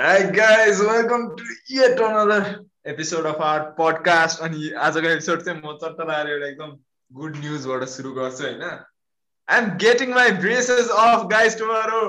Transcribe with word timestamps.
Hi 0.00 0.30
guys, 0.30 0.78
welcome 0.80 1.36
to 1.36 1.44
yet 1.68 1.98
another 2.00 2.64
episode 2.86 3.26
of 3.30 3.40
our 3.46 3.64
podcast. 3.80 4.38
अनि 4.46 4.70
आजको 4.86 5.08
episode 5.08 5.42
चाहिँ 5.42 5.60
म 5.64 5.72
चट्ट 5.82 5.98
आएर 6.10 6.28
एउटा 6.30 6.46
एकदम 6.46 6.70
गुड 7.18 7.36
न्युजबाट 7.36 7.82
सुरु 7.94 8.12
गर्छु 8.18 8.44
होइन। 8.44 8.62
I 8.62 9.58
am 9.58 9.66
getting 9.82 10.14
my 10.14 10.30
braces 10.44 10.88
off 11.02 11.26
guys 11.32 11.58
tomorrow 11.58 12.00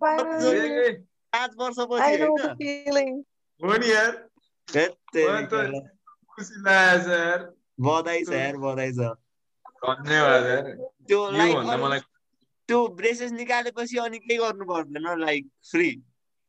पाँच 0.00 1.52
वर्षपछि. 1.60 2.02
हो 3.60 3.76
नि 3.76 3.92
यार। 3.92 4.12
त्यो 12.70 12.78
लाइक 12.86 12.96
ब्रेसेस 13.02 13.32
निकालेपछि 13.42 13.98
अनि 14.06 14.18
केही 14.28 14.38
गर्नु 14.44 14.70
पर्दैन 14.70 15.10
लाइक 15.26 15.50
फ्री 15.72 15.90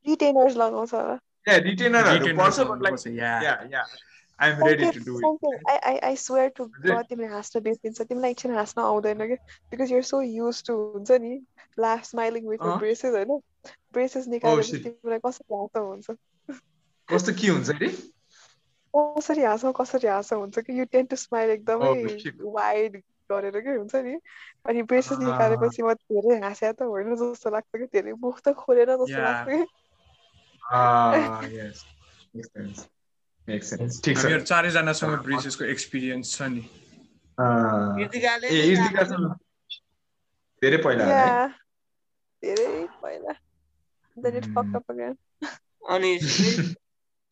Retainers 0.06 0.56
लगाउँछ 0.58 0.94
होला। 0.94 1.18
yeah, 1.48 1.60
रिटेनरहरू 1.66 2.38
पर्छ 2.38 3.08
yeah. 3.08 3.44
yeah 3.44 3.68
yeah 3.74 4.00
I'm 4.40 4.60
ready 4.60 4.88
to 4.94 5.00
do 5.06 5.16
it 5.18 5.24
Something, 5.24 5.58
I, 5.72 5.74
I, 5.90 5.94
I 6.10 6.16
swear 6.16 6.50
to 6.60 6.64
हजुर। 6.66 6.94
God, 6.94 7.10
तिमीले 7.10 7.28
हाँस्न 7.34 7.60
बिर्सिन्छ 7.66 8.02
तिमीलाई 8.02 8.32
एकछिन 8.32 8.54
हाँस्न 8.56 8.82
आउँदैन 8.82 9.20
कि 9.32 9.36
because 9.74 9.92
you're 9.92 10.04
so 10.04 10.22
used 10.22 10.64
to 10.68 10.74
हुन्छ 10.94 11.12
नि 11.26 11.34
laugh 11.80 12.04
smiling 12.06 12.48
with 12.50 12.66
uh. 12.66 12.78
Braces 12.80 13.14
होइन 13.16 13.38
ब्रेसेस 13.94 14.28
निकालेपछि. 14.34 14.78
तिमीलाई 14.88 15.20
कसरी 15.26 15.56
हाँसो 15.56 15.86
हुन्छ 15.88 16.08
कस्तो 17.10 17.32
के 17.42 17.48
हुन्छ 17.48 17.70
अरे 17.76 17.90
कसरी 18.94 19.44
हाँसो 19.44 19.72
कसरी 19.82 20.08
हाँसो 20.08 20.40
हुन्छ 20.40 20.60
कि 20.60 20.80
यु 20.80 20.86
टेन 20.92 21.06
टु 21.14 21.16
स्माइल 21.26 21.50
एकदमै 21.60 21.92
Oh. 21.92 22.52
वाइड 22.58 23.02
गरेर 23.32 23.60
के 23.66 23.76
हुन्छ 23.78 23.96
नि 24.08 24.16
अनि 24.68 24.82
ब्रेसेस 24.92 25.18
Ah. 25.18 25.24
निकालेपछि 25.24 25.82
म 25.84 25.94
धेरै 25.94 26.40
हाँस्या 26.46 26.72
त 26.72 26.82
होइन 26.94 27.16
जस्तो 27.16 27.50
लाग्छ 27.50 27.72
कि 27.78 27.86
धेरै 27.96 28.14
मुख 28.22 28.42
त 28.42 28.54
खोलेर 28.62 28.90
जस्तो. 28.96 29.22
लाग्छ 29.22 29.46
कि 29.50 29.60
चारैजनासँग 34.44 35.14
ब्रेसेसको 35.26 35.64
एक्सपिरियन्स 35.66 36.38
छ 36.38 36.42
नि 36.54 36.64
धेरै 40.62 40.78
पहिला. 40.78 41.06
धेरै 42.44 42.68
पहिला 43.02 43.34
then 44.18 44.36
it 44.38 44.46
fucked 44.56 44.76
up 44.76 44.90
again. 44.90 45.16
अनि 45.90 46.10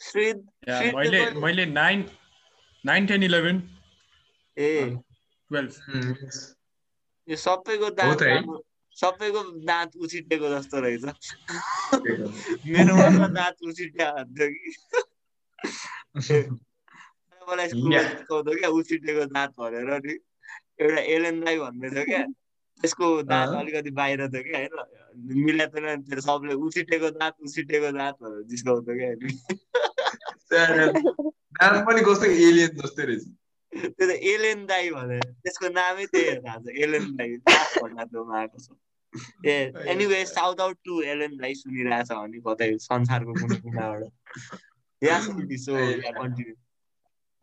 श्रीद 0.02 0.38
मैले 0.96 1.20
मैले 1.42 1.66
nine 1.66 2.04
nine 2.84 3.06
ten 3.06 3.24
eleven 3.24 3.58
uh 4.58 4.70
twelve. 5.50 5.74
यो 7.28 7.36
सबैको 7.36 7.90
दाँत 8.00 8.20
सबैको 8.98 9.42
दाँत 9.66 9.96
उछिटेको 9.98 10.48
जस्तो 10.50 10.80
रहेछ। 10.82 11.04
मेरो 12.70 12.94
दाँत 13.28 13.58
उछिट्या 13.68 14.10
हुन्थ्यो 14.10 14.48
कि। 14.54 14.70
मलाई 17.42 17.68
स्कुलमा. 17.70 18.02
सिकाउँथ्यो 18.02 18.56
क्या 18.60 18.70
उछिटेको 18.70 19.24
दाँत 19.34 19.52
भनेर 19.60 19.90
नि। 20.06 20.14
एउटा 20.82 21.02
एलेन 21.16 21.36
दाई 21.46 21.58
भन्ने 21.60 21.90
थियो 21.90 22.06
क्या। 22.06 22.24
त्यसको 22.82 23.06
दाँत। 23.24 23.50
अलिकति 23.60 23.92
बाहिर 23.92 24.20
थियो 24.30 24.44
क्या 24.44 24.58
होइन? 24.60 24.76
मिलाएको 25.46 25.78
थिएन 25.80 26.20
सबले 26.22 26.54
उछिटेको 26.54 27.10
दाँत 27.18 27.36
उछिटेको 27.46 27.90
दाँत 27.98 28.16
भनेर 28.22 28.44
जिस्काउँथ्यो 28.50 28.96
क्या 29.00 29.10
अनि 30.66 31.02
नाम 31.60 31.86
पनि 31.86 32.02
कस्तो 32.02 32.26
एलियन 32.26 32.72
जस्तै 32.82 33.04
रहेछ। 33.06 33.24
त्यो 33.74 34.08
त 34.08 34.12
एलेन 34.34 34.66
दाई 34.72 34.90
भने 34.92 35.20
त्यसको 35.44 35.74
नामै 35.80 36.06
त्यही 36.14 36.38
थाहा 36.46 36.58
छ 36.64 36.78
एलेन 36.86 37.12
दाई 37.18 37.36
भन्नाथोमा 37.48 38.40
आएको 38.40 38.64
छ 38.64 38.80
ए 39.46 39.60
anyway 39.94 40.24
shout 40.32 40.66
out 40.68 40.82
to 40.86 41.02
Ellen 41.14 41.38
दाई 41.44 41.62
सुनिरहेछ 41.62 42.12
भने 42.16 42.42
कतै 42.50 42.72
संसारको 42.88 43.38
कुनै 43.44 43.62
कुनाबाट 43.68 44.58
Yes, 45.02 45.28
so 45.66 45.78
yeah, 45.78 46.12
continue. 46.12 46.56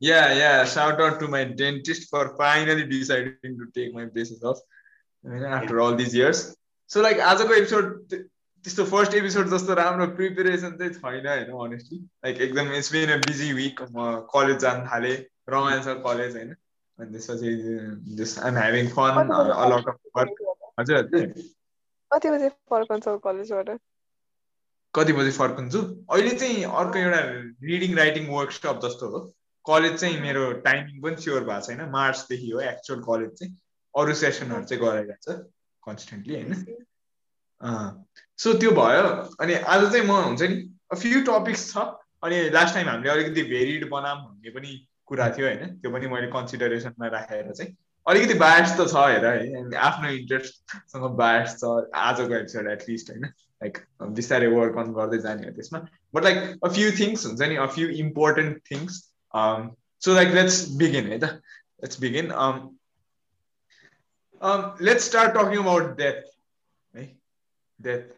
Yeah, 0.03 0.33
yeah. 0.35 0.65
Shout 0.65 1.01
out 1.01 1.19
to 1.21 1.29
my 1.29 1.45
dentist 1.45 2.11
for 2.11 2.37
finally 2.37 2.87
deciding 2.87 3.59
to 3.59 3.67
take 3.75 3.95
my 3.95 4.05
braces 4.05 4.43
off. 4.43 4.59
I 5.25 5.29
mean, 5.29 5.43
after 5.43 5.81
all 5.81 5.95
these 5.95 6.15
years. 6.15 6.55
So 6.91 7.01
like 7.01 7.19
आजको 7.19 7.55
episode 7.55 7.87
त्यस्तो 8.11 8.85
first 8.91 9.15
episode 9.15 9.49
जस्तो 9.49 9.75
राम्रो 9.75 10.07
प्रिपेरेसन 10.17 10.77
चाहिँ 10.79 10.93
छैन 10.93 11.27
होइन 11.27 11.57
honestly 11.65 11.99
like 11.99 12.41
एकदम 12.47 12.73
it's 12.75 12.93
been 12.93 13.11
a 13.11 13.17
busy 13.25 13.53
week 13.53 13.83
म 13.83 14.13
college 14.35 14.59
जान 14.67 14.87
थालेँ 14.87 15.17
रमाइलो 15.49 15.83
छ 15.83 15.97
कलेज 16.05 16.37
होइन 16.37 16.55
अनि 16.99 17.11
त्यसपछि 17.13 17.51
just 18.17 18.39
I'm 18.41 18.57
having 18.59 18.89
fun 18.95 19.35
a lot 19.35 19.89
of 19.89 19.99
work 20.17 20.35
हजुर 20.81 20.97
हजुर. 20.97 21.27
कति 22.11 22.31
बजे 22.31 22.49
फर्कन्छौ 22.71 23.19
कलेजबाट 23.27 23.79
कति 24.95 25.13
बजी 25.13 25.31
फर्कन्छु? 25.31 25.81
अहिले 26.11 26.31
चाहिँ 26.41 26.65
अर्को 26.65 26.99
एउटा 26.99 27.21
रिडिङ 27.71 27.97
राइटिङ 27.97 28.29
वर्कसप 28.29 28.81
जस्तो 28.85 29.09
हो। 29.09 29.19
कलेज 29.67 29.99
चाहिँ 30.01 30.21
मेरो 30.21 30.53
टाइमिङ 30.65 31.01
पनि 31.03 31.17
स्योर 31.23 31.45
भएको 31.45 31.67
छैन। 31.67 31.81
मार्चदेखि 31.91 32.51
हो 32.51 32.61
एक्चुअल 32.61 33.01
कलेज 33.09 33.31
चाहिँ। 33.39 33.53
अरू 33.95 34.15
सेसनहरू 34.15 34.65
चाहिँ 34.65 34.83
गराइरहेको 34.83 35.33
छ 35.33 35.37
कन्सटेन्टली 35.83 36.35
होइन? 36.35 36.53
सो 38.39 38.53
त्यो 38.61 38.71
भयो। 38.81 39.05
अनि 39.41 39.55
आज 39.55 39.83
चाहिँ 39.93 40.07
म 40.07 40.17
हुन्छ 40.25 40.43
नि 40.43 40.57
फ्यु 40.97 41.21
टपिक्स 41.29 41.63
छ। 41.73 41.85
अनि 42.25 42.37
लास्ट 42.51 42.75
टाइम 42.75 42.89
हामीले 42.89 43.11
अलिकति 43.11 43.43
भेरिड 43.53 43.89
बनाऊँ 43.91 44.21
भन्ने 44.25 44.51
पनि 44.51 44.73
कुरा 45.09 45.29
थियो 45.31 45.47
होइन 45.47 45.75
त्यो 45.77 45.91
पनि 45.91 46.07
मैले 46.09 46.31
कन्सिडरेसनमा 46.31 47.09
राखेर 47.09 47.51
चाहिँ 47.53 47.75
अलिकति 48.07 48.35
बायस 48.41 48.77
त 48.79 48.87
छ 48.89 49.05
हेर 49.07 49.27
है 49.27 49.77
आफ्नो 49.81 50.11
इन्ट्रेस्टसँग 50.13 51.11
बायस 51.19 51.57
छ 51.59 51.75
आजको 52.03 52.35
एपिसोड 52.37 52.71
एटलिस्ट 52.71 53.11
होइन 53.11 53.25
लाइक 53.25 53.79
बिस्तारै 54.13 54.49
वर्क 54.55 54.79
अन 54.79 54.93
गर्दै 54.93 55.19
जाने 55.19 55.47
हो 55.47 55.53
त्यसमा. 55.53 55.81
But 56.15 56.25
like 56.25 56.39
a 56.63 56.69
few 56.71 56.91
things 56.99 57.27
हुन्छ 57.27 57.43
नि 57.45 57.57
a 57.57 57.67
few 57.77 57.89
important 57.99 58.63
things 58.71 59.03
so 60.03 60.15
like 60.15 60.35
let's 60.35 60.61
begin 60.77 61.13
है 61.13 61.19
त 61.19 61.33
let's 61.85 62.01
begin 62.01 62.33
let's 64.83 65.05
start 65.05 65.37
talking 65.37 65.59
about 65.59 65.97
death 65.97 66.23
है 66.95 67.07
death 67.79 68.11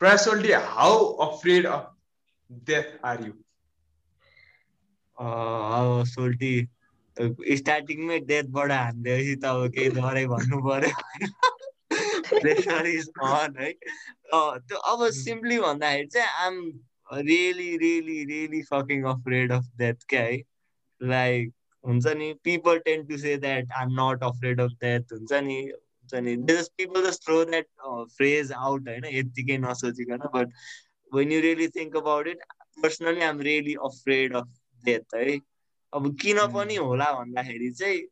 प्रेसोल्टी 0.00 0.52
how 0.72 1.04
afraid 1.26 1.66
of 1.68 1.90
death 2.68 2.98
are 3.04 3.24
you 3.26 3.32
अब 5.18 6.04
सोल्टी। 6.08 6.54
स्टार्टिङमै 7.56 8.18
डेथबाट 8.28 8.70
हानिदिएपछि 8.72 9.34
त 9.42 9.44
अब 9.44 9.68
केही 9.74 9.90
डरै 9.96 10.24
भन्नु 10.30 10.58
पर्यो 10.62 10.92
प्रेसर 12.40 12.86
इज 12.86 13.08
अन 13.22 13.54
है। 13.58 13.70
त्यो 14.32 14.76
अब 14.92 15.08
सिम्पली 15.18 15.58
भन्दाखेरि 15.60 16.06
चाहिँ 16.14 16.46
I'm 16.46 16.56
really 17.28 17.76
really 17.82 18.18
really 18.30 18.62
fucking 18.70 19.04
afraid 19.12 19.52
of 19.52 19.68
death 19.78 20.06
क्या 20.08 20.22
है? 20.22 20.38
लाइक 21.00 21.52
हुन्छ 21.84 22.06
नि 22.18 22.32
people 22.44 22.78
tend 22.84 23.06
to 23.06 23.18
say 23.18 23.36
that 23.46 23.72
I'm 23.80 23.94
not 24.00 24.22
afraid 24.24 24.60
of 24.60 24.70
death 24.82 25.12
हुन्छ 25.12 25.32
नि 25.48 25.60
हुन्छ 25.62 26.14
नि। 26.24 26.36
People 26.78 27.06
just 27.08 27.24
throw 27.26 27.44
that 27.44 27.66
phrase 28.16 28.52
out 28.52 28.88
होइन 28.88 29.04
यत्तिकै 29.12 29.58
नसोचिकन। 29.68 30.26
But 30.34 30.52
when 31.12 31.32
you 31.32 31.40
really 31.40 31.68
think 31.78 31.96
about 31.96 32.26
it 32.28 32.44
personally 32.82 33.20
I'm 33.30 33.40
really 33.50 33.74
afraid 33.90 34.36
of 34.36 34.48
death 34.86 35.14
है। 35.14 35.38
अब 35.92 36.14
किन. 36.22 36.46
पनि 36.54 36.76
होला 36.76 37.10
भन्दाखेरि 37.12 37.70
चाहिँ 37.80 38.02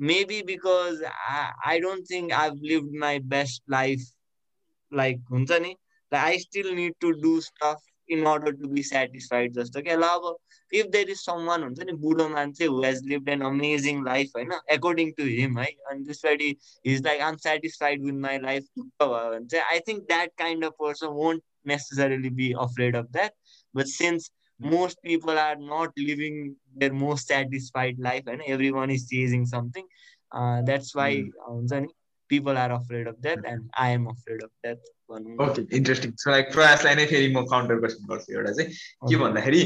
maybe 0.00 0.42
because 0.42 1.02
I 1.04 1.80
don't 1.80 2.10
think 2.10 2.32
I 2.32 2.50
live 2.68 2.90
my 3.00 3.18
best 3.32 3.62
life 3.70 4.10
like 4.92 5.24
हुन्छ 5.30 5.52
नि? 5.62 5.74
I 6.12 6.38
still 6.38 6.74
need 6.74 6.94
to 7.00 7.10
do 7.20 7.40
stuff 7.40 7.80
in 8.08 8.24
order 8.26 8.52
to 8.52 8.68
be 8.68 8.82
satisfied 8.82 9.52
जस्तो 9.54 9.82
क्या? 9.82 9.96
ल 9.96 10.02
अब 10.02 10.36
if 10.72 10.86
there 10.92 11.10
is 11.10 11.16
some 11.18 11.44
one 11.46 11.62
हुन्छ 11.62 11.80
नि 11.86 11.92
बुढो 12.02 12.28
मान्छे 12.28 12.66
who 12.66 12.82
has 12.82 13.02
lived 13.08 13.28
an 13.28 13.40
amazing 13.44 14.04
life 14.04 14.30
होइन? 14.36 14.52
एकोर्डिङ 14.74 15.12
टु 15.18 15.24
हिम 15.24 15.58
है? 15.58 15.66
अनि 15.90 16.04
त्यसपट्टि 16.04 16.56
is 16.92 17.04
like 17.06 17.20
I'm 17.20 17.36
satisfied 17.46 18.04
with 18.04 18.20
my 18.26 18.38
life 18.40 18.66
ढुक्क 18.78 19.02
भयो 19.02 19.30
भने 19.30 19.46
चाहिँ 19.46 19.64
I 19.64 19.80
think 19.88 20.04
that 20.06 20.32
kind 20.38 20.64
of 20.64 20.72
person 20.80 21.06
won't 21.22 21.42
necessarily 21.66 22.30
be 22.40 22.52
afraid 22.60 22.96
of 22.96 23.06
that 23.12 23.32
but 23.74 23.86
since 23.86 24.30
most 24.62 25.02
people 25.02 25.38
are 25.38 25.56
not 25.56 25.90
living 25.96 26.56
their 26.76 26.92
most 26.92 27.28
satisfied 27.28 27.98
life 27.98 28.26
and 28.26 28.42
everyone 28.46 28.90
is 28.90 29.08
chasing 29.08 29.44
something. 29.46 29.86
Uh, 30.32 30.62
that's 30.62 30.94
why 30.94 31.10
हुन्छ 31.48 31.72
नि 31.72 31.88
people 32.30 32.56
are 32.56 32.72
afraid 32.72 33.06
of 33.06 33.20
death 33.20 33.42
and 33.44 33.68
I 33.76 33.90
am 33.90 34.06
afraid 34.08 34.42
of 34.42 34.50
death. 34.64 34.82
भनौँ 35.10 35.34
न। 35.34 35.40
Okay 35.44 35.62
interesting 35.76 36.12
so 36.22 36.30
like 36.30 36.52
प्रयासलाई 36.52 36.94
नै 36.94 37.06
फेरि 37.06 37.28
म 37.34 37.44
counter 37.52 37.78
question 37.80 38.06
गर्छु 38.10 38.32
एउटा 38.38 38.52
चाहिँ 38.58 38.70
के 39.10 39.16
भन्दाखेरि 39.22 39.62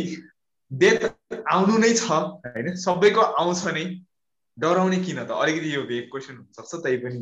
डेथ 0.71 1.05
आउनु 1.55 1.79
नै 1.79 1.93
छ 1.95 2.11
होइन? 2.11 2.75
सबैको 2.85 3.27
आउँछ 3.43 3.67
नै 3.79 3.85
डराउने 4.59 4.99
किन 5.07 5.25
त? 5.25 5.31
अलिकति 5.31 5.75
यो 5.75 5.83
भेग 5.93 6.09
क्वेसन 6.15 6.35
हुनसक्छ 6.37 6.83
तै 6.87 6.97
पनि 7.05 7.21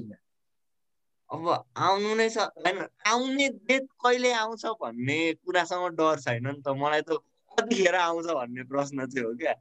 अब 1.30 1.46
आउनु 1.88 2.14
नै 2.22 2.28
छ 2.30 2.38
होइन? 2.38 2.80
आउने 3.12 3.48
डेट 3.68 3.86
कहिले 4.04 4.32
आउँछ 4.40 4.66
भन्ने 4.80 5.20
कुरासँग 5.44 5.86
डर 6.00 6.20
छैन 6.24 6.46
नि 6.46 6.60
त। 6.62 6.68
मलाई 6.80 7.02
त 7.02 7.20
कतिखेर 7.58 7.94
आउँछ 7.94 8.26
भन्ने 8.26 8.62
प्रश्न 8.64 9.06
चाहिँ 9.06 9.26
हो 9.26 9.34
क्या। 9.34 9.54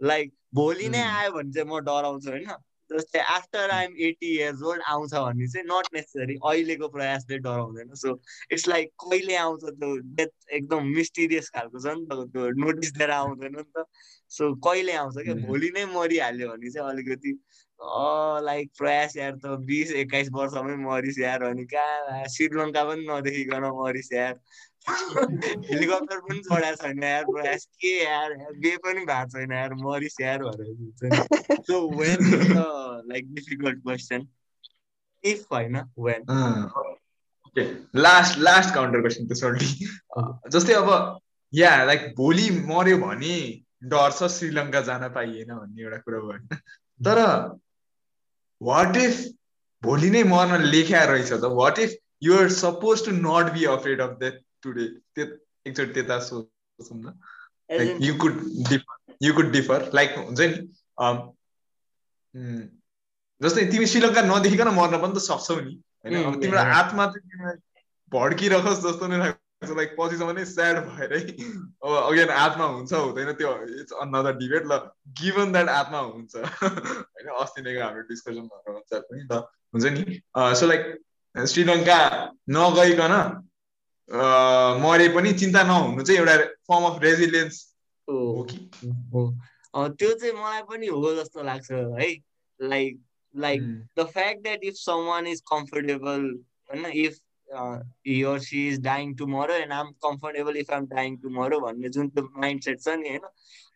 लाइक 0.00 0.32
भोलि 0.54 0.88
नै 0.88 0.98
Hmm. 0.98 1.16
आयो 1.16 1.30
भने 1.32 1.52
चाहिँ 1.52 1.68
म 1.68 1.80
डराउँछु 1.84 2.30
होइन। 2.30 2.48
जस्तै 2.90 3.18
after 3.18 3.70
I'm 3.70 3.92
eighty 4.06 4.28
years 4.36 4.62
old 4.62 4.82
आउँछ 4.88 5.14
भन्ने 5.14 5.46
चाहिँ 5.48 5.66
नट 5.66 5.86
नेसेसरी 5.94 6.34
अहिलेको 6.44 6.88
प्रयासले 6.88 7.38
डराउँदैन। 7.38 7.94
सो 7.94 8.20
इट्स 8.52 8.68
लाइक 8.68 8.90
कहिले 9.00 9.36
आउँछ 9.36 9.64
त्यो 9.64 9.96
डेथ 10.18 10.32
एकदम 10.52 10.86
मिस्टिरियस 10.96 11.48
खालको 11.50 11.80
छ 11.80 11.94
नि 11.96 12.06
त 12.06 12.28
त्यो 12.32 12.50
नोटिस 12.60 12.92
दिएर 12.92 13.10
आउँदैन 13.10 13.56
नि 13.56 13.62
त। 13.76 13.84
सो 14.28 14.54
कहिले 14.60 14.92
आउँछ 14.92 15.14
क्या? 15.14 15.34
Mhm. 15.34 15.46
भोलि 15.46 15.70
नै 15.74 15.84
मरिहाल्यो 15.94 16.48
भने 16.48 16.70
चाहिँ 16.70 16.90
अलिकति 16.90 17.38
लाइक 18.44 18.70
प्रयास 18.78 19.16
यार 19.16 19.32
त 19.36 19.46
बिस 19.64 19.92
एक्काइस 20.04 20.28
वर्षमै 20.32 20.76
मरिस 20.76 21.18
यार 21.18 21.42
अनि 21.42 21.64
कहाँ 21.64 22.28
श्रीलङ्का 22.28 22.84
पनि 22.84 23.06
नदेखिकन 23.08 23.64
मरिस 23.80 24.12
यार। 24.12 24.34
हेलिकप्टर 24.86 26.18
पनि 26.20 26.38
चढाएको 26.40 26.76
छैन 26.76 27.02
यार 27.02 27.24
प्रयास 27.26 27.64
के 27.80 27.92
यार 28.02 28.34
बे 28.64 28.76
पनि 28.84 29.04
भएको 29.06 29.38
छैन 29.38 29.52
यार 29.52 29.74
मरिस 29.82 30.20
यार 30.20 30.42
भनेर 30.44 30.68
हुन्छ 30.70 31.60
so 31.68 31.80
when 31.96 32.18
like 33.12 33.34
difficult 33.34 33.82
question 33.82 34.26
if 35.24 35.52
होइन 35.52 35.76
when 35.98 36.22
okay 37.46 37.64
last 37.98 38.38
last 38.38 38.74
counter 38.74 39.00
question 39.00 39.26
त्यसोल्टी 39.26 39.88
जस्तै 40.52 40.74
अब 40.74 40.90
या 41.52 41.72
लाइक 41.84 42.06
भोलि 42.16 42.48
मर्यो 42.70 42.98
भने 42.98 43.36
डर 43.92 44.10
छ 44.12 44.28
श्रीलङ्का 44.32 44.80
जान 44.82 45.08
पाइएन 45.14 45.54
भन्ने 45.54 45.82
एउटा 45.82 45.96
कुरा 45.98 46.18
भयो 46.18 46.26
होइन। 46.26 46.46
तर 47.00 47.18
वाट 48.60 48.96
इफ 48.96 49.20
भोलि 49.82 50.10
नै 50.10 50.22
मर्न 50.24 50.62
लेख्या 50.64 51.04
रहेछ 51.04 51.32
त? 51.32 51.44
What 51.60 51.78
if 51.78 51.94
you're 52.22 52.48
suppose 52.56 53.04
to 53.06 53.12
not 53.16 53.52
be 53.54 53.64
afraid 53.72 54.00
of 54.00 54.16
that 54.20 54.40
today 54.64 54.86
त्यो 55.14 55.24
एकचोटि 55.66 55.92
त्यता 55.94 56.18
सोचौँ 56.28 56.98
न. 56.98 57.06
You 58.06 58.14
could 58.22 58.34
differ 58.70 59.14
you 59.22 59.34
could 59.34 59.50
differ 59.52 59.90
like 59.94 60.10
हुन्छ 60.18 60.40
नि 60.40 60.50
जस्तै 63.40 63.64
तिमी 63.70 63.86
श्रीलङ्का 63.92 64.22
नदेखिकन 64.22 64.68
मर्न 64.74 64.98
पनि 65.02 65.14
त 65.14 65.22
सक्छौ 65.22 65.54
नि. 65.60 65.72
होइन? 66.04 66.14
अब 66.24 66.34
तिम्रो. 66.42 66.60
आत्मा 66.80 67.06
चाहिँ 67.12 67.24
तिमीलाई 67.30 67.56
भड्किरहोस् 68.12 68.82
जस्तो 68.84 69.06
नै 69.12 69.18
लाग्छ. 69.22 69.70
लाइक 69.78 69.90
पछिसम्म 69.98 70.30
नै 70.36 70.44
स्याड 70.44 70.76
भएरै 70.86 71.20
अब 71.20 71.90
अगेन 71.98 72.30
आत्मा 72.36 72.66
हुन्छ 72.74 72.92
हुँदैन 72.94 73.30
त्यो। 73.40 73.52
इट्स 73.80 73.92
अनदर 74.04 74.32
डिबेट 74.40 74.64
ल। 74.66 74.72
गिभन 75.20 75.52
द्याट 75.52 75.68
आत्मा 75.74 76.00
हुन्छ। 76.08 76.34
होइन? 76.36 77.28
अस्ति 77.42 77.60
नै 77.62 77.72
हाम्रो 77.80 78.02
डिस्कसन 78.12 78.44
भएको 78.52 78.70
हुन्छ 78.76 78.92
पनि 79.08 79.22
त। 79.30 79.32
हुन्छ 79.72 79.84
नि? 79.96 80.20
सो 80.60 80.64
लाइक 80.72 80.82
श्रीलङ्का 81.34 81.98
नगइकन 82.56 83.14
मरे 84.08 85.08
पनि 85.14 85.32
चिन्ता 85.32 85.62
नहुनु 85.62 86.02
चाहिँ 86.02 86.20
एउटा 86.20 86.36
फर्म 86.68 86.84
अफ 86.84 87.02
रेजिलियन्स 87.02 87.56
हो 88.08 88.46
कि? 88.50 88.56
त्यो 89.74 90.10
चाहिँ 90.14 90.34
मलाई 90.34 90.62
पनि 90.70 90.86
हो 90.86 91.14
जस्तो 91.14 91.42
लाग्छ 91.42 91.70
है। 91.72 92.10
Like 92.60 93.00
like 93.34 93.62
the 93.96 94.06
fact 94.06 94.44
that 94.44 94.58
if 94.62 94.76
someone 94.78 95.26
is 95.26 95.40
comfortable 95.52 96.26
होइन 96.70 96.84
if 97.04 97.16
uh, 97.54 97.78
he 98.02 98.24
or 98.24 98.38
she 98.40 98.68
is 98.68 98.78
dying 98.78 99.16
tomorrow 99.16 99.54
and 99.54 99.72
I'm 99.72 99.92
comfortable 100.02 100.56
if 100.56 100.70
I'm 100.70 100.86
dying 100.86 101.18
tomorrow 101.18 101.60
भन्ने 101.60 101.88
जुन 101.88 102.08
त्यो 102.10 102.28
माइन्डसेट 102.36 102.80
छ 102.80 102.96
नि 102.98 103.08
होइन 103.08 103.28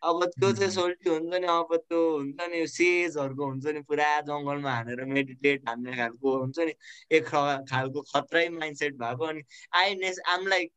अब 0.03 0.23
त्यो 0.25 0.51
चाहिँ. 0.53 0.71
सोल्टी 0.71 1.09
हुन्छ 1.09 1.33
नि 1.35 1.47
अब 1.47 1.75
त्यो 1.75 2.01
हुन्छ 2.17 2.49
नि 2.51 2.65
सेजहरूको 2.67 3.45
हुन्छ 3.45 3.65
नि 3.67 3.81
पुरा 3.89 4.09
जङ्गलमा 4.29 4.71
हानेर 4.71 5.05
मेडिटेट 5.13 5.69
हान्ने 5.69 5.95
खालको 5.97 6.37
हुन्छ 6.37 6.59
नि 6.59 6.73
एक 7.11 7.27
खालको 7.69 8.01
खत्रै 8.13 8.47
माइन्डसेट 8.59 8.97
भएको 8.97 9.25
अनि 9.25 9.43
आई 9.75 9.95
नेस 9.95 10.19
आम 10.27 10.47
लाइक 10.47 10.71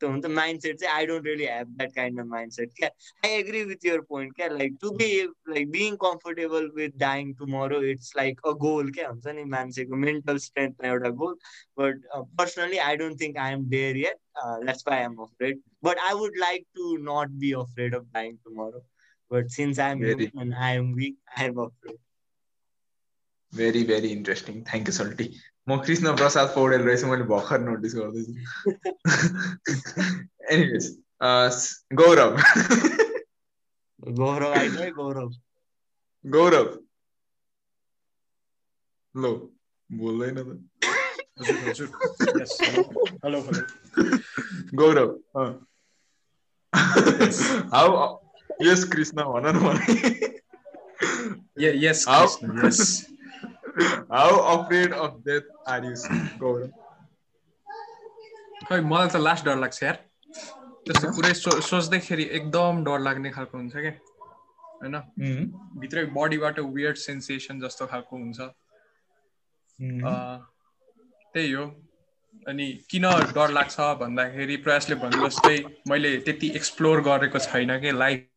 त्यो 0.00 0.08
हुन्छ 0.10 0.26
माइन्डसेट 0.38 0.78
चाहिँ 0.80 0.94
I 0.94 1.06
don't 1.06 1.26
really 1.26 1.44
have 1.52 1.68
that 1.76 1.92
kind 1.94 2.20
of 2.20 2.26
mindset 2.32 2.72
क्या 2.80 2.90
I 3.26 3.30
agree 3.42 3.62
with 3.70 3.84
your 3.88 4.00
point. 4.12 4.34
क्या 4.36 4.48
like 4.56 4.74
to 4.84 4.92
be 5.02 5.08
like 5.54 5.70
being 5.76 5.96
comfortable 6.04 6.68
with 6.80 6.96
dying 7.04 7.34
tomorrow, 7.42 7.80
it's 7.92 8.10
like 8.20 8.42
a 8.52 8.54
goal. 8.66 8.90
क्या 8.98 9.08
हुन्छ 9.08 9.34
नि 9.38 9.44
मान्छेको 9.56 10.00
mental 10.06 10.40
strength 10.46 10.82
मा 10.84 10.88
एउटा 10.90 11.10
goal. 11.22 11.34
But 11.82 12.04
uh, 12.14 12.22
personally, 12.42 12.80
I 12.88 12.96
don't 13.04 13.22
think 13.24 13.38
I 13.46 13.50
am 13.58 13.64
there 13.76 13.96
yet. 14.02 14.20
Uh, 14.44 14.56
that's 14.70 14.84
why 14.90 14.98
I'm 15.04 15.18
afraid. 15.28 15.62
But 15.88 15.98
I 16.10 16.12
would 16.22 16.36
like 16.46 16.66
to 16.80 16.90
not 17.10 17.38
be 17.46 17.52
afraid 17.64 17.94
of 18.00 18.06
dying 18.18 18.38
tomorrow. 18.48 18.82
But 19.30 19.50
since 19.58 19.78
I'm 19.88 20.00
Very- 20.00 20.26
human 20.26 20.52
and 20.52 20.64
I 20.70 20.72
am 20.82 20.92
weak, 21.02 21.16
I 21.36 21.46
am 21.52 21.62
afraid. 21.68 22.00
Very 23.52 23.82
very 23.88 24.08
interesting 24.12 24.56
thank 24.70 24.88
you 24.88 24.92
salty 24.94 25.24
म 25.66 25.76
कृष्ण 25.86 26.14
प्रसाद 26.16 26.52
पौडेल 26.54 26.82
रहेछ 26.82 27.04
मैले 27.04 27.24
भर्खर 27.32 27.60
notice 27.60 27.94
गर्दैछु 27.94 28.32
anyways 30.52 30.84
Gaurav 31.94 32.36
know 34.00 34.38
Gaurav. 34.96 35.30
Gaurav 36.24 36.68
लो 39.14 39.30
बोल्दैन 39.90 40.38
त 40.38 40.48
hello 43.24 43.40
Gaurav 44.80 45.10
how 47.74 47.90
yes 48.62 48.84
Krishna 48.92 49.24
भन 49.24 49.46
न 49.46 49.62
मलाई 49.64 49.94
yes 51.84 52.04
Krishna 52.08 52.66
yes 52.66 52.80
how 53.78 54.36
afraid 54.56 54.94
of 54.94 55.16
death 55.28 55.54
are 55.68 55.84
you 55.84 55.94
Gaurav 56.40 56.68
खै 58.68 58.80
मलाई 58.80 59.08
त 59.08 59.16
लास्ट 59.16 59.44
डर 59.44 59.56
लाग्छ 59.56 59.82
यार। 59.82 59.96
त्यस्तो 60.86 61.08
पुरै 61.16 61.32
सो 61.34 61.60
सोच्दैखेरि 61.60 62.24
एकदम 62.38 62.84
डर 62.84 62.98
लाग्ने 62.98 63.30
खालको 63.30 63.58
हुन्छ 63.58 63.76
क्या 63.76 63.90
होइन? 64.80 64.96
भित्रै 65.80 66.04
बडीबाट 66.04 66.58
वियर्ड 66.58 66.96
सेन्सेसन 66.96 67.60
जस्तो 67.60 67.86
खालको 67.86 68.16
हुन्छ। 68.16 68.40
अँ, 68.40 70.36
त्यही 71.32 71.52
हो। 71.52 71.64
अनि 72.48 72.66
किन 72.90 73.04
डर 73.36 73.50
लाग्छ 73.50 73.80
भन्दाखेरि 74.00 74.56
प्रयासले 74.56 74.94
भने 74.96 75.16
जस्तै 75.26 75.56
मैले 75.90 76.16
त्यति 76.18 76.48
एक्सप्लोर 76.56 77.00
गरेको 77.00 77.38
छैन 77.38 77.78
कि 77.80 77.92
लाइफ 77.92 78.28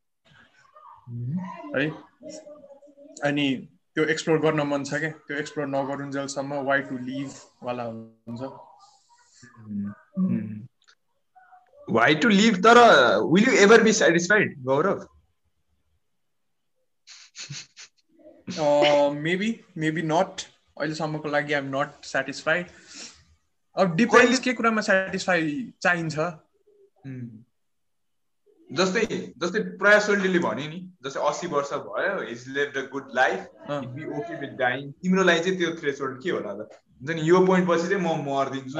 है? 1.75 1.89
अनि 3.24 3.47
त्यो 4.00 4.07
एक्सप्लोर 4.12 4.38
गर्न 4.40 4.63
मन 4.63 4.84
छ 4.88 4.98
क्या? 5.00 5.10
त्यो 5.28 5.38
एक्सप्लोर 5.38 5.66
नगरुन्जेलसम्म 5.68 6.57
वाइ 6.66 6.81
टु 6.90 6.98
लिभ 6.98 7.31
वाला 7.63 7.84
हुन्छ। 7.84 8.42
वाइ 11.88 12.16
टु 12.16 12.30
लिभ 12.30 12.60
तर 12.66 12.78
will 13.34 13.48
you 13.48 13.56
ever 13.63 13.84
be 13.84 13.94
satisfied 13.94 14.54
Gaurav 14.66 15.01
maybe 19.18 19.50
maybe 19.78 20.01
not 20.13 20.46
अहिलेसम्मको 20.78 21.30
लागि 21.30 21.54
आइएम 21.54 21.68
नट 21.75 22.06
सेटिस्फाइड 22.06 22.65
अब 23.75 23.96
डिपेन्ड्स 23.96 24.39
के 24.39 24.53
कुरामा 24.53 24.82
सेटिस्फाई 24.82 25.51
चाहिन्छ। 25.82 26.18
जस्तै 28.69 29.05
जस्तै 29.41 29.59
प्रयास 29.81 30.05
सोल्टीले 30.05 30.39
भने 30.39 30.67
नि 30.67 30.79
जस्तै 31.05 31.21
अस्सी 31.29 31.47
वर्ष 31.53 31.73
भयो 31.88 32.21
is 32.33 32.45
live 32.57 32.77
a 32.77 32.83
good 32.93 33.07
life 33.15 33.39
be 33.95 34.05
okay 34.19 34.39
with 34.41 34.53
dying 34.59 34.91
तिम्रो 35.03 35.23
लागि 35.23 35.43
चाहिँ 35.43 35.57
त्यो 35.59 35.71
थ्रेसोल्ड 35.81 36.21
के 36.23 36.29
होला 36.29 36.53
त? 36.53 36.69
हुन्छ 37.01 37.15
नि 37.15 37.21
यो 37.29 37.45
पोइन्ट 37.45 37.69
पछि 37.69 37.88
चाहिँ 37.89 38.03
म 38.03 38.07
मरिदिन्छु 38.29 38.77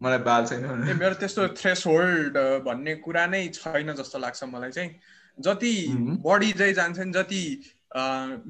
मलाई 0.00 0.18
बाल 0.24 0.46
छैन। 0.46 0.64
मेरो 1.02 1.14
त्यस्तो 1.20 1.48
थ्रेस 1.58 1.82
होल्ड 1.86 2.34
भन्ने 2.64 2.94
कुरा 3.04 3.26
नै 3.26 3.42
छैन 3.58 3.92
जस्तो 4.00 4.18
लाग्छ 4.18 4.44
मलाई 4.54 4.70
चाहिँ। 4.70 4.90
जति. 5.38 5.74
बढी 6.26 6.52
चाहिँ 6.52 6.74
जान्छ 6.74 6.98
नि 6.98 7.12
जति 7.12 7.42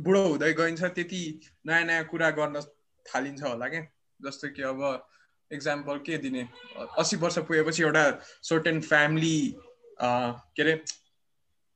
बुढो 0.06 0.22
हुँदै 0.28 0.52
गइन्छ 0.60 0.82
त्यति 0.96 1.22
नयाँ 1.66 1.84
नयाँ 1.84 2.04
कुरा 2.10 2.30
गर्न 2.38 2.60
थालिन्छ 3.06 3.42
होला 3.42 3.68
क्या। 3.68 3.82
जस्तो 4.20 4.48
कि 4.56 4.62
अब 4.62 4.82
इक्जाम्पल 5.50 5.99
के 6.07 6.17
दिने? 6.19 6.43
अस्सी 6.99 7.17
वर्ष 7.17 7.38
पुगेपछि 7.49 7.83
एउटा 7.83 8.05
सर्टेन 8.43 8.81
फ्यामिली 8.81 9.38
के 10.00 10.62
अरे? 10.62 10.75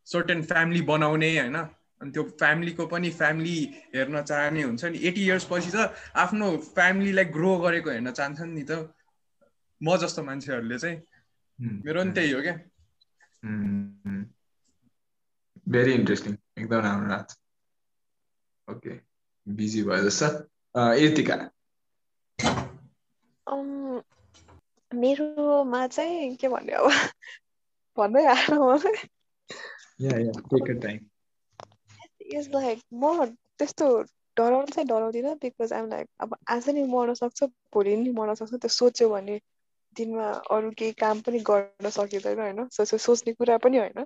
सर्टेन 0.07 0.43
फ्यामिली 0.43 0.83
बनाउने 0.91 1.31
होइन? 1.39 1.57
अनि 2.00 2.11
त्यो 2.12 2.23
फ्यामिलीको 2.41 2.87
पनि 2.87 3.11
फ्यामिली 3.12 3.59
हेर्न 3.95 4.23
चाहने 4.23 4.62
हुन्छ 4.62 4.85
नि। 4.85 4.99
एटी 5.09 5.25
इयर्स 5.27 5.45
पछि 5.50 5.71
त 5.75 5.93
आफ्नो 6.17 6.47
फ्यामिलीलाई 6.75 7.25
ग्रो 7.37 7.57
गरेको 7.65 7.91
हेर्न 7.91 8.11
चाहन्छन् 8.11 8.55
नि 8.55 8.65
त 8.71 8.73
म 9.81 9.97
जस्तो 9.97 10.23
मान्छेहरूले 10.25 10.79
चाहिँ. 10.79 10.99
मेरो 11.59 12.00
पनि 12.03 12.12
त्यही 12.17 12.31
हो 12.33 12.41
क्या। 12.43 12.57
भेरी 15.69 15.93
इन्ट्रेस्टिङ 15.95 16.33
एकदम 16.59 16.81
राम्रो 16.81 17.09
लाग्छ। 17.11 17.31
ओके 18.69 18.93
बिजी 19.47 19.83
भयो 19.85 20.03
जस्तो 20.09 20.29
यतिका। 21.05 21.37
मेरोमा 24.92 25.87
चाहिँ 25.87 26.37
के 26.37 26.49
भन्ने 26.49 26.73
अब 26.73 26.90
भन्दै 27.99 28.25
टाइम 30.80 31.07
इज 32.21 32.49
लाइक 32.54 32.80
म 32.92 33.25
त्यस्तो 33.59 34.02
डराउनु 34.37 34.66
चाहिँ 34.66 34.87
डराउँदिनँ 34.88 35.35
बिकज 35.35 35.73
आइम 35.73 35.88
लाइक 35.88 36.09
अब 36.21 36.37
आज 36.49 36.69
नै 36.71 36.85
मर्न 36.87 37.14
सक्छ 37.14 37.42
भोलि 37.45 37.97
नि 37.97 38.11
मर्न 38.11 38.35
सक्छ 38.35 38.54
त्यो 38.54 38.69
सोच्यो 38.69 39.09
भने 39.09 39.40
दिनमा 39.97 40.30
अरू 40.50 40.71
केही 40.71 40.92
काम 40.92 41.21
पनि 41.21 41.38
गर्न 41.38 41.90
सकिँदैन 41.90 42.38
होइन 42.40 42.69
सो 42.69 42.85
सो- 42.85 43.00
सोच्ने 43.00 43.33
कुरा 43.33 43.59
पनि 43.59 43.78
होइन 43.78 44.04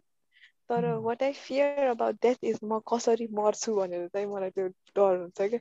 तर 0.69 0.85
what 0.97 1.23
I 1.23 1.33
fear 1.33 1.87
about 1.87 2.15
death 2.23 2.37
is 2.43 2.59
म 2.65 2.79
कसरी 2.93 3.27
मर्छु 3.33 3.75
भनेर 3.75 4.09
चाहिँ 4.09 4.27
मलाई 4.27 4.51
त्यो 4.51 4.69
डर 4.69 5.17
हुन्छ 5.17 5.41
क्या 5.41 5.59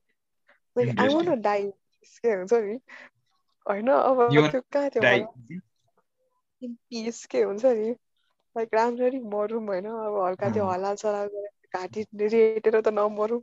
लाइक 0.75 1.00
आई 1.00 1.08
वान 1.08 1.42
डाइ 1.42 1.72
के 2.24 2.34
हुन्छ 2.34 2.54
नि 2.54 2.80
होइन 3.65 3.88
अब 3.91 4.22
त्यो 4.51 4.62
कहाँ 4.74 4.89
थियो 4.89 5.03
पिस 6.62 7.25
के 7.25 7.41
हुन्छ 7.41 7.65
नि? 7.65 7.89
लाइक 8.55 8.74
राम्ररी 8.74 9.20
मरौँ 9.25 9.65
होइन 9.65 9.86
अब 9.88 10.24
हल्का 10.25 10.50
त्यो 10.50 10.65
हल्ला 10.67 10.93
चला 10.96 11.25
गरेर 11.27 11.50
घाँटी 11.75 12.05
रेटेर 12.27 12.82
त 12.82 12.88
नमरौँ 12.93 13.41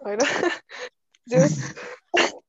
होइन? 0.00 0.20
जस 1.28 1.74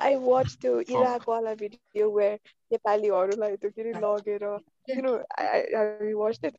आई 0.00 0.14
वाच 0.22 0.56
त्यो 0.60 0.78
इराकवाला 0.80 1.54
भिडियो 1.54 2.10
वेयर 2.10 2.38
नेपालीहरूलाई 2.70 3.56
त्यो 3.56 3.70
के 3.70 3.82
अरे 3.82 3.92
लगेर 4.00 4.44
you 4.88 5.02
know 5.02 5.14
I 5.44 6.12
watch 6.14 6.44
it 6.44 6.54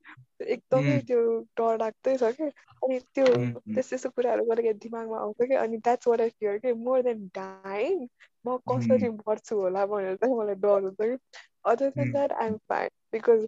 एकदमै 0.48 0.98
त्यो 1.08 1.22
डर 1.58 1.78
लाग्दै 1.78 2.16
छ 2.18 2.32
कि 2.40 2.50
अनि 2.82 3.00
त्यो 3.00 3.26
त्यस्तो 3.26 3.90
त्यस्तो 3.90 4.10
कुराहरू 4.10 4.46
गरेर 4.46 4.74
दिमागमा 4.80 5.20
आउँछ 5.20 5.48
कि 5.48 5.56
अनि 5.58 5.78
द्याट्स 5.80 6.08
वाट 6.08 6.22
आई 6.22 6.36
फियर 6.36 6.58
कि 6.58 6.74
मोर 6.82 7.02
देन 7.02 7.26
डाइङ 7.36 8.08
म 8.46 8.58
कसरी 8.70 9.10
मर्छु 9.12 9.60
होला 9.62 9.86
भनेर 9.86 10.16
चाहिँ 10.16 10.38
मलाई 10.38 10.56
डर 10.58 10.82
हुन्छ 10.82 11.02
कि 11.02 11.40
other 11.66 11.90
than 11.90 12.12
that 12.12 12.32
I'm 12.40 12.58
fine 12.70 12.90
because 13.14 13.48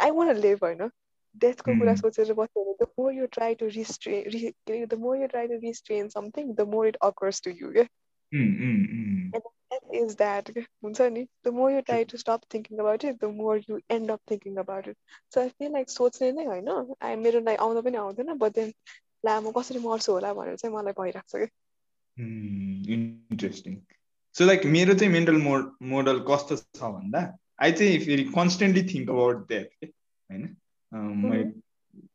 I 0.00 0.10
want 0.10 0.34
live 0.36 0.64
होइन 0.64 0.90
डेथको 1.36 1.78
कुरा 1.78 1.94
सोचेर 1.94 2.32
बस्यो 2.34 2.64
भने 2.64 2.74
the 2.80 2.88
more 2.98 3.12
you 3.14 3.26
try 3.32 3.54
to 3.54 3.66
restrain 3.74 4.86
the 4.86 4.94
more 5.00 5.16
you 5.16 5.26
try 5.26 5.46
to 5.48 5.58
restrain 5.62 6.08
something 6.08 6.54
the 6.54 6.68
more 6.68 6.86
it 6.86 6.96
occurs 7.02 7.42
to 7.44 7.50
you 7.50 7.72
क्या 7.72 7.84
is 8.32 10.16
that 10.16 10.48
हुन्छ 10.84 11.00
नि 11.12 11.26
the 11.44 11.52
more 11.52 11.70
you 11.70 11.82
try 11.82 12.02
to 12.04 12.18
stop 12.18 12.44
thinking 12.54 12.80
about 12.80 13.04
it 13.04 13.20
the 13.20 13.28
more 13.28 13.56
you 13.56 13.80
end 13.90 14.10
up 14.10 14.20
thinking 14.26 14.58
about 14.58 14.86
it. 14.86 14.96
So 15.28 15.42
I 15.42 15.48
feel 15.48 15.72
like 15.72 15.88
सोच्ने 15.88 16.30
नै 16.32 16.44
होइन 16.46 16.94
I 17.02 17.16
मेरो 17.16 17.40
आउँदा 17.56 17.80
पनि 17.80 17.96
आउँदैन 17.96 18.34
बट 18.38 18.52
देन 18.54 18.72
ला 19.24 19.40
म 19.40 19.52
कसरी 19.58 19.78
मर्छु 19.78 20.12
होला 20.12 20.32
भनेर 20.34 20.56
चाहिँ 20.56 20.74
मलाई 20.76 20.92
भइरहेको 21.00 21.44
छ 21.44 21.48
कि 22.16 22.94
इन्ट्रेस्टिङ 22.94 23.76
सो 24.34 24.44
लाइक 24.44 24.66
मेरो 24.76 24.94
चाहिँ 24.94 25.12
मेन्टल 25.12 25.36
मोड 25.42 25.70
मोडल 25.92 26.24
कस्तो 26.30 26.56
छ 26.56 26.92
भन्दा 26.96 27.20
आई 27.62 27.72
चाहिँ 27.72 27.98
फेरि 28.06 28.24
कन्सटेन्टली 28.38 28.82
थिङ्क 28.94 29.10
अबाउट 29.10 29.46
द्याट 29.48 29.68
होइन 29.84 30.44
मैले 31.26 31.44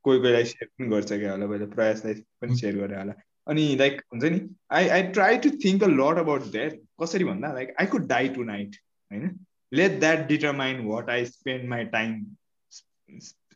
कोही 0.04 0.20
कोहीलाई 0.20 0.46
सेयर 0.46 0.68
पनि 0.68 0.88
गर्छ 0.90 1.12
क्या 1.14 1.32
होला 1.32 1.48
पहिला 1.48 1.66
प्रयासलाई 1.76 2.14
पनि 2.42 2.56
सेयर 2.58 2.76
गरेँ 2.78 2.98
होला। 2.98 3.14
अनि 3.48 3.76
लाइक 3.80 4.02
हुन्छ 4.14 4.24
नि? 4.24 4.40
I 4.72 4.88
I 4.96 5.04
try 5.18 5.38
to 5.46 5.50
think 5.66 5.84
a 5.84 5.88
lot 5.88 6.20
about 6.20 6.44
that 6.52 6.80
कसरी 7.02 7.24
भन्दा 7.24 7.54
like 7.54 7.74
I 7.82 7.86
could 7.94 8.08
die 8.08 8.30
tonight 8.44 8.76
होइन? 9.12 9.40
Let 9.74 10.00
that 10.00 10.28
determine 10.28 10.86
what 10.86 11.10
I 11.10 11.26
spend 11.26 11.70
my 11.70 11.86
time 11.96 12.26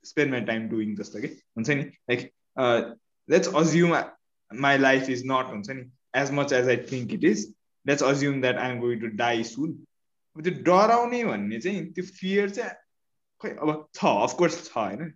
spend 0.05 0.31
my 0.31 0.41
time 0.41 0.67
doing 0.69 0.95
जस्तो 0.95 1.19
कि? 1.21 1.27
हुन्छ 1.27 1.69
नि? 1.69 1.83
Like 2.11 2.31
let's 3.29 3.53
assume 3.55 3.95
my 4.51 4.77
life 4.77 5.09
is 5.09 5.23
not 5.25 5.51
हुन्छ 5.53 5.69
नि? 5.69 5.89
As 6.15 6.31
much 6.33 6.53
as 6.53 6.69
I 6.69 6.77
think 6.91 7.13
it 7.13 7.23
is 7.23 7.47
let's 7.85 8.03
assume 8.03 8.41
that 8.41 8.57
am 8.69 8.79
going 8.79 8.99
to 9.01 9.07
die 9.17 9.43
soon 9.51 9.77
अब 10.35 10.43
त्यो 10.43 10.53
डराउने 10.63 11.23
भन्ने 11.25 11.59
चाहिँ 11.59 11.85
त्यो 11.93 12.05
फियर 12.19 12.49
चाहिँ 12.49 12.71
खै 13.41 13.49
अब 13.49 13.87
छ 13.95 14.05
अफकोर्स 14.25 14.63
छ 14.65 14.77
होइन? 14.77 15.13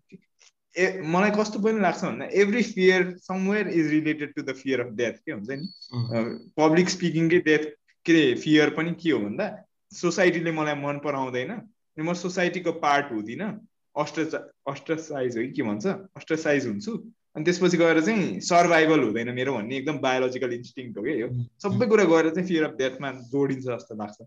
ए 0.77 1.01
मलाई 1.05 1.31
कस्तो 1.31 1.59
पनि 1.59 1.79
लाग्छ 1.81 2.03
भन्दा 2.03 2.25
every 2.41 2.61
fear 2.63 3.03
somewhere 3.23 3.67
is 3.79 3.89
related 3.91 4.33
to 4.35 4.41
the 4.41 4.53
fear 4.55 4.81
of 4.81 4.91
death 4.95 5.15
के 5.25 5.31
हुन्छ 5.31 5.49
नि? 5.51 5.67
पब्लिक 6.59 6.89
स्पिकिङकै 6.89 7.39
डेथ 7.49 7.63
के 8.05 8.13
अरे 8.13 8.33
फियर 8.43 8.69
पनि 8.77 8.91
के 9.01 9.11
हो 9.11 9.19
भन्दा 9.19 9.47
सोसाइटीले 9.91 10.51
मलाई 10.51 10.75
मन 10.81 10.99
पराउँदैन 11.03 11.51
अनि 11.51 12.03
म 12.03 12.13
सोसाइटीको 12.13 12.71
पार्ट 12.83 13.11
हुँदिनँ 13.11 13.51
अस्ट्र 13.95 14.23
अस्ट्रसाइज 14.67 15.37
हो 15.37 15.43
कि 15.43 15.51
के 15.55 15.63
भन्छ? 15.63 15.85
अस्ट्रसाइज 16.19 16.65
हुन्छु 16.67 16.93
अनि 17.35 17.43
त्यसपछि 17.45 17.77
गएर 17.77 17.99
चाहिँ 18.05 18.39
सर्भाइभल 18.43 18.99
हुँदैन 19.03 19.29
मेरो 19.35 19.53
भन्ने 19.53 19.77
एकदम 19.77 19.97
बायोलोजिकल 20.03 20.53
इन्स्टिङ 20.53 20.93
हो 20.97 21.03
क्या 21.03 21.15
यो। 21.15 21.27
सबै 21.63 21.85
कुरा 21.87 22.03
गएर 22.11 22.29
चाहिँ 22.35 22.47
फियर 22.47 22.63
अफ 22.63 22.75
डेथमा 22.79 23.11
जोडिन्छ 23.31 23.63
जस्तो 23.65 23.95
लाग्छ। 23.95 24.17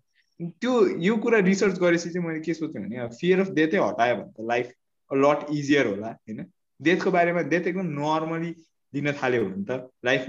त्यो 0.60 0.72
यो 1.04 1.16
कुरा 1.24 1.38
रिसर्च 1.44 1.78
गरेपछि 1.78 2.10
चाहिँ 2.10 2.26
मैले 2.26 2.40
के 2.40 2.54
सोचेँ 2.54 2.82
भने 2.82 3.08
फियर 3.20 3.40
अफ 3.40 3.48
डेथै 3.58 3.78
हटायो 3.78 4.16
भने 4.16 4.32
त 4.32 4.48
लाइफ 4.48 4.72
लट 5.10 5.50
इजियर 5.50 5.86
होला 5.86 6.08
होइन? 6.08 6.44
डेथको 6.80 7.10
बारेमा 7.10 7.42
डेथ 7.52 7.66
एकदम 7.66 7.86
नर्मली 8.00 8.54
दिन 8.92 9.12
थाल्यो 9.12 9.44
भने 9.44 9.64
त 9.68 9.90
लाइफ 10.04 10.26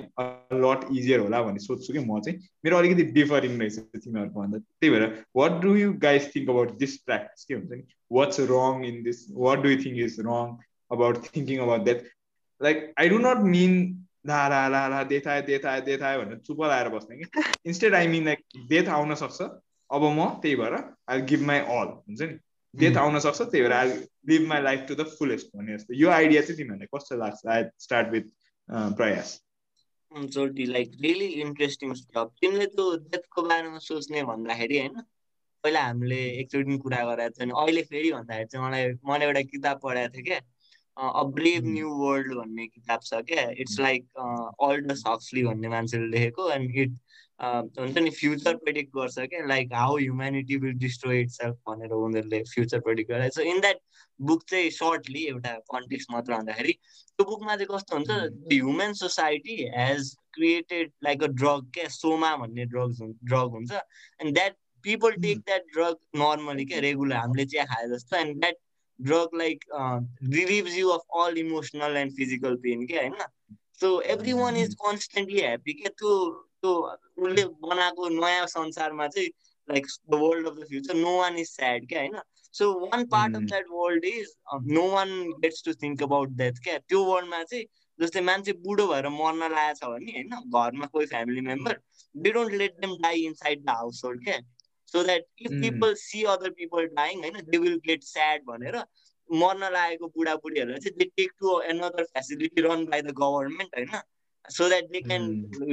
लट 0.64 0.88
इजियर 0.98 1.20
होला 1.20 1.42
भन्ने 1.44 1.60
सोध्छु 1.60 1.94
कि 1.94 2.00
म 2.00 2.20
चाहिँ। 2.22 2.40
मेरो 2.66 2.78
अलिकति 2.78 3.04
डिफरिङ 3.18 3.60
रहेछ 3.60 3.78
तिमीहरूको 4.04 4.40
भन्दा 4.40 4.58
त्यही 4.60 4.90
भएर 4.94 5.06
what 5.36 5.62
do 5.62 5.76
you 5.76 5.94
guys 6.06 6.36
think 6.36 6.50
about 6.50 6.78
this 6.78 6.98
practice 7.04 7.46
के 7.46 7.54
हुन्छ 7.54 7.72
नि? 7.72 7.84
What's 8.12 8.40
wrong 8.52 8.84
in 8.86 9.02
this 9.04 9.26
what 9.32 9.60
do 9.64 9.70
you 9.70 9.78
think 9.86 9.98
is 10.06 10.20
wrong 10.28 10.58
about 10.92 11.18
thinking 11.36 11.60
about 11.60 11.86
death 11.86 12.04
like 12.62 12.94
I 13.00 13.10
do 13.10 13.18
not 13.28 13.44
mean 13.56 13.74
la 14.28 14.48
la 14.50 14.68
la 14.70 14.88
ला 14.90 15.04
डेथ 15.12 15.28
आयो 15.28 15.42
death 15.48 15.66
आयो 15.66 15.82
death 15.86 16.02
आयो 16.04 16.22
भनेर 16.22 16.38
चुप 16.46 16.62
लाएर 16.62 16.90
बस्ने 16.90 17.18
कि। 17.18 17.44
Instead 17.66 17.96
I 17.96 18.08
mean 18.08 18.26
like 18.26 18.40
death 18.70 18.90
आउन 18.98 19.16
सक्छ। 19.16 19.42
अब 19.90 20.04
म 20.04 20.30
त्यही 20.42 20.56
भएर 20.56 20.76
आई 21.10 21.22
गिभ 21.30 21.42
माई 21.48 21.60
अल 21.60 21.88
हुन्छ 21.88 22.22
नि। 22.22 22.38
डेथ 22.74 22.98
आउन 22.98 23.20
सक्छ 23.20 23.42
त्यही 23.42 23.62
भएर 23.64 23.74
I 23.74 23.90
live 24.30 24.48
my 24.48 24.62
life 24.62 24.86
to 24.88 24.96
the 24.96 25.06
fullest 25.20 25.48
भने 25.56 25.78
जस्तो। 25.78 25.94
यो 25.96 26.10
आइडिया 26.10 26.42
चाहिँ 26.42 26.58
तिमीहरूलाई 26.58 26.88
कस्तो 26.96 27.16
लाग्छ? 27.18 27.46
आई 27.48 27.64
स्टार्ट 27.80 28.10
विथ 28.12 28.26
प्रयास। 28.98 29.40
चोटी 30.12 30.66
लाइक 30.66 30.92
रियली 31.02 31.26
इन्ट्रेस्टिङ 31.42 31.94
स्टफ 31.94 32.32
तिमीले 32.42 32.66
त्यो 32.68 32.86
डेथको 33.10 33.42
बारेमा 33.48 33.80
सोच्ने 33.80 34.24
भन्दाखेरि 34.24 34.78
होइन 34.80 35.02
पहिला 35.64 35.82
हामीले 35.84 36.22
एकचोटि 36.42 36.78
कुरा 36.78 37.04
गरेको 37.06 37.30
थियो 37.30 37.46
अनि 37.46 37.54
अहिले 37.62 37.82
फेरि 37.90 38.12
भन्दाखेरि 38.12 38.48
चाहिँ 38.52 38.66
मलाई 38.66 38.94
मैले 39.10 39.26
एउटा 39.26 39.42
किताब 39.50 39.80
पढाएको 39.84 40.14
थिएँ 40.16 40.26
क्या। 40.26 40.40
अ 40.98 41.24
ब्रेभ 41.36 41.66
न्यू 41.66 41.90
वर्ल्ड 41.98 42.34
भन्ने 42.36 42.66
किताब 42.68 43.00
छ 43.04 43.22
क्या। 43.28 43.44
इट्स 43.64 43.80
लाइक 43.80 44.08
अल्डस 44.70 45.04
हक्सली 45.08 45.44
भन्ने 45.44 45.70
मान्छेले 45.70 46.08
लेखेको 46.08 46.50
एन्ड 46.52 46.76
इट 46.76 46.92
हुन्छ 47.40 47.98
नि 47.98 48.10
फ्युचर 48.12 48.56
प्रेडिक्ट 48.64 48.90
गर्छ 48.96 49.20
क्या 49.20 49.46
like 49.48 49.74
how 49.74 49.98
humanity 49.98 50.56
will 50.64 50.74
destroy 50.80 51.22
itself 51.32 51.56
भनेर 51.68 51.92
उनीहरूले 51.98 52.42
फ्युचर 52.54 52.80
प्रेडिक्ट 52.88 53.12
गरेर। 53.12 53.30
सो 53.32 53.42
इन 53.42 53.60
द्याट 53.62 53.78
बुक 54.20 54.44
चाहिँ 54.50 54.70
सर्टली 54.78 55.26
एउटा 55.28 55.54
कन्टेक्स्ट 55.74 56.12
मात्र 56.12 56.34
भन्दाखेरि 56.34 56.74
त्यो 56.74 57.26
बुकमा 57.26 57.56
चाहिँ 57.56 57.68
कस्तो 57.72 57.96
हुन्छ? 57.96 58.10
The 58.10 58.54
human 58.54 58.94
society 58.94 59.56
has 59.76 60.16
created 60.34 60.92
like 61.04 61.24
a 61.24 61.28
drug 61.28 61.70
क्या 61.74 61.88
सोमा 61.90 62.36
भन्ने 62.38 62.66
ड्रग्स 62.74 63.02
ड्रग 63.02 63.52
हुन्छ। 63.52 63.72
And 63.72 64.34
that 64.34 64.56
people 64.86 65.12
take 65.22 65.40
that 65.40 65.64
drug 65.74 65.96
normally 66.20 66.66
क्या 66.66 66.80
रेगुलर 66.80 67.16
हामीले 67.16 67.46
चिया 67.46 67.66
खाए 67.72 67.88
जस्तो। 67.96 68.18
And 68.18 68.40
that 68.40 68.56
drug 69.00 69.38
like 69.38 69.66
relieves 70.36 70.78
you 70.78 70.90
of 70.90 71.20
all 71.24 71.38
emotional 71.38 71.98
and 71.98 72.16
physical 72.18 72.56
pain 72.64 72.86
क्या 72.88 73.02
होइन? 73.02 73.24
So 73.82 74.00
everyone 74.34 74.58
is 74.58 74.74
constantly 74.76 75.40
happy 75.42 75.74
क्या 75.74 75.90
त्यो 76.00 76.16
त्यो 76.62 76.74
उसले 77.18 77.46
बनाएको 77.62 78.10
नयाँ 78.16 78.48
संसारमा 78.48 79.08
चाहिँ 79.08 79.30
like 79.68 79.88
the 80.10 80.16
world 80.16 80.48
of 80.48 80.54
the 80.54 80.68
future 80.70 80.96
no 80.96 81.18
one 81.18 81.38
is 81.38 81.50
sad 81.50 81.88
क्या 81.88 82.00
होइन 82.00 82.20
so 82.54 82.72
one 82.80 83.06
part 83.08 83.36
of 83.36 83.42
that 83.44 83.66
world 83.72 84.06
is 84.06 84.34
no 84.70 84.88
one 84.92 85.12
gets 85.40 85.64
to 85.66 85.74
think 85.74 86.04
about 86.04 86.30
that 86.38 86.60
क्या? 86.64 86.78
त्यो 86.80 87.04
वर्ल्डमा 87.04 87.44
चाहिँ 87.44 87.66
जस्तै 88.00 88.22
मान्छे 88.22 88.54
बुढो 88.66 88.88
भएर 88.88 89.08
मर्न 89.10 89.52
लागेको 89.52 89.74
छ 89.80 89.90
भने 89.90 90.12
होइन 90.12 90.30
घरमा 90.54 90.86
कोही 90.86 91.06
family 91.06 91.42
member 91.42 91.80
they 92.16 92.32
don't 92.32 92.54
let 92.54 92.80
them 92.80 92.96
die 93.02 93.22
inside 93.34 93.64
the 93.66 93.70
household 94.06 94.24
क्या 94.24 94.40
so 94.92 95.04
that 95.04 95.26
if 95.42 95.52
people 95.62 95.94
see 96.04 96.24
other 96.30 96.50
people 96.60 96.86
dying 96.94 97.20
होइन 97.20 97.42
दे 97.50 97.58
विल 97.58 97.80
गेट 97.86 98.04
स्याड 98.04 98.44
भनेर 98.46 98.78
मर्न 99.32 99.72
लागेको 99.74 100.08
बुढाबुढीहरूलाई 100.16 100.80
चाहिँ 100.80 100.98
they 100.98 101.06
take 101.18 101.32
to 101.40 101.60
another 101.64 102.04
facility 102.06 102.62
run 102.62 102.86
by 102.86 103.02
the 103.02 103.14
government 103.20 103.76
होइन? 103.76 104.02
So 104.46 104.68
that 104.70 104.86
they 104.92 105.02
can 105.02 105.26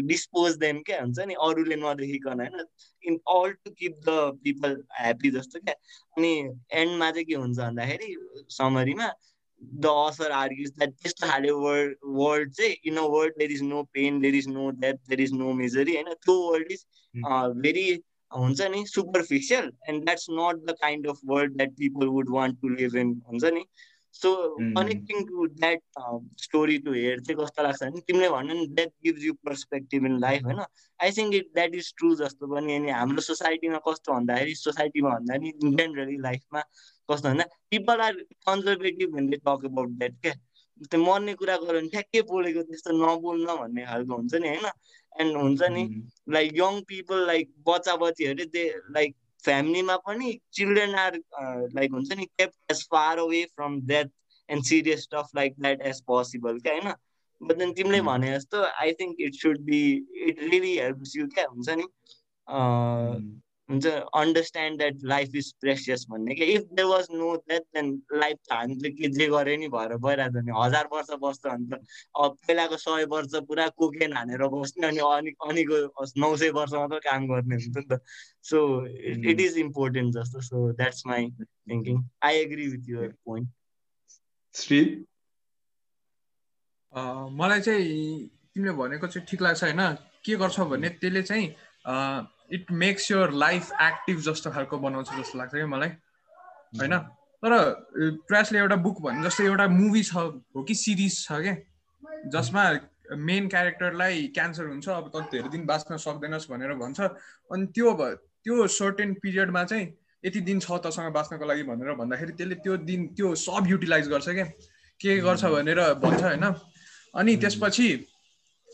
dispose 0.07 0.57
them 0.59 0.81
क्या 0.87 1.01
हुन्छ 1.03 1.19
नि? 1.29 1.35
अरूले 1.41 1.77
नदेखिकन 1.77 2.41
होइन? 2.41 2.65
In 3.05 3.19
all 3.35 3.53
to 3.53 3.71
keep 3.71 4.01
the 4.09 4.17
people 4.45 4.77
happy 4.99 5.31
जस्तो 5.39 5.61
क्या? 5.61 5.75
अनि 6.17 6.33
एन्डमा 6.73 7.11
चाहिँ 7.11 7.25
के 7.25 7.35
हुन्छ 7.35 7.59
भन्दाखेरि 7.59 8.15
समरीमा 8.59 9.13
द 9.63 9.87
असर 9.87 10.31
आर्ग्युज 10.39 10.71
द्याट 10.71 10.91
त्यस्तो 10.93 11.27
खाले 11.27 11.51
वर्ड 11.51 11.95
वर्ल्ड 12.17 12.53
चाहिँ 12.55 12.75
in 12.87 12.97
a 12.97 13.07
world 13.15 13.39
there 13.39 13.53
is 13.53 13.63
no 13.63 13.83
pain 13.93 14.21
there 14.21 14.35
is 14.35 14.49
no 14.49 14.69
death 14.83 14.95
there 15.09 15.21
is 15.21 15.33
no 15.33 15.53
misery 15.63 15.95
होइन? 15.95 16.13
त्यो 16.15 16.35
वर्ल्ड 16.51 16.73
इज 16.73 16.85
भेरी 17.63 17.87
हुन्छ 18.33 18.61
नि 18.71 18.85
superficial 18.87 19.71
and 19.89 20.05
that's 20.05 20.27
not 20.31 20.65
the 20.65 20.77
kind 20.81 21.07
of 21.09 21.21
world 21.25 21.57
that 21.57 21.75
people 21.75 22.07
would 22.09 22.31
want 22.31 22.61
to 22.61 22.69
live 22.71 22.97
in 22.97 23.21
हुन्छ 23.27 23.53
नि 23.53 23.65
so 24.15 24.33
connecting 24.59 25.25
to 25.25 25.47
that 25.55 25.81
story 26.41 26.79
to 26.79 26.93
here 26.93 27.21
चाहिँ 27.21 27.37
कस्तो 27.41 27.63
लाग्छ 27.63 27.83
भने 27.83 28.01
तिमीले 28.01 28.29
भन्यो 28.29 28.55
नि 28.55 28.67
that 28.69 28.93
gives 29.05 29.25
you 29.25 29.33
perspective 29.45 30.07
in 30.07 30.19
life 30.21 30.45
होइन 30.45 30.61
I 30.61 31.11
think 31.13 31.35
it 31.35 31.51
that 31.55 31.75
is 31.75 31.93
true 31.97 32.15
जस्तो 32.15 32.47
पनि 32.47 32.77
अनि 32.77 32.91
हाम्रो 32.91 33.23
सोसाइटीमा 33.23 33.81
कस्तो 33.87 34.13
भन्दाखेरि 34.13 34.55
सोसाइटीमा 34.57 35.11
भन्दा 35.11 35.37
नि 35.37 35.53
जेनरली 35.65 36.17
लाइफमा 36.21 36.61
कस्तो 37.09 37.29
भन्दा 37.29 37.45
people 37.71 38.01
are 38.01 38.21
conservative 38.47 39.15
when 39.15 39.31
they 39.31 39.37
talk 39.39 39.65
about 39.65 39.99
that 39.99 40.21
क्या 40.23 40.35
त्यो 40.87 41.01
मर्ने 41.01 41.35
कुरा 41.35 41.57
गऱ्यो 41.59 41.73
भने 41.73 41.89
ठ्याक्कै 41.89 42.23
बोलेको 42.25 42.63
त्यस्तो 42.65 42.97
नबोल्न 42.97 43.57
भन्ने 43.57 43.85
खालको 43.85 44.17
हुन्छ 44.17 44.35
नि 44.37 44.49
होइन 44.49 44.67
एन्ड 45.21 45.37
हुन्छ 45.37 45.63
नि 45.71 45.85
लाइक 46.29 46.53
यङ 46.57 46.81
पिपल 46.89 47.27
लाइक 47.27 47.51
बच्चा 47.69 47.97
बच्चीहरू 47.97 48.45
दे 48.53 48.65
लाइक 48.91 49.15
फ्यामिलीमा 49.45 49.97
पनि 49.97 50.39
चिल्ड्रेन 50.53 50.95
आर 50.95 51.17
लाइक 51.75 51.93
हुन्छ 51.93 52.13
नि 52.13 52.25
keep 52.25 52.53
as 52.71 52.83
far 52.91 53.19
away 53.19 53.45
from 53.57 53.81
that 53.81 54.11
and 54.49 54.65
serious 54.65 55.03
stuff 55.03 55.29
like 55.37 55.55
that 55.61 55.83
as 55.83 56.01
possible 56.07 56.59
क्या 56.59 56.73
होइन? 56.73 56.93
बट 57.41 57.57
देन 57.59 57.73
तिमीले 57.73 58.01
भने 58.01 58.33
जस्तो 58.35 58.63
I 58.65 58.93
think 58.93 59.17
it 59.21 59.35
should 59.35 59.61
be 59.61 59.81
it 60.29 60.43
really 60.43 60.77
helps 60.79 61.17
you 61.17 61.27
क्या 61.29 61.47
हुन्छ 61.49 61.69
नि? 61.69 61.85
हुन्छ 63.71 63.87
understand 63.87 64.79
that 64.79 65.05
life 65.05 65.35
is 65.37 65.53
precious 65.61 66.05
भन्ने 66.11 66.35
क्या 66.35 66.47
if 66.49 66.63
there 66.73 66.87
was 66.89 67.07
no 67.13 67.35
that 67.37 67.63
then 67.75 67.91
life 68.13 68.37
त 68.49 68.53
हामीले 68.53 68.91
के 68.91 69.09
जे 69.17 69.27
गरे 69.29 69.57
नि 69.57 69.69
भएर 69.69 69.97
भइरहेको 70.05 70.41
नि। 70.41 70.53
हजार 70.57 70.89
वर्ष 70.93 71.11
बस्छ 71.23 71.47
भने 71.47 71.67
त 71.71 71.81
अब 72.25 72.37
पहिलाको 72.47 72.77
सय 72.85 73.05
वर्ष 73.15 73.35
पुरा 73.49 73.67
कोकेन 73.75 74.13
हानेर 74.17 74.47
बस्ने 74.55 74.87
अनि 74.87 75.01
अनि 75.09 75.31
अनिको 75.49 76.05
नौ 76.21 76.37
सय 76.37 76.51
वर्ष 76.59 76.73
मात्र 76.75 76.99
काम 77.09 77.27
गर्ने 77.29 77.55
हुन्छ 77.55 77.77
नि 77.77 77.85
त। 77.91 78.01
सो 78.51 78.59
इट 79.31 79.41
इज 79.41 79.59
इम्पोर्टेन्ट 79.59 80.15
जस्तो। 80.15 80.41
So 80.51 80.73
that's 80.73 81.07
my 81.07 81.27
thinking 81.71 82.03
I 82.25 82.39
agree 82.39 82.69
with 82.69 82.89
your 82.89 83.09
point 83.25 83.49
Shri 84.55 84.81
मलाई 87.39 87.61
चाहिँ 87.61 88.29
तिमीले 88.55 88.73
भनेको 88.73 89.07
चाहिँ 89.07 89.27
ठिक 89.29 89.43
लाग्छ 89.43 89.63
होइन? 89.65 89.81
के 90.25 90.37
गर्छ 90.37 90.61
भने 90.71 90.89
त्यसले 91.03 91.23
चाहिँ 91.23 91.47
it 92.53 92.71
makes 92.73 93.11
your 93.11 93.31
life 93.33 93.71
active 93.83 94.21
जस्तो 94.23 94.51
खालको 94.51 94.79
बनाउँछ 94.79 95.09
जस्तो 95.19 95.39
लाग्छ 95.39 95.55
क्या 95.55 95.67
मलाई। 95.67 95.89
होइन? 96.79 96.99
तर 97.43 97.53
प्रेसले 98.29 98.59
एउटा 98.59 98.77
बुक 98.83 99.01
भन्नु 99.03 99.25
जस्तो 99.25 99.45
एउटा 99.45 99.67
मुभी 99.69 100.03
छ 100.03 100.15
हो 100.57 100.63
कि 100.63 100.75
सिरिज 100.75 101.25
छ 101.25 101.41
क्या? 101.43 101.57
जसमा 102.33 102.63
मेन 103.19 103.49
क्यारेक्टरलाई 103.49 104.27
क्यान्सर 104.35 104.67
हुन्छ 104.67 104.89
अब 104.89 105.11
त 105.15 105.29
धेरै 105.33 105.49
दिन 105.49 105.67
बाँच्न 105.67 105.97
सक्दैनस् 105.97 106.51
भनेर 106.51 106.75
भन्छ। 106.75 107.01
अनि 107.51 107.67
त्यो 107.75 107.93
त्यो 108.45 108.67
सर्टेन 108.67 109.15
पिरियडमा 109.23 109.65
चाहिँ 109.65 109.87
यति 110.25 110.41
दिन 110.41 110.61
छ 110.61 110.79
तसँग 110.85 111.13
बाँच्नको 111.13 111.45
लागि 111.47 111.63
भनेर 111.63 111.93
भन्दाखेरि 111.95 112.33
त्यसले 112.33 112.55
त्यो 112.63 112.77
दिन 112.83 113.07
त्यो 113.15 113.35
सब 113.35 113.67
युटिलाइज 113.69 114.09
गर्छ 114.09 114.29
क्या। 114.29 114.45
के 115.01 115.17
गर्छ 115.21 115.45
भनेर 115.45 115.81
भन्छ 116.03 116.23
होइन? 116.23 116.45
अनि 117.15 117.37
त्यसपछि 117.37 117.89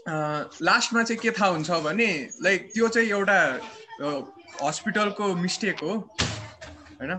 लास्टमा 0.08 1.02
चाहिँ 1.02 1.20
के 1.22 1.30
थाहा 1.30 1.48
हुन्छ 1.50 1.70
भने 1.84 2.08
लाइक 2.42 2.70
त्यो 2.74 2.88
चाहिँ 2.88 3.08
एउटा 3.08 3.38
हस्पिटलको 4.62 5.34
मिस्टेक 5.36 5.78
हो 5.82 5.92
होइन? 7.00 7.12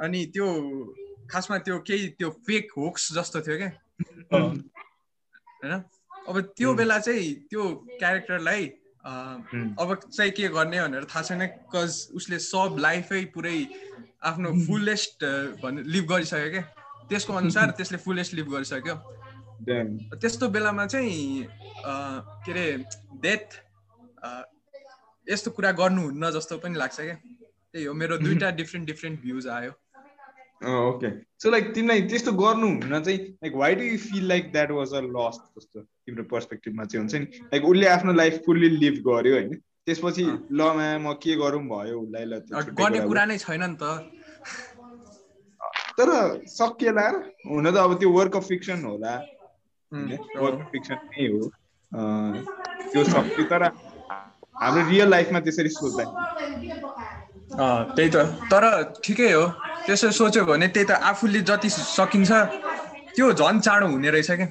अनि 0.00 0.24
त्यो 0.34 0.46
खासमा 1.30 1.58
त्यो 1.58 1.78
केही 1.86 2.08
त्यो 2.18 2.30
फेक 2.46 2.72
होक्स 2.78 3.12
जस्तो 3.14 3.40
थियो 3.40 3.56
क्या। 3.58 3.70
होइन? 4.32 5.82
अब 6.28 6.40
त्यो 6.56 6.74
बेला 6.74 6.98
चाहिँ 6.98 7.34
त्यो 7.50 7.62
क्यारेक्टरलाई 7.98 8.64
अब 9.06 9.94
चाहिँ 10.12 10.30
के 10.32 10.48
गर्ने 10.48 10.80
भनेर 10.80 11.04
थाहा 11.04 11.22
छैन 11.22 11.38
बिकज 11.40 12.08
उसले 12.16 12.38
सब 12.38 12.76
लाइफै 12.80 13.24
पुरै 13.34 13.58
आफ्नो 14.24 14.52
फुलेस्ट 14.66 15.24
भन्ने 15.62 15.82
लिभ 15.94 16.04
गरिसक्यो 16.10 16.50
क्या। 16.50 16.64
त्यसको 17.08 17.32
अनुसार 17.32 17.70
त्यसले 17.78 17.98
फुलेस्ट 17.98 18.34
लिभ 18.34 18.48
गरिसक्यो। 18.52 18.94
त्यस्तो 19.64 20.48
बेलामा 20.48 20.86
चाहिँ 20.86 21.46
के 21.86 22.52
अरे 22.52 22.66
डेथ 23.22 23.46
यस्तो 25.26 25.50
कुरा 25.50 25.70
गर्नुहुन्न 25.80 26.30
जस्तो 26.30 26.58
पनि 26.62 26.78
लाग्छ 26.78 27.00
क्या। 27.00 27.14
त्यही 27.14 27.84
हो 27.84 27.92
मेरो 27.94 28.16
दुइटा 28.18 28.50
डिफ्रेन्ट 28.60 28.86
डिफ्रेन्ट 28.86 29.20
भ्युज 29.22 29.46
आयो। 29.48 29.72
ओके 30.88 31.10
सो 31.42 31.50
लाइक 31.50 31.64
तिमीलाई 31.74 32.00
त्यस्तो 32.10 32.32
गर्नुहुन्न 32.32 33.00
चाहिँ 33.02 33.18
like 33.18 33.54
why 33.62 33.74
do 33.74 33.82
you 33.84 33.98
feel 33.98 34.24
like 34.28 34.52
that 34.52 34.70
was 34.70 34.94
a 34.94 35.00
loss 35.00 35.36
जस्तो 35.58 35.80
तिम्रो 35.80 36.24
पर्सपेक्टिभमा 36.30 36.84
चाहिँ 36.84 37.00
हुन्छ 37.02 37.14
नि? 37.14 37.26
लाइक 37.52 37.64
उसले 37.64 37.86
आफ्नो 37.86 38.12
लाइफ 38.12 38.34
फुल्ली 38.46 38.68
लिभ 38.76 38.94
गर्यो 39.08 39.34
होइन। 39.34 39.54
त्यसपछि 39.86 40.24
ल 40.24 40.60
म 41.02 41.12
के 41.22 41.36
गरौँ 41.36 41.62
भयो? 41.72 42.00
उसलाई 42.00 42.24
ल 42.24 42.40
गर्ने 42.80 43.00
कुरा 43.08 43.24
नै 43.24 43.38
छैन 43.38 43.62
नि 43.64 43.76
त। 43.82 43.84
तर 45.98 46.08
सकिएला 46.52 47.06
हुन 47.50 47.70
त 47.70 47.76
अब 47.76 47.92
त्यो 47.98 48.10
वर्क 48.12 48.36
अफ 48.36 48.44
फिक्सन 48.48 48.84
होला। 48.84 49.14
वर्क 49.92 50.60
फिक्सन 50.72 50.98
नै 51.10 51.26
हो। 51.32 51.40
त्यो 52.90 53.04
सक्यो 53.04 53.44
तर 53.50 53.62
हाम्रो 54.62 54.82
रियल 54.88 55.08
लाइफमा 55.10 55.40
त्यसरी 55.40 55.68
सोच्दा। 55.68 56.04
त्यही 57.96 58.10
त। 58.10 58.16
तर 58.50 58.64
ठिकै 59.04 59.32
हो। 59.32 59.44
त्यसो 59.86 60.10
सोच्यो 60.10 60.44
भने 60.44 60.66
त्यही 60.74 60.86
त 60.86 60.92
आफूले 61.10 61.40
जति 61.46 61.68
सकिन्छ 61.70 62.30
त्यो 63.14 63.32
झन् 63.32 63.60
चाँडो 63.60 63.86
हुने 63.86 64.10
रहेछ 64.10 64.30
क्या। 64.30 64.48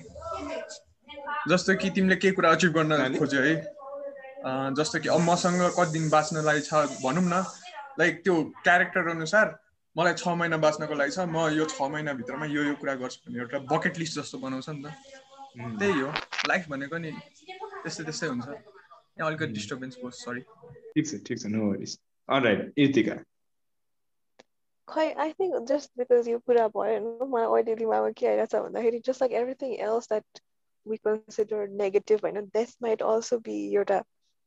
जस्तो 1.50 1.76
कि 1.82 1.90
तिमीले 1.96 2.16
केही 2.16 2.34
कुरा 2.34 2.50
अचिभ 2.56 2.72
गर्न 2.78 3.18
खोज्यो 3.20 3.42
है। 3.42 3.56
जस्तो 4.78 5.00
कि 5.04 5.10
अब 5.10 5.22
मसँग 5.30 5.62
कति 5.78 5.92
दिन 5.92 6.10
बाँच्नलाई 6.10 6.60
छ 6.62 6.74
भनौँ 7.04 7.24
न। 7.24 7.44
लाइक 8.00 8.24
त्यो 8.24 8.36
क्यारेक्टर 8.64 9.08
अनुसार 9.10 9.48
मलाई 9.96 10.14
छ 10.14 10.28
महिना 10.28 10.58
बाँच्नको 10.58 10.94
लागि 10.96 11.12
छ 11.12 11.20
म 11.28 11.50
यो 11.58 11.66
छ 11.66 11.82
महिनाभित्रमा 11.82 12.46
यो 12.46 12.64
यो 12.64 12.74
कुरा 12.80 12.94
गर्छु 13.02 13.20
भने 13.28 13.40
एउटा 13.40 13.58
बकेट 13.72 13.98
लिस्ट 14.00 14.14
जस्तो 14.20 14.38
बनाउँछ 14.40 14.70
नि 14.70 14.84
त। 14.84 14.94
त्यही 15.56 16.00
हो। 16.00 16.12
लाइफ 16.48 16.70
भनेको 16.70 16.98
नि 16.98 17.12
त्यस्तै 17.12 18.04
त्यस्तै 18.04 18.28
हुन्छ। 18.28 18.48
यहाँ 19.18 19.30
अलिकति 19.30 19.54
डिस्टर्बेन्स 19.54 19.98
भयो 19.98 20.10
सरी 20.18 20.42
ठिक 20.42 21.08
छ 21.08 21.22
ठिक 21.28 21.40
छ 21.40 21.52
नो 21.52 21.70
वरिज 21.70 21.98
अलराइट 22.30 22.74
इर्तिका 22.78 23.16
खै 24.88 25.06
आई 25.18 25.32
थिङ्क 25.34 25.62
जस्ट 25.68 25.92
बिकज 25.98 26.28
यो 26.30 26.40
कुरा 26.40 26.68
भयो 26.68 26.82
होइन 26.82 27.30
मलाई 27.30 27.48
अहिले 27.54 27.76
दिमागमा 27.76 28.12
के 28.18 28.28
आइरहेको 28.28 28.52
छ 28.52 28.62
भन्दाखेरि 28.66 29.00
just 29.06 29.22
like 29.22 29.38
everything 29.42 29.72
else 29.86 30.10
that 30.10 30.44
we 30.86 30.98
consider 31.08 31.68
negative 31.84 32.20
होइन 32.24 32.42
द्याट 32.48 32.76
माइट 32.82 33.02
अल्सो 33.12 33.40
बी 33.48 33.56
एउटा 33.76 34.02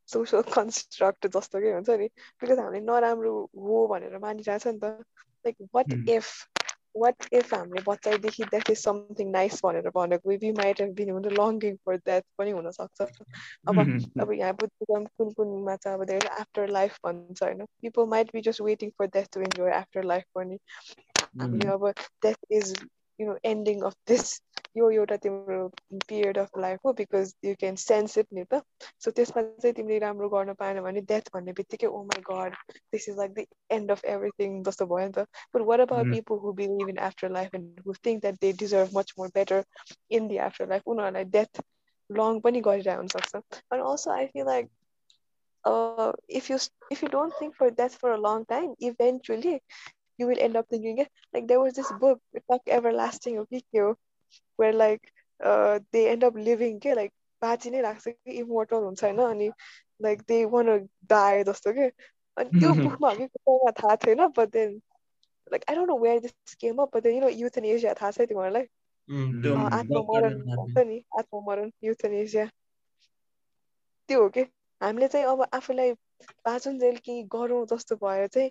सोसल 0.08 0.42
कन्स्ट्रक्ट 0.52 1.26
जस्तो 1.36 1.60
के 1.60 1.72
हुन्छ 1.72 1.98
नि। 2.02 2.08
बिकज 2.42 2.58
हामीले 2.58 2.84
नराम्रो 2.84 3.32
हो 3.64 3.80
भनेर 3.88 4.18
मानिरहेको 4.18 4.64
छ 4.64 4.74
नि 4.74 4.80
त। 4.80 4.84
Like 5.44 5.68
what 5.74 5.92
if 6.08 6.30
what 6.95 7.27
if 7.31 7.53
हामीले 7.53 7.81
बच्चादेखि 7.87 8.43
द्याट 8.45 8.69
इज 8.69 8.77
समथिङ 8.79 9.31
नाइस 9.31 9.59
भनेर 9.63 9.89
भनेको 9.89 10.35
वी 10.37 10.51
माइट 10.53 10.81
हेभ 10.81 10.93
बिन 10.95 11.09
हुन्छ 11.09 11.31
लङ्गिङ 11.33 11.75
फर 11.85 11.97
द्याट 11.99 12.25
पनि 12.37 12.51
हुनसक्छ 12.51 13.01
अब 13.67 13.79
अब 14.21 14.31
यहाँ 14.33 14.53
बुद्धिज्म 14.55 15.03
कुन 15.17 15.31
कुनमा 15.33 15.75
छ 15.77 15.87
अब 15.89 16.03
धेरै 16.05 16.29
आफ्टर 16.37 16.69
लाइफ 16.71 16.97
भन्छ 17.05 17.43
होइन 17.43 17.65
people 17.81 18.05
might 18.07 18.33
be 18.33 18.41
just 18.41 18.61
waiting 18.61 18.91
for 18.99 19.07
that 19.09 19.33
to 19.33 19.41
enjoy 19.41 19.71
after 19.73 20.03
life 20.05 20.25
पनि 20.35 20.59
हामीले 21.41 21.71
अब 21.71 21.89
that 21.89 22.51
is 22.53 22.73
you 23.19 23.27
know 23.27 23.37
ending 23.45 23.81
of 23.83 23.95
this 24.07 24.33
यो 24.78 24.90
एउटा 24.96 25.16
तिम्रो 25.26 25.60
पिरियड 25.92 26.38
अफ 26.38 26.58
लाइफ 26.64 26.80
हो 26.86 26.92
because 27.00 27.34
you 27.44 27.54
can 27.60 27.76
sense 27.84 28.18
it 28.18 28.26
नि 28.38 28.44
त 28.52 28.62
सो 29.04 29.10
त्यसमा 29.20 29.42
चाहिँ 29.48 29.74
तिमीले 29.80 29.98
राम्रो 30.06 30.28
गर्न 30.36 30.54
पाएन 30.62 30.80
भने 30.88 31.00
डेथ 31.12 31.30
भन्ने 31.34 31.52
बित्तिकै 31.60 31.86
ओ 31.86 32.02
my 32.12 32.22
God 32.30 32.56
this 32.96 33.08
is 33.08 33.18
like 33.18 33.34
the 33.38 33.46
end 33.78 33.90
of 33.96 34.04
everything 34.16 34.62
जस्तो 34.70 34.86
भयो 34.94 35.06
नि 35.06 35.12
त. 35.18 35.26
But 35.54 35.66
what 35.72 35.80
about 35.86 36.12
people 36.14 36.42
who 36.46 36.52
believe 36.62 36.94
in 36.94 36.98
after 37.10 37.30
life 37.38 37.54
and 37.60 37.82
who 37.86 37.94
think 38.06 38.22
that 38.22 38.40
they 38.46 38.52
deserve 38.64 38.96
much 38.98 39.14
more 39.18 39.28
better 39.40 39.64
in 40.20 40.28
the 40.28 40.42
after 40.48 40.68
life 40.74 40.88
उनीहरूलाई 40.94 41.30
death 41.38 41.62
long 42.10 42.40
पनि 42.48 42.60
गरिरहेको 42.70 43.00
हुनसक्छ. 43.00 43.62
अनि 43.72 43.82
also 43.92 44.10
I 44.18 44.26
feel 44.34 44.46
like 44.52 44.74
uh, 45.64 46.12
if 46.28 46.50
you 46.50 46.58
if 46.90 47.02
you 47.02 47.08
don't 47.08 47.34
think 47.38 47.54
for 47.54 47.70
death 47.70 47.94
for 47.94 48.12
a 48.12 48.20
long 48.20 48.44
time, 48.46 48.74
eventually 48.80 49.60
you 50.18 50.26
will 50.26 50.40
end 50.40 50.56
up 50.56 50.68
thinking 50.68 50.98
it. 50.98 51.08
Like 51.32 51.46
there 51.46 51.60
was 51.60 51.74
this 51.74 51.90
book, 52.00 52.20
Talk 52.50 52.62
Everlasting 52.66 53.38
of 53.38 53.48
Kikyo, 53.48 53.94
where 54.58 54.72
like 54.72 55.12
uh, 55.40 55.78
they 55.92 56.08
end 56.08 56.24
up 56.24 56.34
living 56.48 56.80
के 56.80 56.94
like 56.94 57.14
बाँची 57.42 57.70
नै 57.70 57.80
राख्छ 57.80 58.08
कि 58.08 58.32
immortal 58.32 58.76
हुन्छ 58.76 59.04
होइन 59.04 59.18
अनि 59.18 59.50
like 60.02 60.22
they 60.28 60.44
one 60.44 60.66
die 61.04 61.44
जस्तो 61.44 61.72
के 61.72 61.86
अनि 62.36 62.60
त्यो 62.60 62.72
बुकमा 62.74 63.08
हामी 63.08 63.26
कसैमा 63.26 63.70
थाहा 63.70 63.96
थिएन 63.96 64.26
but 64.26 64.50
then 64.50 64.72
like 65.52 65.64
I 65.70 65.76
don't 65.76 65.88
know 65.88 65.98
where 65.98 66.20
this 66.20 66.54
came 66.54 66.82
up 66.82 66.96
but 66.96 67.02
then 67.02 67.14
you 67.14 67.20
know 67.20 67.28
euthanasia 67.28 67.94
थाहा 67.94 68.10
छ 68.10 68.26
तिमीहरूलाई 68.28 68.66
आत्ममरण 69.78 70.38
भन्छ 70.56 70.86
नि 70.86 70.98
आत्ममरण 71.18 71.70
युथनेसिया 71.84 72.46
त्यो 74.08 74.22
हो 74.22 74.28
कि 74.28 74.42
हामीले 74.80 75.08
चाहिँ 75.08 75.26
अब 75.26 75.46
आफूलाई 75.52 75.92
बाँचुन्जेल 76.44 76.96
कि 77.04 77.22
गरौँ 77.32 77.64
जस्तो 77.66 77.96
भयो 77.96 78.26
चाहिँ 78.28 78.50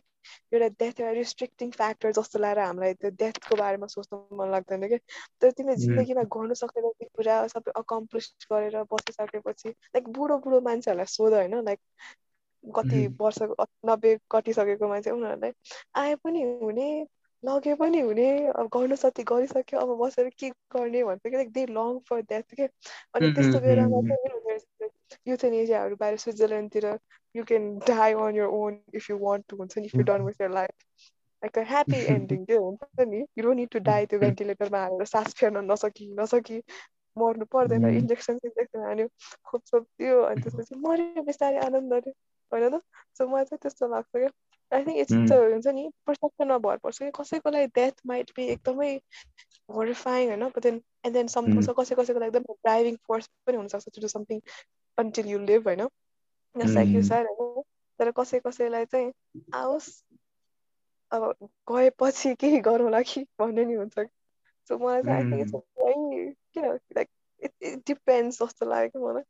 एउटा 0.54 0.68
डेथ 0.76 1.00
एउटा 1.02 1.12
रिस्ट्रिक्टिङ 1.12 1.72
फ्याक्टर 1.72 2.12
जस्तो 2.12 2.40
लगाएर 2.40 2.60
हामीलाई 2.60 2.94
त्यो 2.96 3.12
डेथको 3.16 3.56
बारेमा 3.56 3.88
सोच्नु 3.88 4.20
मन 4.34 4.52
लाग्दैन 4.52 4.88
क्या 4.88 5.00
तर 5.42 5.52
तिमीले 5.52 5.76
जिन्दगीमा 5.78 6.24
गर्नु 6.32 6.56
सकेर 6.56 6.90
त्यो 6.92 7.10
कुरा 7.16 7.36
सबै 7.48 7.72
अकम्प्लिस 7.76 8.32
गरेर 8.52 8.84
बसिसकेपछि 8.92 9.70
लाइक 9.70 10.08
बुढो 10.12 10.38
बुढो 10.40 10.62
मान्छेहरूलाई 10.62 11.14
सोध 11.14 11.34
होइन 11.34 11.60
लाइक 11.64 11.80
कति 12.64 13.06
वर्ष 13.20 13.42
नब्बे 13.86 14.18
कटिसकेको 14.32 14.88
मान्छे 14.88 15.12
उनीहरूलाई 15.12 15.52
आए 15.96 16.16
पनि 16.24 16.42
हुने 16.62 16.88
लगे 17.44 17.74
पनि 17.82 18.00
हुने। 18.02 18.28
अब 18.62 18.68
गर्नु 18.76 18.96
जति 19.04 19.24
गरिसक्यो 19.32 19.80
अब 19.80 19.98
बसेर 20.04 20.30
के 20.40 20.50
गर्ने 20.76 21.04
भन्छ 21.04 21.22
कि 21.24 21.36
like 21.36 21.52
they 21.54 21.66
long 21.78 22.00
for 22.10 22.22
that 22.22 22.54
के 22.60 22.64
अनि 22.64 23.32
त्यस्तो 23.36 23.60
बेलामा 23.68 24.02
चाहिँ 24.10 24.90
युथेनेजियाहरू 25.28 25.96
बाहिर 26.00 26.18
स्विजरल्यान्डतिर 26.26 26.98
you 27.36 27.44
can 27.46 27.66
die 27.88 28.14
on 28.26 28.36
your 28.36 28.50
own 28.60 28.80
if 28.94 29.10
you 29.10 29.18
want 29.18 29.48
to 29.50 29.58
and 29.62 29.86
if 29.86 29.94
you're 29.94 30.04
done 30.04 30.24
with 30.30 30.40
your 30.40 30.50
life 30.50 30.86
like 31.44 31.58
a 31.60 31.64
happy 31.70 31.98
ending 32.14 32.46
त्यो 32.46 32.60
हुन्छ 32.62 33.06
नि। 33.10 33.18
You 33.38 33.44
don't 33.44 33.58
need 33.58 33.70
to 33.72 33.80
die 33.90 34.06
त्यो 34.12 34.20
भेन्टिलेटरमा 34.20 34.80
हालेर 34.84 35.06
सास 35.10 35.34
फेर्न 35.40 35.64
नसकी 35.72 36.08
नसकी। 36.20 36.58
मर्नु 37.18 37.46
पर्दैन 37.54 37.86
इन्जेक्सन 37.90 38.40
इन्जेक्सन 38.46 38.84
हान्यो 38.86 39.08
खोप 39.52 39.62
सोप 39.72 39.84
दियो 40.02 40.22
अनि 40.30 40.42
त्यसपछि 40.42 40.76
मऱ्यो 40.88 41.24
बिस्तारै 41.30 41.60
आनन्द 41.68 41.94
अरे 42.00 42.12
होइन 42.52 42.70
त? 42.78 42.82
सो 43.18 43.28
मलाई 43.28 43.46
चाहिँ 43.52 43.60
त्यस्तो 43.68 43.88
लाग्छ 43.94 44.10
क्या। 44.16 44.30
आई 44.72 44.86
थिङ्क 44.86 44.98
इट्स 44.98 45.32
हुन्छ 45.32 45.68
नि 45.68 45.90
पर्सेप्सनमा 46.06 46.58
भर 46.58 46.78
पर्छ 46.78 47.04
कि 47.04 47.40
लागि 47.52 47.68
डेथ 47.76 48.02
माइट 48.06 48.32
बी 48.36 48.48
एकदमै 48.48 48.90
होरिफाइङ 49.70 50.28
होइन 50.28 50.50
but 50.50 50.60
then 50.60 50.82
and 51.06 51.14
then 51.14 51.28
some 51.28 51.48
कसै 51.60 51.74
कसैको 51.74 52.20
लागि 52.20 52.26
एकदम 52.26 52.54
ड्राइभिङ 52.54 52.96
फोर्स 53.08 53.30
पनि 53.46 53.58
हुनसक्छ 53.58 53.96
to 53.96 54.02
do 54.02 54.08
something 54.08 54.42
until 54.98 55.28
you 55.28 55.40
live 55.40 55.68
होइन 55.68 55.88
लाइक 56.68 56.96
यु 56.96 57.04
सर 57.04 57.26
होइन 57.26 57.64
तर 58.00 58.12
कसै 58.12 58.40
कसैलाई 58.40 58.86
चाहिँ 58.86 59.12
आओस् 59.54 59.90
अब 61.12 61.50
गएपछि 61.72 62.34
केही 62.36 62.60
गरौँला 62.60 63.02
कि 63.02 63.24
भन्ने 63.40 63.66
नि 63.66 63.74
हुन्छ। 63.74 64.00
सो 64.70 64.78
मलाई 64.78 65.04
चाहिँ 65.04 65.24
आई 65.24 65.32
थिङ्क 65.32 65.42
इट्स 65.42 65.54
भेरी 65.54 66.34
किन 66.54 66.66
लाइक 66.66 67.10
इट 67.42 67.52
इट 67.62 67.80
डिपेन्ड्स 67.88 68.42
जस्तो 68.44 68.66
लाग्यो 68.66 69.08
मलाई। 69.08 69.24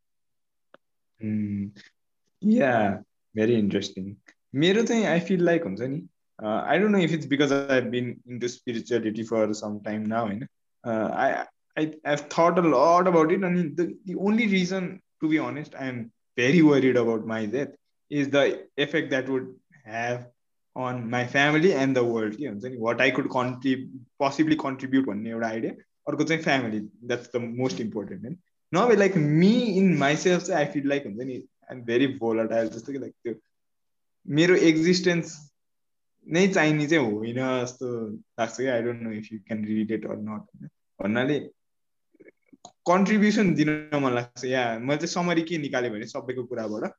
या 2.42 2.72
भेरी 3.34 3.54
इन्ट्रेस्टिङ 3.54 4.14
मेरो 4.54 4.82
चाहिँ 4.82 5.04
आई 5.06 5.20
फिल 5.20 5.44
लाइक 5.44 5.64
हुन्छ 5.64 5.80
नि 5.80 6.06
I 6.38 6.78
don't 6.78 6.92
know 6.92 6.98
if 6.98 7.12
it's 7.12 7.26
because 7.26 7.52
I 7.52 7.80
been 7.90 8.14
into 8.38 8.48
spirituality 8.48 9.22
for 9.24 9.52
some 9.52 9.78
time 9.80 10.06
now 10.06 10.26
होइन 10.26 10.46
I 10.84 11.32
I 11.76 11.86
have 12.06 12.18
thought 12.32 12.58
a 12.58 12.62
lot 12.66 13.08
about 13.08 13.32
it 13.32 13.44
अनि 13.44 13.62
the 13.80 14.16
only 14.18 14.46
reason 14.46 14.88
to 15.20 15.28
be 15.28 15.36
honest 15.44 15.74
I 15.74 15.88
am 15.88 16.02
very 16.38 16.60
worried 16.62 16.96
about 16.96 17.26
my 17.26 17.46
death 17.46 17.76
is 18.10 18.30
the 18.30 18.44
effect 18.78 19.08
that 19.08 19.28
would 19.28 19.54
have 19.86 20.24
on 20.76 21.02
my 21.10 21.26
family 21.26 21.70
and 21.82 21.96
the 21.96 22.02
world 22.06 22.36
के 22.36 22.46
हुन्छ 22.46 22.64
नि 22.64 22.76
what 22.80 23.00
I 23.00 23.10
could 23.10 23.28
contrib 23.32 23.86
possibly 24.18 24.56
contribute 24.56 25.06
भन्ने 25.06 25.30
एउटा 25.30 25.48
idea 25.48 25.72
अर्को 26.08 26.24
चाहिँ 26.24 26.42
family 26.42 26.80
that's 26.80 27.30
the 27.36 27.40
most 27.56 27.80
important 27.80 28.22
होइन 28.22 28.36
नभए 28.72 28.96
like 28.96 29.16
me 29.16 29.52
in 29.76 29.96
myself 29.98 30.42
चाहिँ 30.42 30.58
आई 30.60 30.72
फिल 30.72 30.88
लाइक 30.88 31.06
हुन्छ 31.06 31.22
नि 31.22 31.34
आइ 31.34 31.76
एम 31.76 31.82
भेरी 31.84 32.06
भोलाटाइल 32.16 32.68
जस्तो 32.68 32.92
कि 32.92 32.98
लाइक 32.98 33.12
त्यो 33.22 33.34
मेरो 34.28 34.54
एक्जिस्टेन्स 34.70 35.36
नै 36.26 36.46
चाहिने 36.48 36.86
चाहिँ 36.86 37.12
होइन 37.12 37.36
जस्तो 37.36 37.86
लाग्छ 38.40 38.56
कि 38.56 38.66
I 38.66 38.82
don't 38.82 39.02
know 39.02 39.12
if 39.12 39.32
you 39.32 39.38
can 39.46 39.64
relate 39.64 40.06
or 40.06 40.16
not 40.16 40.44
होइन 40.54 40.68
भन्नाले 41.00 41.38
कन्ट्रिब्युसन 42.88 43.54
दिन 43.54 43.70
मन 44.02 44.14
लाग्छ 44.14 44.44
या। 44.44 44.62
मैले 44.78 44.96
चाहिँ 44.96 45.12
समरी 45.12 45.42
के 45.42 45.58
निकालेँ 45.58 45.90
भने 45.90 46.06
सबैको 46.06 46.44
कुराबाट। 46.44 46.92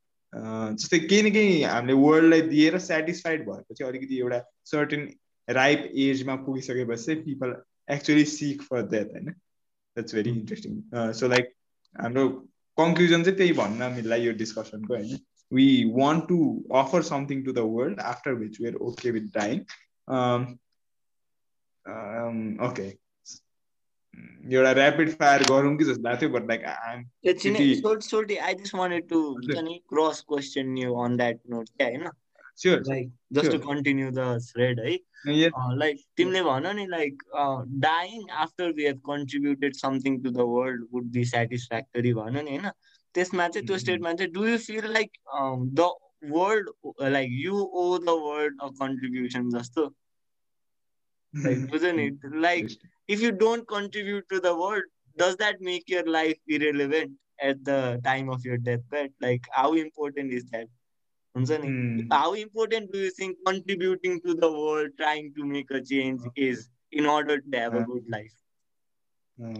जस्तै 0.79 0.99
केही 0.99 1.21
न 1.21 1.31
केही 1.33 1.61
हामीले 1.63 1.93
वर्ल्डलाई 1.99 2.41
दिएर 2.49 2.77
सेटिस्फाइड 2.79 3.45
भएपछि 3.45 3.83
अलिकति 3.83 4.19
एउटा 4.19 4.39
सर्टेन 4.65 5.07
राइप 5.47 5.89
एजमा 6.05 6.35
पुगिसकेपछि 6.45 7.03
चाहिँ 7.05 7.23
people 7.23 7.55
actually 7.93 8.25
seek 8.33 8.61
for 8.63 8.81
that 8.89 9.11
होइन 9.11 9.31
that's 9.31 10.15
very 10.15 10.29
interesting 10.31 11.13
so 11.19 11.27
like 11.27 11.53
हाम्रो 11.95 12.29
कन्क्लुजन 12.77 13.23
चाहिँ 13.23 13.37
त्यही 13.37 13.53
भन्न 13.53 13.91
मिल्ला 13.93 14.15
यो 14.15 14.31
डिस्कसनको 14.41 14.93
होइन? 14.95 15.17
We 15.51 15.67
want 15.97 16.27
to 16.29 16.39
offer 16.75 17.01
something 17.09 17.43
to 17.43 17.51
the 17.51 17.65
world 17.75 17.99
after 18.13 18.33
which 18.43 18.61
we're 18.61 18.75
okay 18.89 19.11
with 19.11 19.27
dying 19.37 19.59
okay 22.69 22.87
एउटा 24.53 24.71
ऱ्यापिड 24.71 25.11
फायर 25.11 25.43
गरौँ 25.49 25.75
कि 25.77 25.85
जस्तो 25.85 26.09
लाग्थ्यो 26.09 26.29
but 26.29 26.47
like 26.49 26.65
I 26.65 28.53
just 28.53 28.75
wanted 28.75 29.07
to 29.09 29.21
cross 29.93 30.23
question 30.29 30.77
you 30.77 30.95
on 31.03 31.17
that 31.17 31.39
note 31.49 31.69
क्या 31.69 31.87
होइन 31.87 32.09
sure 32.61 32.79
like 32.83 33.09
just 33.31 33.51
sure. 33.51 33.59
to 33.59 33.65
continue 33.65 34.11
the 34.11 34.27
thread 34.47 34.79
है 34.85 34.95
yeah. 35.25 35.55
uh, 35.59 35.73
like 35.81 36.01
तिमीले 36.17 36.41
भन 36.43 36.67
नि 36.75 36.85
like 36.93 37.23
uh, 37.43 37.59
dying 37.85 38.25
after 38.45 38.69
we 38.79 38.87
have 38.89 39.01
contributed 39.09 39.75
something 39.75 40.21
to 40.23 40.33
the 40.39 40.47
world 40.53 40.87
would 40.91 41.11
be 41.17 41.25
satisfactory 41.33 42.13
भन 42.13 42.37
नि 42.37 42.57
होइन 42.57 42.71
test 43.13 43.33
matches 43.33 43.63
to 43.63 43.73
a 43.73 43.79
state 43.79 43.95
mm-hmm. 43.95 44.03
matches 44.03 44.27
do 44.33 44.47
you 44.47 44.57
feel 44.57 44.89
like 44.89 45.11
um, 45.33 45.69
the 45.73 45.89
world 46.23 46.65
uh, 46.85 47.09
like 47.09 47.29
you 47.29 47.69
owe 47.73 47.97
the 47.97 48.15
world 48.15 48.51
a 48.61 48.71
contribution 48.73 49.49
jasto 49.51 49.89
like 51.33 51.57
isn't 51.73 51.99
it? 51.99 52.13
Like 52.31 52.71
if 53.07 53.21
you 53.21 53.31
don't 53.31 53.67
contribute 53.67 54.25
to 54.29 54.39
the 54.39 54.55
world 54.55 54.83
does 55.17 55.35
that 55.37 55.59
make 55.59 55.89
your 55.89 56.05
life 56.05 56.37
irrelevant 56.47 57.11
at 57.41 57.63
the 57.65 57.99
time 58.03 58.29
of 58.29 58.43
your 58.45 58.57
deathbed? 58.57 59.11
Like 59.21 59.43
how 59.51 59.73
important 59.73 60.33
is 60.33 60.45
that? 60.51 60.67
Mm. 61.37 62.11
how 62.11 62.33
important 62.33 62.91
do 62.91 62.99
you 62.99 63.11
think 63.11 63.37
contributing 63.45 64.19
to 64.25 64.33
the 64.33 64.51
world 64.51 64.89
trying 64.97 65.31
to 65.35 65.45
make 65.45 65.69
a 65.71 65.79
change 65.79 66.19
is 66.35 66.67
in 66.91 67.05
order 67.05 67.39
to 67.39 67.57
have 67.57 67.75
a 67.75 67.83
good 67.83 68.03
life? 68.09 68.33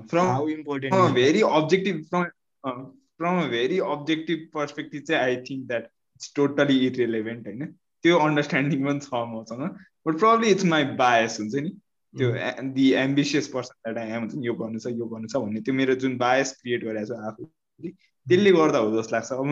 From 0.10 0.28
how 0.28 0.48
important 0.48 0.94
from 0.94 1.12
a 1.12 1.14
very 1.14 1.42
objective 1.42 2.08
from 2.10 2.32
uh, 2.64 2.86
from 3.20 3.42
a 3.42 3.48
very 3.50 3.80
objective 3.94 4.48
perspective 4.54 5.04
चाहिँ 5.04 5.22
I 5.24 5.36
think 5.50 5.68
that 5.68 5.86
it's 5.86 6.34
totally 6.36 6.78
irrelevant 6.88 7.48
होइन? 7.48 7.66
त्यो 8.04 8.18
understanding 8.26 8.86
पनि 8.86 9.00
छ 9.06 9.24
मसँग 9.36 9.64
but 10.08 10.20
problem 10.20 10.44
it's 10.50 10.66
my 10.74 10.84
bias 11.02 11.40
हुन्छ 11.40 11.56
नि? 11.56 11.72
त्यो 12.14 12.28
the 12.76 12.92
ambitious 13.00 13.48
person 13.56 13.76
that 13.86 13.98
I 14.04 14.16
am 14.16 14.22
हुन्छ 14.22 14.36
नि? 14.36 14.48
यो 14.48 14.54
गर्नु 14.62 14.80
छ 14.80 14.94
यो 14.94 15.06
गर्नु 15.16 15.28
छ 15.28 15.44
भन्ने 15.44 15.62
त्यो 15.68 15.74
मेरो 15.82 15.96
जुन 16.06 16.18
बायस 16.24 16.56
क्रिएट 16.62 16.86
गरेको 16.86 17.06
छ 17.14 17.20
आफूले 17.32 17.92
त्यसले 17.92 18.52
गर्दा 18.52 18.80
हो 18.80 18.96
जस्तो 18.98 19.16
लाग्छ। 19.16 19.32
अब 19.34 19.46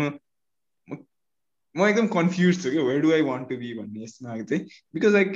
म 1.75 1.87
एकदम 1.87 2.07
कन्फ्युज 2.13 2.63
छु 2.63 2.69
कि 2.71 2.77
where 2.85 3.01
do 3.01 3.11
I 3.13 3.21
want 3.27 3.49
to 3.49 3.55
be 3.57 3.73
भन्ने 3.79 4.03
यसमा 4.03 4.41
चाहिँ 4.41 4.63
बिकज 4.93 5.13
लाइक 5.13 5.29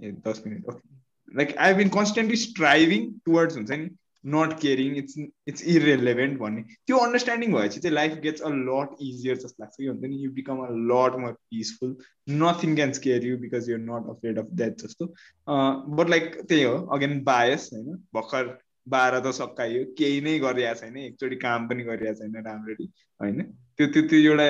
ए 0.00 0.10
दस 0.26 0.42
minute 0.46 0.68
okay 0.68 1.36
like 1.36 1.56
I 1.66 1.74
been 1.74 1.88
constantly 1.94 2.36
striving 2.36 3.10
towards 3.26 3.56
हुन्छ 3.56 3.70
नि? 3.70 3.88
Not 4.24 4.52
caring 4.60 4.96
it's 4.96 5.18
it's 5.48 5.66
irrelevant 5.74 6.38
भन्ने 6.38 6.62
त्यो 6.86 6.96
अन्डरस्ट्यान्डिङ 6.96 7.52
भएपछि 7.52 7.80
चाहिँ 7.80 7.94
life 7.94 8.18
gets 8.22 8.42
a 8.42 8.50
lot 8.70 8.96
easier 9.02 9.36
जस्तो 9.36 9.62
लाग्छ 9.62 9.76
कि 9.76 9.86
हुन्छ 9.86 10.04
नि 10.04 10.24
you 10.24 10.30
become 10.32 10.64
a 10.64 10.68
lot 10.92 11.20
more 11.20 11.32
peaceful 11.32 11.96
nothing 12.42 12.74
can 12.74 12.92
scare 13.00 13.26
you 13.26 13.38
because 13.38 13.70
you're 13.70 13.80
not 13.86 14.10
afraid 14.10 14.38
of 14.38 14.52
that 14.60 14.76
जस्तो 14.82 15.14
बट 15.96 16.10
लाइक 16.10 16.36
त्यही 16.42 16.62
हो 16.62 16.76
अगेन 16.98 17.22
बायस 17.24 17.70
होइन 17.72 17.96
भर्खर 18.14 18.58
बाह्र 18.88 19.18
त 19.24 19.32
सकाइयो 19.34 19.82
केही 19.98 20.20
नै 20.20 20.38
गरिरहेको 20.44 20.80
छैन 20.80 20.96
एकचोटि 21.02 21.36
काम 21.42 21.68
पनि 21.68 21.82
गरिरहेको 21.90 22.18
छैन 22.20 22.46
राम्ररी 22.46 22.86
होइन? 23.20 23.42
त्यो 23.76 23.86
त्यो 23.92 24.02
त्यो 24.08 24.18
एउटा 24.20 24.46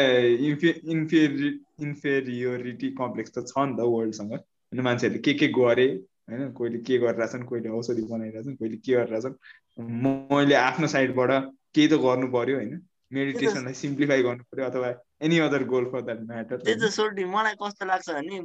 इन्फे 0.51 0.71
इन्फेरि 0.95 1.51
इन्फेरियोरिटी 1.87 2.91
कम्प्लेक्स 3.01 3.33
त 3.35 3.45
छ 3.51 3.67
नि 3.67 3.77
त 3.77 3.89
वर्ल्डसँग 3.97 4.33
होइन 4.33 4.83
मान्छेहरूले 4.87 5.23
के 5.27 5.35
के 5.43 5.49
गरे 5.59 5.87
होइन? 6.31 6.51
कोहीले 6.59 6.79
के 6.89 6.99
गरिरहेछन् 7.05 7.45
कोहीले 7.51 7.69
औषधि 7.81 8.03
बनाइरहेछन् 8.15 8.57
कोहीले 8.57 8.77
के 8.87 8.93
गरिरहेछन्। 8.93 9.37
मैले 9.79 10.55
आफ्नो 10.55 10.87
साइडबाट 10.89 11.31
केही 11.75 11.89
त 11.89 12.01
गर्नु 12.01 12.27
पर्यो 12.33 12.57
होइन। 12.57 12.81
मेडिटेसनलाई 13.13 13.75
सिम्प्लिफाई 13.75 14.23
गर्नु 14.23 14.45
पर्यो 14.53 14.65
अथवा 14.67 14.91
any 15.27 15.39
other 15.39 15.63
goal 15.71 15.85
for 15.93 16.01
that 16.03 16.21
matter 16.29 16.57
त्यही 16.59 16.77
त 16.81 16.89
सोल्टी 16.93 17.25
मलाई 17.33 17.55
कस्तो 17.61 17.87
लाग्छ 17.87 18.09
भने 18.11 18.39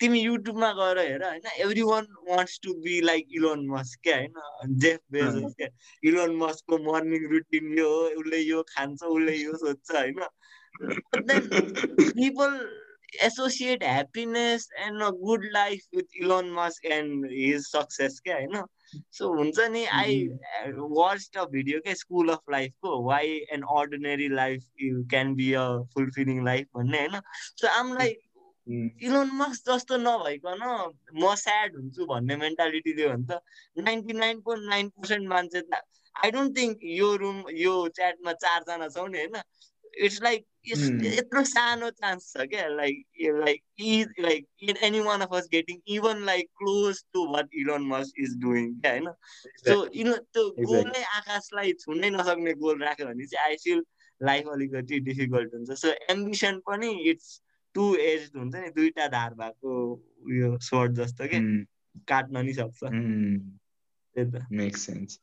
तिमी 0.00 0.20
युट्युबमा 0.20 0.70
गएर 0.80 0.98
हेर 0.98 1.24
होइन 1.24 1.46
everyone 1.82 2.06
wants 2.28 2.58
to 2.64 2.74
be 2.84 3.00
like 3.06 3.24
Elon 3.36 3.66
Musk 3.68 4.00
क्या 4.02 4.16
होइन 4.16 4.76
जेफ 4.84 5.00
बेजस 5.12 5.54
क्या। 5.58 5.68
इलोन 6.02 6.36
मस्कको 6.36 6.78
मर्निङ 6.84 7.26
रुटिन 7.32 7.72
यो 7.78 7.88
हो 7.88 8.04
उसले 8.20 8.38
यो 8.40 8.62
खान्छ 8.68 9.02
उसले 9.04 9.36
यो 9.36 9.56
सोध्छ 9.64 9.88
होइन। 9.96 10.20
People 12.20 12.60
associate 13.22 13.82
happiness 13.84 14.68
and 14.84 15.02
a 15.02 15.10
good 15.24 15.48
life 15.52 15.80
with 15.96 16.22
Elon 16.22 16.52
Musk 16.52 16.86
and 16.98 17.26
his 17.32 17.66
success 17.66 18.20
क्या 18.24 18.36
होइन। 18.36 18.62
सो 19.12 19.28
हुन्छ 19.34 19.68
नि 19.70 19.84
आई 19.94 20.18
वाच 20.92 21.36
अ 21.36 21.44
भिडियो 21.50 21.80
क्या 21.80 21.94
स्कुल 21.94 22.28
अफ 22.28 22.50
लाइफको 22.50 23.02
why 23.04 23.30
an 23.52 23.62
ordinary 23.76 24.28
life 24.30 24.82
you 24.82 25.04
can 25.06 25.34
be 25.34 25.52
a 25.54 25.64
fulfilling 25.94 26.44
life 26.44 26.68
भन्ने 26.76 27.00
होइन 27.00 27.20
so 27.56 27.68
um 27.70 27.94
like 27.94 28.20
Elon 29.02 29.30
Musk 29.34 29.70
जस्तो 29.70 29.96
नभइकन 29.98 30.62
म 31.14 31.34
स्याड 31.36 31.76
हुन्छु 31.76 32.06
भन्ने 32.06 32.36
मेन्टालिटीले 32.36 33.08
हो 33.08 33.16
भने 33.16 33.26
त 33.26 33.84
ninety 33.84 34.12
nine 34.14 34.40
point 34.40 34.68
nine 34.68 34.88
percent 34.98 35.28
मान्छे 35.28 35.60
त 35.62 35.82
आई 36.14 36.30
डोन्ट 36.30 36.56
थिङ्क 36.58 36.84
यो 36.92 37.14
रुम 37.16 37.44
यो 37.56 37.74
च्याटमा 37.96 38.32
चारजना 38.40 38.88
छौँ 38.88 39.08
नि 39.08 39.18
होइन 39.18 39.42
इट्स 40.00 40.22
लाइक 40.22 40.46
यत्रो 40.64 41.42
सानो 41.44 41.90
चान्स 41.90 42.32
छ 42.32 42.46
क्या 42.50 42.66
like 42.68 42.96
like 43.38 43.62
like 44.20 44.82
any 44.82 45.00
one 45.00 45.20
of 45.20 45.34
us 45.34 45.48
getting 45.52 45.80
even 45.96 46.24
like 46.24 46.48
close 46.58 47.02
to 47.12 47.26
what 47.32 47.48
Elon 47.62 47.86
Musk 47.86 48.12
is 48.18 48.36
doing 48.42 48.72
क्या 48.80 48.92
होइन 48.92 49.08
सो 49.68 49.84
इनो 49.86 50.14
त्यो 50.16 50.44
गोलै 50.60 51.02
आकाशलाई 51.18 51.72
छुनै 51.80 52.10
नसक्ने 52.10 52.52
गोल 52.62 52.82
राख्यो 52.82 53.06
भने 53.06 53.26
चाहिँ 53.26 53.44
आई 53.46 53.56
फिल 53.64 53.82
लाइफ 54.20 54.48
अलिकति 54.48 54.98
डिफिकल्ट 55.00 55.54
हुन्छ। 55.54 55.70
सो 55.80 55.88
एम्बिसन 56.10 56.58
पनि 56.66 56.90
इट्स 57.10 57.40
टु 57.74 57.84
एज 57.96 58.30
हुन्छ 58.36 58.54
नि 58.54 58.68
दुईटा 58.70 59.06
धार 59.08 59.34
भएको 59.34 59.70
उयो 60.28 60.58
सर्ट 60.62 60.92
जस्तो 60.92 61.26
के 61.32 61.38
काट्न 62.08 62.44
नि 62.46 62.52
सक्छ। 62.54 62.80
त्यही 62.82 64.30
त। 64.30 64.46
Make 64.52 64.76
sense 64.76 65.18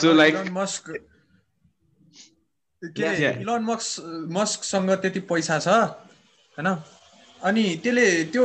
so 0.00 0.12
like 0.12 0.34
Musk 0.52 0.90
के 2.82 3.40
इलोन 3.40 3.62
मस्क 3.64 4.28
मस्कसँग 4.30 4.90
त्यति 5.02 5.20
पैसा 5.30 5.58
छ 5.58 5.68
होइन? 5.68 6.68
अनि 7.40 7.64
त्यसले 7.82 8.06
त्यो 8.32 8.44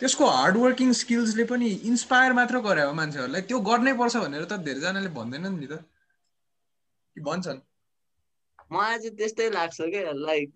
त्यसको 0.00 0.24
हार्डवर्किङ 0.26 0.92
स्किल्सले 0.92 1.44
पनि 1.44 1.68
इन्सपायर 1.90 2.32
मात्र 2.32 2.60
गरे 2.60 2.82
हो 2.82 2.92
मान्छेहरूलाई 2.92 3.42
त्यो 3.48 3.58
गर्नै 3.60 3.92
पर्छ 4.00 4.16
भनेर 4.16 4.44
त 4.44 4.52
धेरैजनाले 4.66 5.10
भन्दैनन् 5.18 5.58
नि 5.60 5.66
त। 5.66 5.74
भन्छन्? 7.16 7.60
मलाई 8.72 8.98
चाहिँ 8.98 9.16
त्यस्तै 9.16 9.48
लाग्छ 9.50 9.78
क्या 9.80 10.12
लाइक 10.12 10.50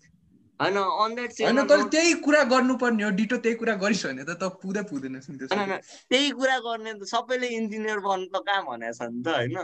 होइन 0.61 0.77
अन 0.77 1.15
द्याट 1.15 1.31
होइन 1.41 1.59
तैँले 1.69 1.89
त्यही 1.95 2.13
कुरा 2.27 2.43
गर्नुपर्ने 2.53 3.05
हो 3.05 3.11
डिटो 3.21 3.37
त्यही 3.45 3.57
कुरा 3.61 3.75
गरिस् 3.77 4.07
भने 4.07 4.25
त 4.25 4.37
त 4.41 4.45
पुरै 4.61 4.83
पुग्दैन 4.91 5.21
त्यही 5.21 6.31
कुरा 6.39 6.57
गर्ने 6.67 6.93
त 6.95 7.03
सबैले 7.05 7.49
इन्जिनियर 7.61 7.99
बन्नु 8.01 8.29
त 8.33 8.41
कहाँ 8.47 8.63
भनेको 8.65 8.93
छ 8.99 9.09
नि 9.13 9.23
त 9.23 9.29
होइन? 9.29 9.57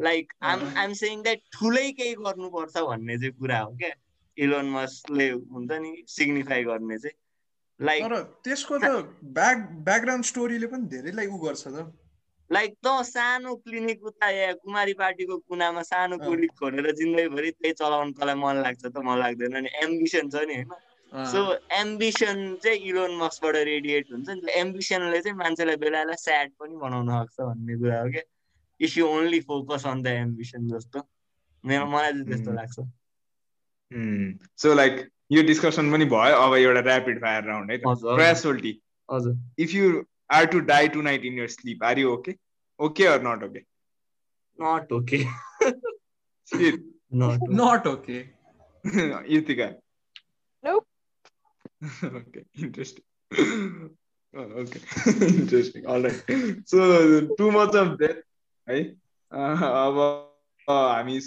like 0.00 0.32
um 0.42 0.60
I'm 0.76 0.92
saying 1.00 1.22
that 1.22 1.40
ठुलै 1.52 1.90
केही 1.92 2.14
गर्नुपर्छ 2.20 2.76
भन्ने 2.90 3.18
चाहिँ 3.18 3.32
कुरा 3.38 3.58
हो 3.60 3.72
क्या। 3.76 3.92
इलोन 4.36 4.70
मस्कले 4.70 5.30
हुन्छ 5.30 5.72
नि 5.72 5.90
सिग्निफाई 6.08 6.64
गर्ने 6.64 6.98
चाहिँ। 6.98 7.16
लाइक 7.80 8.12
त्यसको 8.44 8.78
त 8.78 8.88
ब्याक 9.38 9.58
ब्याकग्राउन्ड 9.88 10.24
स्टोरीले 10.24 10.66
पनि 10.72 10.88
धेरैलाई 10.88 11.26
उ 11.26 11.38
गर्छ 11.44 11.64
त। 11.66 11.92
लाइक 12.50 12.72
त 12.84 12.92
सानो 13.06 13.54
क्लिनिक 13.64 14.04
उता 14.04 14.28
कुमारी 14.64 14.92
पार्टीको 15.00 15.36
कुनामा 15.48 15.82
सानो 15.88 16.18
क्लिनिक 16.18 16.52
खोलेर 16.60 16.90
जिन्दगीभरि 17.00 17.50
त्यही 17.50 17.72
चलाउनु 17.80 18.12
तँलाई 18.18 18.36
मन 18.42 18.56
लाग्छ 18.62 18.84
त 18.84 18.96
मन 19.06 19.18
लाग्दैन 19.18 19.56
नि। 19.64 19.70
एम्बिसन 19.84 20.28
छ 20.30 20.44
नि 20.48 20.54
होइन। 20.54 21.24
सो 21.30 21.40
एम्बिसन 21.76 22.36
चाहिँ 22.64 22.78
इलोन 22.90 23.16
मस्कबाट 23.22 23.56
रेडिएट 23.70 24.12
हुन्छ 24.12 24.28
नि। 24.28 24.52
एम्बिसनले 24.62 25.20
चाहिँ 25.20 25.36
मान्छेलाई 25.38 25.76
बेला 25.84 26.04
बेला 26.04 26.16
स्याड 26.26 26.50
पनि 26.58 26.76
बनाउन 26.82 27.08
सक्छ 27.22 27.40
भन्ने 27.40 27.74
कुरा 27.78 28.00
हो 28.02 28.10
क्या। 28.10 28.24
If 28.80 28.96
you 28.98 29.06
only 29.06 29.40
focus 29.40 29.86
on 29.86 30.02
the 30.02 30.06
ambition 30.06 30.68
जस्तो 30.68 31.02
मेरो 31.64 31.86
मलाई 31.86 32.12
चाहिँ 32.12 32.26
त्यस्तो 32.26 32.52
लाग्छ। 32.52 32.78
सो 34.62 34.74
लाइक 34.74 35.08
यो 35.32 35.42
डिस्कसन 35.42 35.92
पनि 35.92 36.04
भयो 36.14 36.36
अब 36.36 36.54
एउटा 36.54 36.80
ऱ्यापिड 36.90 37.20
फायर 37.20 37.44
राउन्ड 37.44 37.70
है 37.70 37.78
क्रासोल्टी 37.78 38.80
हजुर 39.12 39.36
if 39.58 39.74
you 39.74 40.04
are 40.30 40.46
to 40.54 40.60
die 40.72 40.88
tonight 41.02 41.24
in 41.24 41.38
your 41.38 41.48
sleep 41.58 41.84
are 41.84 41.98
you 41.98 42.12
okay 42.12 42.34
okay 42.80 43.06
or 43.06 43.22
not 43.26 43.44
okay 43.44 43.64
not 44.58 44.92
okay 44.92 45.24
not 47.12 47.86
okay 47.86 48.18
Yutika 49.34 49.72
okay. 51.82 52.44
Interesting. 52.54 53.04
Okay. 54.34 54.80
Interesting. 55.26 55.86
All 55.86 56.02
right. 56.02 56.22
So 56.64 57.26
too 57.38 57.50
much 57.50 57.74
of 57.74 57.98
that. 57.98 58.22
है? 58.70 58.80
अब 59.32 59.98
हामी 60.68 61.20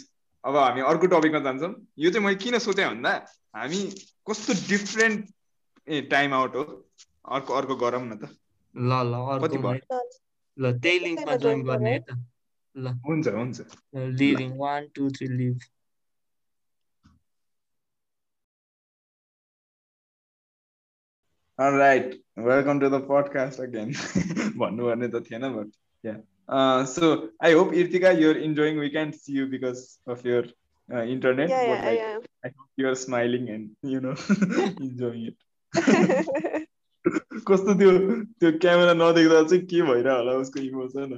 अब 0.44 0.56
हामी 0.58 0.82
अर्को 0.92 1.08
टपिकमा 1.08 1.40
जान्छौँ। 1.40 1.74
यो 2.00 2.12
चाहिँ 2.12 2.26
मैले 2.26 2.36
किन 2.44 2.58
सोचेँ 2.60 2.88
भन्दा 2.88 3.12
हामी 3.56 3.80
कस्तो 4.30 4.54
डिफ्रेन्ट 4.70 5.30
ए 5.88 6.02
टाइम 6.12 6.34
आउट 6.34 6.56
हो। 6.56 6.64
अर्को 7.36 7.54
अर्को 7.54 7.76
गरौँ 7.84 8.04
न 8.06 8.18
त। 8.18 8.30
ल 8.76 8.92
ल 9.12 9.40
कति 9.44 9.58
भयो? 9.58 10.02
ल 10.58 10.74
त्यही 10.80 11.00
लिङ्कमा 11.00 11.36
जोइन 11.44 11.64
गर्ने 11.64 11.92
है 11.92 12.00
त। 12.00 12.20
ल। 12.76 12.88
हुन्छ 13.08 13.28
हुन्छ। 13.28 13.58
Living 14.20 14.58
one 14.58 14.88
two 14.96 15.10
three 15.12 15.28
live 15.38 15.60
right 21.60 22.14
welcome 22.40 22.80
to 22.80 22.90
the 22.90 23.00
podcast 23.10 23.60
again 23.62 23.92
भन्नुपर्ने 24.60 25.08
त 25.08 25.24
थिएन 25.26 25.44
but 25.56 25.72
yeah 26.04 26.14
Uh, 26.50 26.86
so 26.86 27.30
I 27.40 27.54
hope 27.54 27.72
Irtika, 27.72 28.20
you're 28.20 28.38
enjoying. 28.38 28.78
We 28.78 28.90
can't 28.90 29.16
see 29.16 29.34
you 29.34 29.48
because 29.48 30.00
of 30.08 30.26
your 30.26 30.44
uh, 30.92 31.04
internet. 31.04 31.50
Yeah, 31.50 31.62
yeah, 31.64 31.72
like, 31.72 31.84
I 31.84 31.96
am. 32.14 32.22
I 32.44 32.48
hope 32.48 32.70
you're 32.76 32.96
smiling 32.96 33.50
and 33.50 33.72
you 33.82 34.02
know 34.02 34.16
enjoying 34.80 35.32
it. 35.32 35.38
कस्तो 37.48 37.74
त्यो 37.80 37.92
त्यो 38.40 38.52
camera 38.64 38.94
नदेख्दा 38.94 39.42
चाहिँ 39.44 39.64
के 39.68 39.82
भइरह 39.88 40.14
होला 40.14 40.34
उसको 40.44 40.60
emotion 40.60 41.16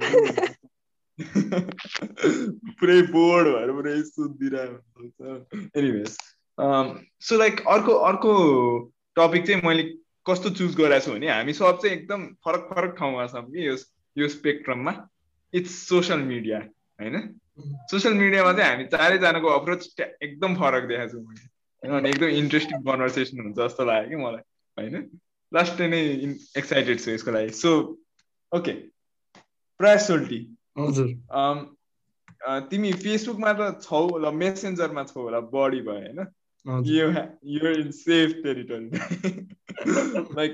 पुरै 2.80 3.00
board 3.12 3.48
भएर 3.48 3.70
पुरै 3.72 3.94
सुतिरहेको 4.08 5.34
एनिवेज 5.80 6.16
सो 7.28 7.38
लाइक 7.38 7.60
अर्को 7.74 7.92
अर्को 8.10 8.32
टपिक 9.18 9.46
चाहिँ 9.46 9.62
मैले 9.66 9.82
कस्तो 10.26 10.50
चुज 10.58 10.74
गरेको 10.80 11.04
छु 11.04 11.12
भने 11.12 11.28
हामी 11.30 11.52
सब 11.60 11.78
चाहिँ 11.82 11.96
एकदम 11.96 12.26
फरक 12.44 12.68
फरक 12.72 12.96
ठाउँमा 12.98 13.26
छौँ 13.34 13.44
कि 13.50 13.66
यो 13.68 13.76
यो 14.18 14.28
स्पेक्ट्रममा 14.28 14.92
इट्स 15.54 15.74
सोसियल 15.88 16.20
मिडिया 16.30 16.58
होइन? 17.00 17.16
सोसियल 17.90 18.14
मिडियामा 18.14 18.52
चाहिँ 18.52 18.70
हामी 18.70 18.84
चारैजनाको 18.94 19.48
अप्रोच 19.58 20.00
एकदम 20.00 20.54
फरक 20.56 20.88
देखाएको 20.88 21.12
छु 21.12 21.20
मैले। 21.20 21.46
किनभने 21.82 22.10
एकदम 22.10 22.30
इन्ट्रेस्टिङ 22.40 22.82
कन्भर्सेसन 22.82 23.40
हुन्छ 23.40 23.56
जस्तो 23.58 23.84
लाग्यो 23.84 24.08
कि 24.10 24.16
मलाई 24.24 24.44
होइन? 24.78 24.94
लास्ट 25.52 25.80
नै 25.92 26.00
एक्साइटेड 26.58 27.00
छु 27.00 27.10
यसको 27.10 27.30
लागि। 27.30 27.50
सो 27.60 27.70
ओके 28.52 28.72
प्राय 29.80 29.98
सोल्टी 30.00 30.40
हजुर। 30.78 31.08
तिमी 32.70 32.92
फेसबुकमा 33.04 33.52
त 33.52 33.82
छौ 33.82 34.00
होला 34.08 34.30
मेसेन्जरमा 34.40 35.02
छौ 35.04 35.20
होला 35.22 35.40
बढी 35.54 35.80
भयो 35.88 36.00
होइन? 36.00 36.20
You 37.46 37.72
in 37.72 37.90
safe 37.96 38.28
territory 38.44 38.88
like 40.36 40.52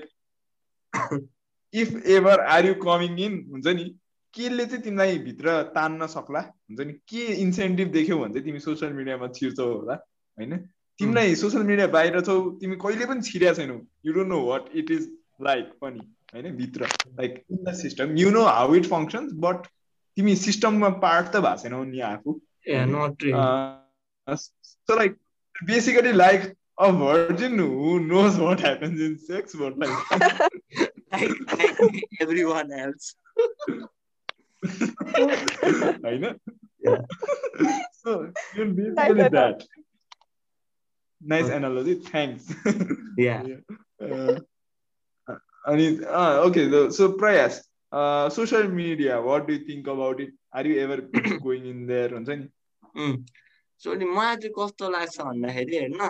if 1.74 1.88
ever 2.14 2.40
are 2.54 2.66
you 2.66 2.74
coming 2.84 3.12
in 3.26 3.34
हुन्छ 3.50 3.66
नि? 3.78 3.86
केले 4.34 4.66
चाहिँ 4.66 4.82
तिमीलाई 4.82 5.18
भित्र 5.18 5.62
तान्न 5.62 6.06
सक्ला? 6.06 6.40
हुन्छ 6.40 6.80
नि? 6.80 6.92
के 6.92 7.24
इन्सेन्टिभ 7.26 7.88
देख्यौ 7.88 8.18
भने 8.18 8.34
चाहिँ 8.34 8.44
तिमी 8.44 8.60
सोसियल 8.60 8.92
मिडियामा 8.92 9.28
छिर्छौ 9.28 9.72
होला 9.72 9.94
होइन? 10.38 10.56
तिमीलाई 10.98 11.34
सोसियल 11.34 11.62
मिडिया 11.62 11.86
बाहिर 11.86 12.20
छौ 12.20 12.50
तिमी 12.50 12.76
कहिले 12.76 13.06
पनि 13.06 13.22
छिरेको 13.22 13.54
छैनौ। 13.54 13.80
You 14.06 14.12
don't 14.12 14.28
know 14.28 14.40
what 14.46 14.64
it 14.74 14.90
is 14.90 15.12
like 15.42 15.64
पनि 15.80 16.00
होइन? 16.34 16.56
भित्र। 16.56 16.88
Like 17.20 17.44
in 17.50 17.64
the 17.64 17.74
system 17.74 18.16
you 18.16 18.30
know 18.30 18.42
how 18.42 18.74
it 18.74 18.86
functions 18.86 19.32
but 19.32 19.66
तिमी 20.16 20.36
सिस्टममा 20.36 20.88
पार्ट 20.88 21.26
त 21.26 21.36
भएको 21.36 21.62
छैनौ 21.62 21.84
नि 21.84 22.00
आफू। 22.00 22.40
So 24.30 24.96
like 24.96 25.16
basically 25.64 26.12
like 26.12 26.52
virgin 26.82 27.58
who 27.58 28.00
knows 28.00 28.38
what 28.38 28.60
happens 28.60 29.00
in 29.00 29.18
sex, 29.18 29.54
but 29.54 29.78
like, 29.78 30.10
like, 31.12 31.40
like 31.80 32.04
everyone 32.20 32.72
else. 32.72 33.14
अनि 45.66 45.98
प्रयास 47.18 47.68
सोसल 48.34 48.68
मिडिया 48.68 49.18
इन 51.52 51.86
देयर 51.86 52.14
हुन्छ 52.14 52.28
नि 52.28 54.04
मलाई 54.04 54.36
चाहिँ 54.36 54.54
कस्तो 54.58 54.90
लाग्छ 54.90 55.20
भन्दाखेरि 55.20 55.76
हेर्नु 55.76 56.08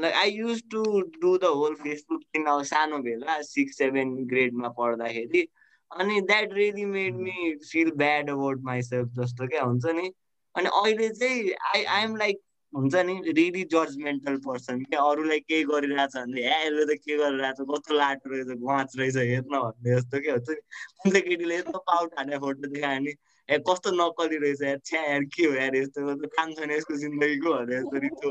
like 0.00 0.14
I 0.14 0.30
use 0.30 0.62
to 0.70 0.82
do 1.00 1.38
the 1.38 1.44
whole 1.44 1.74
Facebook 1.74 2.22
सानो 2.64 2.98
भेला 2.98 3.42
सिक्स 3.42 3.78
सेभेन 3.78 4.26
ग्रेडमा 4.26 4.68
पढ्दाखेरि 4.68 5.48
अनि 5.92 6.20
that 6.20 6.52
really 6.52 6.84
made 6.86 7.14
me 7.16 7.54
feel 7.70 7.90
bad 7.96 8.30
about 8.30 8.60
myself 8.64 9.08
जस्तो 9.20 9.46
क्या 9.48 9.62
हुन्छ 9.62 9.86
नि? 9.86 10.10
अनि 10.54 10.68
अहिले 10.82 11.08
चाहिँ 11.08 11.52
आई 11.74 11.84
आइएम 11.84 12.16
लाइक 12.16 12.40
हुन्छ 12.72 12.94
नि? 12.94 13.14
रियली 13.36 13.62
जजमेन्टल 13.72 14.36
पर्सन 14.46 14.80
क्या। 14.82 15.00
अरूलाई 15.02 15.40
केही 15.40 15.64
गरिरहेछ 15.70 16.16
भने 16.16 16.40
ए 16.40 16.66
यसले 16.66 16.84
त 16.86 16.98
के 17.04 17.16
गरिरहेछ? 17.16 17.56
कस्तो 17.70 17.94
लाटो 17.94 18.30
रहेछ? 18.30 18.46
घाँच 18.46 18.96
रहेछ 18.98 19.16
हेर्न 19.16 19.58
भन्ने 19.58 19.96
जस्तो 19.96 20.20
क्या 20.20 20.32
हुन्छ 20.34 20.50
नि? 20.50 20.56
कुन 21.02 21.12
चाहिँ 21.12 21.24
केटीले 21.28 21.56
यस्तो 21.56 21.78
पाउट 21.90 22.18
हाने 22.18 22.38
फोटो 22.38 22.68
देखायो 22.70 23.00
भने 23.00 23.14
ए 23.48 23.58
कस्तो 23.68 23.90
नक्कली 23.90 24.36
रहेछ? 24.46 24.62
यार 24.62 24.78
छ्या 24.84 25.02
यार 25.02 25.24
के 25.34 25.44
हो 25.44 25.54
यार 25.54 25.76
यस्तो? 25.76 26.16
काम 26.38 26.52
छैन 26.54 26.70
यसको 26.70 26.96
जिन्दगीको? 27.04 27.54
भनेर 27.54 27.78
यस्तो 27.78 27.98
रितो 28.06 28.30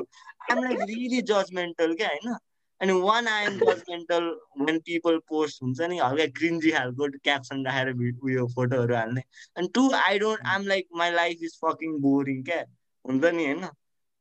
आइम 0.52 0.64
लाइक 0.64 0.80
रियली 0.90 1.22
जजमेन्टल 1.34 1.94
क्या 2.00 2.08
होइन? 2.08 2.38
अनि 2.82 2.94
one 3.02 3.28
I 3.28 3.46
am 3.46 3.58
judgemental 3.60 4.24
when 4.60 4.80
people 4.86 5.18
post 5.30 5.62
हुन्छ 5.64 5.82
नि 5.82 5.98
हल्का 6.00 6.26
क्रिन्जी 6.38 6.72
खालको 6.72 7.08
क्याप्सन 7.24 7.66
राखेर 7.66 7.94
उयो 8.26 8.48
फोटोहरू 8.56 8.96
हाल्ने. 8.96 9.22
अनि 9.58 9.68
two 9.76 9.90
I 9.96 10.20
don't 10.20 10.46
I'm 10.54 10.68
like 10.68 10.88
my 11.02 11.12
life 11.12 11.44
is 11.44 11.58
fucking 11.66 12.00
boring 12.02 12.44
क्या? 12.44 12.64
हुन्छ 13.06 13.26
नि 13.26 13.46
होइन? 13.46 13.68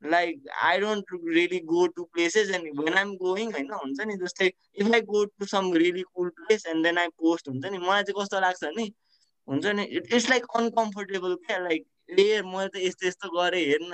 Like 0.03 0.49
I 0.63 0.81
don't 0.81 1.05
really 1.29 1.59
go 1.69 1.87
to 1.95 2.05
places 2.15 2.51
and 2.57 2.81
when 2.81 2.95
I'm 2.99 3.15
going 3.23 3.53
होइन 3.53 3.71
हुन्छ 3.73 4.01
नि 4.07 4.17
जस्तै 4.17 4.51
if 4.83 4.93
I 4.95 5.01
go 5.13 5.25
to 5.25 5.47
some 5.53 5.73
really 5.75 6.03
cool 6.03 6.29
place 6.41 6.67
and 6.67 6.87
then 6.87 6.99
I 6.99 7.09
post 7.23 7.49
हुन्छ 7.49 7.65
नि 7.67 7.79
मलाई 7.79 8.03
चाहिँ 8.03 8.23
कस्तो 8.23 8.41
लाग्छ 8.41 8.75
नि? 8.77 8.93
हुन्छ 9.49 9.67
नि 9.79 9.85
इट्स 10.01 10.29
लाइक 10.31 10.45
अनकम्फर्टेबल 10.57 11.35
क्या? 11.47 11.59
लाइक 11.59 11.87
ए 12.19 12.43
मैले 12.43 12.69
त 12.69 12.77
यस्तो 12.83 13.07
यस्तो 13.07 13.29
गरेँ 13.31 13.65
हेर्न 13.65 13.93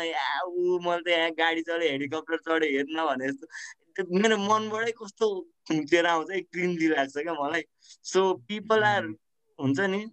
ऊ 0.49 0.79
मैले 0.89 1.03
त 1.03 1.09
यहाँ 1.17 1.31
गाडी 1.39 1.63
चढेँ 1.69 1.91
हेलिकप्टर 1.91 2.37
चढेँ 2.49 2.71
हेर्न 2.73 3.07
भने 3.07 3.33
जस्तो। 3.33 3.47
मेरो 4.01 4.37
मनबाटै 4.39 4.93
कस्तो 4.93 5.29
खुम्चेर 5.69 6.07
आउँछ 6.07 6.29
क्रिन्जी 6.53 6.89
लाग्छ 6.89 7.17
क्या 7.17 7.35
मलाई। 7.35 7.63
सो 8.05 8.33
पिपल 8.49 8.83
आर 8.85 9.07
हुन्छ 9.59 9.81
नि 9.81 10.05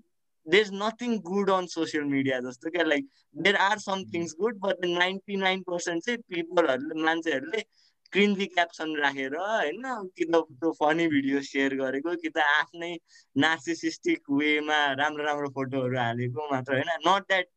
there 0.47 0.65
is 0.65 0.71
nothing 0.73 1.17
good 1.21 1.49
on 1.49 1.65
social 1.67 2.03
media 2.03 2.39
जस्तो 2.39 2.69
क्या 2.69 2.83
like 2.83 3.07
there 3.37 3.55
are 3.55 3.79
some 3.79 4.03
things 4.13 4.35
good 4.39 4.59
but 4.59 4.85
ninety 4.85 5.35
nine 5.35 5.61
percent 5.61 6.03
चाहिँ 6.03 6.19
पिपलहरूले 6.29 7.03
मान्छेहरूले 7.03 7.63
क्रिन्जी 8.13 8.45
क्याप्सन 8.45 8.95
राखेर 8.97 9.35
होइन 9.35 9.83
कि 10.17 10.25
त 10.25 10.35
त्यो 10.35 10.71
फनी 10.71 11.07
भिडियो 11.07 11.41
सेयर 11.41 11.75
गरेको 11.75 12.15
कि 12.15 12.29
त 12.29 12.37
आफ्नै 12.37 12.93
नार्सिसिस्टिक 13.35 14.31
वेमा 14.31 14.79
राम्रो 14.93 15.23
राम्रो 15.25 15.49
फोटोहरू 15.49 15.97
हालेको 15.97 16.49
मात्र 16.51 16.73
होइन। 16.73 16.91
नट 17.07 17.27
द्याट 17.27 17.47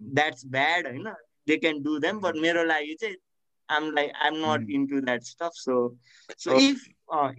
द्याट्स 0.00 0.46
ब्याड 0.46 0.86
होइन 0.86 1.08
they 1.48 1.56
can 1.56 1.82
do 1.82 1.98
them 1.98 2.20
but 2.20 2.36
मेरो 2.36 2.64
लागि 2.64 2.94
चाहिँ 2.94 3.16
आम 3.70 3.90
like 3.90 4.12
I'm 4.22 4.34
not 4.44 4.70
into 4.70 5.00
that 5.00 5.22
stuff 5.22 5.50
so 5.54 5.76
so 6.38 6.58
if 6.60 6.86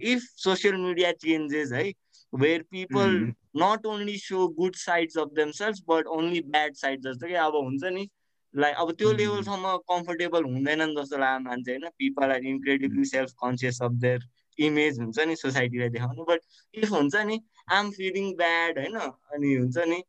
if 0.02 0.22
social 0.36 0.76
media 0.76 1.12
changes 1.24 1.72
है 1.72 1.92
where 2.32 2.62
people 2.70 3.18
not 3.56 3.86
only 3.86 4.16
show 4.18 4.48
good 4.58 4.74
sides 4.76 5.18
of 5.18 5.28
themselves 5.34 5.82
but 5.88 6.06
only 6.18 6.40
bad 6.48 6.74
side 6.74 7.00
जस्तो 7.02 7.26
कि 7.26 7.34
अब 7.44 7.56
हुन्छ 7.56 7.84
नि 7.84 8.08
like 8.54 8.76
अब 8.76 8.90
त्यो 8.92 9.12
लेभलसम्म 9.12 9.76
कम्फर्टेबल 9.88 10.44
हुँदैनन् 10.44 10.94
जस्तो 10.96 11.18
लाग्यो 11.18 11.44
मान्छे 11.48 11.70
होइन? 11.72 11.88
People 11.98 12.32
are 12.32 12.44
incredibly 12.44 13.04
self 13.04 13.32
conscious 13.42 13.82
of 13.82 13.92
their 14.04 14.20
image 14.58 14.98
हुन्छ 15.00 15.18
नि 15.20 15.36
सोसाइटीलाई 15.36 15.88
देखाउनु। 15.88 16.24
बट 16.28 16.40
इफ 16.74 16.90
हुन्छ 16.90 17.16
नि 17.16 17.40
आइएम 17.72 17.90
फिलिङ 17.90 18.32
ब्याड 18.36 18.78
होइन? 18.78 18.96
अनि 19.34 19.54
हुन्छ 19.54 19.78
नि 19.78 20.02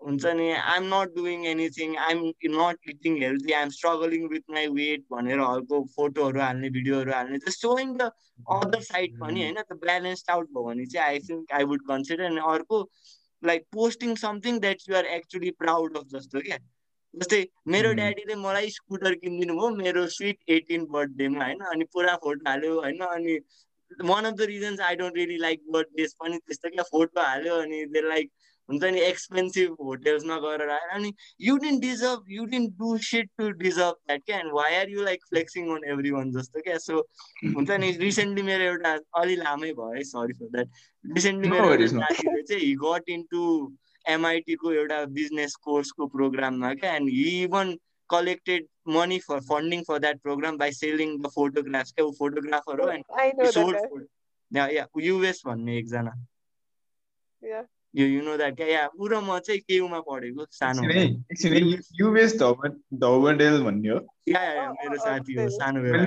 हुन्छ 0.00 0.32
नि? 0.36 0.50
I'm 0.52 0.84
not 0.86 1.14
doing 1.14 1.44
anything 1.46 1.96
I'm 1.98 2.22
not 2.54 2.88
eating 2.90 3.16
healthy 3.22 3.52
I'm 3.52 3.68
struggling 3.70 4.28
with 4.28 4.50
my 4.50 4.66
weight 4.74 5.04
भनेर 5.10 5.40
हल्को 5.40 5.82
फोटोहरू 5.96 6.40
हाल्ने 6.40 6.70
भिडियोहरू 6.70 7.12
हाल्ने 7.12 7.38
त्यो 7.38 7.52
सोइङ 7.52 7.96
द 7.96 8.10
अदर 8.56 8.80
साइड 8.84 9.18
पनि 9.20 9.42
होइन 9.42 9.60
त्यो 9.62 9.76
ब्यालेन्स्ड 9.78 10.30
आउट 10.30 10.48
भयो 10.50 10.64
भने 10.64 10.86
चाहिँ 10.86 11.08
I 11.08 11.18
think 11.28 11.52
I 11.52 11.64
would 11.64 11.86
consider 11.88 12.24
अनि 12.24 12.40
अर्को 12.46 12.80
like 13.42 13.66
posting 13.72 14.14
something 14.16 14.58
that 14.60 14.88
you're 14.88 15.06
actually 15.14 15.50
proud 15.58 15.96
of 15.96 16.06
जस्तो 16.08 16.40
क्या? 16.40 16.58
जस्तै 17.14 17.40
मेरो 17.66 17.92
ड्याडीले 17.94 18.34
मलाई 18.38 18.70
स्कुटर 18.70 19.14
किनिदिनु 19.16 19.54
भयो 19.54 19.68
मेरो 19.76 20.06
स्विट 20.14 20.50
एटिन 20.50 20.84
बर्थडेमा 20.90 21.44
होइन 21.44 21.60
अनि 21.70 21.84
पुरा 21.92 22.16
फोटो 22.24 22.48
हाल्यो 22.50 22.80
होइन 22.80 22.98
अनि 23.08 23.38
one 23.90 24.24
of 24.24 24.34
the 24.34 24.48
reasons 24.50 24.80
I 24.80 24.96
don't 24.96 25.16
really 25.16 25.36
like 25.38 25.62
birthdays 25.70 26.14
पनि 26.20 26.38
त्यस्तो 26.38 26.68
क्या? 26.70 26.82
फोटो 26.90 27.20
हाल्यो 27.20 27.54
अनि 27.60 27.84
दे 27.86 28.00
लाइक 28.08 28.30
हुन्छ 28.68 28.84
नि 28.84 29.00
एक्सपेन्सिभ 29.00 29.76
होटेल्समा 29.80 30.36
गएर 30.44 30.68
आयो 30.70 30.88
अनि 30.94 31.12
you 31.40 31.56
didn't 31.64 31.80
deserve 31.80 32.30
you 32.36 32.44
didn't 32.52 32.72
do 32.78 32.96
shit 33.08 33.30
to 33.38 33.50
deserve 33.62 33.94
that 34.06 34.22
क्या? 34.26 34.38
And 34.38 34.52
why 34.54 34.76
are 34.76 34.90
you 34.90 35.02
like 35.04 35.24
flexing 35.30 35.70
on 35.76 35.84
every 35.92 36.10
one 36.10 36.30
जस्तो 36.32 36.60
क्या? 36.60 36.78
सो 36.78 36.94
हुन्छ 37.56 37.70
नि 37.70 37.90
रिसेन्टली 38.00 38.42
मेरो 38.42 38.64
एउटा 38.64 38.98
अलि 39.22 39.36
लामै 39.36 39.72
भयो 39.72 39.92
है 39.94 40.02
सरी 40.04 40.32
फर 40.38 40.48
द्याट 40.52 40.68
रिसेन्टली 41.04 41.48
मेरो 41.50 41.86
साथीले 41.88 42.42
चाहिँ 42.42 42.62
हि 42.64 42.74
गट 42.84 43.08
इन्टु 43.16 43.42
एमआइटीको 44.04 44.72
एउटा 44.72 45.04
बिजनेस 45.18 45.54
कोर्सको 45.64 46.06
प्रोग्राममा 46.08 46.72
क्या? 46.74 46.94
And 46.96 47.08
he 47.10 47.42
even 47.42 47.76
collected 48.10 48.66
money 48.94 49.18
for 49.18 49.40
funding 49.46 49.82
for 49.86 49.98
that 49.98 50.20
programme 50.22 50.58
by 50.58 50.72
selling 50.72 51.16
the 51.22 51.30
photographs 51.34 51.92
क्या? 51.92 52.04
ऊ 52.04 52.12
फोटोग्राफर 52.18 52.80
हो 52.80 52.88
एन्ड 52.90 53.04
युएस 55.04 55.42
भन्ने 55.46 55.78
एकजना। 55.78 56.12
यो 57.96 58.06
यु 58.06 58.22
नो 58.22 58.36
द्याट 58.36 58.56
क्या 58.56 58.66
या 58.66 58.88
ऊ 59.00 59.06
र 59.08 59.20
म 59.20 59.38
चाहिँ 59.38 59.60
केयुमा 59.60 60.00
पढेको? 60.00 60.44
सानो 60.50 60.82
युएस 62.00 62.36
धौबडेल 62.36 63.62
भन्ने 63.62 63.88
हो। 63.88 63.98
या 64.28 64.72
मेरो 64.72 64.98
साथी 64.98 65.32
हो 65.34 65.48
सानो 65.48 65.82
बेला 65.82 66.04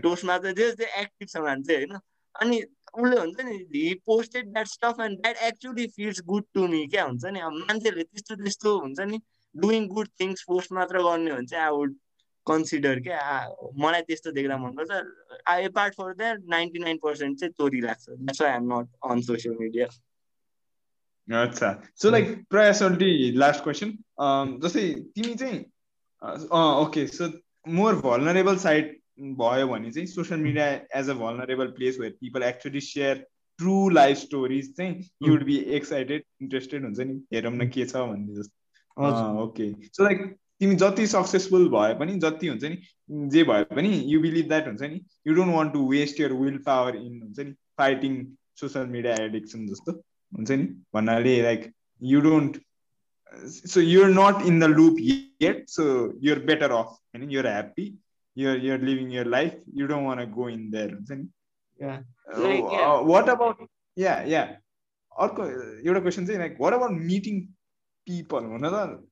टोस्टमा 0.00 0.38
चाहिँ 0.38 0.56
जे 0.56 0.70
जे 0.72 0.86
एक्टिभ 1.00 1.28
छ 1.28 1.36
मान्छे 1.36 1.74
होइन? 1.76 1.94
अनि 2.40 2.56
उसले 2.98 3.16
हुन्छ 3.20 3.40
नि 3.40 3.54
he 3.74 3.94
posted 4.06 4.44
that 4.52 4.66
stuff 4.66 4.96
and 5.00 5.18
that 5.18 5.36
actually 5.36 5.86
feels 5.86 6.22
good 6.26 6.44
to 6.54 6.66
me 6.68 6.86
क्या 6.86 7.04
हुन्छ 7.04 7.24
नि? 7.24 7.40
अब 7.40 7.52
मान्छेहरूले 7.52 8.04
त्यस्तो 8.04 8.34
त्यस्तो 8.36 8.78
हुन्छ 8.80 9.00
नि 9.00 9.18
डुइङ 9.56 9.88
गुड 9.88 10.08
थिङ्स 10.20 10.42
पोस्ट 10.42 10.72
मात्र 10.72 11.02
गर्ने 11.02 11.32
भने 11.32 11.46
चाहिँ 11.46 11.64
आई 11.64 11.70
वुड 11.70 11.96
कन्सिडर 12.48 13.00
क्या? 13.00 13.22
मलाई 13.84 14.02
त्यस्तो 14.02 14.30
देख्दा 14.32 14.56
मनपर्छ 14.58 14.90
I 15.54 15.64
apart 15.64 15.94
for 15.94 16.12
that 16.16 16.44
ninety 16.50 16.78
nine 16.80 16.98
percent 17.02 17.38
चाहिँ 17.40 17.52
चोरी 17.52 17.80
लाग्छ। 17.80 18.08
That's 18.10 18.42
why 18.42 18.52
am 18.52 18.72
not 18.72 18.86
on 19.10 19.20
social 19.30 19.56
media 19.60 19.86
अच्छा। 21.28 21.68
सो 22.02 22.10
लाइक 22.10 22.36
प्रायसल्टी 22.50 23.32
लास्ट 23.36 23.62
क्वेसन 23.64 23.90
जस्तै 24.62 24.84
तिमी 25.16 25.34
चाहिँ 25.34 25.58
okay 26.84 27.06
so 27.08 27.28
more 27.78 27.94
vulnerable 28.04 28.56
side 28.58 28.94
भयो 29.40 29.66
भने 29.68 29.90
चाहिँ 29.90 30.06
social 30.08 30.40
media 30.40 30.66
as 31.00 31.10
a 31.10 31.14
vulnerable 31.14 31.66
place 31.76 31.98
where 32.00 32.12
people 32.20 32.42
actually 32.42 32.80
share 32.86 33.26
true 33.58 33.88
life 33.90 34.16
stories 34.18 34.72
चाहिँ 34.76 35.28
युड 35.28 35.44
बी 35.44 35.56
एक्साइटेड 35.76 36.24
इन्ट्रेस्टेड 36.42 36.84
हुन्छ 36.84 36.98
नि। 37.00 37.14
हेरौँ 37.34 37.52
न 37.52 37.68
के 37.70 37.84
छ 37.86 37.94
भन्ने 38.10 38.34
जस्तो। 38.34 39.42
ओके 39.42 39.72
सो 39.86 40.04
लाइक 40.04 40.20
तिमी 40.60 40.74
जति 40.82 41.06
सक्सेसफुल 41.06 41.68
भए 41.68 41.94
पनि 42.00 42.18
जति 42.24 42.48
हुन्छ 42.48 42.64
नि 42.64 43.28
जे 43.34 43.44
भए 43.50 43.64
पनि 43.76 43.90
यु 44.12 44.20
बिलिभ 44.20 44.48
द्याट 44.48 44.66
हुन्छ 44.66 44.82
नि। 44.82 45.00
You 45.26 45.34
don't 45.34 45.54
want 45.54 45.72
to 45.72 45.88
waste 45.90 46.20
your 46.20 46.32
willpower 46.66 46.96
in 46.96 47.20
हुन्छ 47.22 47.38
नि 47.40 47.52
फाइटिङ 47.78 48.24
सोसियल 48.60 48.86
मिडिया 48.96 49.14
एडिक्सन 49.24 49.66
जस्तो 49.66 49.92
हुन्छ 49.92 50.50
नि 50.50 50.64
भन्नाले 50.94 51.40
like 51.42 51.72
you 52.02 52.20
don't 52.20 52.60
so 53.74 53.80
you're 53.80 54.10
not 54.10 54.46
in 54.46 54.60
the 54.60 54.64
loop 54.74 55.00
yet 55.00 55.64
so 55.68 55.88
you're 56.22 56.44
better 56.52 56.70
off 56.80 56.86
होइन 56.86 57.30
you're 57.30 57.46
happy 57.46 57.94
your 58.38 59.24
life 59.24 59.54
you 59.74 59.86
don't 59.88 60.04
want 60.04 60.20
to 60.20 60.26
go 60.26 60.46
in 60.46 60.70
there 60.70 60.90
yeah. 61.78 61.98
Like, 62.36 62.64
uh, 62.64 62.70
yeah. 62.70 63.00
what 63.00 63.28
about 63.28 63.68
yeah 63.96 64.24
yeah. 64.24 64.48
अर्को 65.16 65.44
एउटा 65.86 66.00
question 66.00 66.26
चाहिँ 66.26 66.38
like 66.38 66.56
what 66.60 66.72
about 66.72 66.90
meeting 66.90 67.40
people 68.06 68.44
हुन 68.50 68.68
त 68.74 69.07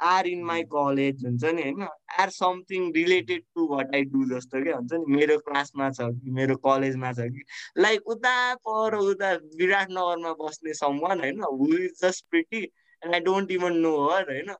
are 0.00 0.26
in 0.28 0.42
my 0.44 0.62
college 0.72 1.24
हुन्छ 1.24 1.44
नि 1.44 1.62
होइन? 1.62 1.86
Or 2.20 2.30
something 2.30 2.92
related 2.94 3.42
to 3.54 3.66
what 3.70 3.94
I 3.94 4.02
do 4.12 4.24
जस्तो 4.34 4.62
क्या 4.62 4.76
हुन्छ 4.76 4.92
नि? 4.92 5.14
मेरो 5.16 5.38
क्लासमा 5.48 5.90
छ 5.90 6.08
कि 6.20 6.30
मेरो 6.38 6.56
कलेजमा 6.66 7.12
छ 7.12 7.28
कि? 7.34 7.44
लाइक 7.78 8.08
उता 8.14 8.36
पर 8.68 8.96
उता 8.96 9.32
विराटनगरमा 9.58 10.32
बस्ने 10.44 10.74
सम्मान 10.74 11.20
होइन? 11.20 11.42
Who 11.42 11.76
is 11.76 12.00
just 12.04 12.26
pretty 12.30 12.62
and 12.62 13.14
I 13.14 13.20
don't 13.28 13.50
even 13.52 13.76
know 13.86 13.94
her 14.06 14.32
होइन? 14.32 14.54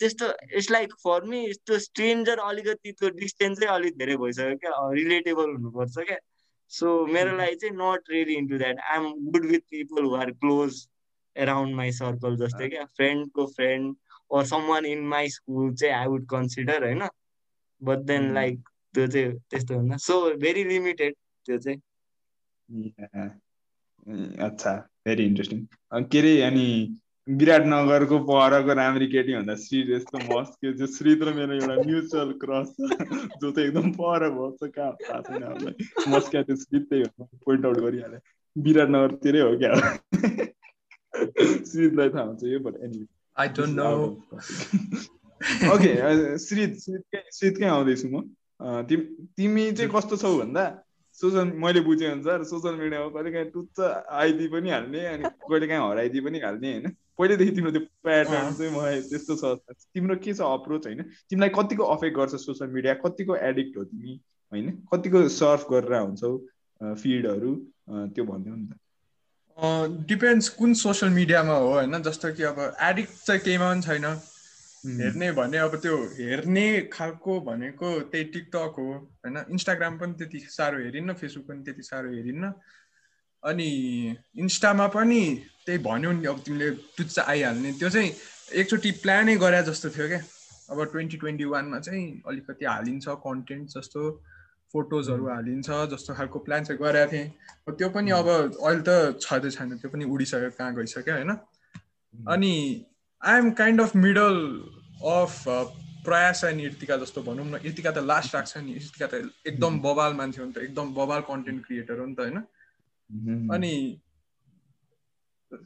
त्यस्तो 0.00 0.26
इट्स 0.56 0.70
लाइक 0.70 0.92
फर 1.04 1.24
मी 1.24 1.38
यस्तो 1.44 1.78
स्ट्रेन्जर 1.78 2.38
अलिकति 2.38 2.92
त्यो 2.92 3.10
डिस्टेन्स 3.20 3.62
अलिक 3.76 3.96
धेरै 3.98 4.16
भइसक्यो 4.16 4.56
क्या 4.64 4.72
रिलेटेबल 4.92 5.50
हुनुपर्छ 5.50 5.98
क्या। 5.98 6.18
सो 6.70 6.90
मेरो 7.06 7.36
लागि 7.36 7.54
चाहिँ 7.62 7.76
not 7.76 8.10
really 8.10 8.34
into 8.36 8.58
that 8.58 8.80
I 8.90 8.98
am 8.98 9.12
good 9.30 9.46
with 9.50 9.60
people 9.70 10.04
who 10.04 10.14
are 10.16 10.30
close 10.42 10.86
around 11.36 11.74
my 11.76 11.92
circle 11.92 12.36
जस्तै 12.36 12.68
क्या। 12.68 12.84
फ्रेन्डको 12.96 13.46
friend 13.56 13.96
or 14.30 14.44
someone 14.44 14.86
in 14.86 15.00
my 15.12 15.26
school 15.36 15.74
चाहिँ 15.74 15.94
आई 15.94 16.06
वुड 16.06 16.26
कन्सिडर 16.30 16.84
होइन? 16.84 17.02
बट 17.82 17.98
देन 18.10 18.32
लाइक 18.34 18.58
त्यो 18.94 19.06
चाहिँ 19.06 19.32
त्यस्तो 19.50 19.74
हुन्न। 19.74 19.96
सो 20.06 20.14
भेरी 20.38 20.64
लिमिटेड 20.64 21.14
त्यो 21.46 21.58
चाहिँ। 21.58 21.78
अच्छा। 24.46 24.72
भेरी 25.06 25.24
इन्ट्रेस्टिङ 25.26 25.66
के 26.12 26.18
अरे 26.18 26.40
अनि 26.42 26.66
विराटनगरको 27.28 28.18
परको 28.28 28.74
राम्री 28.74 29.06
केटी 29.06 29.34
भन्दा 29.34 29.54
श्री 29.54 29.80
यस्तो 29.94 30.18
मस्त 30.18 30.54
के 30.64 30.72
जो 30.78 30.86
श्री 30.86 31.14
र 31.14 31.32
मेरो 31.34 31.54
एउटा 31.54 31.74
म्युचुअल 31.86 32.32
क्रस 32.44 32.74
जो 33.42 33.50
चाहिँ 33.50 33.68
एकदम 33.68 33.90
पर 34.00 34.28
बस्छ 34.38 34.70
कहाँ 34.74 34.92
थाहा 35.02 35.20
छैन 35.28 35.42
हामीलाई। 35.42 35.74
मस्त 36.14 36.30
क्या 36.30 36.42
त्यो 36.42 36.56
श्री 36.56 36.78
त्यही 36.80 37.04
पोइन्ट 37.44 37.66
आउट 37.66 37.78
गरिहालेँ। 37.86 38.20
विराटनगरतिरै 38.56 39.40
हो 39.40 39.56
क्या? 39.62 39.72
श्रीतलाई 41.70 42.08
थाहा 42.08 42.24
हुन्छ 42.24 42.44
यो 42.44 42.58
but 42.60 42.74
any 42.84 43.06
I 43.40 43.48
don't 43.56 43.74
know 43.76 43.88
okay 45.74 45.90
Shrit 46.38 46.78
Shrit 46.80 47.04
Shrit 47.34 47.58
कहाँ 47.58 47.76
आउँदैछु 47.76 48.08
म। 48.08 48.22
तिमी 49.36 49.70
चाहिँ 49.72 49.90
कस्तो 49.94 50.16
छौ 50.16 50.36
भन्दा 50.38 50.64
सोसल 51.18 51.52
मैले 51.62 51.80
बुझे 51.86 52.06
अनुसार 52.06 52.42
सोसियल 52.44 52.74
मिडियामा 52.80 53.08
कहिले 53.14 53.30
काहीँ 53.32 53.50
टुच्च 53.50 53.80
आइदिई 54.20 54.48
पनि 54.48 54.70
हाल्ने 54.70 55.00
अनि 55.06 55.24
कहिले 55.50 55.66
काहीँ 55.66 55.80
हराइदिई 55.82 56.20
पनि 56.26 56.38
हाल्ने 56.40 56.72
होइन। 56.72 56.86
पहिल्यैदेखि 57.18 57.52
तिम्रो 57.56 57.70
त्यो 57.70 57.82
प्याटर्न 58.04 58.52
चाहिँ 58.58 58.72
मलाई 58.76 59.00
त्यस्तो 59.08 59.34
छ। 59.36 59.74
तिम्रो 59.94 60.16
के 60.24 60.34
छ 60.34 60.40
अप्रोच 60.40 60.86
होइन? 60.86 61.02
तिमीलाई 61.30 61.50
कतिको 61.58 61.84
अफेक्ट 61.94 62.16
गर्छ 62.16 62.34
सोसियल 62.44 62.70
मिडिया? 62.70 62.94
कतिको 63.04 63.36
एडिक्ट 63.48 63.76
हो 63.76 63.84
तिमी? 63.84 64.14
होइन? 64.52 64.70
कतिको 64.92 65.18
सर्फ 65.40 65.66
गरेर 65.72 65.94
हुन्छौ 66.00 66.30
फिडहरू 67.02 67.52
त्यो 68.14 68.24
भनिदिउ 68.24 68.54
नि 68.54 68.66
त। 68.66 68.78
डिपेन्ड्स 70.08 70.48
कुन 70.48 70.74
सोसियल 70.74 71.12
मिडियामा 71.12 71.52
हो 71.52 71.68
होइन? 71.72 72.02
जस्तो 72.02 72.32
कि 72.34 72.42
अब 72.42 72.76
एडिक्ट 72.82 73.12
चाहिँ 73.26 73.40
केहीमा 73.40 73.72
पनि 73.72 73.82
छैन। 73.82 74.04
हेर्ने 75.00 75.32
भने 75.32 75.58
अब 75.58 75.76
त्यो 75.76 75.96
हेर्ने 76.18 76.66
खालको 76.92 77.40
भनेको 77.40 77.88
त्यही 78.00 78.24
टिकटक 78.24 78.74
हो 78.78 78.88
होइन? 79.26 79.36
इन्स्टाग्राम 79.50 79.98
पनि 79.98 80.12
त्यति 80.12 80.38
साह्रो 80.48 80.78
हेरिन्न 80.84 81.12
फेसबुक 81.12 81.46
पनि 81.48 81.62
त्यति 81.64 81.82
साह्रो 81.82 82.12
हेरिन्न। 82.12 82.52
अनि 83.44 83.68
इन्स्टामा 84.38 84.86
पनि 84.86 85.22
त्यही 85.66 85.78
भन्यो 85.78 86.12
नि 86.12 86.26
अब 86.26 86.40
तिमीले 86.40 86.70
टुच्च 86.96 87.18
आइहाल्ने। 87.18 87.72
त्यो 87.72 87.90
चाहिँ 87.90 88.12
एकचोटि 88.52 88.90
प्लानै 89.04 89.36
गरे 89.36 89.62
जस्तो 89.62 89.90
थियो 89.90 90.08
क्या। 90.08 90.22
अब 90.70 90.84
ट्वेन्टी 90.84 91.16
ट्वेन्टी 91.16 91.44
वानमा 91.44 91.78
चाहिँ 91.80 92.22
अलिकति 92.28 92.64
हालिन्छ 92.64 93.08
कन्टेन्ट 93.08 93.68
जस्तो। 93.68 94.00
फोटोजहरू 94.72 95.24
हालिन्छ 95.28 95.68
जस्तो 95.92 96.14
खालको 96.14 96.38
प्लान 96.46 96.64
चाहिँ 96.64 96.80
गरेको 96.82 97.12
थिएँ। 97.12 97.26
त्यो 97.78 97.88
पनि 97.90 98.10
अब 98.10 98.28
अहिले 98.28 98.82
त 98.86 99.18
छँदै 99.20 99.50
छैन 99.50 99.78
त्यो 99.78 99.90
पनि 99.90 100.04
उडिसक्यो 100.04 100.50
कहाँ 100.58 100.74
गइसक्यो 100.74 101.14
होइन? 101.14 101.30
अनि 102.14 102.52
I'm 103.22 103.50
kind 103.50 103.80
of 103.80 103.96
middle 103.96 104.36
of 105.04 105.44
Prayas 106.04 106.44
and 106.44 106.60
Irtika 106.60 106.96
जस्तो 106.96 107.22
भनौँ 107.22 107.46
न 107.46 107.60
इर्तिका 107.64 107.90
त 107.90 107.98
लास्ट 107.98 108.34
राख्छ 108.34 108.58
नि 108.58 108.72
इर्तिका 108.72 109.06
त 109.06 109.14
एकदम 109.46 109.80
बबाल 109.80 110.12
मान्छे 110.14 110.40
हो 110.40 110.46
नि 110.46 110.52
त 110.52 110.58
एकदम 110.58 110.94
बबाल 110.94 111.20
कन्टेन्ट 111.28 111.66
क्रिएटर 111.66 111.98
हो 111.98 112.06
नि 112.06 112.14
त 112.14 112.20
होइन? 112.20 112.38
अनि 113.54 113.72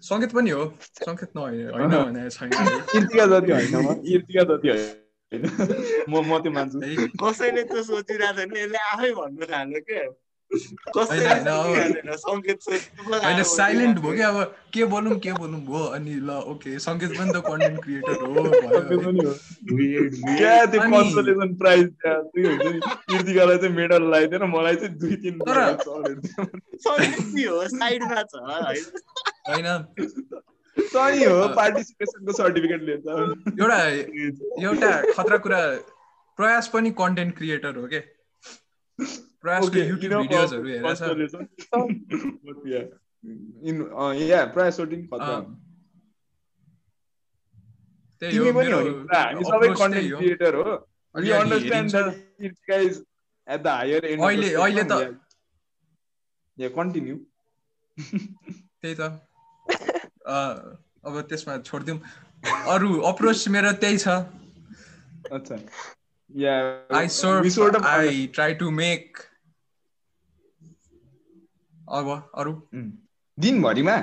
सङ्केत 0.02 0.32
पनि 0.32 0.50
हो 0.50 0.64
सङ्केत 0.82 1.30
नहोइन 1.36 1.88
भने 1.92 2.30
छैन। 2.30 2.50
म 6.08 6.20
म 6.20 6.38
त्यो 6.38 6.52
मान्छु। 6.52 6.80
कसैले 7.24 7.62
त 7.64 7.82
सोचिरहेको 7.82 8.38
छैन 8.38 8.56
यसले 8.56 8.78
आफै 8.78 9.10
भन्नु 9.10 9.46
थाल्यो 9.46 9.80
क्या 9.80 10.04
होइन 13.24 13.42
साइलेन्ट 13.42 13.98
भयो 13.98 14.12
क्या 14.12 14.28
अब 14.28 14.56
के 14.74 14.84
बोलौँ 14.84 15.18
के 15.18 15.32
बोलौँ 15.32 15.60
भयो 15.60 15.84
अनि 15.84 16.14
ल 16.14 16.30
ओके 16.30 16.78
सङ्केत 16.78 17.10
पनि 17.10 17.32
त 17.32 17.36
कन्टेन्ट 17.36 17.82
क्रिएटर 17.84 18.14
हो 18.22 18.42
प्राइज 21.58 21.88
कृतिकालाई 22.06 23.56
चाहिँ 23.56 23.74
मेडल 23.74 24.02
लगाइदिएर 24.02 24.44
मलाई 24.44 24.76
चाहिँ 24.76 24.98
दुई 24.98 25.16
तिन 25.16 25.38
होइन। 29.48 29.86
सही 30.94 31.24
हो 31.24 31.48
पार्टिसिपेसनको 31.56 32.32
सर्टिफिकेट 32.36 32.82
लिन्छ 32.82 33.06
एउटा 33.60 33.78
एउटा 34.68 34.90
खतरा 35.16 35.36
कुरा 35.46 35.60
प्रयास 36.38 36.68
पनि 36.74 36.90
कन्टेन्ट 37.00 37.36
क्रिएटर 37.36 37.76
हो 37.76 37.86
के? 37.92 38.00
प्रयासको 39.44 39.78
युट्युब 39.78 40.12
भिडियोजहरू 40.22 40.68
हेरेछ। 40.68 41.02
इन 43.70 43.76
या 44.22 44.44
प्रयास 44.56 44.80
खतरा। 44.80 45.36
त्यही 48.22 48.36
हो 48.36 48.52
पनि 48.58 48.70
हो 48.72 48.80
हामी 49.12 49.44
सबै 49.44 49.68
कन्टेन्ट 49.80 50.16
क्रिएटर 50.18 50.54
हो। 50.54 50.74
We 51.14 51.30
understand 51.40 51.92
that 51.92 52.44
it 52.48 52.54
guys 52.70 52.94
at 53.48 53.60
the 53.62 53.66
higher 53.66 54.04
and 54.06 54.22
अहिले 54.24 54.48
अहिले 54.54 54.84
त 54.90 54.98
या 56.58 56.68
कन्टिन्यू 56.80 57.16
त्यही 57.98 58.94
त। 58.94 59.00
अब 60.24 61.20
त्यसमा 61.28 61.56
छोडिदिउँ। 61.60 61.98
अरू 62.72 63.00
अप्रोच 63.10 63.48
मेरो 63.48 63.72
त्यही 63.82 63.98
छ। 63.98 64.08
अच्छा। 65.32 65.56
I 66.96 67.06
I 67.84 68.26
try 68.34 68.54
to 68.54 68.70
make 68.70 69.18
अब 71.98 72.06
अरू? 72.34 72.52
दिनभरिमा? 73.38 73.96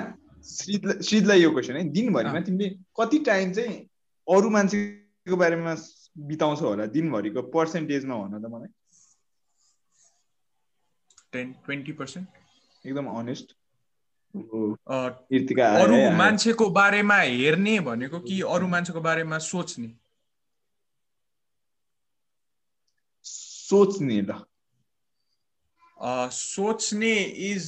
श्रीदलाई 0.44 1.42
यो 1.42 1.50
क्वेसन 1.50 1.76
है। 1.76 1.82
दिनभरिमा 1.90 2.40
तिमीले 2.46 2.68
कति 3.00 3.18
टाइम 3.26 3.52
चाहिँ 3.52 3.74
अरू 4.26 4.50
मान्छेको 4.50 5.36
बारेमा 5.36 5.74
बिताउँछौ 6.30 6.66
होला? 6.68 6.86
दिनभरिको 6.86 7.42
पर्सेन्टेजमा 7.50 8.16
भन 8.16 8.42
त 8.42 8.44
मलाई। 8.52 8.70
Ten 11.32 11.52
twenty 11.64 11.92
percent. 11.92 12.28
एकदम 12.84 13.06
अनेस्ट 13.18 13.54
अरू 14.34 15.98
मान्छेको 16.18 16.68
बारेमा 16.70 17.16
हेर्ने 17.16 17.78
भनेको 17.80 18.20
कि 18.20 18.40
अरू 18.54 18.68
मान्छेको 18.68 19.00
बारेमा 19.00 19.38
सोच्ने? 19.38 19.90
सोच्ने 23.24 24.20
ल। 24.22 24.42
सोच्ने 26.32 27.12
इज 27.50 27.66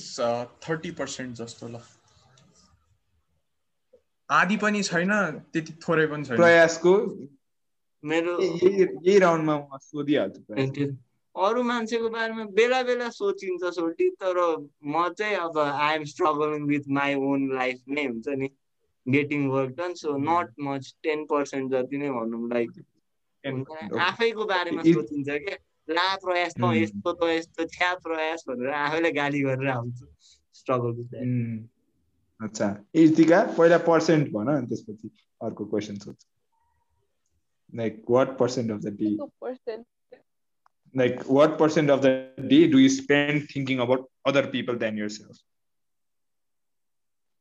थर्टी 0.68 0.90
पर्सेन्ट 0.90 1.36
जस्तो 1.36 1.68
ल। 1.68 1.80
आदि 4.30 4.56
पनि 4.56 4.82
छैन 4.82 5.12
त्यति 5.52 5.72
थोरै 5.88 6.06
पनि 6.06 6.24
छैन। 6.24 6.36
प्रयासको 6.36 6.92
मेरो 8.04 8.32
यही 8.42 9.18
राउन्डमा 9.18 9.56
म 9.58 9.78
सोधिहाल्छु 9.82 10.86
अरू 11.36 11.62
मान्छेको 11.62 12.08
बारेमा 12.08 12.44
बेला 12.54 12.82
बेला 12.82 13.08
सोचिन्छ 13.10 13.72
सोल्टी 13.74 14.08
तर 14.22 14.38
म 14.86 15.08
चाहिँ 15.18 15.36
अब 15.36 15.58
I'm 15.58 16.04
struggling 16.04 16.66
with 16.66 16.88
my 16.90 17.14
own 17.28 17.48
life 17.54 17.78
नै 17.88 18.06
हुन्छ 18.06 18.28
नि। 18.38 18.48
Getting 19.06 19.48
work 19.48 19.70
done 19.76 19.94
so 19.94 20.16
not 20.18 20.52
much 20.60 20.94
ten 21.02 21.24
percent 21.24 21.70
जति 21.72 21.98
नै 21.98 22.10
भनौँ 22.10 22.48
लाइक 22.50 22.70
आफैको 24.00 24.44
बारेमा 24.44 24.82
सोचिन्छ 24.82 25.28
क्या 25.28 25.56
ला 25.88 26.06
प्रयास 26.16 26.54
त 26.54 26.72
यस्तो 26.74 27.12
त 27.12 27.30
यस्तो 27.30 27.64
छ्या 27.68 27.94
प्रयास 28.04 28.44
भनेर 28.48 28.70
आफैले 28.74 29.10
गाली 29.12 29.40
गरेर 29.40 29.68
आउँछु। 29.68 30.06
स्ट्रगल 30.54 30.92
अच्छा। 32.40 32.68
इर्तिका 32.94 33.42
पहिला 33.58 33.78
पर्सेन्ट 33.88 34.30
भन 34.32 34.48
अनि 34.54 34.66
त्यसपछि 34.66 35.10
अर्को 35.40 35.64
क्वेसन 35.64 35.96
सोध्छु। 35.96 36.28
Like 37.72 38.02
what 38.10 38.36
percent 38.38 38.70
of 38.70 38.80
the 38.80 38.96
day 38.98 39.76
like 40.95 41.23
what 41.37 41.57
percent 41.57 41.89
of 41.89 42.01
the 42.01 42.11
day 42.47 42.67
do 42.67 42.79
you 42.79 42.89
spend 42.89 43.47
thinking 43.49 43.79
about 43.79 44.05
other 44.25 44.47
people 44.47 44.75
than 44.75 44.97
yourself 44.97 45.37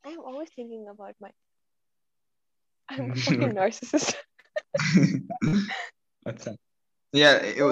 i'm 0.04 0.20
always 0.20 0.50
thinking 0.50 0.86
about 0.88 1.14
my 1.20 1.30
i'm 2.88 3.10
a 3.10 3.14
fucking 3.16 3.54
narcissist 3.54 4.16
अच्छा 6.26 6.56
या 7.14 7.30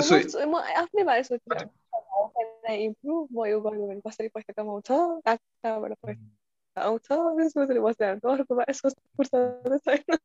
so 0.08 0.46
म 0.48 0.60
आफ्नै 0.82 1.04
बारे 1.04 1.22
सोचिरहेको 1.22 2.74
improve 2.74 3.28
म 3.32 3.46
यो 3.46 3.60
गर्यो 3.60 3.86
भने 3.88 4.00
कसरी 4.06 4.28
पैसा 4.36 4.52
कमाउँछ 4.52 4.88
कहाँबाट 4.90 5.92
पैसा 6.06 6.86
आउँछ 6.88 7.06
सोचेर 7.52 7.80
बसिरहेको 7.80 8.32
अर्को 8.32 8.54
बारे 8.54 8.72
सोच्नु 8.80 9.04
फुर्सद 9.16 9.78
छैन 9.88 10.18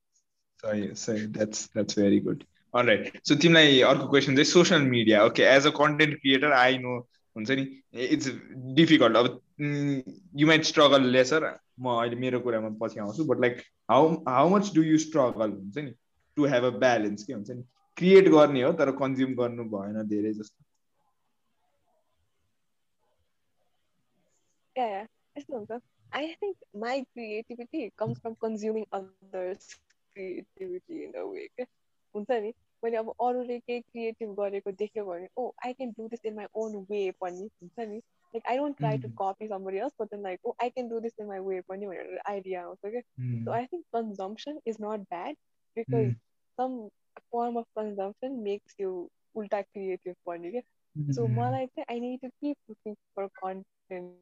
सही 0.64 0.94
सही 1.04 1.26
that's 1.38 1.70
that's 1.74 2.00
very 2.00 2.20
good 2.30 2.44
right 2.75 3.21
so 3.29 3.35
तिमीलाई 3.43 3.81
अर्को 3.91 4.09
क्वेसन 4.11 4.35
चाहिँ 4.37 4.45
social 4.45 4.83
media 4.83 5.25
okay 5.25 5.43
as 5.43 5.67
a 5.67 5.71
content 5.77 6.15
creator 6.21 6.53
I 6.53 6.79
know 6.79 6.97
हुन्छ 7.37 7.51
नि 7.51 7.63
इट्स 8.05 8.29
डिफिकल्ट 8.81 9.17
अब 9.17 9.41
यु 10.41 10.47
माइट 10.47 10.65
स्ट्रगल 10.73 11.07
लेसर 11.17 11.49
म 11.81 11.95
अहिले 12.01 12.17
मेरो 12.17 12.41
कुरामा 12.41 12.69
पछि 12.83 13.01
आउँछु 13.01 13.25
but 13.25 13.41
like 13.41 13.63
how 13.91 14.13
how 14.29 14.49
much 14.57 14.75
do 14.75 14.83
you 14.83 14.99
struggle 14.99 15.51
हुन्छ 15.51 15.79
नि 15.79 15.95
टु 16.37 16.45
हेभ 16.55 16.65
अ 16.65 16.71
ब्यालेन्स 16.85 17.25
के 17.25 17.33
हुन्छ 17.33 17.51
नि? 17.51 17.63
क्रिएट 17.97 18.29
गर्ने 18.29 18.63
हो 18.63 18.73
तर 18.81 18.91
कन्ज्युम 19.03 19.35
गर्नु 19.35 19.65
भएन 19.75 20.03
धेरै 20.09 20.33
जस्तो। 20.33 20.65
यस्तो 24.77 25.59
हुन्छ। 25.59 25.83
I 26.15 26.37
think 26.41 26.57
my 26.83 27.05
creativity 27.15 27.93
comes 28.01 28.19
from 28.21 28.35
consuming 28.43 28.85
others' 28.93 29.75
creativity 30.15 31.05
in 31.05 31.17
a 31.17 31.27
way. 31.27 31.49
हुन्छ 32.17 32.31
नि? 32.43 32.53
मैले 32.83 32.97
अब 32.97 33.09
अरूले 33.21 33.59
केही 33.61 33.81
क्रिएटिभ 33.81 34.35
गरेको 34.41 34.73
देख्यो 34.83 35.05
भने 35.05 35.29
ओ 35.39 35.51
I 35.67 35.73
can 35.73 35.91
do 35.99 36.09
this 36.09 36.25
in 36.27 36.35
my 36.35 36.47
own 36.63 36.77
way 36.91 37.11
पनि 37.21 37.49
हुन्छ 37.63 37.89
नि? 37.89 37.97
Like 38.35 38.47
I 38.47 38.57
don't 38.57 38.77
try 38.79 38.99
to 38.99 39.09
copy 39.21 39.49
somebody 39.49 39.79
else 39.79 39.93
but 40.01 40.15
like 40.23 40.47
oh 40.47 40.55
I 40.63 40.71
can 40.71 40.89
do 40.89 41.01
this 41.01 41.21
in 41.21 41.27
my 41.27 41.39
way 41.41 41.61
पनि 41.69 41.87
भनेर 41.87 42.19
आइडिया 42.27 42.65
आउँछ 42.65 42.79
क्या? 42.87 43.01
So 43.45 43.51
I 43.51 43.67
think 43.67 43.85
consumption 43.93 44.61
is 44.67 44.77
not 44.83 45.01
bad 45.09 45.37
because 45.77 46.13
some 46.59 46.79
form 47.19 47.59
of 47.59 47.67
consumption 47.77 48.33
makes 48.43 48.77
you 48.81 48.91
उल्टा 49.35 49.61
creative 49.63 50.15
पनि 50.27 50.51
क्या? 50.51 50.63
So 50.97 51.27
मलाई 51.29 51.67
चाहिँ 51.67 51.87
I 51.91 52.01
need 52.01 52.21
to 52.21 52.29
keep 52.29 52.57
looking 52.71 52.95
for 53.17 53.27
content 53.43 54.15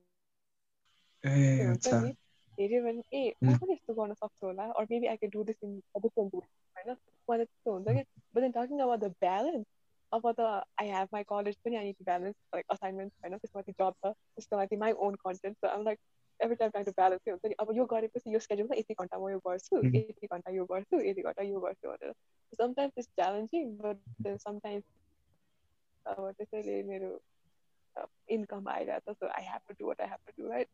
हुन्छ 1.25 1.95
नि? 1.95 2.15
हेऱ्यो 2.59 2.83
भने 2.83 3.03
ए 3.13 3.35
म 3.45 3.55
पनि 3.55 3.73
यस्तो 3.73 3.95
गर्न 3.95 4.15
सक्छु 4.15 4.47
होला 4.47 4.65
or 4.81 4.87
maybe 4.91 5.07
I 5.07 5.17
can 5.17 5.31
do 5.31 5.45
this 5.45 5.65
in 5.65 5.79
different 6.03 6.35
way 6.76 6.82
होइन 6.82 6.98
मलाई 7.28 7.46
त्यस्तो 7.46 7.74
हुन्छ 7.74 7.88
कि 7.90 8.04
but 8.34 8.42
then 8.42 8.52
talking 8.54 8.80
about 8.80 9.00
the 9.00 9.14
balance 9.20 9.66
अब 10.12 10.32
त 10.32 10.48
आई 10.82 10.88
हेभ 10.90 11.08
माई 11.14 11.24
कलेज 11.26 11.58
पनि 11.66 11.76
I 11.76 11.86
need 11.86 11.98
to 11.98 12.06
balance 12.06 12.36
like 12.56 12.66
assignment 12.70 13.14
होइन 13.20 13.38
त्यसमाथि 13.38 13.72
जब 13.74 13.94
छ 13.96 14.14
त्यसको 14.14 14.58
माथि 14.58 14.78
माई 14.78 14.98
ओन 15.08 15.20
कन्टेन्ट 15.26 15.58
छ 15.58 15.74
like 15.82 16.00
every 16.40 16.56
time 16.56 16.72
time 16.72 16.86
to 16.86 16.92
balance 16.92 17.22
चाहिँ 17.26 17.34
हुन्छ 17.34 17.46
नि 17.46 17.56
अब 17.60 17.76
यो 17.76 17.86
गरेपछि 17.86 18.34
यो 18.34 18.40
स्केड्युलमा 18.40 18.76
यति 18.76 18.94
घन्टा 18.96 19.20
म 19.20 19.30
यो 19.30 19.40
गर्छु 19.48 19.82
यति 19.88 20.28
घन्टा 20.28 20.52
यो 20.52 20.66
गर्छु 20.66 21.02
यति 21.02 21.22
घन्टा 21.22 21.44
यो 21.44 21.60
गर्छु 21.60 21.90
भनेर 21.90 22.14
sometimes 22.54 22.98
it's 22.98 23.10
challenging 23.16 23.76
but 23.78 24.36
sometimes 24.40 24.86
अब 26.06 26.32
त्यसैले 26.32 26.82
मेरो 26.84 27.12
इन्कम 28.30 28.70
आइरहेको 28.70 29.14
छ 29.14 29.18
so 29.18 29.28
I 29.32 29.44
have 29.46 29.62
to 29.68 29.74
do 29.80 29.88
what 29.88 30.02
I 30.02 30.08
have 30.08 30.20
to 30.28 30.44
do 30.44 30.50
right 30.50 30.70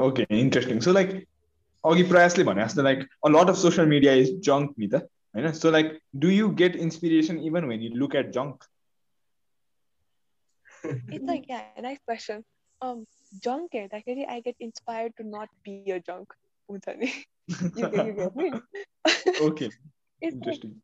okay 0.00 0.26
interesting 0.40 0.80
so 0.80 0.92
like 0.92 1.14
अघि 1.84 2.02
प्रयासले 2.12 2.44
भने 2.44 2.64
जस्तो 2.64 2.82
like 2.82 3.02
a 3.26 3.30
lot 3.30 3.50
of 3.50 3.56
social 3.62 3.88
media 3.88 4.12
is 4.22 4.32
junk 4.48 4.74
नि 4.78 4.88
त 4.94 5.02
होइन 5.38 5.52
so 5.64 5.70
like 5.70 5.98
do 6.24 6.30
you 6.30 6.48
get 6.62 6.76
inspiration 6.86 7.38
even 7.50 7.64
when 7.72 7.82
you 7.88 7.90
look 8.04 8.14
at 8.22 8.32
junk 8.38 8.70
It's 10.86 11.24
like 11.26 11.44
yeah, 11.50 11.82
nice 11.84 12.00
question. 12.08 12.42
um 12.82 13.04
junk 13.44 13.74
हेर्दाखेरि 13.74 14.26
I 14.34 14.40
get 14.40 14.56
inspired 14.66 15.14
to 15.18 15.24
not 15.34 15.48
be 15.68 15.76
a 15.90 16.00
junk 16.08 16.34
हुन्छ 16.68 16.96
नि 17.02 17.10
you 17.76 17.90
get, 17.94 18.06
you 18.06 18.12
get 18.18 18.36
me 18.36 18.50
okay 19.46 19.68
it's 19.68 19.78
like, 20.20 20.32
interesting 20.32 20.74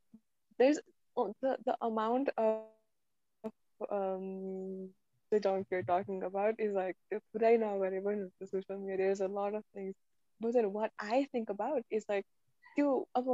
there's 0.59 0.81
oh, 1.17 1.35
the 1.43 1.57
the 1.69 1.77
amount 1.83 2.31
of 2.37 3.53
um 3.91 4.91
the 5.33 5.41
junk 5.41 5.67
you're 5.71 5.89
talking 5.91 6.23
about 6.25 6.55
is 6.59 6.75
like 6.75 6.97
right 7.45 7.61
now 7.61 7.75
wherever 7.77 8.15
the 8.17 8.47
social 8.47 8.79
media 8.79 8.97
there's 9.03 9.25
a 9.29 9.33
lot 9.41 9.55
of 9.55 9.65
things 9.75 9.95
but 10.42 10.54
then 10.54 10.72
what 10.72 10.92
I 11.00 11.28
think 11.32 11.50
about 11.50 11.84
is 11.92 12.06
like 12.10 12.26
त्यो 12.78 13.08
अब 13.16 13.28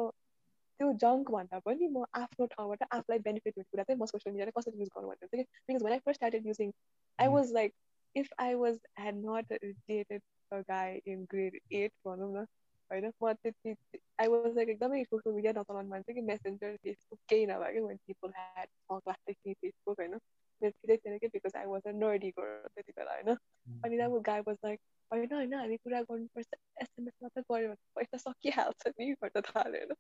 त्यो 0.79 0.91
junk 0.93 1.31
भन्दा 1.31 1.59
पनि 1.59 1.87
म 1.87 2.03
आफ्नो 2.13 2.45
ठाउँबाट 2.45 2.83
आफूलाई 2.91 3.19
benefit 3.19 3.57
हुने 3.57 3.63
कुरा 3.71 3.83
चाहिँ 3.83 3.99
म 3.99 4.05
सोसियल 4.05 4.33
मिडियालाई 4.33 4.59
कसरी 4.59 4.79
युज 4.79 4.89
गर्नु 4.95 5.09
भनेर 5.09 5.27
चाहिँ 5.27 5.45
because 5.67 5.83
when 5.83 5.93
I 5.93 5.99
first 5.99 6.19
started 6.19 6.47
using 6.47 6.71
I 7.19 7.27
was 7.27 7.51
like 7.53 7.73
if 8.15 8.29
I 8.39 8.53
was 8.53 8.79
had 8.99 9.15
not 9.25 9.53
dated 9.53 10.21
a 10.51 10.59
guy 10.69 11.01
in 11.07 11.23
grade 11.31 11.59
eight 11.71 11.91
भनौँ 12.07 12.31
न 12.33 12.45
होइन 12.91 13.11
म 13.23 13.33
त्यति 13.33 13.75
आई 14.19 14.27
वाज 14.27 14.55
लाइक 14.55 14.69
एकदमै 14.69 15.03
सोसियल 15.03 15.35
मिडिया 15.35 15.53
नचलाउने 15.57 15.89
मान्छे 15.89 16.13
कि 16.13 16.21
मेसेन्जर 16.21 16.75
फेसबुक 16.75 17.19
केही 17.29 17.45
नभए 17.45 17.73
कि 17.73 17.79
when 17.79 17.97
people 18.07 18.33
had 18.37 18.67
classic 18.91 19.37
Facebook 19.53 19.99
होइन। 19.99 20.17
मेरो 20.63 20.97
थिएन 20.97 21.17
कि 21.17 21.27
because 21.27 21.55
I 21.55 21.65
was 21.65 21.81
a 21.87 21.91
nerdy 21.91 22.31
त्यति 22.31 22.91
बेला 22.91 23.13
होइन 23.13 23.35
अनि 23.83 23.97
अब 23.97 24.21
गाई 24.21 24.39
वाज 24.39 24.57
लाइक 24.65 24.79
होइन 25.11 25.33
होइन 25.33 25.53
हामी 25.53 25.77
कुरा 25.77 26.01
गर्नुपर्छ 26.01 26.47
एसएमएस 26.81 27.13
मात्रै 27.23 27.43
गऱ्यो 27.51 27.67
भने 27.67 27.89
पैसा 27.95 28.17
सकिहाल्छ 28.17 28.87
नि 28.87 29.13
भन्नु 29.13 29.41
थाल्यो 29.41 29.95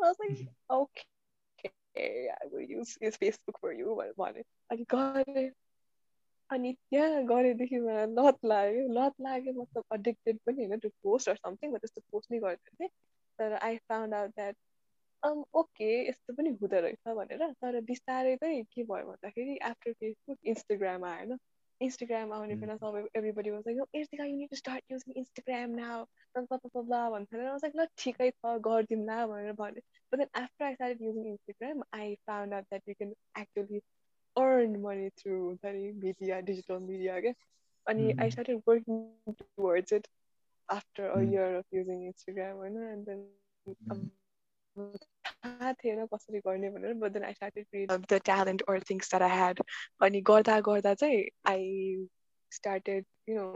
होइन 0.00 0.48
okay 0.70 2.28
I 2.28 2.48
will 2.48 2.72
use 2.72 2.98
use 3.02 3.16
Facebook 3.16 3.58
for 3.58 3.72
you 3.72 3.94
भने 3.94 4.42
अनि 4.70 4.84
गरेँ 4.90 5.50
अनि 6.50 6.72
त्यहाँ 6.72 7.24
गरेदेखि 7.24 7.78
मलाई 7.78 8.06
लत 8.06 8.44
लाग्यो 8.44 8.88
लत 8.88 9.12
लाग्यो 9.20 9.52
मतलब 9.52 9.84
एडिक्टेड 9.94 10.38
पनि 10.46 10.64
होइन 10.64 10.78
टु 10.78 10.88
पोस्ट 10.88 11.28
अर 11.28 11.36
समथिङ 11.36 11.72
म 11.72 11.78
त्यस्तो 11.78 12.00
पोस्ट 12.10 12.32
नै 12.32 12.38
गर्दैन 12.38 12.76
थिएँ 12.76 12.88
तर 13.38 13.52
I 13.52 13.76
found 13.76 14.14
out 14.14 14.30
that 14.30 14.56
um, 15.26 15.42
okay 15.60 15.90
यस्तो 16.08 16.34
पनि 16.38 16.50
हुँदो 16.62 16.80
रहेछ 16.86 17.14
भनेर। 17.18 17.42
तर 17.62 17.80
बिस्तारै 17.90 18.36
चाहिँ 18.42 18.62
के 18.72 18.82
भयो 18.84 19.06
भन्दाखेरि 19.10 19.58
आफ्टर 19.70 19.92
फेसबुक 20.00 20.38
इन्स्टाग्राम 20.52 21.04
आयो 21.04 21.16
होइन। 21.18 21.38
इन्स्टाग्राम 21.80 22.32
आउने 22.32 22.54
बेला 22.60 22.74
सबै 22.76 23.00
everybody 23.18 23.50
was 23.50 23.62
like 23.66 23.96
Irtika 24.00 24.24
you 24.24 24.36
need 24.36 24.48
to 24.50 24.56
start 24.56 24.92
using 24.92 25.16
Instagram 25.22 25.70
now 25.80 26.04
blah 26.36 27.02
भन्थ्यो। 27.10 27.40
र 27.40 27.42
लाइक 27.64 27.74
ल 27.76 27.86
ठिकै 28.02 28.30
छ 28.30 28.52
गरिदिउँला 28.66 29.16
भनेर 29.32 29.52
भने 29.60 29.80
but 30.12 30.18
then 30.20 30.30
after 30.42 30.64
I 30.64 30.74
started 30.74 31.02
using 31.06 31.26
Instagram 31.32 31.82
I 32.00 32.14
found 32.26 32.54
out 32.54 32.64
that 32.70 32.88
you 32.88 32.94
can 33.00 33.12
actually 33.42 33.80
earn 34.36 34.80
money 34.84 35.08
through 35.20 35.34
हुन्छ 35.40 35.64
नि 35.76 35.84
मिडिया 36.04 36.40
डिजिटल 36.48 36.78
मिडिया 36.86 37.20
क्या 37.26 37.34
अनि 37.86 38.04
I 38.20 38.30
started 38.30 38.62
working 38.68 38.98
towards 39.40 39.92
it 39.98 40.08
after 40.68 41.10
a 41.10 41.20
year 41.22 41.54
of 41.56 41.74
using 41.74 41.98
Instagram 42.06 42.56
होइन। 42.56 42.76
And 42.92 43.02
then 43.10 43.20
थाहा 45.26 45.72
थिएन 45.74 46.06
कसरी 46.06 46.40
गर्ने 46.40 46.70
भनेर 46.70 46.94
but 46.96 47.12
then 47.12 47.24
I 47.24 47.34
started 47.34 47.92
the 48.08 48.20
talent 48.24 48.62
or 48.68 48.82
things 48.90 49.10
that 49.10 49.22
I 49.22 49.36
had 49.36 49.62
अनि 50.00 50.20
गर्दा 50.26 50.60
गर्दा 50.62 50.94
चाहिँ 50.96 51.24
I 51.46 52.06
started 52.52 53.06
you 53.28 53.36
know 53.36 53.48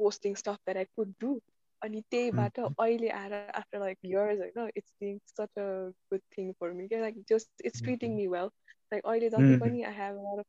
posting 0.00 0.34
stuff 0.34 0.58
that 0.64 0.76
I 0.76 0.84
could 0.96 1.14
do 1.20 1.40
अनि 1.82 2.02
त्यहीबाट 2.10 2.58
अहिले 2.60 3.08
आएर 3.12 3.32
आफ्टर 3.34 3.78
लाइक 3.78 3.98
इयर्स 4.04 4.38
होइन 4.38 4.70
it's 4.76 4.92
being 5.00 5.18
such 5.28 5.58
a 5.58 5.66
good 6.10 6.20
thing 6.36 6.52
for 6.60 6.72
me 6.72 6.88
क्या 6.88 7.00
like 7.00 7.24
just 7.28 7.66
it's 7.66 7.82
treating 7.82 8.14
me 8.14 8.26
well 8.26 8.50
like 8.92 9.06
अहिले 9.06 9.30
जति 9.30 9.58
पनि 9.60 9.82
आई 9.82 9.94
हेभ 9.94 10.44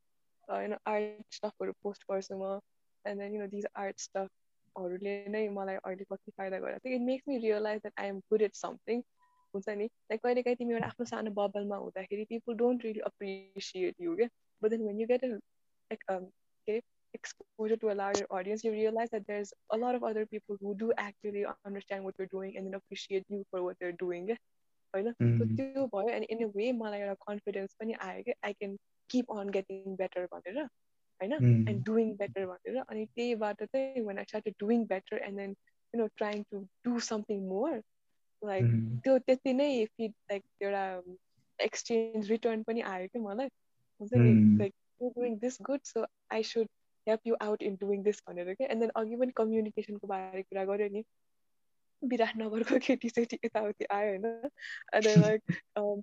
होइन 0.47 0.76
आर्ट 0.86 1.34
स्टफहरू 1.34 1.74
पोस्ट 1.84 2.04
गर्छु 2.12 2.38
म 2.38 2.60
and 3.06 3.22
then 3.22 3.34
you 3.34 3.41
know 3.41 3.47
these 3.47 3.68
art 3.76 3.99
स्टफहरूले 3.99 5.16
नै 5.30 5.47
मलाई 5.49 5.76
अहिले 5.76 6.06
कति 6.12 6.32
फाइदा 6.38 6.60
गरेको 6.60 6.80
थियो 6.80 6.95
it 6.95 7.01
makes 7.01 7.28
me 7.28 7.38
realize 7.39 7.82
that 7.82 7.99
I 7.99 8.08
am 8.08 8.20
good 8.30 8.41
at 8.41 8.56
something 8.56 9.04
हुन्छ 9.54 9.78
नि 9.78 9.86
लाइक 9.86 10.24
कहिले 10.24 10.43
काहीँ 10.43 10.56
तिमी 10.56 10.74
एउटा 10.74 10.88
आफ्नो 10.88 11.06
सानो 11.06 11.32
बबलमा 11.41 11.78
हुँदाखेरि 11.84 12.26
people 12.30 12.56
don't 12.64 12.84
really 12.84 13.06
appreciate 13.12 14.01
you 14.01 14.16
क्या 14.16 14.28
but 14.62 14.70
then 14.70 14.88
when 14.88 14.99
you 15.01 15.08
get 15.08 15.26
like 15.26 16.04
के 16.68 16.82
exposure 17.14 17.78
to 17.78 17.89
a 17.89 17.93
larger 17.93 18.26
audience, 18.32 18.64
you 18.64 18.72
realize 18.72 19.10
that 19.12 19.26
there's 19.28 19.54
a 19.72 19.78
lot 19.78 19.95
of 19.95 20.04
other 20.04 20.26
people 20.26 20.58
who 20.60 20.76
do 20.76 20.91
actually 20.97 21.45
understand 21.66 22.04
what 22.04 22.16
you're 22.18 22.28
doing 22.28 22.58
and 22.58 22.66
then 22.66 22.74
appreciate 22.74 23.24
you 23.30 23.43
for 23.51 23.64
what 23.64 23.78
they're 23.80 23.99
doing. 23.99 24.36
होइन 24.93 25.12
so 25.12 25.45
त्यो 25.58 25.86
भयो 25.93 26.16
अनि 26.16 26.26
in 26.32 26.43
a 26.43 26.47
way 26.56 26.72
मलाई 26.80 26.99
एउटा 27.01 27.14
confidence 27.28 27.74
पनि 27.80 27.93
आयो 28.08 28.24
कि 28.24 28.34
I 28.45 28.54
can 28.54 28.76
keep 29.10 29.32
on 29.36 29.49
getting 29.56 29.95
better 30.01 30.26
भनेर 30.34 30.60
होइन 30.60 31.34
एन्ड 31.70 31.84
डुइङ 31.86 32.12
बेटर 32.18 32.45
भनेर 32.45 32.78
अनि 32.84 33.06
त्यहीबाट 33.06 33.64
चाहिँ 33.64 34.04
when 34.08 34.20
I 34.20 34.30
started 34.30 34.56
doing 34.60 34.86
better 34.91 35.18
and 35.30 35.39
then 35.39 35.56
you 35.93 36.01
know 36.01 36.08
trying 36.18 36.43
to 36.51 36.62
do 36.86 36.99
something 37.08 37.41
more 37.47 37.82
like 38.43 38.65
त्यो 39.03 39.17
त्यति 39.19 39.53
नै 39.53 39.69
फिड 39.97 40.11
लाइक 40.31 40.43
एउटा 40.61 40.83
एक्सचेन्ज 41.59 42.29
रिटर्न 42.31 42.63
पनि 42.63 42.81
आयो 42.93 43.07
कि 43.07 43.19
मलाई? 43.19 43.49
हुन्छ 44.01 44.13
नि 44.13 44.33
like 44.59 44.73
you 45.01 45.09
doing 45.17 45.37
this 45.39 45.57
good 45.61 45.81
so 45.85 46.05
I 46.33 46.43
should 46.53 46.67
help 47.07 47.27
you 47.27 47.35
out 47.41 47.63
in 47.63 47.75
doing 47.81 48.03
this 48.03 48.21
भनेर 48.27 48.53
क्या 48.53 48.67
एन्ड 48.71 48.81
देन 48.81 48.91
अघि 48.95 49.15
पनि 49.15 49.31
कम्युनिकेसनको 49.35 50.07
बारे 50.07 50.41
कुरा 50.43 50.65
गऱ्यो 50.65 50.89
नि। 50.93 51.03
विराटनगरको 52.01 52.77
केटी 52.85 53.09
सेटी 53.09 53.37
यताउति 53.45 53.85
आयो 53.91 54.09
होइन? 54.09 54.25
अन्त 54.93 55.07
लाइक 55.07 55.41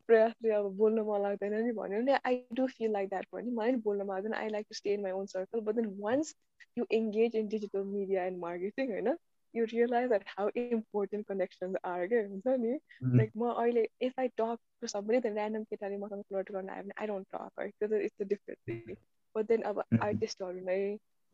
प्रयासले 0.07 0.51
अब 0.51 0.71
बोल्न 0.77 1.01
मन 1.09 1.23
लाग्दैन 1.23 1.55
नि 1.65 1.73
भन्यो। 1.73 2.01
भने 2.03 2.19
I 2.25 2.43
do 2.53 2.67
feel 2.77 2.93
like 2.93 3.09
that 3.09 3.27
पनि। 3.33 3.51
मलाई 3.51 3.73
नि 3.73 3.79
बोल्न 3.89 4.03
मन 4.03 4.15
लाग्दैन 4.15 4.35
I 4.35 4.49
like 4.49 4.67
to 4.69 4.75
stay 4.75 4.95
in 4.95 5.03
my 5.03 5.13
own 5.13 5.27
circle 5.35 5.61
but 5.67 5.75
then 5.75 5.97
once 6.01 6.35
you 6.79 6.87
engage 7.01 7.37
in 7.37 7.49
digital 7.49 7.85
media 7.97 8.25
and 8.25 8.39
marketing 8.39 8.93
होइन? 8.93 9.17
You 9.55 9.67
realize 9.67 10.09
that 10.09 10.25
how 10.27 10.49
important 10.57 11.27
connections 11.27 11.77
are 11.85 12.07
के 12.07 12.23
हुन्छ 12.25 12.57
नि 12.61 12.73
लाइक 13.17 13.31
म 13.37 13.53
अहिले 13.53 13.87
if 14.03 14.19
I 14.21 14.29
talk 14.37 14.59
to 14.81 14.87
somebody 14.87 15.21
then 15.21 15.39
random 15.39 15.69
केटाले 15.71 15.97
मसँग 15.97 16.23
flirt 16.25 16.53
गर्न 16.53 16.69
आयो 16.69 16.83
भने 16.83 17.01
आई 17.01 17.07
डोन्ट 17.07 17.27
टक 17.33 17.61
है 17.61 17.69
त्यो 17.71 18.01
it's 18.01 18.21
a 18.21 18.25
different 18.25 18.69
thing 18.69 18.95
but 19.35 19.47
then 19.47 19.63
अब 19.63 19.83
आर्टिस्टहरू 20.01 20.67
नै 20.67 20.83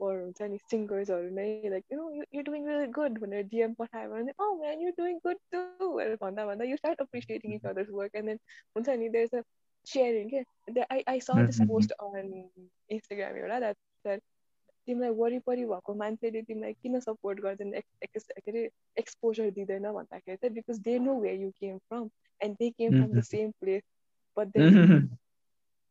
or 0.01 0.13
हुन्छ 0.15 0.43
नि 0.43 0.59
सिङ्गर्सहरू 0.71 1.29
नै 1.31 1.49
like 1.71 1.85
you 1.93 1.99
know 1.99 2.25
you 2.35 2.43
doing 2.43 2.67
really 2.67 2.87
good 2.93 3.19
भनेर 3.21 3.45
डिएम 3.53 3.75
पठायो 3.75 4.11
भने 4.11 4.33
ओ 4.41 4.49
man 4.55 4.81
you 4.81 4.91
doing 4.99 5.19
good 5.25 5.39
too 5.53 5.61
भनेर 5.93 6.17
भन्दा 6.21 6.47
भन्दा 6.47 6.65
you 6.65 6.77
start 6.77 7.01
appreciating 7.01 7.55
each 7.55 7.67
other's 7.67 7.91
work 7.91 8.17
and 8.17 8.29
then 8.29 8.41
हुन्छ 8.77 8.89
नि 9.03 9.09
देयर 9.09 9.25
इज 9.25 9.35
अ 9.35 9.43
सेयरिङ 9.87 10.31
के 10.31 10.85
I 10.91 11.05
I 11.09 11.21
saw 11.21 11.39
this 11.47 11.61
post 11.69 11.93
on 12.01 12.33
Instagram 12.91 13.37
एउटा 13.37 13.59
द्याट 13.59 13.77
द्याट 14.05 14.23
तिमीलाई 14.87 15.11
वरिपरि 15.15 15.65
भएको 15.67 15.95
मान्छेले 15.95 16.43
तिमीलाई 16.43 16.73
किन 16.75 17.01
सपोर्ट 17.01 17.41
गर्दैन? 17.41 17.73
के 18.05 18.19
अरे 18.43 18.69
एक्सपोजर 18.97 19.51
दिँदैन 19.51 19.91
भन्दाखेरि 19.93 20.37
चाहिँ 20.37 20.55
because 20.55 20.79
they 20.81 20.99
know 21.01 21.19
where 21.21 21.35
you 21.35 21.51
came 21.61 21.79
from 21.79 22.09
and 22.41 22.57
they 22.57 22.71
came 22.71 22.93
from 22.93 23.13
the 23.13 23.23
same 23.25 23.51
place 23.61 23.83
but 24.37 24.49
then 24.49 25.09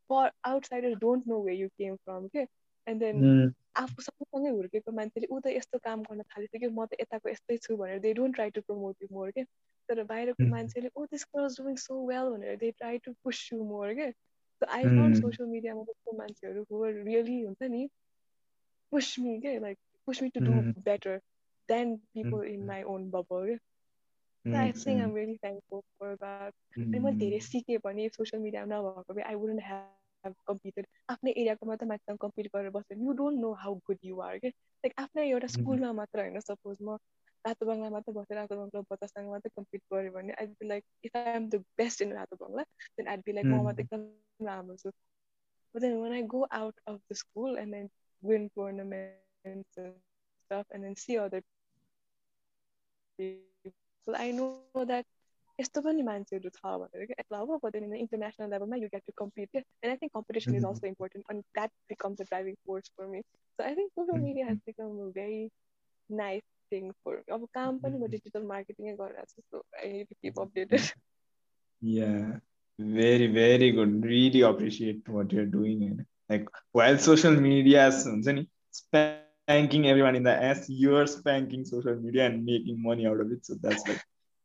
for 0.10 0.32
outsider 0.44 0.96
don't 0.98 1.28
know 1.28 1.42
where 1.44 1.54
you 1.54 1.68
came 1.70 1.96
from 1.96 2.28
के 2.28 2.46
एन्ड 2.88 3.00
देन 3.00 3.26
आफू 3.76 4.02
सँगसँगै 4.02 4.50
हुर्केको 4.50 4.92
मान्छेले 4.92 5.28
ऊ 5.28 5.40
त 5.40 5.48
यस्तो 5.50 5.80
काम 5.80 6.04
गर्न 6.04 6.22
थालिसक्यो 6.26 6.70
म 6.72 6.86
त 6.86 7.00
यताको 7.02 7.30
यस्तै 7.30 7.58
छु 7.58 7.78
भनेर 7.78 8.00
they 8.00 8.14
don't 8.14 8.36
try 8.36 8.50
to 8.50 8.62
promote 8.62 9.02
you 9.02 9.08
more 9.12 9.32
के 9.32 9.44
तर 9.90 10.04
बाहिरको 10.04 10.48
मान्छेले 10.48 10.90
ओ 10.96 11.06
this 11.08 11.26
girl 11.30 11.50
doing 11.58 11.76
so 11.80 12.00
well 12.08 12.30
भनेर 12.30 12.56
they 12.58 12.72
try 12.74 12.98
to 13.00 13.14
push 13.24 13.42
you 13.54 13.64
more 13.66 13.94
के 13.94 14.10
सो 14.12 14.66
आई 14.70 14.88
फाउन्ड 14.90 15.16
सोसियल 15.16 15.50
मिडियामा 15.50 15.84
त्यस्तो 15.84 16.18
मान्छेहरू 16.18 16.66
हु 16.72 16.84
रियली 16.86 17.40
हुन्छ 17.42 17.72
नि 17.72 17.88
push 18.92 19.18
me 19.18 19.38
okay? 19.38 19.60
like 19.60 19.78
push 20.08 20.22
me 20.22 20.30
to 20.32 20.40
do 20.40 20.52
mm. 20.52 20.74
better 20.84 21.22
than 21.70 22.00
people 22.14 22.40
mm. 22.40 22.54
in 22.54 22.66
my 22.66 22.84
own 22.84 23.10
bubble 23.10 23.42
okay? 23.44 23.60
so 24.46 24.56
I 24.56 24.72
think 24.72 25.02
I'm 25.02 25.14
really 25.14 25.40
thankful 25.42 25.84
for 25.98 26.16
that. 26.22 26.54
अनि 26.78 27.00
मैले 27.00 27.18
धेरै 27.20 27.40
सिकेँ 27.50 27.78
भने 27.84 28.08
सोसियल 28.16 28.42
मिडियामा 28.42 28.78
नभएको 28.78 29.14
भए 29.14 29.24
आई 29.30 29.36
वुडन्ट 29.42 29.62
ह्याभ 29.68 30.34
कम्पिटेड 30.48 30.86
आफ्नै 31.10 31.32
एरियाको 31.32 31.66
मात्र 31.66 31.86
मान्छेसँग 31.92 32.18
कम्पिट 32.26 32.50
गरेर 32.56 32.70
बस्यो 32.78 32.98
you 33.06 33.14
don't 33.22 33.40
know 33.42 33.52
how 33.64 33.76
good 33.90 33.98
you 34.10 34.20
are 34.28 34.38
के 34.44 34.50
लाइक 34.50 34.94
आफ्नै 35.06 35.28
एउटा 35.30 35.48
स्कुलमा 35.56 35.92
मात्र 36.02 36.26
होइन 36.26 36.40
सपोज 36.50 36.78
म 36.82 36.98
रातो 37.46 37.66
बङ्गला 37.72 37.90
मात्र 37.96 38.14
बसेर 38.20 38.38
रातो 38.38 38.60
बङ्गला 38.62 38.82
बच्चासँग 38.92 39.30
मात्रै 39.34 39.52
कम्पिट 39.58 39.82
गऱ्यो 39.94 40.12
भने 40.20 40.38
I 40.44 40.48
be 40.62 40.68
like 40.68 41.10
if 41.10 41.20
I 41.24 41.36
am 41.42 41.50
the 41.50 41.64
best 41.82 42.08
in 42.08 42.14
Rato 42.20 42.42
Bangla 42.46 42.70
then 43.00 43.12
I'd 43.16 43.28
be 43.28 43.38
like 43.40 43.52
म 43.52 43.64
मात्रै 43.70 43.86
एकदम 43.86 44.08
राम्रो 44.52 44.78
छु। 44.86 44.98
But 45.76 45.82
then 45.82 46.00
when 46.00 46.14
I 46.14 46.22
go 46.22 46.48
out 46.52 46.78
of 46.88 47.00
the 47.10 47.16
school 47.16 47.58
and 47.58 47.74
then 47.74 47.88
win 48.30 48.50
tournaments 48.58 49.46
and 49.46 49.66
stuff 50.46 50.66
and 50.72 50.84
then 50.84 50.96
see 50.96 51.18
other 51.18 51.42
people. 53.18 54.16
I 54.16 54.32
know 54.32 54.86
that 54.94 55.06
यस्तो 55.60 55.82
पनि 55.84 56.04
मान्छेहरू 56.04 56.50
छ 56.56 56.72
भनेर 56.80 57.06
क्या 57.12 57.40
अब 57.42 57.60
but 57.62 57.74
then 57.74 57.84
in 57.88 57.92
the 57.96 58.00
international 58.06 58.50
levelमा 58.54 58.80
you 58.80 58.90
get 58.90 59.06
to 59.10 59.14
compete 59.22 59.50
yeah? 59.54 59.64
and 59.84 59.92
I 59.92 59.96
think 59.96 60.12
competition 60.12 60.56
is 60.56 60.66
also 60.70 60.88
important 60.88 61.24
and 61.30 61.44
that 61.60 61.72
becomes 61.88 62.20
a 62.20 62.26
driving 62.26 62.58
force 62.66 62.90
for 62.96 63.08
me 63.08 63.22
so 63.58 63.64
I 63.68 63.74
think 63.76 63.94
social 63.96 64.20
media 64.26 64.46
has 64.50 64.58
become 64.66 65.00
a 65.08 65.12
very 65.20 65.52
nice 66.10 66.44
thing 66.70 66.92
for 67.04 67.16
me 67.20 67.38
अब 67.38 67.48
काम 67.60 67.80
पनि 67.86 68.02
म 68.02 68.12
digital 68.16 68.50
मार्केटिङै 68.52 68.98
गरिरहेको 69.04 69.32
छु 69.32 69.46
so 69.52 69.64
I 69.84 69.94
need 69.94 70.12
to 70.12 70.20
keep 70.26 70.44
updated 70.46 70.92
yeah 71.94 72.36
very 72.80 73.32
very 73.40 73.72
good 73.80 74.04
really 74.04 74.44
appreciate 74.52 75.16
what 75.18 75.38
you're 75.38 75.52
doing 75.58 76.06
Like 76.30 76.48
while 76.72 76.98
social 76.98 77.32
media 77.36 77.88
is 77.88 78.08
spanking 78.72 79.28
everyone 79.44 79.72
in 79.72 79.74
the 79.74 79.88
ass, 79.90 80.22
you're 80.22 81.08
spanking 81.08 81.66
social 81.66 81.96
media 81.96 82.26
and 82.26 82.46
making 82.46 82.82
money 82.82 82.82
out 82.82 82.84
of 82.84 83.00
it. 83.00 83.46
So 83.46 83.56
that's 83.62 83.62
like 83.66 84.02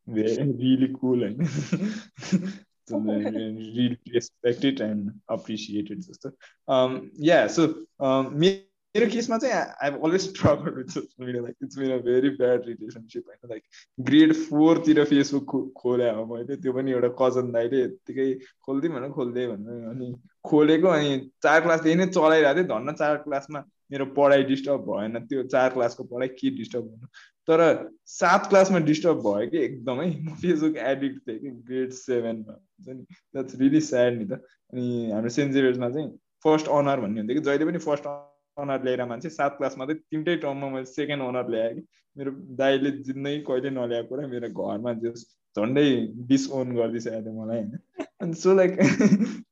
really 0.07 0.95
cool 1.01 1.23
and 1.23 1.49
so 2.87 2.97
really 2.99 3.99
respect 4.13 4.65
it 4.65 4.81
and 4.81 5.13
appreciate 5.29 5.91
it. 5.91 6.03
Sister. 6.05 6.33
Um, 6.69 7.11
yeah. 7.15 7.47
So 7.49 7.75
um, 8.01 8.39
me 8.39 8.70
मेरो 8.97 9.07
केसमा 9.11 9.37
चाहिँ 9.39 9.55
I 9.55 9.91
always 9.91 10.21
struggle 10.21 10.73
with 10.77 10.89
social 10.91 11.27
media 11.27 11.43
like 11.43 11.57
it's 11.63 11.79
a 11.79 11.97
very 12.05 12.29
bad 12.39 12.67
relationship 12.67 13.25
होइन 13.29 13.51
like 13.51 13.63
grade 14.09 14.33
फोरतिर 14.35 15.05
Facebook 15.05 15.73
खोले 15.77 16.09
हो 16.11 16.25
मैले 16.27 16.57
त्यो 16.57 16.73
पनि 16.73 16.91
एउटा 16.93 17.09
कजन 17.21 17.53
दाइले 17.53 17.83
यत्तिकै 17.83 18.27
खोलिदिउँ 18.67 18.95
भनेर 18.95 19.11
खोलिदिएँ 19.11 19.47
भनेर 19.49 19.85
अनि 19.91 20.15
खोलेको 20.45 20.89
अनि 20.89 21.19
चार 21.43 21.61
क्लासदेखि 21.61 21.97
नै 21.99 22.07
चलाइरहेको 22.07 22.59
थिएँ। 22.59 22.67
धन्न 22.69 22.93
चार 22.93 23.17
क्लासमा 23.27 23.65
मेरो 23.93 24.07
पढाइ 24.17 24.43
डिस्टर्ब 24.51 24.81
भएन। 24.91 25.19
त्यो 25.27 25.43
चार 25.55 25.69
क्लासको 25.75 26.05
पढाइ 26.05 26.29
के 26.41 26.51
डिस्टर्ब 26.57 26.85
हुनु 26.85 27.07
तर 27.49 27.63
सात 28.07 28.49
क्लासमा 28.49 28.79
डिस्टर्ब 28.91 29.23
भयो 29.27 29.51
कि 29.51 29.59
एकदमै। 29.59 30.07
म 30.25 30.35
फेसबुक 30.43 30.77
एडिक्ट 30.77 31.29
थिएँ 31.29 31.39
कि 31.39 31.51
ग्रेड 31.71 31.93
सेभेनमा 32.01 32.53
हुन्छ 32.53 32.97
नि? 32.97 33.03
द्याट्स 33.35 33.55
रियली 33.61 33.81
स्याड 33.81 34.19
नि 34.19 34.27
त। 34.27 34.43
अनि 34.73 35.11
हाम्रो 35.13 35.31
सेन्ट 35.39 35.53
जेभियर्समा 35.53 35.91
चाहिँ 35.91 36.11
फर्स्ट 36.45 36.69
अनर 36.69 37.01
भन्ने 37.01 37.21
हुन्थ्यो 37.21 37.41
कि? 37.41 37.47
जहिले 37.47 37.65
पनि 37.65 37.79
फर्स्ट 37.79 38.07
अनर 38.63 38.85
ल्याएर 38.85 39.05
मान्छे 39.13 39.29
सात 39.31 39.57
क्लासमा 39.59 39.85
चाहिँ 39.87 40.01
तिनटै 40.11 40.37
टर्ममा 40.45 40.69
मैले 40.71 40.85
सेकेन्ड 40.93 41.23
अनर 41.25 41.51
ल्याएँ 41.51 41.75
कि। 41.75 41.83
मेरो 42.17 42.31
दाइले 42.59 42.91
जिन्दगी 43.07 43.39
कहिले 43.49 43.71
नल्याएको 43.71 44.17
र 44.17 44.27
मेरो 44.27 44.49
घरमा 44.51 44.93
जस 45.03 45.27
झन्डै 45.57 45.89
डिसओन 46.29 46.75
गरिदिइसकेको 46.77 47.23
थियो 47.25 47.43
मलाई 47.43 47.59
होइन। 47.59 47.79
अनि 48.23 48.35
सो 48.35 48.55
लाइक 48.55 48.77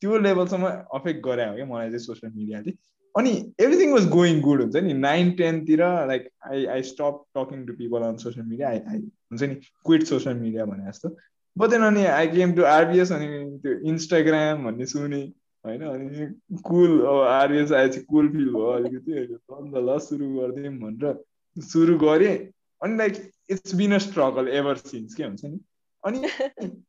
त्यो 0.00 0.18
लेभलसम्म 0.18 0.68
अफेक्ट 0.98 1.20
गरे 1.24 1.46
हो 1.48 1.54
क्या 1.54 1.66
मलाई 1.66 1.88
चाहिँ 1.88 2.04
सोसियल 2.04 2.32
मिडियाले। 2.36 2.72
अनि 3.14 3.30
एभ्रिथिङ 3.60 3.92
वाज 3.92 4.08
गोइङ 4.10 4.40
गुड 4.40 4.60
हुन्छ 4.62 4.76
नि। 4.76 4.92
Nine 4.94 5.30
टेनतिर 5.38 5.82
like 6.08 6.28
I 6.50 6.66
I 6.74 6.82
stop 6.90 7.24
talking 7.36 7.66
to 7.66 7.72
people 7.80 8.02
on 8.08 8.16
social 8.24 8.46
media 8.46 8.68
I 8.68 8.78
I 8.78 8.98
हुन्छ 8.98 9.42
नि 9.42 9.54
क्विट 9.86 10.02
सोसियल 10.12 10.36
मिडिया 10.36 10.64
भने 10.64 10.90
जस्तो। 10.90 11.16
बदेन 11.56 11.82
अनि 11.82 12.04
आई 12.06 12.28
केम 12.28 12.52
टु 12.54 12.62
आरबिएस 12.72 13.12
अनि 13.12 13.28
त्यो 13.62 13.78
इन्स्टाग्राम 13.90 14.64
भन्ने 14.64 14.86
सुने। 14.86 15.22
होइन 15.68 15.82
अनि 15.82 16.60
कुल 16.62 17.00
अब 17.00 17.22
आरबिएस 17.28 17.72
आएपछि 17.72 18.00
कुल 18.00 18.28
फिल 18.28 18.48
भयो 18.52 18.70
अलिकति 18.72 19.12
अन्त 19.12 19.76
ल 19.76 19.98
सुरु 19.98 20.28
गरिदिउँ 20.34 20.74
भनेर 20.78 21.24
सुरु 21.56 21.98
गरेँ 21.98 22.36
अनि 22.80 22.96
like 22.96 23.30
it's 23.50 23.74
been 23.74 23.94
a 23.94 23.98
struggle 23.98 24.48
ever 24.48 24.76
since 24.76 25.14
के 25.14 25.22
हुन्छ 25.22 25.44
नि? 25.44 25.60
अनि 26.04 26.18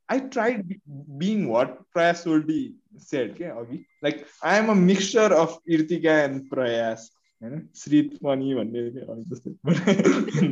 आई 0.10 0.20
ट्राइड 0.34 0.76
बिङ 1.20 1.46
वाट 1.48 1.78
प्रयास 1.94 2.24
सोल्टी 2.24 2.60
सेड 3.02 3.36
के 3.36 3.44
अघि? 3.44 3.78
Like 4.04 4.26
I 4.44 4.60
am 4.60 4.70
a 4.72 4.74
mixture 4.74 5.32
of 5.32 5.58
Irtika 5.68 6.20
and 6.24 6.50
Prayas 6.50 7.10
होइन? 7.42 7.68
श्रीत 7.76 8.18
पनि 8.24 8.54
भन्ने 8.56 8.90
जस्तै। 9.32 9.52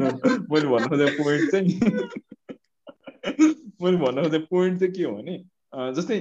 मैले 0.01 0.67
भन्नु 0.67 0.89
खोजेको 0.89 1.23
पोइन्ट 1.23 1.51
चाहिँ 1.51 1.80
मैले 3.82 3.97
भन्नु 3.97 4.23
खोजेको 4.23 4.45
पोइन्ट 4.49 4.80
चाहिँ 4.80 4.93
के 4.93 5.03
हो 5.03 5.15
भने 5.15 5.38
जस्तै 5.95 6.19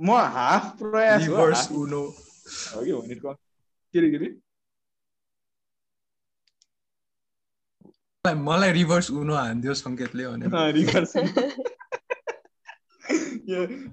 म 0.00 0.10
हाफ 0.36 0.78
प्रयास 0.78 1.28
हो 1.70 2.82
कि 2.84 2.92
भने 2.92 3.14
के 3.14 3.28
अरे 3.98 4.10
के 4.10 4.16
अरे 4.16 4.34
मलाई 8.40 8.72
रिभर्स 8.72 9.10
उनो 9.10 9.34
हान्थ्यो 9.34 9.74
सङ्केतले 9.74 10.26
भने। 10.26 10.72
रिभर्स 10.72 11.16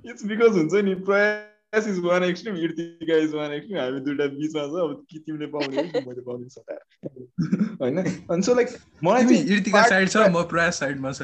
इट्स 0.10 0.26
बिकज 0.26 0.58
हुन्छ 0.58 0.74
नि 0.86 0.94
Prayas 1.08 1.88
is 1.88 1.98
one 2.06 2.24
extreme 2.24 2.56
Irtika 2.58 3.16
is 3.18 3.34
one 3.34 3.52
extreme 3.54 3.80
हामी 3.80 4.00
दुइटा 4.00 4.26
बिचमा 4.36 4.62
छ 4.68 4.82
अब 4.84 5.06
कि 5.10 5.20
तिमीले 5.20 5.46
पाउने 5.48 5.78
मैले 5.78 6.22
पाउने 6.22 6.50
सकाएर 6.50 6.80
होइन? 7.82 7.98
अनि 8.32 8.42
सो 8.44 8.54
लाइक 8.56 8.68
मलाई 9.04 9.24
चाहिँ 9.24 9.44
इर्तिका 9.58 9.84
साइड 9.90 10.10
छ 10.10 10.18
म 10.30 10.44
प्रयास 10.50 10.80
साइडमा 10.80 11.12
छ। 11.12 11.22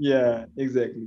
या 0.00 0.20
एक्ज्याक्टली 0.60 1.06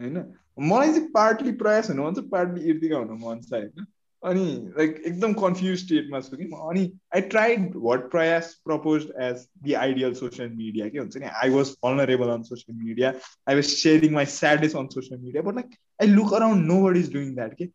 होइन? 0.00 0.16
मलाई 0.58 0.88
चाहिँ 0.88 1.08
पार्टली 1.14 1.52
प्रयास 1.60 1.90
हुनु 1.90 2.02
मन 2.04 2.14
छ 2.14 2.24
पार्टली 2.30 2.68
इर्तिका 2.70 2.98
हुनु 2.98 3.14
मन 3.14 3.40
छ 3.40 3.52
होइन। 3.52 3.86
अनि 4.22 4.44
लाइक 4.78 5.02
एकदम 5.06 5.32
कन्फ्युज 5.40 5.78
स्टेटमा 5.78 6.20
छु 6.20 6.36
कि 6.36 6.44
म। 6.44 6.56
अनि 6.70 6.84
I 7.14 7.20
tried 7.34 7.72
what 7.84 8.10
Prayas 8.10 8.52
propose 8.64 9.06
as 9.22 9.46
the 9.64 9.74
ideal 9.82 10.14
social 10.14 10.48
media 10.50 10.88
के 10.88 10.98
हुन्छ 10.98 11.16
नि? 11.16 11.26
I 11.42 11.50
was 11.50 11.70
vulnerable 11.84 12.28
on 12.28 12.42
social 12.42 12.78
media 12.84 13.12
I 13.48 13.54
was 13.54 13.64
sharing 13.64 14.14
my 14.14 14.26
sadness 14.34 14.76
on 14.76 14.86
social 14.94 15.20
media 15.20 15.42
but 15.42 15.54
like 15.54 15.78
I 16.02 16.06
look 16.08 16.34
around 16.34 16.66
nobody 16.84 16.96
is 16.96 17.12
doing 17.12 17.34
that 17.34 17.54
के 17.54 17.68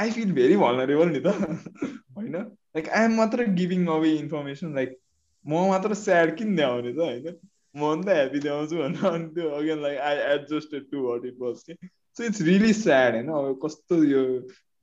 I 0.00 0.10
feel 0.10 0.32
very 0.32 0.56
vulnerable 0.56 1.08
नि 1.08 1.20
त 1.20 1.34
होइन? 2.16 2.36
Like 2.76 2.88
I 2.88 3.04
am 3.04 3.16
मात्र 3.16 3.44
giving 3.58 3.86
away 3.96 4.14
information 4.16 4.74
like 4.74 4.96
म 5.46 5.66
मात्र 5.68 5.94
sad 5.94 6.36
किन 6.36 6.56
देखाउने 6.56 6.92
त 6.92 6.98
होइन? 6.98 7.36
म 7.76 7.80
पनि 7.80 8.02
त 8.04 8.08
ह्याप्पी 8.08 8.38
देखाउँछु 8.38 8.76
भनेर 8.76 9.06
अनि 9.06 9.28
त्यो 9.34 9.50
again 9.56 9.82
like 9.82 9.98
I 9.98 10.16
adjusted 10.34 10.90
to 10.90 11.08
what 11.08 11.24
it 11.26 11.36
was 11.40 11.62
के? 11.62 11.74
सो 12.18 12.24
इट्स 12.24 12.40
रियली 12.40 12.72
स्याड 12.72 13.14
होइन 13.14 13.28
अब 13.28 13.58
कस्तो 13.64 14.02
यो 14.04 14.22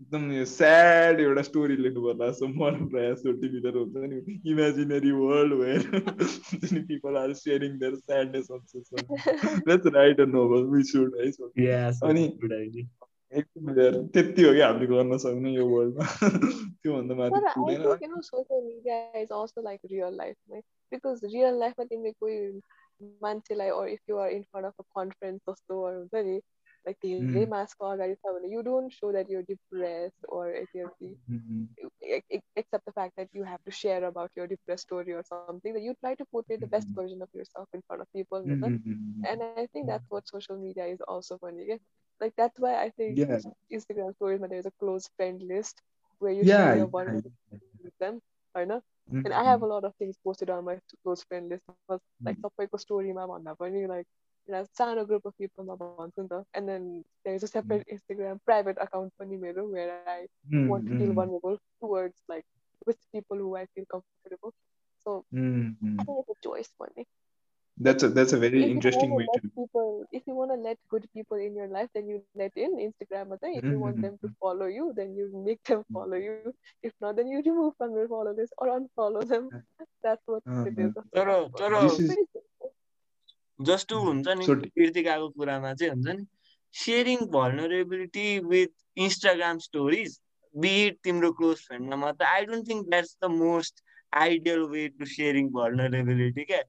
एकदम 0.01 0.31
यो 0.31 0.45
स्याड 0.45 1.19
एउटा 1.19 1.41
स्टोरी 1.41 1.75
लेख्नु 1.77 2.01
पर्ला 2.01 2.27
जस्तो 2.29 2.47
मन 2.47 2.88
प्रयास 2.88 3.21
टिभीतिर 3.25 3.77
हुन्छ 3.77 3.93
नि 3.95 4.39
imaginary 4.51 5.11
world 5.11 5.53
where 5.53 6.84
people 6.88 7.17
are 7.17 7.34
sharing 7.34 7.77
their 7.79 7.95
sadness 7.95 8.47
on 8.51 8.59
social 8.59 9.69
let's 9.69 9.93
write 9.95 10.21
a 10.21 10.25
novel 10.25 10.63
we 10.65 10.84
should 10.84 11.17
है 11.21 11.31
अनि 12.09 12.27
त्यति 13.34 14.43
हो 14.43 14.53
कि 14.53 14.59
हामीले 14.59 14.86
गर्न 14.86 15.17
सक्ने 15.17 15.53
यो 15.53 15.67
वर्ल्डमा 15.67 16.05
त्योभन्दा 16.84 17.15
माथि 17.15 17.39
बिकज 20.91 21.21
रियल 21.25 21.59
लाइफमा 21.59 21.86
तिमीले 21.86 22.11
कोही 22.11 22.61
मान्छेलाई 23.21 23.93
if 23.93 24.09
you 24.09 24.17
are 24.17 24.29
in 24.29 24.41
front 24.41 24.65
of 24.65 24.73
a 24.79 24.84
conference 24.99 25.41
जस्तो 25.49 25.79
हुन्छ 25.88 26.25
नि 26.25 26.39
like 26.86 26.99
धेरै 27.05 27.44
मासको 27.53 27.86
अगाडि 27.94 28.14
छ 28.20 28.32
भने 28.34 28.51
you 28.55 28.62
don't 28.66 28.94
show 28.96 29.11
that 29.16 29.30
you're 29.32 29.44
depressed 29.51 30.28
or 30.36 30.44
if 30.61 30.68
you're 30.78 30.92
except 32.57 32.84
the 32.90 32.94
fact 32.99 33.14
that 33.20 33.28
you 33.38 33.44
have 33.51 33.62
to 33.68 33.74
share 33.80 34.05
about 34.11 34.40
your 34.40 34.46
depressed 34.53 34.88
story 34.88 35.16
or 35.18 35.22
something 35.30 35.74
that 35.74 35.84
you 35.86 35.94
try 36.01 36.14
to 36.20 36.26
portray 36.36 36.57
the 36.64 36.70
best 36.76 36.94
version 37.01 37.22
of 37.26 37.38
yourself 37.40 37.68
in 37.78 37.82
front 37.86 38.03
of 38.03 38.12
people 38.18 38.38
and 38.49 39.42
I 39.62 39.66
think 39.72 39.86
that's 39.86 40.09
what 40.09 40.28
social 40.28 40.57
media 40.57 40.86
is 40.86 41.01
also 41.16 41.38
funny 41.38 41.66
yeah? 41.68 41.82
like 42.20 42.34
that's 42.36 42.59
why 42.66 42.74
I 42.84 42.90
think 42.90 43.18
yeah. 43.18 43.38
Instagram 43.72 44.14
stories 44.14 44.40
when 44.40 44.51
there's 44.51 44.70
a 44.72 44.76
close 44.84 45.11
friend 45.16 45.42
list 45.42 45.82
where 46.18 46.32
you 46.32 46.42
yeah, 46.44 46.64
share 46.64 46.76
your 46.84 46.86
vulnerability 46.86 47.32
with 47.84 47.99
them 48.01 48.20
I 48.55 48.64
know 48.64 48.82
and 49.11 49.32
I 49.32 49.44
have 49.44 49.62
a 49.62 49.66
lot 49.66 49.84
of 49.84 49.94
things 49.96 50.16
posted 50.24 50.51
on 50.51 50.64
my 50.64 50.78
close 51.03 51.22
friend 51.24 51.49
list 51.49 51.64
because 51.66 52.01
like 52.24 52.40
सबैको 52.46 52.78
स्टोरीमा 52.86 53.26
भन्दा 53.26 53.55
पनि 53.61 53.86
like 53.88 54.07
सानो 54.49 55.05
group 55.07 55.26
of 55.26 55.34
पिपलमा 55.38 55.74
भन्छु 55.80 56.22
नि 56.22 56.28
त 56.28 56.44
and 56.57 56.68
then 56.70 56.86
there 57.01 57.34
is 57.36 57.44
a 57.44 57.53
separate 57.55 57.88
Instagram 57.96 58.38
private 58.51 58.78
account 58.86 59.12
पनि 59.18 59.36
मेरो 59.46 59.66
where 59.74 59.90
I 59.90 60.26
want 60.68 60.88
to 60.88 60.99
feel 60.99 61.12
vulnerable 61.20 61.59
towards 61.84 62.24
like 62.34 62.46
with 62.88 62.99
people 63.12 63.36
who 63.36 63.55
I 63.57 63.66
feel 63.74 63.86
comfortable. 63.94 64.55
So 65.05 65.24
mm-hmm. 65.34 66.01
I 66.01 66.05
think 66.05 66.18
it's 66.20 66.38
a 66.38 66.49
choice 66.49 66.70
for 66.76 66.90
me. 66.96 67.07
That's 67.86 68.03
a 68.03 68.09
that's 68.09 68.32
a 68.32 68.38
very 68.42 68.61
if 68.64 68.70
interesting 68.70 69.12
way 69.14 69.24
to 69.34 69.40
people 69.57 69.90
if 70.18 70.24
you 70.26 70.34
want 70.34 70.51
to 70.53 70.57
let 70.62 70.78
good 70.94 71.05
people 71.18 71.42
in 71.42 71.59
your 71.59 71.68
life 71.74 71.90
then 71.99 72.09
you 72.12 72.16
let 72.40 72.57
in 72.57 72.72
Instagram 72.84 73.34
if 73.34 73.40
mm-hmm. 73.40 73.70
you 73.70 73.78
want 73.78 74.01
them 74.03 74.16
to 74.22 74.30
follow 74.40 74.66
you 74.66 74.86
then 74.96 75.14
you 75.18 75.26
make 75.44 75.62
them 75.70 75.84
follow 75.99 76.16
you 76.16 76.53
if 76.82 76.96
not 77.05 77.14
then 77.20 77.28
you 77.28 77.42
remove 77.51 77.76
from 77.76 77.94
your 77.99 78.09
follow 78.09 78.32
list 78.40 78.53
or 78.59 78.66
unfollow 78.78 79.22
them 79.34 79.49
that's 80.03 80.26
what 80.26 80.42
uh-huh. 80.49 80.64
it 80.64 80.76
is. 80.76 80.92
Tara, 81.14 81.38
tara. 81.57 81.80
जस्तो 83.60 83.99
हुन्छ 83.99 84.28
नि 84.38 84.45
कृतिकाको 84.47 85.30
कुरामा 85.30 85.74
चाहिँ 85.74 85.93
हुन्छ 85.93 86.08
नि 86.08 86.26
sharing 86.74 87.26
vulnerability 87.34 88.28
with 88.51 89.01
Instagram 89.06 89.58
stories 89.66 90.20
but 90.56 90.97
तिम्रो 91.04 91.32
close 91.39 91.58
फ्रेन्डमा 91.68 91.95
मात्र। 91.95 92.26
I 92.26 92.45
don't 92.45 92.70
think 92.70 92.88
that's 92.89 93.18
the 93.24 93.30
most 93.32 93.84
ideal 94.14 94.62
way 94.72 94.88
to 94.88 95.06
sharing 95.12 95.49
vulnerability 95.51 96.43
क्या? 96.43 96.62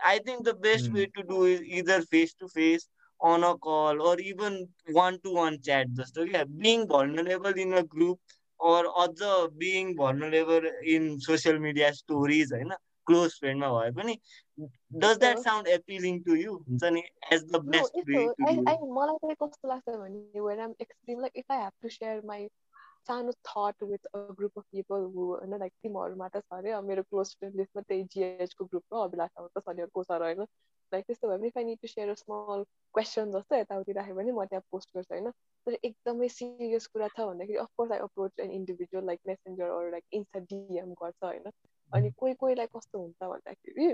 I 0.00 0.18
think 0.26 0.42
the 0.48 0.54
best 0.66 0.90
way 0.92 1.06
to 1.14 1.22
do 1.28 1.46
is 1.46 1.62
either 1.78 2.04
face 2.12 2.36
to 2.40 2.46
face 2.54 2.88
on 3.20 3.42
a 3.42 3.52
call 3.66 4.00
or 4.10 4.20
even 4.20 4.56
one 4.96 5.16
to 5.24 5.34
one 5.36 5.58
chat 5.68 5.88
जस्तो 6.00 6.26
क्या? 6.26 6.44
Being 6.64 6.84
vulnerable 6.94 7.60
in 7.66 7.72
a 7.72 7.82
group 7.94 8.18
or 8.60 8.86
अझ 9.04 9.30
being 9.62 9.94
vulnerable 9.96 10.70
in 10.96 11.16
social 11.26 11.58
media 11.68 11.90
stories 12.00 12.52
होइन? 12.52 12.72
Close 13.06 13.38
फ्रेन्डमा 13.40 13.68
भए 13.72 13.90
पनि 13.92 14.18
does 14.94 15.18
that 15.18 15.38
sound 15.38 15.68
appealing 15.68 16.22
to 16.22 16.34
you 16.34 16.56
हुन्छ 16.58 16.92
नि 16.92 17.02
as 17.32 17.44
the 17.44 17.62
best 17.66 17.98
way 18.08 18.26
मलाई 18.92 19.16
चाहिँ 19.16 19.36
कस्तो 19.42 19.68
लाग्छ 19.68 19.88
भने 19.88 20.40
when 20.40 20.60
um 20.60 20.74
extreme 20.80 21.20
like 21.20 21.36
if 21.36 21.52
I 21.52 21.62
have 21.62 21.72
to 21.82 21.88
share 21.88 22.22
my 22.24 22.48
सानो 23.08 23.32
thought 23.48 23.82
with 23.82 24.06
a 24.06 24.18
group 24.18 24.58
of 24.58 24.64
people 24.72 25.02
who 25.14 25.24
होइन 25.24 25.58
लाइक 25.58 25.72
तिमीहरूमा 25.82 26.28
त 26.28 26.40
छ 26.40 26.58
अरे 26.58 26.80
मेरो 26.82 27.02
क्लोज 27.02 27.34
फ्रेन्ड 27.38 27.56
लिस्टमा 27.56 27.82
त्यही 27.82 28.04
जिएचको 28.14 28.64
ग्रुपमा 28.64 29.02
अभिलाषा 29.04 29.48
त 29.56 29.64
छ 29.68 29.88
को 29.94 30.04
छ 30.04 30.20
होइन? 30.22 30.46
लाइक 30.92 31.04
त्यस्तो 31.06 31.28
भयो 31.28 31.38
भने 31.38 31.48
if 31.48 31.58
I 31.58 31.64
need 31.64 31.78
to 31.82 31.88
share 31.88 32.10
a 32.10 32.14
small 32.14 32.64
question 32.94 33.30
जस्तो 33.32 33.56
यताउति 33.56 33.92
राख्यो 33.92 34.14
भने 34.14 34.32
म 34.32 34.44
त्यहाँ 34.44 34.64
पोस्ट 34.70 34.88
गर्छु 34.96 35.14
होइन? 35.14 35.30
तर 35.66 35.78
एकदमै 35.82 36.28
सिरियस 36.28 36.86
कुरा 36.86 37.08
छ 37.08 37.20
भन्दाखेरि 37.20 37.58
of course 37.58 37.92
I 37.92 37.98
approach 37.98 38.40
an 38.40 38.50
individual 38.50 39.06
like 39.06 39.20
messenger 39.26 39.70
अरू 39.70 39.90
लाइक 39.90 40.04
इन्स्टा 40.12 40.40
डिएम 40.50 40.92
गर्छ 41.02 41.24
होइन? 41.24 41.50
अनि 41.94 42.10
कोही 42.18 42.34
कोहीलाई 42.34 42.66
कस्तो 42.66 42.98
हुन्छ 42.98 43.30
भन्दाखेरि 43.32 43.88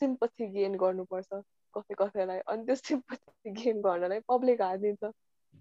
सिम्पथी 0.00 0.46
गेन 0.52 0.76
गर्नुपर्छ 0.76 1.40
कसै 1.74 1.94
कसैलाई। 1.94 2.38
अनि 2.46 2.64
त्यो 2.66 2.76
सिम्पथी 2.76 3.52
गेन 3.52 3.80
गर्नलाई 3.80 4.20
पब्लिक 4.28 4.62
हालिदिन्छ 4.62 5.12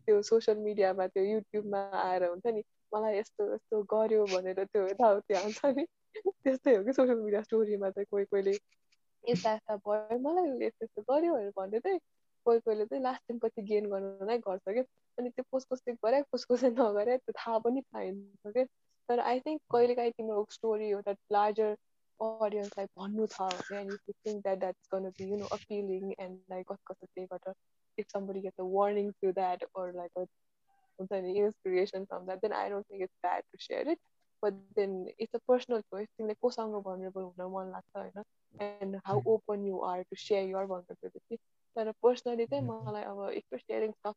त्यो 0.08 0.22
सोसियल 0.22 0.58
मिडियामा 0.60 1.08
त्यो 1.08 1.24
युट्युबमा 1.24 1.82
आएर 2.02 2.24
हुन्छ 2.26 2.54
नि 2.58 2.64
मलाई 2.92 3.18
यस्तो 3.18 3.54
यस्तो 3.54 3.82
गर्यो 3.94 4.26
भनेर 4.26 4.64
त्यो 4.66 4.88
यताउति 4.88 5.34
हाल्छ 5.34 5.74
नि। 5.78 5.86
त्यस्तै 6.44 6.76
हो 6.76 6.84
कि 6.84 6.94
सोसियल 6.94 7.18
मिडिया 7.18 7.42
स्टोरीमा 7.42 7.90
चाहिँ 7.90 8.06
कोही 8.12 8.26
कोहीले 8.26 8.52
यस्ता 8.52 9.54
यस्ता 9.54 9.76
भयो 9.76 10.18
मलाई 10.20 10.66
यस्तो 10.66 10.86
यस्तो 10.86 11.02
गर्यो 11.10 11.34
भनेर 11.34 11.52
भन्दै 11.58 11.80
चाहिँ 11.80 12.00
कोही 12.46 12.60
कोहीले 12.60 12.86
चाहिँ 12.86 13.04
लास्ट 13.04 13.22
सिम्पथी 13.24 13.62
गेन 13.62 13.90
गर्नलाई 13.90 14.38
गर्छ 14.38 14.62
कि 14.70 14.84
अनि 15.18 15.30
त्यो 15.30 15.46
कस 15.54 15.66
कसले 15.74 15.94
गरे 16.06 16.22
कस 16.34 16.46
कसले 16.52 16.70
नगरे 16.70 17.18
त्यो 17.18 17.34
थाहा 17.38 17.58
पनि 17.60 17.82
पाइन्छ 17.94 18.54
कि 18.58 18.66
तर 19.10 19.20
आई 19.22 19.40
थिङ्क 19.40 19.62
कहिलेकाहीँ 19.72 20.12
तिम्रो 20.12 20.46
स्टोरी 20.52 20.90
एउटा 20.90 21.14
लार्जर 21.32 21.78
अडियन्सलाई 22.20 22.90
भन्नु 22.98 23.26
छ 23.28 23.48
भने 23.52 23.80
and 23.80 23.92
you 23.92 24.14
think 24.18 24.44
that 24.44 24.60
that's 24.60 24.90
gonna 24.92 25.10
be 25.20 25.30
you 25.30 25.38
know 25.38 25.48
appealing 25.56 26.12
and 26.18 26.54
like 26.54 26.68
कस 26.72 26.84
कस्तो 26.90 27.08
त्यहीबाट 27.08 27.54
if 27.98 28.12
somebody 28.14 28.42
gets 28.42 28.60
a 28.60 28.68
warning 28.74 29.12
through 29.14 29.32
that 29.40 29.64
or 29.64 29.94
like 29.96 30.20
हुन्छ 30.20 31.22
नि 31.26 31.34
inspiration 31.40 32.06
from 32.06 32.26
that 32.26 32.42
then 32.42 32.54
I 32.54 32.70
don't 32.70 32.92
think 32.92 33.04
it's 33.04 33.16
bad 33.22 33.44
to 33.52 33.62
share 33.66 33.90
it 33.90 34.00
but 34.44 34.62
then 34.76 34.96
it's 35.10 35.36
a 35.36 35.44
personal 35.48 35.82
choice 35.88 36.08
तिमीले 36.10 36.38
कोसँग 36.42 36.82
vulnerable 36.90 37.30
हुन 37.30 37.52
मन 37.56 37.72
लाग्छ 37.72 37.98
होइन? 37.98 38.24
And 38.56 39.02
how 39.06 39.22
open 39.36 39.66
you 39.68 39.80
are 39.88 40.04
to 40.04 40.22
share 40.26 40.50
your 40.50 40.66
vulnerability 40.74 41.40
तर 41.76 41.92
personally 42.04 42.46
चाहिँ 42.46 42.64
मलाई 42.66 43.04
अब 43.14 43.30
if 43.32 43.54
you 43.54 43.60
sharing 43.60 43.92
stuff 43.92 44.16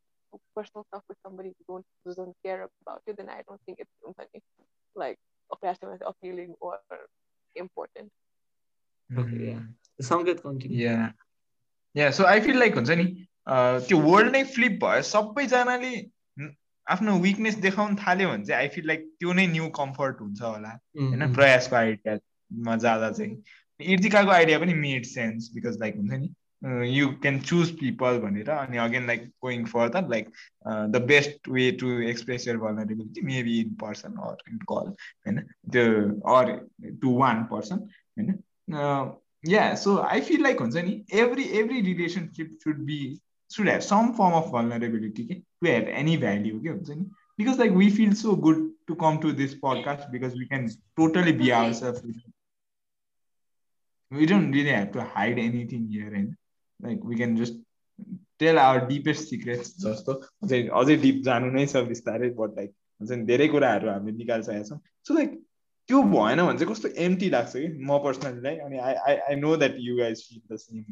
personal 0.55 0.83
stuff 0.85 1.03
with 1.07 1.17
somebody 1.23 1.49
who 1.49 1.65
don't 1.67 1.85
who 1.97 2.11
doesn't 2.11 2.37
care 2.43 2.61
about 2.63 3.01
you, 3.07 3.13
then 3.13 3.29
I 3.29 3.41
don't 3.43 3.61
think 3.65 3.79
it's 3.79 3.93
like 4.95 5.17
oppressive, 5.51 6.01
appealing 6.05 6.55
or 6.59 6.79
important. 7.55 8.11
Okay, 9.09 9.39
yeah. 9.51 9.61
Sangat 10.01 10.41
continue. 10.41 10.77
Yeah. 10.77 11.11
Yeah, 11.95 12.11
so 12.11 12.25
I 12.25 12.41
feel 12.41 12.57
like 12.57 12.75
हुन्छ 12.75 12.89
नि 12.89 13.05
त्यो 13.87 13.97
world 14.01 14.31
नै 14.31 14.43
flip 14.51 14.79
भयो 14.83 15.01
सबैजनाले 15.07 15.95
आफ्नो 16.87 17.17
weakness 17.25 17.55
देखाउन 17.65 17.95
थाल्यो 17.95 18.29
भने 18.29 18.45
चाहिँ 18.45 18.61
आई 18.61 18.67
फिल 18.75 18.87
लाइक 18.87 19.01
त्यो 19.19 19.33
नै 19.39 19.45
न्यू 19.47 19.67
कम्फर्ट 19.79 20.21
हुन्छ 20.21 20.41
होला 20.41 20.71
होइन 20.99 21.33
प्रयासको 21.33 21.75
आइडियामा 21.75 22.75
जाँदा 22.85 23.11
चाहिँ 23.19 23.91
इर्तिकाको 23.93 24.31
आइडिया 24.31 24.59
पनि 24.59 24.73
मेड 24.79 25.05
सेन्स 25.11 25.51
बिकज 25.55 25.79
लाइक 25.79 25.95
हुन्छ 25.95 26.13
नि 26.13 26.33
यु 26.63 27.07
क्यान 27.21 27.39
चुज 27.39 27.71
पिपल 27.79 28.19
भनेर 28.19 28.49
अनि 28.49 28.77
again 28.77 29.07
like 29.07 29.27
going 29.43 29.65
further 29.71 30.09
like 30.09 30.29
the 30.67 31.01
best 31.07 31.49
way 31.55 31.71
to 31.81 31.87
express 32.09 32.47
your 32.47 32.57
vulnerability 32.57 33.21
maybe 33.31 33.59
in 33.61 33.73
person 33.81 34.13
or 34.27 34.37
in 34.51 34.57
call 34.71 34.93
होइन? 35.25 35.39
त्यो 35.71 35.85
अर 36.35 36.45
टु 37.01 37.17
वान 37.17 37.43
पर्सन 37.51 37.79
होइन? 38.19 38.29
Yeah 39.49 39.73
so 39.83 39.97
I 39.97 40.21
feel 40.29 40.43
like 40.43 40.59
हुन्छ 40.59 40.75
नि 40.75 41.03
every 41.23 41.43
every 41.63 41.81
relationship 41.91 42.57
should 42.63 42.77
be 42.91 43.01
should 43.55 43.69
have 43.69 43.81
some 43.89 44.11
form 44.21 44.37
of 44.41 44.47
vulnerability 44.53 45.25
के 45.25 45.33
to 45.33 45.67
have 45.67 45.89
any 46.03 46.17
value 46.23 46.59
के 46.61 46.69
हुन्छ 46.69 46.89
नि? 46.89 47.05
Because 47.35 47.57
like 47.59 47.71
we 47.75 47.85
feel 47.93 48.11
so 48.17 48.33
good 48.35 48.57
to 48.89 48.95
come 48.95 49.15
to 49.21 49.29
this 49.37 49.53
podcast 49.61 50.09
because 50.15 50.33
we 50.39 50.45
can 50.49 50.65
totally 50.99 51.31
be 51.37 51.47
ourselves. 51.59 52.01
We 54.11 54.27
don't 54.31 54.51
really 54.57 54.73
have 54.75 54.91
to 54.91 55.05
hide 55.13 55.39
anything 55.43 55.87
here 55.93 56.11
and 56.19 56.35
like 56.79 56.99
we 57.05 57.15
can 57.15 57.35
just 57.35 57.61
tell 58.39 58.57
our 58.57 58.85
deepest 58.87 59.29
secrets 59.29 59.73
जस्तो। 59.85 60.13
अझै 60.43 60.61
अझै 60.81 60.95
deep 61.05 61.21
जानु 61.25 61.51
नै 61.51 61.65
छ 61.65 61.83
बिस्तारै 61.87 62.29
but 62.39 62.55
like 62.57 62.71
हुन्छ 63.01 63.11
नि 63.11 63.25
धेरै 63.25 63.47
कुराहरू 63.47 63.89
हामीले 63.89 64.17
निकालिसकेका 64.17 64.63
छौँ। 64.69 64.79
सो 65.07 65.13
लाइक 65.13 65.31
त्यो 65.89 66.01
भएन 66.11 66.39
भने 66.45 66.57
चाहिँ 66.59 66.71
कस्तो 66.71 66.89
एम्टी 67.05 67.29
लाग्छ 67.29 67.53
कि? 67.55 67.67
म 67.79 67.97
पर्सनली 68.03 68.55
अनि 68.65 68.77
I 68.77 68.93
I 69.07 69.15
I 69.29 69.35
know 69.35 69.55
that 69.57 69.75
you 69.79 69.97
guys 69.97 70.27
feel 70.27 70.41
the 70.51 70.57
same 70.59 70.83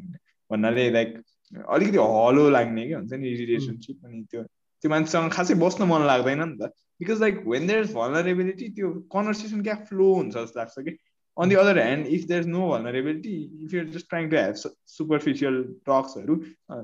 भन्नाले 0.50 0.90
लाइक 0.90 1.22
अलिकति 1.52 1.98
हलो 1.98 2.48
लाग्ने 2.50 2.86
कि 2.86 2.92
हुन्छ 2.92 3.12
नि 3.12 3.34
रिलेसनसिप 3.36 4.04
अनि 4.04 4.22
त्यो 4.30 4.42
त्यो 4.42 4.90
मान्छेसँग 4.90 5.30
खासै 5.32 5.54
बस्न 5.62 5.84
मन 5.88 6.06
लाग्दैन 6.06 6.42
नि 6.48 6.56
त। 6.60 6.72
Because 7.00 7.20
like 7.20 7.42
when 7.46 7.66
there 7.66 7.80
is 7.84 7.92
vulnerability 7.94 8.68
त्यो 8.76 8.90
कन्भर्सेसन 9.14 9.62
क्या 9.62 9.74
फ्लो 9.88 10.12
हुन्छ 10.14 10.34
जस्तो 10.36 10.60
लाग्छ 10.60 10.78
कि? 10.78 10.92
On 11.36 11.48
the 11.48 11.56
other 11.56 11.82
hand 11.82 12.06
if 12.06 12.26
there's 12.28 12.46
no 12.46 12.68
vulnerability 12.68 13.50
if 13.60 13.72
you're 13.72 13.84
just 13.84 14.08
trying 14.08 14.28
to 14.28 14.40
have 14.40 14.56
superficial 14.84 15.64
talks 15.86 16.16
uh, 16.16 16.82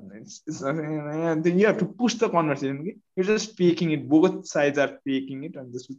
then 1.44 1.59
you 1.59 1.66
have 1.66 1.78
to 1.78 1.84
push 1.84 2.14
the 2.14 2.28
conversation 2.28 2.80
okay? 2.80 2.96
you're 3.16 3.26
just 3.26 3.51
speaking 3.51 3.90
it 3.90 4.09
both 4.09 4.46
sides 4.46 4.78
are 4.78 4.99
faking 5.05 5.44
it 5.44 5.57
and 5.57 5.72
just 5.72 5.92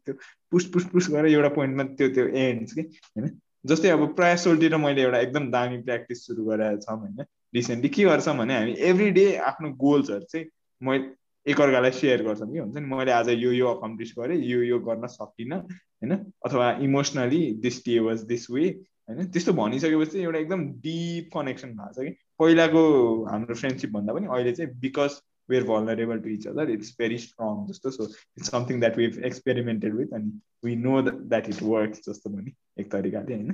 push 0.51 0.65
push 0.71 0.85
push 0.93 1.09
गरेर 1.09 1.31
एउटा 1.33 1.49
पोइन्टमा 1.55 1.83
त्यो 1.99 2.07
त्यो 2.15 2.25
ends 2.45 2.73
कि 2.73 2.81
होइन 2.81 3.29
जस्तै 3.65 3.89
अब 3.89 4.05
प्रायः 4.15 4.35
सोल्टी 4.45 4.67
र 4.67 4.77
मैले 4.77 5.01
एउटा 5.03 5.19
एकदम 5.19 5.49
दामी 5.51 5.77
प्र्याक्टिस 5.87 6.25
सुरु 6.27 6.45
गरेर 6.49 6.77
छौँ 6.85 6.97
होइन 6.99 7.25
रिसेन्टली 7.55 7.89
के 7.95 8.03
गर्छौँ 8.03 8.37
भने 8.37 8.57
हामी 8.57 8.75
एभ्री 8.91 9.09
डे 9.19 9.25
आफ्नो 9.51 9.69
गोल्सहरू 9.85 10.25
चाहिँ 10.33 10.45
मैले 10.81 11.07
एकअर्कालाई 11.49 11.91
सेयर 11.91 12.23
गर्छौँ 12.23 12.51
कि 12.51 12.59
हुन्छ 12.59 12.75
नि? 12.75 12.85
मैले 12.95 13.11
आज 13.11 13.29
यो 13.29 13.51
यो 13.51 13.67
अकम्प्लिस 13.73 14.13
गरेँ 14.19 14.37
यो 14.45 14.61
यो 14.63 14.79
गर्न 14.87 15.07
सकिनँ 15.07 15.59
होइन? 15.59 16.13
अथवा 16.45 16.71
emotionally 16.85 17.41
this 17.61 17.77
day 17.85 17.99
was 18.07 18.23
this 18.31 18.49
way 18.51 18.67
होइन? 19.09 19.25
त्यस्तो 19.31 19.53
भनिसकेपछि 19.53 20.11
चाहिँ 20.11 20.25
एउटा 20.25 20.39
एकदम 20.39 20.65
डिप 20.85 21.29
कनेक्सन 21.33 21.69
भएको 21.77 21.93
छ 21.93 22.05
कि। 22.05 22.15
पहिलाको 22.39 22.81
हाम्रो 23.25 23.55
फ्रेन्डसिप 23.55 23.91
भन्दा 23.91 24.13
पनि 24.13 24.27
अहिले 24.27 24.51
चाहिँ 24.51 24.71
because 24.79 25.21
we're 25.49 25.63
vulnerable 25.65 26.19
to 26.21 26.29
each 26.29 26.47
other 26.47 26.69
it's 26.71 26.95
very 26.99 27.17
strong 27.17 27.65
जस्तो। 27.67 27.91
So 27.91 28.03
it's 28.37 28.51
something 28.51 28.79
that 28.79 28.97
we 28.97 29.05
experimented 29.25 29.95
with 29.95 30.13
अनि 30.13 30.39
we 30.65 30.75
know 30.75 31.01
that 31.09 31.49
it 31.49 31.61
work 31.63 31.95
जस्तो 32.07 32.29
पनि 32.29 32.53
एक 32.79 32.91
तरिकाले 32.91 33.35
होइन? 33.35 33.51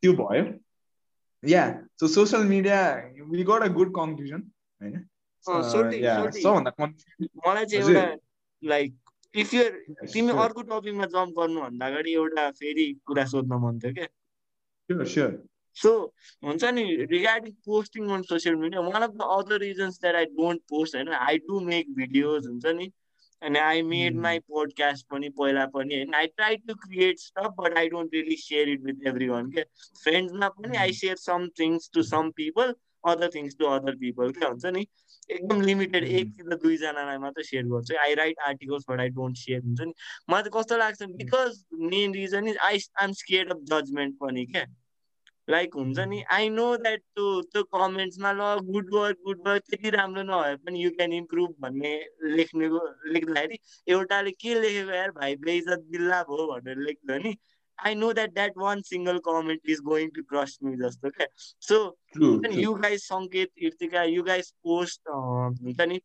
त्यो 0.00 0.12
भयो। 0.22 0.44
Yeah 1.42 1.62
so 2.00 2.08
social 2.08 2.42
media 2.46 2.80
we 3.30 3.42
got 3.44 3.62
a 3.62 3.72
good 3.74 3.90
conclusion 3.96 4.42
होइन? 4.82 5.06
मलाई 7.46 7.66
चाहिँ 7.66 7.84
एउटा 7.84 8.06
लाइक 8.62 8.90
इफ 9.34 9.54
यु 9.54 9.64
तिमी 10.12 10.32
अर्को 10.44 10.62
टपिकमा 10.70 11.06
जम्प 11.14 11.38
गर्नुभन्दा 11.38 11.86
अगाडि 11.86 12.12
एउटा 12.12 12.50
फेरि 12.60 12.86
कुरा 13.06 13.24
सोध्न 13.32 13.52
मन 13.64 13.78
थियो 13.84 13.92
क्या। 13.94 14.08
सो 15.76 15.90
हुन्छ 16.44 16.62
नि 16.74 16.84
regarding 17.10 17.52
posting 17.66 18.10
on 18.14 18.22
social 18.30 18.56
media 18.62 18.80
one 18.86 19.02
of 19.02 19.10
the 19.10 19.22
other 19.34 19.58
reasons 19.60 20.00
that 20.00 20.14
I 20.14 20.24
don't 20.38 20.60
post 20.70 20.96
होइन 20.96 21.08
आई 21.18 21.38
डु 21.48 21.60
मेक 21.66 21.94
भिडियोज 21.96 22.46
हुन्छ 22.46 22.66
नि। 22.80 22.90
अनि 23.42 23.58
आई 23.58 23.82
मेड 23.88 24.16
माई 24.20 24.38
पोडकास्ट 24.52 25.06
पनि 25.10 25.28
पहिला 25.38 25.64
पनि 25.74 25.94
होइन। 25.94 26.14
I 26.20 26.26
try 26.26 26.56
to 26.68 26.74
create 26.86 27.18
stuff 27.18 27.52
but 27.58 27.76
I 27.78 27.88
don't 27.88 28.14
really 28.14 28.36
share 28.36 28.68
it 28.68 28.80
with 28.84 29.06
everyone 29.28 29.50
क्या 29.50 29.64
फ्रेन्ड्समा 30.02 30.48
पनि 30.56 30.76
I 30.76 30.92
share 31.00 31.16
some 31.16 31.48
things 31.60 31.90
to 31.94 32.02
some 32.08 32.30
people 32.40 32.74
other 33.12 33.28
things 33.34 33.56
to 33.58 33.66
other 33.74 33.94
people 33.96 34.32
क्या 34.38 34.48
हुन्छ 34.48 34.66
नि। 34.76 34.82
एकदम 35.30 35.60
लिमिटेड 35.60 36.04
एक 36.04 36.34
कि 36.36 36.42
त 36.42 36.58
दुईजनालाई 36.62 37.18
मात्रै 37.18 37.44
सेयर 37.44 37.64
गर्छु। 37.72 37.96
I 38.02 38.14
write 38.14 38.38
articles 38.48 38.84
but 38.90 39.00
I 39.00 39.08
don't 39.20 39.36
share 39.36 39.62
हुन्छ 39.62 39.80
नि? 39.80 39.92
मलाई 40.30 40.42
चाहिँ 40.42 40.58
कस्तो 40.58 40.76
लाग्छ 40.78 41.02
because 41.22 41.64
main 41.94 42.14
reason 42.14 42.48
is 42.48 42.56
I 42.68 42.78
I'm 43.02 43.12
scared 43.22 43.50
of 43.52 43.64
judgement 43.72 44.16
पनि 44.20 44.46
क्या? 44.52 44.64
लाइक 45.50 45.74
हुन्छ 45.74 45.98
नि? 45.98 46.22
आई 46.30 46.48
नो 46.50 46.64
द्याट 46.76 47.00
त्यो 47.00 47.26
त्यो 47.52 47.62
कमेन्ट्समा 47.74 48.32
ल 48.32 48.48
गुड 48.64 48.90
वर्क 48.94 49.18
गुड 49.26 49.46
वर्क 49.46 49.62
त्यति 49.70 49.90
राम्रो 49.90 50.22
नभए 50.22 50.56
पनि 50.64 50.82
यु 50.84 50.90
क्यान 50.96 51.12
इम्प्रुभ 51.12 51.54
भन्ने 51.60 51.92
लेख्नेको 52.36 52.80
लेख्दाखेरि 53.12 53.58
एउटाले 53.94 54.30
के 54.30 54.54
लेखेको 54.60 54.92
यार? 54.92 55.10
भाइ 55.10 55.36
बेइजत 55.46 55.86
दिल्ला 55.92 56.22
भयो 56.30 56.46
भनेर 56.52 56.84
लेख्छ 56.88 57.20
नि। 57.24 57.32
I 57.79 57.93
know 57.93 58.13
that 58.13 58.33
that 58.35 58.55
one 58.55 58.83
single 58.83 59.19
comment 59.19 59.61
is 59.65 59.81
going 59.81 60.11
to 60.11 60.23
crush 60.23 60.53
me 60.61 60.75
just 60.77 61.03
okay. 61.03 61.25
So 61.59 61.95
true, 62.15 62.41
true. 62.41 62.53
you 62.53 62.79
guys 62.81 63.07
Sanket, 63.07 63.47
Irtika, 63.61 64.09
you 64.09 64.23
guys 64.23 64.53
post 64.65 65.01
uh, 65.13 65.49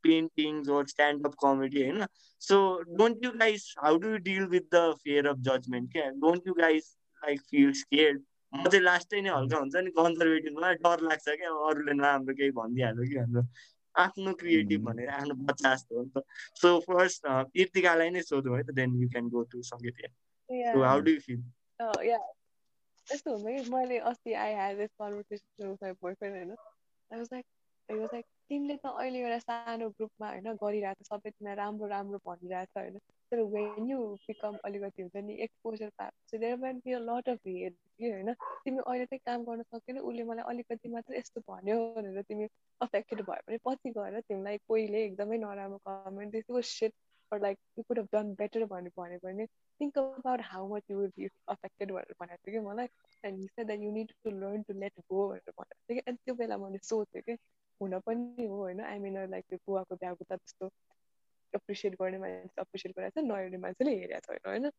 paintings 0.03 0.69
or 0.69 0.87
stand-up 0.87 1.37
comedy, 1.37 1.81
you 1.81 1.93
know? 1.93 2.07
So 2.39 2.83
don't 2.97 3.23
you 3.23 3.37
guys 3.39 3.73
how 3.81 3.97
do 3.99 4.11
you 4.13 4.19
deal 4.19 4.49
with 4.49 4.69
the 4.71 4.97
fear 5.05 5.29
of 5.29 5.41
judgment? 5.43 5.91
Yeah? 5.95 6.11
Don't 6.21 6.43
you 6.45 6.55
guys 6.55 6.97
like 7.23 7.41
feel 7.51 7.73
scared? 7.75 8.23
म 8.49 8.65
चाहिँ 8.65 8.85
लास्टै 8.85 9.21
नै 9.21 9.29
हल्का 9.29 9.57
हुन्छ 9.61 9.77
नि 9.85 9.91
कन्जर्भेटिभमा 9.97 10.69
डर 10.85 11.01
लाग्छ 11.09 11.27
क्या 11.41 11.51
अरूले 11.69 11.93
नराम्रो 12.01 12.35
केही 12.39 12.53
भनिदिइहाल्यो 12.59 13.05
कि 13.09 13.17
हाम्रो 13.21 13.43
आफ्नो 14.05 14.33
क्रिएटिभ 14.41 14.81
भनेर 14.89 15.09
आफ्नो 15.17 15.35
बच्चा 15.51 15.75
जस्तो 15.75 15.97
हो 15.97 16.03
नि 16.05 16.11
त 16.15 16.25
सो 16.61 16.71
फर्स्ट 16.89 17.29
इर्तिकालाई 17.65 18.11
नै 18.17 18.23
सोधौँ 18.31 18.57
है 18.57 18.63
त 18.65 18.77
then 18.81 18.97
you 19.03 19.09
can 19.13 19.29
go 19.35 19.43
to 19.53 19.61
सङ्गीत 19.71 20.01
सो 20.49 20.85
हाउ 20.89 21.05
डु 21.09 21.15
फिल 21.27 21.43
यस्तो 21.80 23.36
हुन्छ 23.38 23.70
मैले 23.70 23.98
अस्ति 24.06 24.34
I 24.36 24.54
had 24.54 24.78
this 24.78 24.90
conversation 25.00 25.68
with 25.68 25.84
my 25.84 25.92
boyfriend 26.02 26.36
होइन 26.36 26.52
आई 26.52 27.18
वाज 27.18 27.30
लाइक 27.34 27.46
वाज 27.90 28.24
तिमीले 28.50 28.76
त 28.76 28.92
अहिले 28.94 29.20
एउटा 29.20 29.40
सानो 29.40 29.90
ग्रुपमा 29.90 30.30
होइन 30.30 30.56
गरिरहेको 30.56 31.04
छ 31.04 31.08
सबैजना 31.10 31.54
राम्रो 31.54 31.88
राम्रो 31.88 32.20
भनिरहेको 32.26 32.72
छ 32.72 32.84
होइन 32.84 33.00
तर 33.32 33.42
वेन 33.50 33.90
यु 33.90 34.00
बिकम 34.24 34.58
अलिकति 34.64 35.02
हुन्छ 35.02 35.24
नि 35.24 35.38
एक्सपोजर 35.42 35.90
पाएपछि 35.98 36.38
there 36.38 36.58
might 36.58 36.82
be 36.86 36.94
a 36.94 37.00
lot 37.02 37.30
of 37.30 37.48
hate 37.48 37.76
कि 37.98 38.12
होइन 38.12 38.34
तिमी 38.34 38.80
अहिले 38.80 39.06
चाहिँ 39.06 39.20
काम 39.26 39.44
गर्न 39.44 39.64
सकेन 39.70 40.00
उसले 40.02 40.24
मलाई 40.24 40.46
अलिकति 40.48 40.90
मात्र 40.90 41.16
यस्तो 41.16 41.42
भन्यो 41.48 41.78
भनेर 41.96 42.22
तिमी 42.24 42.48
अफेक्टेड 42.82 43.22
भयो 43.22 43.48
भने 43.48 43.58
पछि 43.66 43.90
गएर 43.90 44.20
तिमीलाई 44.22 44.58
कोहीले 44.68 45.04
एकदमै 45.06 45.38
नराम्रो 45.38 45.82
comment 45.88 46.32
this 46.32 46.70
set 46.72 46.94
or 47.32 47.40
like 47.40 47.60
you 47.78 47.84
could 47.88 47.98
have 47.98 48.10
done 48.12 48.34
better 48.36 48.66
भन्ने 48.68 48.90
भन्यो 48.98 49.20
भने 49.24 49.48
think 49.82 49.98
about 49.98 50.42
how 50.44 50.68
much 50.68 50.84
you 50.88 50.98
would 50.98 51.14
be 51.16 51.30
affected 51.48 51.92
भनेर 51.92 52.16
भनेको 52.22 52.52
थियो 52.52 52.62
कि 52.62 52.66
मलाई 52.68 52.88
and 53.24 53.40
he 53.40 53.50
said 53.56 53.68
that 53.68 53.80
you 53.80 53.92
need 53.92 54.16
to 54.26 54.34
learn 54.44 54.64
to 54.64 54.74
let 54.76 55.04
go 55.12 55.28
भनेर 55.30 55.54
भनेको 55.60 55.94
कि 55.94 56.00
अनि 56.00 56.18
त्यो 56.26 56.36
बेला 56.36 56.58
मैले 56.58 56.78
सोचेँ 56.84 57.22
कि 57.22 57.38
हुन 57.82 58.00
पनि 58.00 58.46
हो 58.46 58.58
होइन 58.58 58.82
आई 58.82 59.00
मिन 59.00 59.18
लाइक 59.32 59.46
त्यो 59.50 59.60
गोवाको 59.68 59.96
बिहाको 59.96 60.24
त 60.24 60.34
त्यस्तो 60.34 60.72
एप्रिसिएट 61.54 61.96
गर्ने 62.02 62.18
मान्छे 62.18 62.62
एप्रिसिएट 62.62 62.96
गरेको 62.98 63.22
छ 63.22 63.26
नहेर्ने 63.26 63.58
मान्छेले 63.66 63.96
हेरेको 63.96 64.34
छैन 64.34 64.52
होइन 64.52 64.70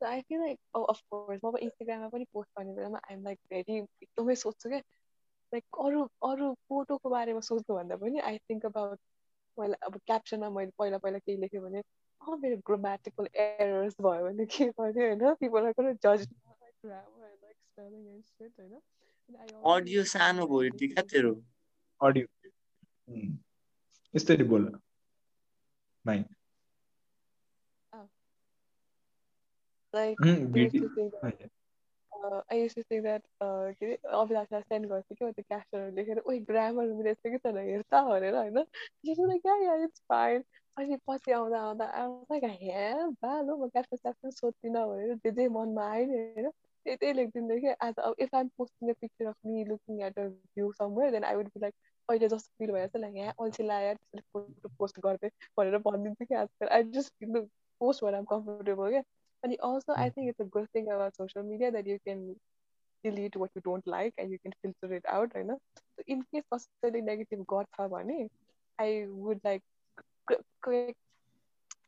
so 0.00 0.06
I 0.06 0.20
feel 0.28 0.40
like 0.40 0.58
of course 0.76 1.40
म 1.44 1.56
इन्स्टाग्राममा 1.66 2.08
पनि 2.14 2.24
पोस्ट 2.32 2.50
गर्ने 2.58 2.74
बेलामा 2.74 3.00
आइएम 3.10 3.24
लाइक 3.24 3.38
भेरी 3.50 3.76
एकदमै 3.78 4.34
सोध्छु 4.44 4.68
क्या 4.68 4.80
लाइक 5.52 5.82
अरू 5.84 6.02
अरू 6.30 6.52
फोटोको 6.68 7.10
बारेमा 7.10 7.40
सोच्नुभन्दा 7.48 7.96
पनि 8.04 8.24
आई 8.30 8.38
थिङ्क 8.50 8.66
अबाउट 8.66 8.98
मैले 9.58 9.74
अब 9.82 9.98
क्याप्सनमा 10.06 10.50
मैले 10.50 10.70
पहिला 10.78 10.98
पहिला 10.98 11.18
केही 11.18 11.38
लेखेँ 11.40 11.60
भने 11.60 11.78
अँ 11.78 12.36
मेरो 12.38 12.56
ग्रोमेटिकल 12.66 13.28
एरर्स 13.36 13.94
भयो 14.00 14.24
भने 14.24 14.46
के 14.48 14.66
गर्ने 14.70 15.06
होइन 15.06 15.34
पिपल 15.36 15.66
आर 15.66 15.92
जज 15.98 16.26
अडियो 19.66 20.04
सानो 20.06 20.46
भयो 20.48 20.70
क्या 20.78 21.02
तेरो 21.04 21.34
अडियो 22.00 22.26
यस्तरी 24.14 24.44
बोल 24.44 24.68
भाइ 26.04 26.24
Like 29.94 30.18
mm, 32.26 32.42
uh, 32.52 32.56
used 32.56 32.76
to 32.76 32.82
think 32.82 33.04
that 33.04 33.22
के 33.40 33.86
अरे 33.86 33.96
अभिलाषलाई 34.12 34.62
सेन्ड 34.62 34.86
गर्थेँ 34.86 35.16
कि 35.16 35.32
त्यो 35.32 35.42
क्याप्सनहरू 35.42 35.94
लेखेर 35.96 36.18
ओइ 36.18 36.38
ग्रामर 36.40 36.92
मिलेछ 36.92 37.18
कि 37.26 37.38
छैन 37.38 37.58
हेर्छ 37.58 37.94
भनेर 37.94 38.34
होइन 38.34 38.64
क्या 39.38 39.74
इट्स 39.84 40.00
फाइन 40.08 40.44
अनि 40.76 40.96
पछि 41.08 41.32
आउँदा 41.32 41.60
आउँदा 41.60 41.84
आउँदा 41.84 42.48
हे 42.54 42.94
बा 43.22 43.40
लु 43.40 43.56
म 43.56 43.68
क्याप्सन 43.68 43.96
क्याप्सन 43.96 44.30
सोध्दिनँ 44.30 44.86
भनेर 44.86 45.14
जे 45.16 45.30
जे 45.30 45.48
मनमा 45.48 45.90
आयो 45.90 46.06
नि 46.06 46.16
होइन 46.16 46.50
त्यही 46.86 46.96
त्यही 46.96 47.12
लेखिदिँदै 47.12 47.60
कि 47.60 47.74
आज 47.80 47.98
अब 47.98 48.14
if 48.18 48.34
I'm 48.34 48.48
posting 48.58 48.92
picture 48.92 49.26
of 49.26 49.36
me 49.46 49.64
looking 49.64 50.02
at 50.02 50.18
a 50.18 50.26
view 50.28 50.72
somewhere 50.72 51.10
then 51.10 51.24
I 51.24 51.34
would 51.34 51.46
be 51.46 51.60
like 51.60 51.74
अहिले 52.08 52.28
जस्तो 52.28 52.52
फिल 52.58 52.72
भएर 52.72 52.86
चाहिँ 52.86 53.02
लाइक 53.02 53.16
यहाँ 53.16 53.34
अल्छी 53.40 53.62
लाग्यो 53.62 53.94
त्यसरी 53.94 54.20
फोटो 54.32 54.68
पोस्ट 54.78 55.00
गर्दै 55.00 55.30
भनेर 55.58 55.78
भनिदिन्छु 55.78 56.24
कि 56.24 56.34
आजकल 56.34 56.68
आई 56.68 56.84
जस्ट 56.90 57.26
पोस्ट 57.80 58.04
भएर 58.04 58.14
आम 58.14 58.24
कम्फर्टेबल 58.24 58.90
क्या 58.90 59.02
And 59.45 59.57
also, 59.61 59.93
I 59.93 60.09
think 60.09 60.29
it's 60.29 60.39
a 60.39 60.45
good 60.45 60.69
thing 60.71 60.91
about 60.91 61.15
social 61.15 61.43
media 61.43 61.71
that 61.71 61.87
you 61.87 61.99
can 62.05 62.35
delete 63.03 63.35
what 63.35 63.49
you 63.55 63.61
don't 63.61 63.85
like 63.87 64.13
and 64.17 64.31
you 64.31 64.37
can 64.39 64.53
filter 64.61 64.93
it 64.93 65.05
out, 65.07 65.31
right? 65.33 65.47
So 65.47 66.03
in 66.07 66.23
case 66.31 66.43
possibly 66.49 67.01
negative 67.01 67.45
got 67.47 67.67
भने 67.77 68.29
I 68.79 69.05
would 69.09 69.41
like 69.43 69.63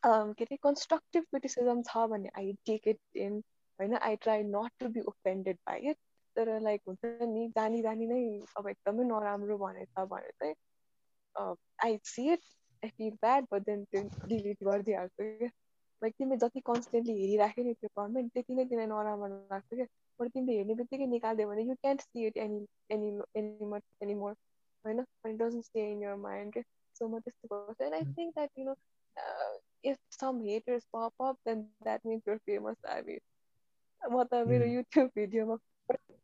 um, 0.04 0.34
get 0.34 0.52
a 0.52 0.58
constructive 0.58 1.24
criticism 1.30 1.84
छ 1.84 2.08
भने 2.10 2.30
I 2.36 2.56
take 2.66 2.88
it 2.88 3.00
in 3.14 3.44
होइन 3.80 4.00
I 4.02 4.16
try 4.16 4.42
not 4.42 4.72
to 4.80 4.90
be 4.90 5.02
offended 5.14 5.58
by 5.68 5.78
it 5.92 5.98
तर 6.38 6.60
like 6.62 6.82
हुन्छ 6.88 7.06
नि 7.30 7.48
जानी 7.56 7.82
जानी 7.82 8.06
नै 8.12 8.22
अब 8.58 8.68
एकदमै 8.70 9.04
नराम्रो 9.10 9.58
भनेछ 9.58 10.00
भने 10.14 10.32
चाहिँ 10.44 11.56
I 11.86 11.98
see 12.12 12.32
it 12.34 12.40
I 12.86 12.90
feel 12.98 13.12
bad 13.26 13.46
but 13.52 13.66
then 13.66 13.84
त्यो 13.92 14.28
डिलिट 14.28 14.64
गरिदिइहाल्छु 14.70 15.24
क्या 15.24 15.50
लाइक 16.03 16.15
तिमीले 16.15 16.37
जति 16.39 16.61
कन्सटेन्टली 16.67 17.15
हेरिराख्यो 17.21 17.65
नि 17.65 17.73
त्यो 17.75 17.89
कमेन्ट 17.97 18.33
त्यति 18.35 18.55
नै 18.55 18.65
तिमीलाई 18.65 18.87
नराम्रो 18.87 19.29
लाग्छ 19.53 19.69
क्या 19.73 19.87
बरु 20.21 20.29
तिमीले 20.29 20.57
हेर्ने 20.57 20.75
बित्तिकै 20.75 21.07
निकालिदियो 21.09 21.49
भने 21.49 21.63
you 21.63 21.75
can't 21.77 22.01
see 22.01 22.27
it 22.27 22.37
any 22.45 22.61
any 22.91 23.11
any 23.37 23.71
much 23.73 23.83
any 24.03 24.15
more 24.15 24.33
होइन 24.85 25.01
अनि 25.01 25.35
doesn't 25.35 25.65
stay 25.65 25.91
in 25.93 26.03
your 26.03 26.15
mind 26.23 26.53
क्या 26.53 26.63
सो 26.97 27.09
म 27.09 27.21
त्यस्तो 27.21 27.55
गर्छु 27.55 27.85
and 27.85 27.95
I 27.95 28.13
think 28.13 28.35
that 28.35 28.59
you 28.59 28.65
know 28.65 28.77
if 29.85 29.99
some 30.21 30.41
haters 30.43 30.87
pop 30.93 31.29
up 31.29 31.39
then 31.47 31.63
that 31.83 32.07
means 32.07 32.29
you're 32.29 32.39
famous 32.47 32.91
I 32.97 33.19
म 34.03 34.25
त 34.25 34.43
मेरो 34.49 34.67
YouTube 34.69 35.11
भिडियोमा 35.17 35.59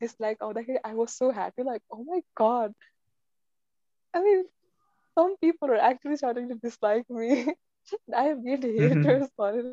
डिसलाइक 0.00 0.42
आउँदाखेरि 0.42 0.84
I 0.86 0.94
was 0.94 1.08
so 1.10 1.30
happy 1.32 1.62
like 1.64 1.82
oh 1.90 2.02
my 2.02 2.20
god 2.42 2.74
I 4.14 4.22
mean 4.22 4.44
some 5.16 5.36
people 5.36 5.70
are 5.70 5.76
actually 5.78 6.16
starting 6.16 6.48
to 6.48 6.54
dislike 6.56 7.08
me. 7.10 7.46
I 8.14 8.24
have 8.24 8.44
gained 8.44 8.64
haters 8.80 9.28
for 9.36 9.50
it. 9.58 9.66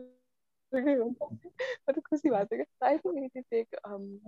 खुसी 0.71 2.29
भएको 2.29 2.55
थियो 2.55 2.63
क्या 2.63 2.87
I 2.89 2.97
think 2.97 3.17
यदि 3.17 3.41
टेक 3.51 3.79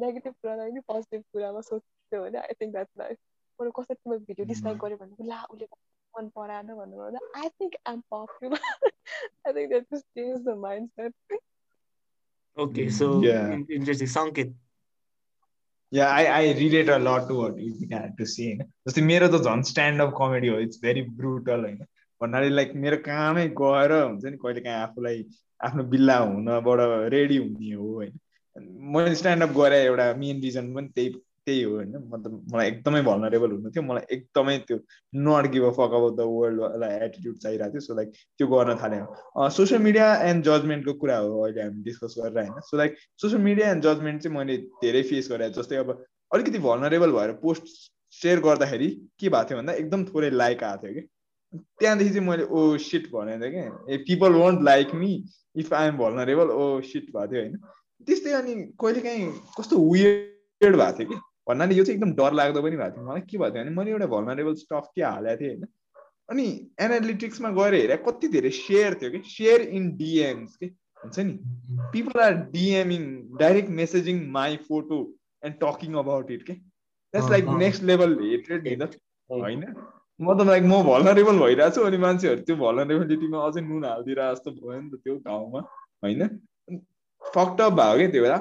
नेगेटिभ 0.03 0.33
कुरालाई 0.33 0.71
पनि 0.71 0.81
पोजिटिभ 0.87 1.21
कुरामा 1.33 1.61
सोच्यो 1.67 2.19
भने 2.23 2.39
आई 2.39 2.57
थिङ्क 2.61 2.71
द्याट्स 2.73 2.99
लाइफ 2.99 3.17
बरु 3.59 3.71
कसैले 3.77 3.95
तिम्रो 3.95 4.17
भिडियो 4.27 4.47
डिसलाइक 4.49 4.77
गर्यो 4.81 4.97
भने 5.03 5.27
ला 5.29 5.39
उसले 5.53 5.67
मन 6.13 6.27
पराएन 6.35 6.73
भन्नु 6.81 7.07
I 7.43 7.47
think 7.61 7.77
I 7.85 7.93
am 7.93 8.01
popular 8.11 8.59
I 8.59 9.53
think 9.53 9.69
that 9.69 9.87
just 9.93 10.05
change 10.19 10.43
the 10.49 10.57
mindset 10.99 11.39
Okay, 12.57 12.89
so 12.89 13.21
yeah. 13.21 13.51
interesting. 13.69 14.07
Sanket. 14.07 14.53
Yeah, 15.91 16.09
I, 16.09 16.25
I 16.25 16.51
relate 16.53 16.89
a 16.89 16.99
lot 16.99 17.27
to 17.27 17.35
what 17.35 17.57
you 17.57 17.87
had 17.91 18.17
to 18.17 18.25
say. 18.25 18.57
जस्तै 18.87 19.01
मेरो 19.01 19.27
त 19.27 19.41
झन् 19.49 19.63
स्ट्यान्ड 19.69 20.01
अप 20.01 20.13
कमेडी 20.17 20.47
हो 20.47 20.59
it's 20.59 20.81
very 20.81 21.01
brutal 21.19 21.65
होइन 21.65 21.79
भन्नाले 22.23 22.49
like 22.49 22.71
मेरो 22.85 22.97
कामै 23.09 23.47
गएर 23.61 23.91
हुन्छ 24.01 24.25
नि 24.25 24.37
कहिले 24.43 24.61
काहीँ 24.67 24.79
आफूलाई 24.81 25.23
आफ्नो 25.67 25.83
बिल्ला 25.91 26.17
हुनबाट 26.19 26.79
रेडी 27.13 27.37
हुने 27.43 27.73
हो 27.73 27.91
होइन। 27.93 28.19
मैले 28.95 29.13
स्ट्यान्डअप 29.19 29.51
गरेँ 29.59 29.83
एउटा 29.83 30.13
मेन 30.23 30.41
रिजन 30.41 30.73
पनि 30.73 30.87
त्यही 30.95 31.09
त्यही 31.45 31.61
हो 31.61 31.71
होइन। 31.75 31.95
मतलब 32.11 32.33
मलाई 32.53 32.67
एकदमै 32.67 33.01
भलनरेबल 33.07 33.51
हुनु 33.51 33.69
थियो। 33.69 33.83
मलाई 33.83 34.05
एकदमै 34.15 34.57
त्यो 34.67 34.77
not 35.27 35.47
give 35.53 35.63
a 35.65 35.71
fuck 35.77 35.95
about 35.97 36.13
the 36.17 36.27
वर्ल्डलाई 36.33 36.99
attitude 37.05 37.37
चाहिरहेको 37.37 37.73
थियो। 37.73 37.81
सो 37.87 37.95
लाइक 37.95 38.09
त्यो 38.39 38.47
गर्न 38.47 38.75
थालेँ। 38.83 39.01
सोसियल 39.57 39.81
मिडिया 39.87 40.07
एन्ड 40.29 40.45
जजमेन्टको 40.45 40.93
कुरा 41.01 41.17
हो 41.17 41.41
अहिले 41.43 41.61
हामी 41.61 41.83
डिस्कस 41.83 42.15
गरेर 42.19 42.37
होइन। 42.39 42.61
So 42.69 42.77
like 42.77 42.95
social 43.21 43.41
media 43.41 43.71
and 43.71 43.83
judgement 43.83 44.21
चाहिँ 44.23 44.37
मैले 44.37 44.57
धेरै 44.83 45.03
फेस 45.09 45.31
गरेँ। 45.31 45.49
जस्तै 45.59 45.81
अब 45.83 45.91
अलिकति 46.31 46.59
भलनरेबल 46.67 47.11
भएर 47.17 47.31
पोस्ट 47.43 47.73
सेयर 48.13 48.39
गर्दाखेरि 48.47 48.89
के 49.19 49.29
भएको 49.29 49.49
थियो 49.49 49.57
भन्दा 49.57 49.73
एकदम 49.83 50.05
थोरै 50.05 50.29
लाइक 50.29 50.63
आएको 50.63 50.87
थियो 50.87 50.93
कि। 50.93 51.07
त्यहाँदेखि 51.53 52.13
चाहिँ 52.13 52.27
मैले 52.27 52.43
ओ 52.43 52.77
सिट 52.77 53.09
भनेको 53.11 53.43
थिएँ 53.43 53.51
क्या 53.51 53.93
ए 53.93 53.97
people 54.07 54.33
won't 54.33 54.61
like 54.63 54.93
me 54.95 55.11
if 55.55 55.73
I 55.73 55.87
am 55.87 55.97
vulnerable 55.97 56.49
oh 56.51 56.81
shit 56.81 57.05
भएको 57.15 57.27
थियो 57.33 57.41
होइन। 57.41 57.57
त्यस्तै 58.07 58.31
अनि 58.31 58.55
कहिले 58.81 59.01
काहीँ 59.01 59.31
कस्तो 59.59 59.77
वियर्ड 59.91 60.75
भएको 60.75 60.97
थियो 60.99 61.09
कि। 61.09 61.15
भन्नाले 61.49 61.75
यो 61.75 61.83
चाहिँ 61.83 61.97
एकदम 61.99 62.13
डर 62.15 62.33
लाग्दो 62.33 62.61
पनि 62.61 62.77
भएको 62.77 62.95
थियो। 62.95 63.05
मलाई 63.05 63.21
के 63.21 63.37
भएको 63.37 63.53
थियो 63.55 63.63
भने 63.63 63.75
मैले 63.77 63.91
एउटा 63.91 64.05
भल्नरेबल 64.15 64.55
स्टफ 64.55 64.91
के 64.95 65.01
हालेको 65.01 65.41
थिएँ 65.41 65.55
होइन। 65.55 65.65
अनि 66.31 66.45
एनालिटिक्समा 66.81 67.49
गएर 67.51 67.73
हेरेँ 67.73 67.97
कति 68.07 68.27
धेरै 68.27 68.49
सेयर 68.49 68.93
थियो 69.01 69.11
कि। 69.11 69.21
सेयर 69.29 69.61
इन 69.61 69.89
डिएम्स 69.97 70.55
के 70.55 70.65
हुन्छ 70.65 71.19
नि। 71.19 71.33
People 71.93 72.21
are 72.21 72.33
DMing 72.51 73.03
direct 73.39 73.69
messaging 73.79 74.27
my 74.31 74.55
photo 74.67 74.99
and 75.45 75.55
talking 75.63 75.93
about 76.03 76.31
it 76.31 76.43
के। 76.43 76.53
That's 76.53 77.29
like 77.29 77.45
next 77.57 77.83
level 77.83 78.17
hated 78.21 78.67
होइन। 79.29 79.65
म 80.19 80.33
त 80.37 80.45
लाइक 80.47 80.63
म 80.63 80.81
भलरेबल 80.87 81.39
भइरहेको 81.39 81.75
छु 81.75 81.81
अनि 81.89 81.97
मान्छेहरू 82.05 82.41
त्यो 82.47 82.55
भलरेबिलिटीमा 82.57 83.45
अझै 83.47 83.61
नुन 83.67 83.85
हालिदिएर 83.85 84.19
जस्तो 84.23 84.51
भयो 84.57 84.79
नि 84.81 84.89
त 84.89 85.01
त्यो 85.03 85.15
ठाउँमा 85.27 85.59
होइन? 86.05 86.21
फक्टअप 87.21 87.73
भयो 87.79 87.97
क्या 87.97 88.09
त्यो 88.13 88.23
बेला? 88.23 88.37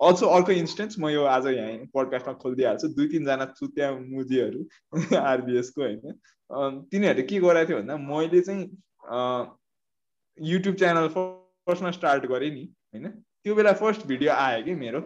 अल्सो 0.00 0.26
अर्को 0.36 0.52
इन्स्टेन्स 0.52 0.98
म 1.00 1.08
यो 1.08 1.22
आज 1.34 1.46
यहाँ 1.46 1.88
पडकास्टमा 1.94 2.34
खोलिदिइहाल्छु। 2.42 2.88
दुई 2.96 3.06
तिनजना 3.08 3.44
चुत्या 3.56 3.90
मुजीहरू 3.96 4.60
आरबिएसको 5.32 5.82
होइन? 5.82 6.12
तिनीहरूले 6.92 7.22
के 7.30 7.40
गराएको 7.40 7.68
थियो 7.68 7.78
भन्दा 7.80 7.96
मैले 8.04 8.40
चाहिँ 8.40 8.62
युट्युब 10.38 10.74
च्यानल 10.76 11.08
फर्स्टमा 11.16 11.90
स्टार्ट 11.98 12.26
गरेँ 12.32 12.50
नि 12.50 12.64
होइन? 12.92 13.08
त्यो 13.42 13.54
बेला 13.54 13.72
फर्स्ट 13.80 14.06
भिडियो 14.06 14.32
आयो 14.32 14.64
कि 14.64 14.74
मेरो। 14.84 15.00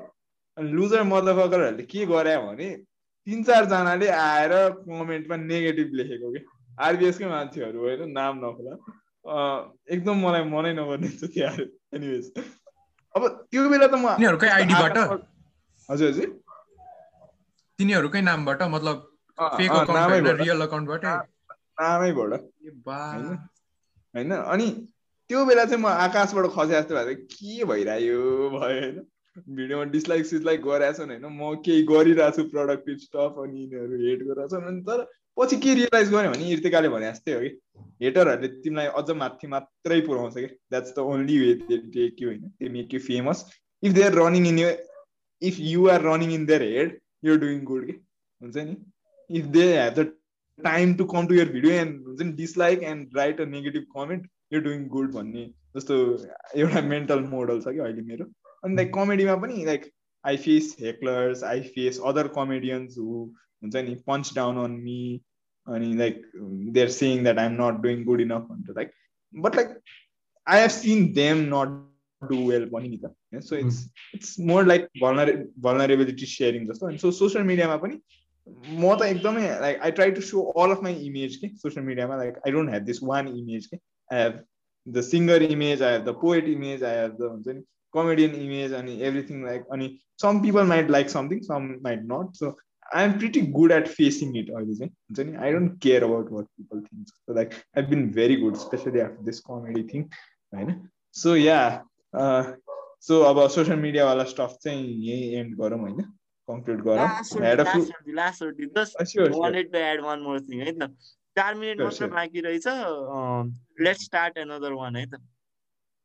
अनि 0.57 0.73
लुजर 0.73 1.03
मदफकरहरूले 1.07 1.85
के 1.87 2.07
गरे 2.07 2.37
भने 2.47 2.69
तिन 3.31 3.43
चारजनाले 3.49 4.09
आएर 4.19 4.53
कमेन्टमा 4.79 5.37
नेगेटिभ 5.43 5.99
लेखेको 6.01 6.31
कि। 6.33 6.41
आरबिएसकै 6.79 7.27
मान्छेहरू 7.29 7.79
होइन 7.81 8.11
नाम 8.13 8.39
नखोला 8.45 8.75
एकदम 9.95 10.17
मलाई 10.21 10.45
मनै 10.51 10.73
नपर्ने 10.75 11.09
थियो 11.25 11.51
एनिवेज 11.97 12.27
अब 13.15 13.27
त्यो 13.51 13.69
बेला 13.71 13.87
त 13.87 13.95
म 13.95 14.15
तिनीहरूकै 14.17 14.49
आइडीबाट 14.51 14.97
हजुर 15.89 16.09
हजुर। 16.09 16.29
तिनीहरूकै 17.79 18.21
नामबाट? 18.23 18.61
मतलब 18.75 18.97
फेक 19.39 19.71
अकाउन्ट 19.73 20.33
रियल 20.41 20.61
अकाउन्टबाट 20.67 21.05
नामैबाट। 21.81 22.33
होइन। 24.15 24.31
अनि 24.35 24.67
त्यो 25.31 25.45
बेला 25.47 25.65
चाहिँ 25.65 25.83
म 25.83 25.87
आकाशबाट 25.87 26.47
खसे 26.57 26.73
जस्तो 26.73 26.95
भएको 26.97 27.15
के 27.33 27.65
भइरह्यो 27.71 28.21
भयो 28.51 28.59
होइन। 28.59 28.97
भिडियोमा 29.39 29.85
डिसलाइक 29.95 30.27
सिसलाइक 30.27 30.61
गरेछन् 30.63 31.11
होइन। 31.11 31.25
म 31.25 31.55
केही 31.65 31.83
गरिरहेको 31.87 32.37
छु 32.37 32.49
प्रडक्टिभ 32.51 32.97
स्टफ 33.07 33.41
अनि 33.45 33.61
यिनीहरू 33.63 33.97
हेट 34.05 34.23
गरिरहेछन्। 34.29 34.67
अनि 34.69 34.83
तर 34.89 35.07
पछि 35.37 35.57
के 35.57 35.75
रियलाइज 35.75 36.11
गरेँ 36.11 36.31
भने 36.31 36.51
इर्तिकाले 36.53 36.89
भने 36.89 37.11
जस्तै 37.11 37.35
हो 37.35 37.41
कि 37.41 37.51
हेटरहरूले 38.05 38.49
तिमीलाई 38.63 38.87
अझ 39.01 39.11
माथि 39.23 39.47
मात्रै 39.55 40.01
पुऱ्याउँछ 40.07 40.35
कि। 40.35 40.47
That's 40.47 40.95
the 40.97 40.99
only 41.13 41.39
way 41.41 41.53
they 41.69 41.77
take 41.97 42.23
you 42.23 42.29
होइन 42.29 42.41
they 42.61 42.69
make 42.77 42.95
you 42.95 43.01
famous 43.01 43.45
if 43.83 43.93
they 43.93 44.03
are 44.03 44.15
running 44.21 44.47
in 44.49 44.59
your 44.59 44.73
if 45.43 45.61
you 45.67 45.89
are 45.89 46.03
running 46.03 46.33
in 46.35 46.47
their 46.47 46.63
head 46.63 46.99
you're 47.25 47.39
doing 47.41 47.63
good 47.65 47.87
कि 47.87 47.93
हुन्छ 48.41 48.57
नि? 48.57 48.77
If 49.31 49.45
they 49.57 49.65
have 49.73 49.95
the 50.01 50.07
time 50.59 50.95
to 50.95 51.05
come 51.15 51.27
to 51.27 51.35
your 51.35 51.53
video 51.53 51.73
and 51.75 52.07
हुन्छ 52.07 52.23
नि 52.23 52.33
dislike 52.43 52.83
and 52.91 53.17
write 53.17 53.41
a 53.41 53.45
negative 53.55 53.87
comment 53.97 54.29
you 54.53 54.61
doing 54.61 54.87
good 54.89 55.13
भन्ने 55.15 55.45
जस्तो 55.77 55.97
एउटा 56.57 56.81
mental 56.89 57.21
model 57.31 57.61
छ 57.61 57.75
कि 57.75 57.79
अहिले 57.79 58.03
मेरो। 58.03 58.25
अनि 58.65 58.77
लाइक 58.77 58.93
कमेडीमा 58.95 59.37
पनि 59.45 59.65
like 59.65 59.91
I 60.25 60.37
face 60.47 60.77
hecklers 60.81 61.45
I 61.51 61.61
face 61.75 62.01
other 62.13 62.29
comedians 62.39 62.99
who 62.99 63.25
हुन्छ 63.63 63.77
नि 63.89 63.95
पन्च 64.07 64.33
डाउन 64.37 64.65
अन 64.65 64.81
मी 64.87 65.01
अनि 65.67 65.93
like 65.97 66.23
they 66.75 66.83
are 66.83 66.89
saying 66.97 67.23
that 67.23 67.39
I 67.39 67.47
am 67.47 67.57
not 67.63 67.81
doing 67.83 68.05
good 68.05 68.21
enough 68.21 68.47
भनेर 68.51 68.75
like 68.77 68.93
but 69.35 69.57
like 69.57 69.79
I 70.47 70.61
have 70.61 70.71
seen 70.71 71.13
them 71.21 71.45
not 71.55 71.79
do 72.23 72.37
well 72.49 72.65
पनि 72.71 72.89
नि 72.89 72.97
त. 73.05 73.15
So 73.45 73.57
it's 73.57 73.77
it's 74.15 74.39
more 74.49 74.67
like 74.67 74.89
vulner 75.03 75.33
vulnerability 75.67 76.27
sharing 76.27 76.67
जस्तो. 76.71 76.87
अनि 76.87 76.99
so 76.99 77.11
social 77.19 77.45
मिडियामा 77.45 77.77
पनि 77.85 78.01
म 78.47 78.97
त 79.01 79.03
एकदमै 79.07 79.49
like 79.61 79.81
I 79.87 79.91
try 79.99 80.11
to 80.11 80.21
show 80.29 80.43
all 80.63 80.71
of 80.71 80.83
my 80.83 80.95
image 81.07 81.37
के 81.37 81.49
सोसियल 81.57 81.87
मिडियामा 81.87 82.17
like 82.17 82.39
I 82.47 82.53
don't 82.53 82.71
have 82.71 82.83
this 82.85 83.03
one 83.03 83.29
image 83.29 83.67
के. 83.67 83.77
I 84.11 84.23
have 84.23 84.39
the 84.87 85.01
singer 85.09 85.43
image 85.43 85.83
I 85.83 85.93
have 85.93 86.05
the 86.05 86.15
poet 86.23 86.49
image 86.49 86.85
I 86.85 86.97
have 86.97 87.17
the 87.21 87.31
हुन्छ 87.31 87.49
नि 87.49 87.63
कमेडियन 87.95 88.35
इमेज 88.37 88.73
अनि 88.73 88.97
everything 89.03 89.45
like 89.45 89.67
अनि 89.73 89.89
some 90.23 90.41
people 90.43 90.67
might 90.67 90.91
like 90.91 91.11
something 91.11 91.41
some 91.43 91.69
might 91.83 92.03
not 92.05 92.35
so 92.35 92.57
I 92.95 93.05
am 93.05 93.13
pretty 93.19 93.41
good 93.51 93.73
at 93.73 93.89
facing 93.89 94.37
it 94.39 94.51
अहिले 94.51 94.75
चाहिँ 94.75 94.91
हुन्छ 94.91 95.27
नि 95.31 95.37
I 95.37 95.53
don't 95.53 95.81
care 95.83 96.05
about 96.05 96.33
what 96.33 96.47
people 96.57 96.81
think 96.81 97.09
so 97.09 97.35
like 97.35 97.55
I 97.77 97.83
been 97.87 98.11
very 98.11 98.37
good 98.37 98.57
especially 98.57 99.01
after 99.01 99.25
this 99.25 99.41
comedy 99.41 99.83
thing 99.95 100.03
होइन 100.53 100.75
so 101.15 101.37
yeah 101.37 101.59
so 103.01 103.21
अब 103.23 103.47
social 103.49 103.79
मिडियावाला 103.79 104.25
stuff 104.25 104.57
चाहिँ 104.63 104.87
यहीँ 105.05 105.35
and 105.35 105.57
गरौँ 105.57 105.79
होइन 105.81 106.03
कन्क्लुड 106.49 106.83
गरौँ 106.85 107.09
चार 111.37 111.55
मिनट 111.55 111.81
मात्र 111.81 112.07
बाँकी 112.07 112.41
रहेछ 112.41 112.65
लेट्स 113.81 114.05
स्टार्ट 114.05 114.39
एनदर 114.39 114.73
वान 114.73 114.97
है 114.97 115.07
त 115.07 115.21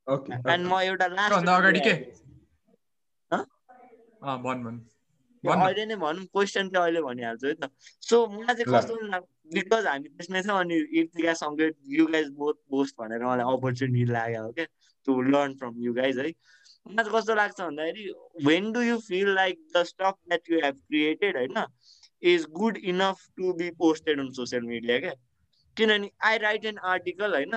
एन्ड 0.07 0.67
म 0.67 0.79
एउटा 0.81 1.07
लास्ट 1.07 1.49
अगाडि 1.49 1.79
के? 1.87 1.93
भन 4.21 4.63
भन। 4.63 4.75
अहिले 5.43 5.85
नै 5.85 5.95
भनौँ 6.01 6.25
क्वेसन 6.33 6.69
चाहिँ 6.69 6.83
अहिले 6.83 7.01
भनिहाल्छु 7.01 7.47
है 7.47 7.53
त। 7.53 7.69
सो 8.09 8.15
मलाई 8.27 8.55
चाहिँ 8.55 8.67
कस्तो 8.73 8.93
बिकज 9.53 9.87
हामी 9.87 10.09
त्यसमै 10.09 10.41
छ 10.43 10.49
अनि 10.49 10.75
इर्तिका 10.99 11.33
सङ्गीत 11.41 11.75
यु 11.97 12.05
गाइज 12.13 12.29
बोथ 12.37 12.55
बोस्ट 12.71 12.95
भनेर 12.99 13.25
मलाई 13.25 13.57
अपर्च्युनिटी 13.57 14.11
लाग्यो 14.11 14.43
हो 14.43 14.51
क्या 14.51 14.65
to 15.07 15.21
learn 15.21 15.53
from 15.57 15.73
you 15.83 15.93
guys 15.93 16.19
है। 16.19 16.23
मलाई 16.25 17.03
चाहिँ 17.03 17.13
कस्तो 17.17 17.35
लाग्छ 17.35 17.59
भन्दाखेरि 17.61 18.03
when 18.45 18.71
do 18.71 18.81
you 18.81 18.97
feel 19.07 19.33
like 19.35 19.59
the 19.75 19.83
stuff 19.91 20.15
that 20.29 20.51
you 20.51 20.59
have 20.63 20.75
created 20.87 21.37
होइन 21.37 21.57
is 22.33 22.45
good 22.57 22.77
enough 22.93 23.17
to 23.37 23.53
be 23.61 23.69
posted 23.79 24.19
on 24.19 24.29
social 24.39 24.63
media 24.73 24.99
क्या 24.99 25.13
किनभने 25.77 26.09
आई 26.29 26.37
राइट 26.45 26.65
एन 26.65 26.77
आर्टिकल 26.93 27.35
होइन 27.35 27.55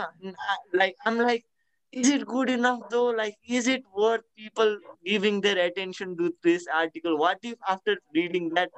like 0.75 0.95
um 1.07 1.21
like 1.21 1.45
is 1.93 2.09
it 2.11 2.27
good 2.27 2.51
enough 2.51 2.81
though? 2.91 3.11
Like 3.11 3.37
is 3.49 3.69
it 3.69 3.83
worth 3.97 4.25
people 4.37 4.79
giving 5.05 5.41
their 5.41 5.59
attention 5.67 6.17
to 6.17 6.33
this 6.43 6.67
article? 6.81 7.19
What 7.19 7.39
if 7.43 7.57
after 7.69 7.97
reading 8.15 8.51
that 8.51 8.71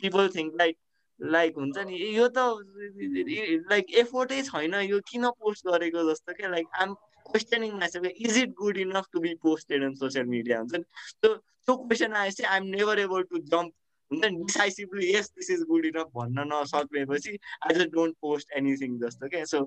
people 0.00 0.28
think 0.28 0.54
like 0.58 0.76
like 1.20 1.54
हुन्छ 1.56 1.78
नि? 1.86 1.96
यो 2.16 2.28
त 2.36 2.38
like 3.70 3.92
एफोर्टै 3.98 4.42
छैन। 4.42 4.74
यो 4.74 4.98
किन 5.10 5.28
post 5.40 5.66
गरेको 5.66 6.10
जस्तो 6.10 6.32
क्या? 6.34 6.48
Like 6.50 6.66
um 6.82 6.94
questioning 7.30 7.72
myself 7.78 8.06
is 8.26 8.38
it 8.38 8.50
good 8.60 8.76
enough 8.84 9.04
to 9.12 9.20
be 9.20 9.34
posted 9.42 9.84
on 9.84 9.94
social 10.00 10.26
media 10.26 10.58
हुन्छ 10.58 10.74
नि? 10.74 10.84
त्यो 11.22 11.34
त्यो 11.34 11.76
क्वेसन 11.76 12.12
आएपछि 12.12 12.42
I 12.42 12.56
am 12.56 12.66
never 12.74 12.98
able 12.98 13.22
to 13.30 13.38
jump 13.38 13.72
हुन्छ 14.10 14.24
नि? 14.24 14.36
Decisively 14.44 15.12
yes 15.14 15.30
this 15.38 15.50
is 15.50 15.62
good 15.70 15.84
enough 15.86 16.10
भन्न 16.16 16.48
नसकेपछि 16.52 17.38
I 17.62 17.74
just 17.78 17.90
don't 17.94 18.16
post 18.20 18.52
anything 18.62 18.98
जस्तो 19.06 19.28
क्या 19.28 19.44
so 19.54 19.60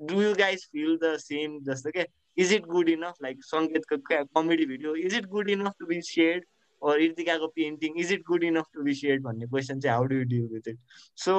do 0.00 0.22
you 0.22 0.34
guys 0.34 0.64
feel 0.72 0.96
the 1.02 1.16
same 1.20 1.58
जस्तो 1.64 1.90
क्या 1.90 2.04
is 2.36 2.52
it 2.52 2.64
good 2.76 2.88
enough 2.88 3.22
like 3.22 3.44
सङ्गीतको 3.44 3.96
comedy 4.40 4.66
video 4.66 4.94
is 5.06 5.14
it 5.16 5.26
good 5.36 5.50
enough 5.50 5.72
to 5.80 5.86
be 5.86 6.00
shared 6.14 6.44
or 6.82 6.92
Irtikaको 7.02 7.46
painting 7.56 7.98
is 8.00 8.12
it 8.12 8.22
good 8.28 8.44
enough 8.44 8.66
to 8.74 8.82
be 8.82 8.94
shared 9.00 9.22
भन्ने 9.22 9.46
question 9.46 9.80
चाहिँ 9.80 9.96
how 9.96 10.04
do 10.12 10.14
you 10.16 10.24
deal 10.30 10.46
with 10.52 10.68
it 10.68 10.78
so 11.24 11.34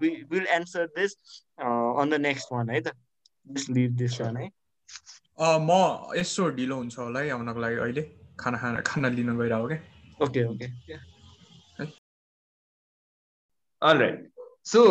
will 0.00 0.46
answer 0.54 0.86
this 0.96 1.12
on 1.58 2.10
the 2.10 2.20
next 2.20 2.52
one 2.52 2.70
है 2.70 2.80
त? 2.80 2.92
Just 3.46 3.70
leave 3.70 3.92
this 3.96 4.20
one 4.20 4.36
है? 4.36 4.50
म 5.40 5.70
यसो 6.16 6.48
ढिलो 6.56 6.76
हुन्छ 6.76 6.98
होला 6.98 7.20
है 7.20 7.30
आउनको 7.30 7.60
लागि 7.60 7.76
अहिले। 7.76 8.02
खाना 8.40 8.58
खाना 8.58 8.80
खाना 8.88 9.08
लिन 9.08 9.38
गइरहेको 9.38 9.68
क्या 9.68 9.78
okay? 10.26 10.44
Okay 10.44 10.66
alright 13.82 14.30
so 14.68 14.84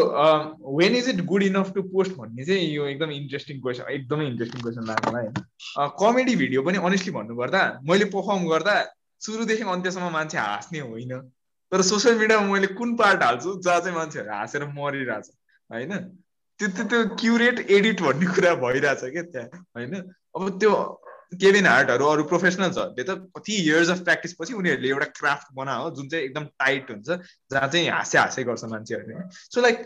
when 0.78 0.96
is 0.96 1.10
it 1.10 1.24
good 1.26 1.44
enough 1.44 1.72
to 1.76 1.82
post 1.94 2.12
भन्ने 2.18 2.46
चाहिँ 2.46 2.68
यो 2.76 2.86
एकदम 2.88 3.12
इन्ट्रेस्टिङ 3.12 3.62
क्वेसन 3.62 3.92
एकदमै 3.94 4.28
इन्ट्रेस्टिङ 4.28 4.62
क्वेसन 4.62 4.88
लाग्यो 4.88 5.12
मलाई 5.12 5.26
होइन 5.26 5.90
कमेडी 6.00 6.36
भिडियो 6.36 6.62
पनि 6.64 6.78
अनेस्टली 6.90 7.14
भन्नुपर्दा 7.14 7.64
मैले 7.90 8.06
पर्फर्म 8.16 8.48
गर्दा 8.50 8.76
सुरुदेखि 9.22 9.64
अन्त्यसम्म 9.74 10.10
मान्छे 10.14 10.38
हाँस्ने 10.38 10.80
होइन। 10.80 11.20
तर 11.72 11.82
सोसियल 11.82 12.18
मिडियामा 12.20 12.54
मैले 12.54 12.68
कुन 12.80 12.96
पार्ट 12.96 13.24
हाल्छु 13.24 13.54
जहाँ 13.66 13.80
चाहिँ 13.80 13.96
मान्छेहरू 13.96 14.32
हाँसेर 14.32 14.66
मरिरहेछ 14.76 15.30
होइन? 15.70 15.94
त्यो 16.60 16.68
त्यो 16.76 16.84
त्यो 16.92 17.00
क्युरेट 17.22 17.60
एडिट 17.70 18.02
भन्ने 18.02 18.26
कुरा 18.36 18.54
भइरहेछ 18.62 19.02
क्या 19.16 19.24
त्यहाँ 19.34 19.66
होइन? 19.78 19.96
अब 20.36 20.60
त्यो 20.60 20.72
केभिन 21.32 21.66
हार्टहरू 21.68 22.06
अरू 22.06 22.24
प्रोफेसनल्सहरूले 22.24 23.04
त 23.04 23.18
कति 23.38 23.56
इयर्स 23.64 23.90
अफ 23.90 24.00
प्र्याक्टिस 24.04 24.34
पछि 24.40 24.54
उनीहरूले 24.54 24.90
एउटा 24.90 25.06
क्राफ्ट 25.20 25.48
बनायो 25.56 25.90
जुन 25.98 26.10
चाहिँ 26.10 26.26
एकदम 26.26 26.46
टाइट 26.60 26.92
हुन्छ 26.92 27.08
जहाँ 27.52 27.68
चाहिँ 27.68 27.90
हाँसे 27.90 28.18
हाँसे 28.18 28.44
गर्छ 28.44 28.64
मान्छेहरूले। 28.72 29.28
सो 29.32 29.62
लाइक 29.62 29.86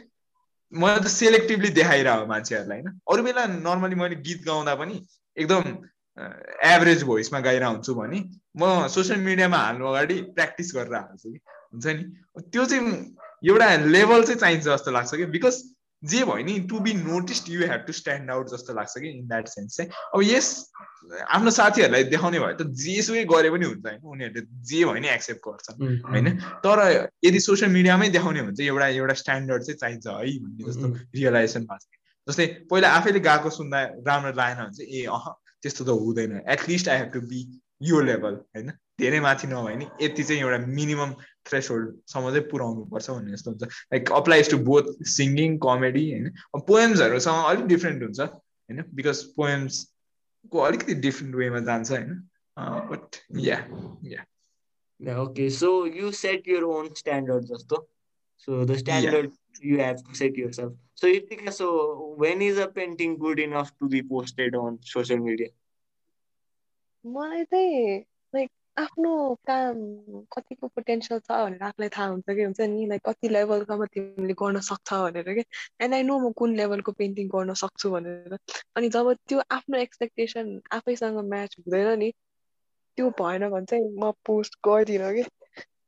मैले 0.73 0.99
त 0.99 1.07
सेलेक्टिभली 1.11 1.69
देखाइरह 1.79 2.25
मान्छेहरूलाई 2.25 2.81
होइन? 2.81 2.99
अरू 3.11 3.23
बेला 3.23 3.45
नर्मली 3.47 3.95
मैले 3.95 4.15
गीत 4.27 4.45
गाउँदा 4.45 4.75
पनि 4.75 4.95
एकदम 5.37 5.63
एभरेज 6.69 7.03
भोइसमा 7.03 7.39
गाइरहेको 7.39 7.71
हुन्छु 7.71 7.95
भने 7.95 8.19
म 8.57 8.87
सोसियल 8.93 9.19
मिडियामा 9.19 9.57
हाल्नु 9.57 9.85
अगाडि 9.87 10.21
प्र्याक्टिस 10.37 10.75
गरेर 10.75 10.95
हाल्छु 10.95 11.31
कि। 11.31 11.39
हुन्छ 11.73 11.87
नि? 11.87 12.03
त्यो 12.51 12.65
चाहिँ 12.65 12.93
एउटा 13.49 13.75
लेभल 13.89 14.23
चाहिँ 14.23 14.39
चाहिन्छ 14.39 14.63
जस्तो 14.65 14.91
लाग्छ 14.91 15.15
कि। 15.15 15.25
बिकज 15.35 15.55
जे 16.03 16.23
भयो 16.25 16.43
नि 16.45 16.59
to 16.69 16.79
be 16.79 16.93
noticed 16.93 17.49
you 17.49 17.67
have 17.67 17.83
to 17.87 17.93
stand 17.93 18.31
out 18.31 18.47
जस्तो 18.49 18.73
लाग्छ 18.73 18.93
कि 18.97 19.09
इन 19.09 19.27
द्याट 19.27 19.47
सेन्स 19.47 19.77
चाहिँ। 19.77 19.91
अब 20.15 20.21
यस 20.23 20.47
आफ्नो 21.29 21.51
साथीहरूलाई 21.51 22.03
देखाउने 22.03 22.39
भयो 22.39 22.57
त 22.57 22.67
जेसुकै 22.81 23.23
गरे 23.25 23.49
पनि 23.49 23.65
हुन्छ 23.65 23.85
होइन 23.85 23.99
उनीहरूले 24.03 24.41
जे 24.69 24.83
भयो 24.85 24.99
नि 24.99 25.09
एक्सेप्ट 25.09 25.41
गर्छन् 25.47 25.77
होइन? 26.09 26.27
तर 26.65 26.77
यदि 27.25 27.39
सोसियल 27.39 27.71
मिडियामै 27.71 28.09
देखाउने 28.09 28.39
हुन्छ 28.39 28.59
एउटा 28.61 28.87
एउटा 28.87 29.13
स्ट्यान्डर्ड 29.21 29.63
चाहिँ 29.63 29.77
चाहिन्छ 29.77 30.07
है 30.07 30.37
भन्ने 30.41 30.63
जस्तो 30.69 30.87
रियलाइजेसन 31.15 31.63
भएको 31.69 31.85
छ। 31.85 31.99
जस्तै 32.27 32.45
पहिला 32.71 32.87
आफैले 32.97 33.19
गएको 33.29 33.49
सुन्दा 33.49 33.79
राम्रो 34.09 34.31
लागेन 34.41 34.63
भने 34.63 34.73
चाहिँ 34.77 34.89
ए 35.01 35.05
अह 35.05 35.25
त्यस्तो 35.61 35.85
त 35.85 35.89
हुँदैन। 36.01 36.41
At least 36.49 36.89
I 36.89 36.97
have 36.97 37.11
to 37.13 37.21
be 37.29 37.41
यो 37.81 38.01
लेभल 38.01 38.33
होइन? 38.55 38.71
धेरै 39.01 39.19
माथि 39.25 39.47
नभए 39.47 39.75
नि 39.81 39.87
यति 40.01 40.23
चाहिँ 40.23 40.41
एउटा 40.41 40.57
मिनिमम 40.79 41.11
थ्रेस 41.49 41.69
होल्डसम्म 41.71 42.29
चाहिँ 42.29 42.47
पुऱ्याउनु 42.51 42.85
पर्छ 42.93 43.09
भन्ने 43.09 43.31
जस्तो 43.35 43.51
हुन्छ। 43.51 43.63
Like 43.93 44.11
applies 44.21 44.49
to 44.51 44.57
both 44.71 44.85
singing 45.17 45.57
comedy 45.67 46.05
होइन? 46.11 46.27
पोएम्सहरूसँग 46.69 47.45
अलिक 47.51 47.65
डिफ्रेन्ट 47.73 48.03
हुन्छ 48.03 48.19
होइन? 48.19 48.83
बिकज 48.95 49.23
पोएम्सको 49.37 50.57
अलिकति 50.69 50.93
डिफ्रेन्ट 51.07 51.35
वेमा 51.43 51.59
जान्छ 51.69 51.91
होइन? 51.91 52.11
But 52.91 53.21
yeah 53.49 53.57
yeah 54.15 55.19
okay 55.21 55.49
so 55.49 55.69
you 55.99 56.11
set 56.23 56.47
your 56.47 56.63
own 56.63 56.93
standard 56.97 57.45
जस्तो। 57.53 57.87
So 58.45 58.65
the 58.65 58.77
standard 58.77 59.31
you 59.61 59.77
have 59.77 59.97
to 60.03 60.15
set 60.17 60.37
yourself. 60.39 60.69
So 60.99 61.07
you 61.07 61.19
think 61.29 61.49
so 61.55 61.65
when 62.17 62.41
is 62.41 62.57
a 62.57 62.67
painting 62.67 63.17
good 63.23 63.39
enough 63.39 63.67
to 63.79 63.89
be 63.89 64.01
posted 64.01 64.55
on 64.55 64.77
social 64.91 65.19
media? 65.25 65.49
मलाई 67.05 67.43
चाहिँ 67.51 68.05
आफ्नो 68.77 69.09
काम 69.47 69.77
कतिको 70.35 70.67
potential 70.75 71.19
छ 71.19 71.31
भनेर 71.31 71.63
आफूलाई 71.63 71.89
थाहा 71.97 72.05
हुन्छ 72.07 72.25
कि? 72.29 72.43
हुन्छ 72.43 72.61
नि 72.73 72.85
लाइक 72.87 73.01
कति 73.07 73.29
लेभलसम्म 73.29 73.85
तिमीले 73.95 74.33
गर्न 74.41 74.59
सक्छ 74.69 74.93
भनेर 74.93 75.33
कि? 75.39 75.43
एन्ड 75.81 75.93
आई 75.95 76.03
नो 76.03 76.17
म 76.19 76.31
कुन 76.41 76.55
लेभलको 76.57 76.91
पेन्टिङ 77.01 77.27
गर्न 77.35 77.53
सक्छु 77.63 77.91
भनेर। 77.91 78.37
अनि 78.77 78.89
जब 78.97 79.11
त्यो 79.27 79.41
आफ्नो 79.51 79.77
एक्सपेक्टेसन 79.79 80.59
आफैसँग 80.79 81.17
म्याच 81.29 81.55
हुँदैन 81.59 81.97
नि 81.99 82.11
त्यो 82.97 83.09
भएन 83.21 83.49
भने 83.49 83.65
चाहिँ 83.65 83.89
म 83.99 84.11
पोस्ट 84.25 84.55
गर्दिनँ 84.67 85.13
कि? 85.15 85.23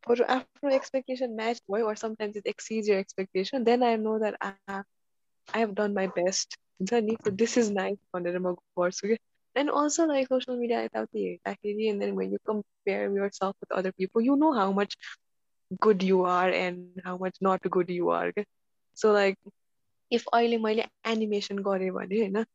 बरु 0.08 0.24
आफ्नो 0.36 0.70
एक्सपेक्टेसन 0.76 1.36
म्याच 1.36 1.62
भयो 1.72 1.88
or 1.90 1.96
sometimes 1.96 2.38
it 2.38 2.48
exceeds 2.48 2.90
your 2.90 2.98
expectation 3.00 3.64
then 3.64 3.84
I 3.84 3.98
know 3.98 4.18
that 4.20 4.36
I 4.44 4.74
I 4.74 5.60
have 5.60 5.74
done 5.76 5.94
my 5.94 6.08
best 6.20 6.60
हुन्छ 6.80 6.94
नि? 6.94 7.18
दिस 7.32 7.58
इज 7.58 7.72
नाइस 7.74 7.98
भनेर 8.16 8.40
म 8.40 8.54
गर्छु 8.80 9.08
कि? 9.08 9.18
And 9.56 9.70
also 9.70 10.06
like 10.06 10.28
social 10.30 10.58
media 10.58 10.90
healthy 10.94 11.40
actually 11.46 11.90
and 11.90 12.02
then 12.02 12.16
when 12.16 12.32
you 12.32 12.40
compare 12.46 13.12
yourself 13.14 13.56
with 13.62 13.72
other 13.72 13.92
people, 13.92 14.22
you 14.22 14.36
know 14.36 14.54
how 14.54 14.72
much 14.72 14.98
good 15.80 16.04
you 16.04 16.24
are 16.24 16.50
and 16.50 17.02
how 17.04 17.18
much 17.18 17.36
not 17.42 17.62
good 17.62 17.90
you 17.90 18.10
are. 18.10 18.28
Okay? 18.28 18.46
So 18.98 19.12
like 19.12 19.38
if 20.12 20.26
अहिले 20.34 20.58
मैले 20.64 20.86
animation 21.12 21.60
गरेँ 21.68 21.92
भने 21.92 22.20
होइन 22.20 22.46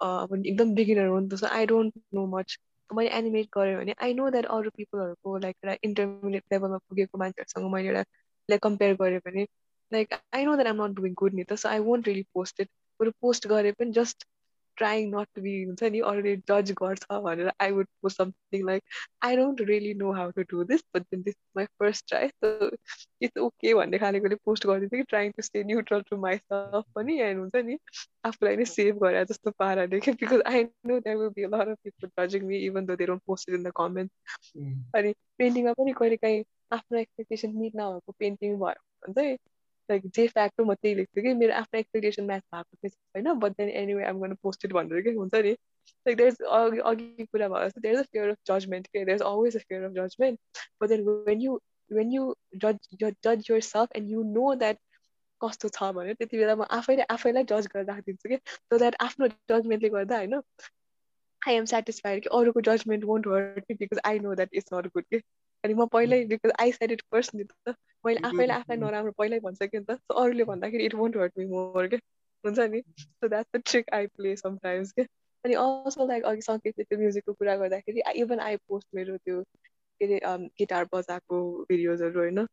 अब 0.00 0.34
एकदम 0.46 0.74
beginner 0.74 1.06
हो 1.06 1.18
नि 1.20 1.28
त 1.28 1.34
so 1.40 1.46
I 1.46 1.66
don't 1.72 1.94
know 2.14 2.26
much 2.36 2.58
मैले 2.90 3.10
एनिमेट 3.18 3.48
गरेँ 3.56 3.76
भने 3.76 3.94
आई 4.06 4.14
नो 4.14 4.30
द्याट 4.30 4.46
अरू 4.56 4.70
पिपलहरूको 4.76 5.36
लाइक 5.44 5.56
एउटा 5.64 5.76
इन्टरमिडिएट 5.88 6.44
लेभलमा 6.52 6.78
पुगेको 6.88 7.18
मान्छेहरूसँग 7.18 7.70
मैले 7.72 7.88
एउटा 7.88 8.56
कम्पेयर 8.68 8.94
गरेँ 9.02 9.18
भने 9.26 9.46
like 9.92 10.14
I 10.34 10.44
know 10.44 10.56
that 10.56 10.68
I'm 10.68 10.84
not 10.84 10.96
doing 11.00 11.14
good 11.22 11.34
नि 11.40 11.44
त 11.44 11.60
so 11.64 11.68
I 11.68 11.78
won't 11.90 12.08
really 12.08 12.26
post 12.34 12.60
it 12.60 12.70
बरु 13.00 13.10
पोस्ट 13.20 13.46
गरेँ 13.54 13.72
पनि 13.78 13.92
just 14.00 14.26
trying 14.76 15.10
not 15.10 15.28
to 15.34 15.42
be 15.42 15.52
हुन्छ 15.64 15.90
नि 15.92 16.00
अरूले 16.02 16.34
जज 16.50 16.72
गर्छ 16.72 17.06
भनेर 17.24 17.50
I 17.60 17.70
would 17.72 17.86
post 18.02 18.18
something 18.18 18.64
like 18.66 18.82
I 19.24 19.36
don't 19.36 19.60
really 19.68 19.92
know 19.94 20.12
how 20.12 20.30
to 20.30 20.42
do 20.50 20.64
this 20.64 20.82
but 20.94 21.02
then 21.02 21.22
this 21.22 21.34
my 21.56 21.64
first 21.80 22.08
try 22.08 22.28
so 22.28 22.70
it's 23.22 23.38
okay 23.38 23.74
भन्ने 23.74 23.98
खालेकोले 23.98 24.34
पोस्ट 24.44 24.66
गरिदिन्थ्यो 24.66 25.00
कि 25.00 25.04
trying 25.08 25.32
to 25.32 25.42
stay 25.42 25.64
neutral 25.64 26.02
to 26.10 26.16
myself 26.18 26.84
पनि 26.94 27.18
एन्ड 27.20 27.40
हुन्छ 27.40 27.64
नि 27.66 27.78
आफूलाई 28.24 28.56
नै 28.56 28.64
सेभ 28.66 28.98
गरे 29.04 29.24
जस्तो 29.24 29.50
पाराले 29.58 30.00
कि 30.00 30.12
because 30.24 30.42
I 30.46 30.64
know 30.64 30.98
that 31.00 31.16
will 31.16 31.28
be 31.36 31.46
lot 31.46 31.68
of 31.68 31.78
people 31.84 32.26
जजिङ 32.26 32.46
me 32.46 32.58
even 32.66 32.86
though 32.86 32.96
they 32.96 33.06
don't 33.06 33.22
post 33.26 33.50
in 33.50 33.62
the 33.62 33.72
comment 33.76 34.10
अनि 34.96 35.14
पेन्टिङमा 35.38 35.72
पनि 35.72 35.92
कहिले 36.00 36.16
काहीँ 36.16 36.44
आफ्नो 36.72 36.98
एक्सपेक्टेसन 36.98 37.56
मिट 37.56 37.76
नभएको 37.76 38.12
पेन्टिङ 38.18 38.56
भयो 38.56 38.80
भने 39.02 39.14
चाहिँ 39.14 39.36
लाइक 39.90 40.06
जे 40.06 40.26
फ्याक्ट 40.28 40.60
म 40.60 40.74
त्यही 40.74 40.94
लेख्छु 40.94 41.22
कि 41.22 41.34
मेरो 41.34 41.54
आफ्नो 41.54 41.80
एक्सपेक्टेसन 41.80 42.24
म्याच 42.24 42.42
भएको 42.54 42.88
चाहिँ 42.88 43.24
छैन 43.24 43.32
बट 43.38 43.52
देन 43.52 43.68
एनिवे 43.68 44.04
आम 44.04 44.20
गर्न 44.20 44.34
पोस्टेड 44.42 44.72
भनेर 44.72 45.02
के 45.02 45.10
हुन्छ 45.10 45.34
नि? 45.34 45.52
लाइक 46.06 46.16
देयर 46.16 46.28
इज 46.28 46.42
अघि 46.42 46.78
अघि 46.78 47.24
कुरा 47.24 47.48
भयो 47.48 47.68
जस्तो 47.68 47.80
there 47.80 47.94
is 47.94 48.00
a 48.00 48.02
fear 48.02 48.28
of 48.28 48.36
judgement 48.46 48.86
के 48.86 49.04
there 49.04 49.16
is 49.16 49.22
always 49.22 49.56
a 49.56 49.60
fear 49.60 49.84
of 49.84 49.92
judgement 49.92 50.40
but 50.82 50.88
then 50.88 51.04
when 51.08 51.40
you 51.40 51.60
when 51.92 52.12
you 52.12 52.34
जज 52.56 52.78
जज 53.24 53.50
your 53.50 53.60
self 53.60 53.96
and 53.96 54.10
you 54.10 54.22
know 54.22 54.54
that 54.54 54.78
कस्तो 55.44 55.68
छ 55.68 55.82
भने 55.82 56.14
त्यति 56.14 56.38
बेला 56.38 56.56
म 56.56 56.62
आफैले 56.62 57.02
आफैलाई 57.02 57.44
जज 57.44 57.66
गरेर 57.66 57.86
राखिदिन्छु 57.86 58.28
कि 58.28 58.36
सो 58.46 58.78
द्याट 58.78 58.96
आफ्नो 59.00 59.28
जजमेन्टले 59.28 59.88
गर्दा 59.88 60.16
होइन? 60.16 60.42
आई 61.48 61.54
एम 61.54 61.64
सेटिस्फाइड 61.64 62.22
कि 62.22 62.28
अरूको 62.32 62.60
judgement 62.60 63.04
won't 63.04 63.26
hurt 63.26 63.72
because 63.72 64.00
I 64.04 64.18
know 64.18 64.34
that 64.34 64.48
it's 64.52 64.74
not 64.74 64.86
good 64.86 65.04
के 65.10 65.16
अनि 65.64 65.74
म 65.74 65.86
पहिल्यै 65.86 66.24
बिकज 66.24 66.52
आई 66.60 66.72
सेड 66.72 66.92
इट 66.92 67.02
नि 67.34 67.44
त 67.44 67.74
मैले 68.04 68.20
आफैले 68.28 68.52
आफैलाई 68.52 68.80
नराम्रो 68.80 69.12
पहिल्यै 69.18 69.40
भनिसकेँ 69.40 69.80
नि 69.80 69.84
त 69.86 69.96
सो 69.96 70.14
अरूले 70.22 70.44
भन्दाखेरि 70.44 70.84
it 70.86 70.94
won't 70.94 71.16
hurt 71.16 71.38
me 71.38 71.46
more 71.46 71.86
के 71.88 71.96
हुन्छ 72.44 72.58
नि? 72.70 72.80
So 72.98 73.28
that's 73.28 73.56
the 73.56 73.62
trick 73.66 73.90
I 73.94 74.06
play 74.16 74.36
sometimes 74.36 74.92
के। 74.92 75.02
अनि 75.44 75.54
अल्सो 75.54 76.06
लाइक 76.06 76.24
अघि 76.24 76.42
सङ्केतले 76.42 76.84
त्यो 76.84 76.98
म्युजिकको 76.98 77.32
कुरा 77.32 77.56
गर्दाखेरि 77.56 78.02
इभन 78.22 78.40
आई 78.40 78.56
पोस्ट 78.68 78.88
मेरो 78.94 79.16
त्यो 79.16 79.42
के 80.00 80.18
अरे 80.18 80.48
गिटार 80.58 80.84
बजाएको 80.94 81.40
भिडियोजहरू 81.68 82.20
होइन? 82.20 82.46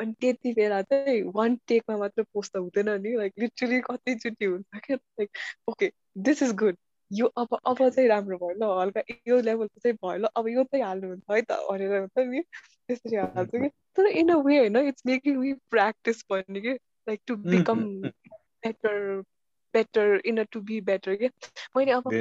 अनि 0.00 0.12
त्यति 0.20 0.52
बेला 0.52 0.80
चाहिँ 0.82 1.22
वान 1.34 1.56
टेकमा 1.68 1.96
मात्र 1.98 2.22
पोस्ट 2.34 2.52
त 2.52 2.56
हुँदैन 2.56 2.90
नि। 3.02 3.16
लाइक 3.16 3.32
लिटरली 3.38 3.80
कतिचोटि 3.80 4.44
हुन्छ 4.44 4.80
क्या 4.86 4.96
like 4.96 5.30
okay 5.68 5.90
this 6.28 6.42
is 6.42 6.52
good 6.54 6.76
यो 7.10 7.26
अब 7.38 7.58
अब 7.66 7.88
चाहिँ 7.88 8.08
राम्रो 8.08 8.38
भयो 8.38 8.54
ल 8.58 8.80
हल्का 8.80 9.02
यो 9.28 9.40
लेभलको 9.40 9.80
चाहिँ 9.80 9.96
भयो 10.04 10.18
ल 10.18 10.28
अब 10.36 10.48
यो 10.48 10.64
चाहिँ 10.64 10.84
हाल्नुहुन्छ 10.84 11.30
है 11.30 11.42
त 11.42 11.58
भनेर 11.70 11.98
हुन्छ 11.98 12.26
नि 12.30 12.42
त्यसरी 12.88 13.16
हाल्छु 13.16 13.58
कि। 13.58 13.68
तर 13.96 14.06
इन 14.06 14.28
अ 14.28 14.36
वे 14.46 14.58
होइन 14.58 14.76
इट्स 14.88 15.02
मेकिङ 15.06 15.38
वी 15.38 15.52
प्र्याक्टिस 15.70 16.22
पनि 16.22 16.60
कि 16.60 16.72
like 17.08 17.20
to 17.26 17.36
become 17.36 17.84
better 18.02 19.22
better 19.74 20.20
in 20.26 20.40
a 20.40 20.44
to 20.52 20.60
be 20.60 20.80
better 20.80 21.16
के। 21.16 21.30
मैले 21.76 21.92
अब 21.92 22.12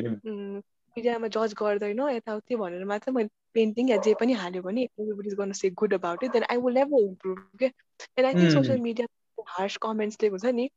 मिडियामा 0.98 1.28
जज 1.28 1.54
गर्दैन 1.60 2.00
यताउति 2.10 2.56
भनेर 2.56 2.86
मात्र 2.86 3.12
मैले 3.12 3.30
पेन्टिङ 3.54 3.90
या 3.90 3.98
जे 3.98 4.14
पनि 4.20 4.34
हाल्यो 4.34 4.62
भने 4.62 4.84
एभ्रिबडी 4.84 5.30
इज 5.30 5.36
गर्न 5.36 5.52
say 5.52 5.70
good 5.82 5.94
about 5.94 6.24
it 6.24 6.32
then 6.32 6.44
I 6.44 6.58
will 6.58 6.74
never 6.74 7.04
improve 7.04 7.58
के। 7.60 7.66
And 7.66 8.26
I 8.26 8.34
think 8.34 8.52
social 8.54 8.80
media 8.82 9.08
harsh 9.50 9.78
कमेन्ट्सले 9.82 10.30
हुन्छ 10.30 10.46
नि। 10.46 10.70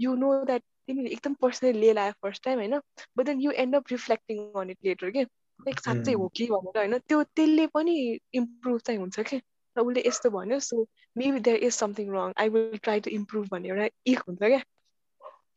यु 0.00 0.14
नो 0.16 0.32
द्याट 0.44 0.62
तिमीले 0.88 1.10
एकदम 1.10 1.34
पर्सनली 1.34 1.80
लिएर 1.80 1.98
आयो 1.98 2.12
फर्स्ट 2.22 2.44
टाइम 2.44 2.58
होइन? 2.58 2.78
But 3.16 3.26
then 3.26 3.40
you 3.40 3.50
end 3.64 3.76
up 3.76 3.84
reflecting 3.90 4.38
on 4.60 4.70
it 4.70 4.78
later 4.84 5.10
के 5.10 5.22
लाइक 5.22 5.80
साँच्चै 5.80 6.12
हो 6.12 6.28
कि 6.36 6.46
भनेर 6.46 6.78
होइन? 6.78 6.98
त्यो 6.98 7.22
त्यसले 7.22 7.66
पनि 7.66 7.96
इम्प्रुभ 8.34 8.80
चाहिँ 8.80 9.00
हुन्छ 9.00 9.20
कि 9.20 9.40
र 9.76 9.80
उसले 9.80 10.02
यस्तो 10.06 10.30
भन्यो 10.30 10.58
so 10.60 10.86
maybe 11.16 11.40
there 11.40 11.56
is 11.56 11.72
something 11.72 12.12
wrong 12.12 12.32
I 12.38 12.48
will 12.48 12.78
try 12.82 13.00
to 13.00 13.10
improve 13.10 13.48
भन्ने 13.50 13.68
एउटा 13.68 13.88
इक 14.06 14.18
हुन्छ 14.18 14.38
क्या 14.38 14.62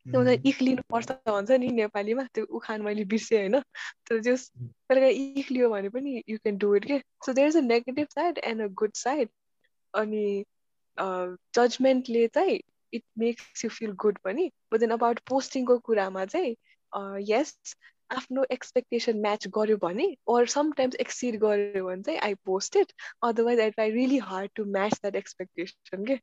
त्यो 0.06 0.22
इख 0.44 0.60
लिनुपर्छ 0.62 1.10
भन्छ 1.26 1.50
नि 1.50 1.68
नेपालीमा 1.68 2.24
त्यो 2.34 2.44
उखान 2.50 2.82
मैले 2.82 3.04
बिर्सेँ 3.04 3.38
होइन? 3.38 3.60
तर 4.08 4.20
जस 4.20 4.50
तर 4.88 4.98
इख 5.04 5.50
लियो 5.50 5.70
भने 5.70 5.88
पनि 5.88 6.22
यु 6.28 6.38
क्यान 6.38 6.56
डु 6.58 6.74
इट 6.76 6.84
के 6.84 6.98
so 7.26 7.32
there 7.32 7.48
is 7.48 7.56
a 7.56 7.60
negative 7.60 8.06
side 8.14 8.38
and 8.38 8.62
a 8.62 8.66
good 8.66 8.92
side 8.94 9.28
अनि 9.94 10.44
जजमेन्टले 11.54 12.26
चाहिँ 12.28 12.58
it 12.92 13.04
makes 13.18 13.64
you 13.64 13.70
feel 13.70 13.92
good 13.92 14.18
पनि 14.18 14.52
बट 14.72 14.80
देन 14.80 14.90
अबाउट 14.90 15.18
पोस्टिङको 15.18 15.78
कुरामा 15.78 16.24
चाहिँ 16.24 16.56
यस 17.30 17.76
आफ्नो 18.10 18.44
एक्सपेक्टेसन 18.50 19.20
म्याच 19.20 19.46
गर्यो 19.48 19.76
भने 19.76 20.06
अर 20.28 20.46
समटाइम्स 20.46 20.96
एक्सिड 20.96 21.38
गर्यो 21.40 21.84
भने 21.86 22.02
चाहिँ 22.02 22.18
I 22.20 22.34
post 22.34 22.76
it 22.76 22.92
otherwise 23.22 23.60
I 23.60 23.70
try 23.70 23.90
really 23.90 24.18
hard 24.18 24.50
to 24.54 24.64
match 24.64 24.92
that 24.92 25.16
expectation 25.16 26.04
के? 26.04 26.18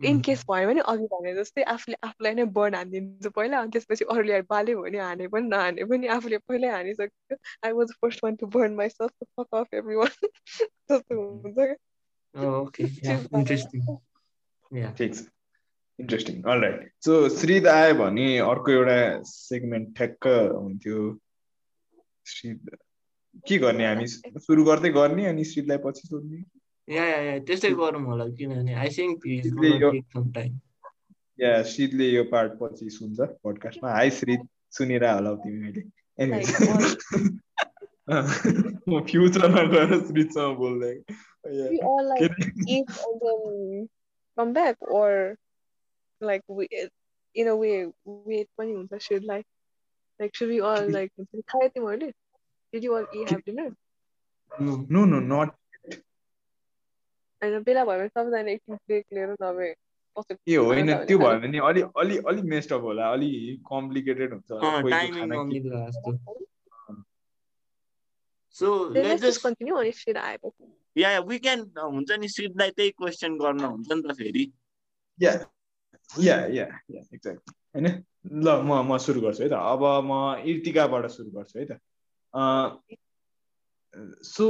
इन 0.00 0.20
केस 0.20 0.44
भयो 0.50 0.68
भने 0.68 0.80
अघि 0.80 1.04
भने 1.04 1.34
जस्तै 1.34 1.62
आफूले 1.62 1.96
आफूलाई 2.04 2.34
नै 2.34 2.44
बर्न 2.56 2.74
हानिदिन्छु 2.74 3.30
पहिला 3.30 3.60
अनि 3.60 3.70
त्यसपछि 3.70 4.04
अरूले 4.04 4.40
बाल्यो 4.42 4.82
भने 4.82 4.98
हाने 4.98 5.28
पनि 5.28 5.48
नहाने 5.48 5.84
पनि 5.84 6.06
आफूले 6.16 6.38
पहिल्यै 6.38 6.70
हानिसक्यो। 6.70 7.36
I 7.64 7.72
was 7.72 7.92
first 8.00 8.24
one 8.24 8.36
to 8.36 8.46
burn 8.56 8.74
my 8.74 8.88
self 8.88 9.12
fuck 9.40 9.54
off 9.54 9.74
every 9.74 9.96
one 9.96 10.28
जस्तो 10.90 11.20
हुन्छ 11.20 11.76
क्या 14.78 15.24
इन्ट्रेस्टिङ 16.00 16.42
अल 16.42 16.60
राइट 16.60 16.90
सो 17.04 17.28
श्रीद 17.28 17.66
आयो 17.66 17.94
भने 17.94 18.38
अर्को 18.38 18.72
एउटा 18.72 19.22
सेगमेन्ट 19.22 19.96
ठ्याक्क 19.96 20.26
हुन्थ्यो। 20.54 21.18
श्रीद 22.26 22.76
के 23.48 23.58
गर्ने 23.58 23.86
हामी? 23.86 24.06
सुरु 24.46 24.64
गर्दै 24.64 24.90
गर्ने 24.90 25.26
अनि 25.26 25.44
श्रीदलाई 25.44 25.78
पछि 25.78 26.08
सोध्ने? 26.08 26.44
या 26.88 27.04
या 27.04 27.38
त्यस्तै 27.38 27.70
गरौँ 27.70 28.02
होला 28.04 28.24
किनभने 28.28 28.74
आई 28.74 28.88
थिङ्क 28.88 29.26
या 31.40 31.62
श्रीदले 31.62 32.04
यो 32.04 32.24
पार्ट 32.24 32.52
पछि 32.60 32.90
सुन्छ 32.90 33.20
पडकास्टमा 33.44 33.90
हाई 33.92 34.10
श्रीद 34.10 34.48
सुनेर 34.70 35.04
होला 35.04 35.34
तिमी 35.34 35.58
मैले 35.58 35.82
म 38.88 39.00
फ्युचरमा 39.06 39.62
गएर 39.72 39.90
श्रीदसँग 40.06 40.56
बोल्दै। 40.56 40.94
We 46.20 46.68
in 47.34 47.48
a 47.48 47.56
way 47.56 47.92
wait 48.04 48.48
पनि 48.58 48.72
हुन्छ 48.72 49.02
श्रीदलाई 49.02 49.44
like 50.20 50.34
should 50.34 50.48
we 50.48 50.60
all 50.60 50.88
like 50.88 51.12
खायो 51.48 51.68
तिमीहरूले 51.68 52.12
did 52.72 52.84
you 52.84 52.94
all 52.96 53.06
eat 53.12 53.30
have 53.30 53.44
dinner? 53.44 53.70
No 54.52 55.04
no 55.04 55.20
not 55.20 55.54
होइन 57.42 57.62
बेला 57.62 57.84
भयो 57.84 57.98
भने 57.98 58.08
सबैजना 58.08 58.50
एकछिन 58.50 58.76
ब्रेक 58.76 59.04
लिएर 59.12 59.34
नभए 59.42 59.74
ए 60.48 60.56
होइन 60.56 60.92
त्यो 61.06 61.18
भयो 61.18 61.40
भने 61.40 61.58
अलि 61.68 61.82
अलि 61.96 62.16
अलि 62.28 62.42
मेस्टअप 62.42 62.82
होला 62.82 63.10
अलि 63.12 63.30
कम्प्लिकेटेड 63.70 64.32
हुन्छ 64.32 64.48
सो 68.56 68.72
लेट्स 68.94 69.22
जस्ट 69.22 69.42
कन्टिन्यू 69.42 69.76
अनि 69.76 69.92
श्रीद 69.92 70.16
आएपछि 70.16 70.72
या 70.96 71.10
या 71.10 71.20
वी 71.20 71.38
क्यान 71.38 71.60
हुन्छ 71.76 72.18
नि 72.20 72.28
श्रीदलाई 72.28 72.70
त्यही 72.70 72.90
क्वेसन 72.90 73.36
गर्न 73.38 73.64
हुन्छ 73.64 73.92
नि 73.92 74.02
त 74.02 74.16
फेरि 74.18 74.52
या 75.22 75.32
या 76.24 76.36
या 76.46 76.66
या 76.90 77.00
एक्ज्याक्टली 77.14 77.52
होइन? 77.74 77.86
ल 78.44 78.48
म 78.62 78.72
म 78.88 78.96
सुरु 78.98 79.20
गर्छु 79.20 79.42
है 79.42 79.48
त। 79.48 79.52
अब 79.52 79.82
म 80.04 80.12
इर्तिकाबाट 80.46 81.06
सुरु 81.10 81.30
गर्छु 81.30 81.58
है 81.58 81.66
त। 81.70 81.72
सो 84.24 84.46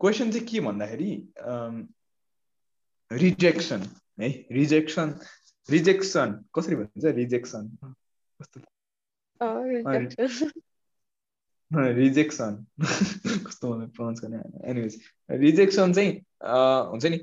क्वेसन 0.00 0.30
चाहिँ 0.30 0.46
के 0.46 0.60
भन्दाखेरि 0.60 1.12
रिजेक्सन 3.10 3.80
है? 4.20 4.30
रिजेक्सन 4.52 5.14
रिजेक्सन 5.68 6.44
कसरी 6.54 6.76
भन्छ? 6.76 7.04
रिजेक्सन 7.04 7.64
रिजेक्सन 11.72 12.66
कस्तो 13.46 13.72
प्रनाउन्स 13.86 14.20
गर्ने 14.24 14.70
एनिवेज 14.70 15.00
रिजेक्सन 15.30 15.92
चाहिँ 15.92 16.12
हुन्छ 16.90 17.06
नि 17.06 17.18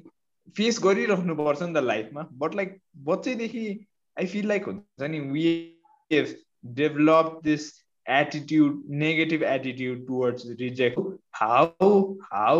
फेस 0.58 0.80
गरिराख्नुपर्छ 0.84 1.62
नि 1.62 1.74
त 1.74 1.84
लाइफमा। 1.84 2.28
बट 2.44 2.56
लाइक 2.56 2.78
बच्चैदेखि 3.12 3.68
आई 4.18 4.26
फिल 4.34 4.48
लाइक 4.48 4.66
हुन्छ 4.66 5.10
नि 5.12 5.20
we 5.36 5.46
develop 6.12 7.40
this 7.44 7.72
attitude 8.06 8.78
negative 9.02 9.44
attitude 9.48 10.00
towards 10.06 10.46
rejection 10.60 11.10
how 11.40 11.82
how 12.30 12.56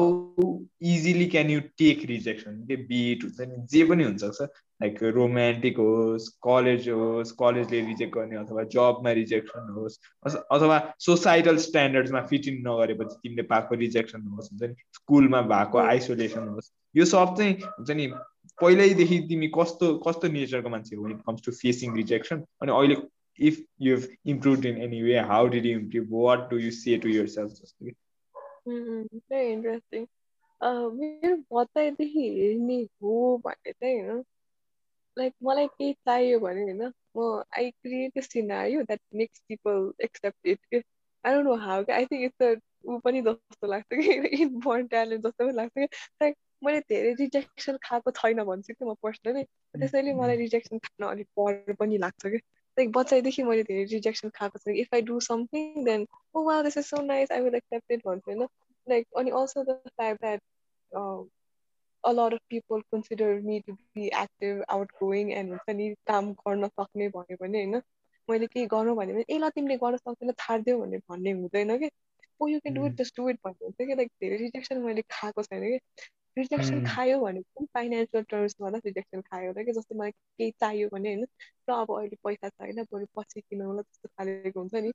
easily 0.90 1.26
can 1.28 1.50
you 1.50 1.62
take 1.82 2.04
rejection? 2.10 2.60
के 2.68 2.76
बिट 2.90 3.24
हुन्छ 3.24 3.48
नि 3.50 3.56
जे 3.72 3.84
पनि 3.90 4.04
हुनसक्छ 4.04 4.42
लाइक 4.42 5.02
रोमान्टिक 5.16 5.78
होस् 5.78 6.28
कलेज 6.48 6.90
होस् 6.90 7.32
कलेजले 7.40 7.82
रिजेक्ट 7.88 8.14
गर्ने 8.16 8.38
अथवा 8.38 8.64
जबमा 8.76 9.12
रिजेक्सन 9.22 9.74
होस् 9.78 9.98
अथवा 10.36 10.78
सोसाइटल 11.08 11.58
स्ट्यान्डर्ड्समा 11.66 12.22
फिट 12.34 12.48
इन 12.48 12.62
नगरेपछि 12.68 13.20
तिमीले 13.24 13.44
पाएको 13.54 13.76
रिजेक्सन 13.86 14.28
होस् 14.28 14.52
हुन्छ 14.52 14.64
नि 14.64 14.76
स्कुलमा 15.00 15.42
भएको 15.54 15.78
आइसोलेसन 15.88 16.48
होस्। 16.48 16.72
यो 16.96 17.06
सब 17.14 17.34
चाहिँ 17.38 17.54
हुन्छ 17.64 17.98
नि 18.02 18.08
पहिल्यैदेखि 18.62 19.20
तिमी 19.30 19.48
कस्तो 19.58 19.96
कस्तो 20.08 20.28
नेचरको 20.38 20.70
मान्छे 20.70 20.96
हो 20.96 21.10
it 21.10 21.22
comes 21.28 21.46
to 21.46 21.52
facing 21.64 21.96
rejection 21.96 22.46
अनि 22.62 22.72
अहिले 22.78 23.02
if 23.50 23.60
you've 23.84 24.08
improved 24.32 24.66
in 24.70 24.80
any 24.86 24.98
way 25.04 25.22
how 25.30 25.44
did 25.54 25.68
you 25.68 25.78
improve 25.82 26.10
what 26.24 26.42
do 26.50 26.58
you 26.64 26.72
say 26.80 26.98
to 27.06 27.14
yourself 27.14 27.54
mm-hmm. 27.84 29.06
very 29.30 29.54
interesting 29.54 30.10
मेरो 30.62 31.36
बचाइदेखि 31.54 32.28
हेर्ने 32.34 32.82
हो 33.04 33.14
भने 33.46 33.72
चाहिँ 33.72 34.02
होइन 34.02 34.24
लाइक 35.18 35.34
मलाई 35.44 35.68
केही 35.68 35.94
चाहियो 35.94 36.40
भने 36.40 36.64
होइन 36.64 36.92
well, 37.14 37.46
I 37.54 37.74
create 37.84 38.14
a 38.16 38.22
scenario 38.22 38.86
that 38.86 39.00
makes 39.12 39.42
people 39.48 39.92
accept 40.02 40.38
it. 40.44 40.60
I 41.24 41.32
don't 41.32 41.46
know 41.46 41.58
how. 41.58 41.84
I 41.90 42.06
think 42.06 42.32
it's 42.32 42.42
a 42.42 42.60
ऊ 42.86 42.98
पनि 43.00 43.22
जस्तो 43.22 43.68
लाग्छ 43.68 43.94
कि 43.94 44.14
इनबोर्न 44.44 44.88
ट्यालेन्ट 44.92 45.24
जस्तो 45.24 45.46
पनि 45.46 45.54
लाग्छ 45.56 45.72
कि 45.78 45.86
लाइक 46.22 46.36
मैले 46.62 46.80
धेरै 46.90 47.14
रिजेक्सन 47.20 47.78
खाएको 47.84 48.12
छैन 48.20 48.44
भन्छु 48.44 48.74
कि 48.74 48.86
म 48.86 48.94
पर्सनली 49.04 49.44
त्यसैले 49.80 50.14
मलाई 50.14 50.38
रिजेक्सन 50.38 50.84
खान 50.88 51.08
अलिक 51.10 51.28
डर 51.40 51.74
पनि 51.80 51.98
लाग्छ 51.98 52.26
कि 52.26 52.38
लाइक 52.78 52.92
बच्चादेखि 52.98 53.44
मैले 53.44 53.64
धेरै 53.64 53.84
रिजेक्सन 53.94 54.30
खाएको 54.40 54.64
छु 54.64 54.72
if 54.84 54.94
I 54.94 55.02
do 55.12 55.20
something 55.28 55.86
then 55.86 56.08
oh 56.36 56.44
wow 56.44 56.62
this 56.64 56.78
is 56.78 56.86
so 56.86 57.02
nice 57.02 57.32
I 57.32 57.42
will 57.42 57.56
accept 57.56 57.92
it 57.92 58.08
भन्छु 58.08 58.32
होइन? 58.32 58.48
लाइक 58.88 59.08
अनि 59.18 59.32
also 59.42 59.64
the 59.64 59.80
fact 59.88 60.22
that 60.22 60.42
a 62.04 62.12
lot 62.14 62.34
of 62.34 62.40
people 62.50 62.82
consider 62.92 63.26
me 63.42 63.56
to 63.62 63.74
be 63.96 64.12
active, 64.12 64.62
outgoing, 64.76 65.34
and 65.34 65.50
हुन्छ 65.50 65.76
नि 65.76 65.90
काम 66.08 66.32
गर्न 66.40 66.68
सक्ने 66.68 67.10
भन्यो 67.10 67.38
भने 67.42 67.64
होइन? 67.64 67.82
मैले 68.30 68.48
केही 68.48 68.66
गरौँ 68.66 68.96
भने 68.96 69.14
पनि 69.14 69.26
ए 69.30 69.38
ल 69.38 69.50
तिमीले 69.50 69.78
गर्न 69.78 69.98
सक्दैन 69.98 70.32
थारिदेऊ 70.40 70.80
भन्ने 70.82 70.98
भन्ने 71.10 71.32
हुँदैन 71.32 71.78
कि 71.78 71.90
ओ 72.42 72.48
you 72.48 72.60
can 72.60 72.76
do 72.76 72.86
it 72.88 72.94
just 72.94 73.18
do 73.18 73.30
it 73.30 73.40
भन्ने 73.46 73.66
हुन्छ 73.66 73.88
कि 73.88 73.96
लाइक 73.96 74.12
धेरै 74.22 74.38
रिजेक्सन 74.38 74.82
मैले 74.82 75.02
खाएको 75.10 75.44
छैन 75.44 75.64
कि 75.64 75.80
रिजेक्सन 76.38 76.86
खायो 76.86 77.20
भने 77.20 77.42
पनि 77.42 77.68
फाइनेन्सियल 77.74 78.24
टर्म्समा 78.24 78.72
त 78.72 78.82
रिजेक्सन 78.86 79.22
खायो 79.22 79.48
होला 79.48 79.64
कि 79.64 79.72
जस्तै 79.72 79.96
मलाई 79.96 80.12
केही 80.12 80.52
चाहियो 80.60 80.90
भने 80.90 81.10
होइन 81.10 81.26
र 81.70 81.76
अब 81.76 81.98
अहिले 81.98 82.18
पैसा 82.24 82.50
छैन 82.50 82.84
बरु 82.92 83.06
पछि 83.18 83.42
किनौँला 83.42 83.82
जस्तो 83.82 84.10
खालेको 84.10 84.60
हुन्छ 84.60 84.76
नि। 84.76 84.92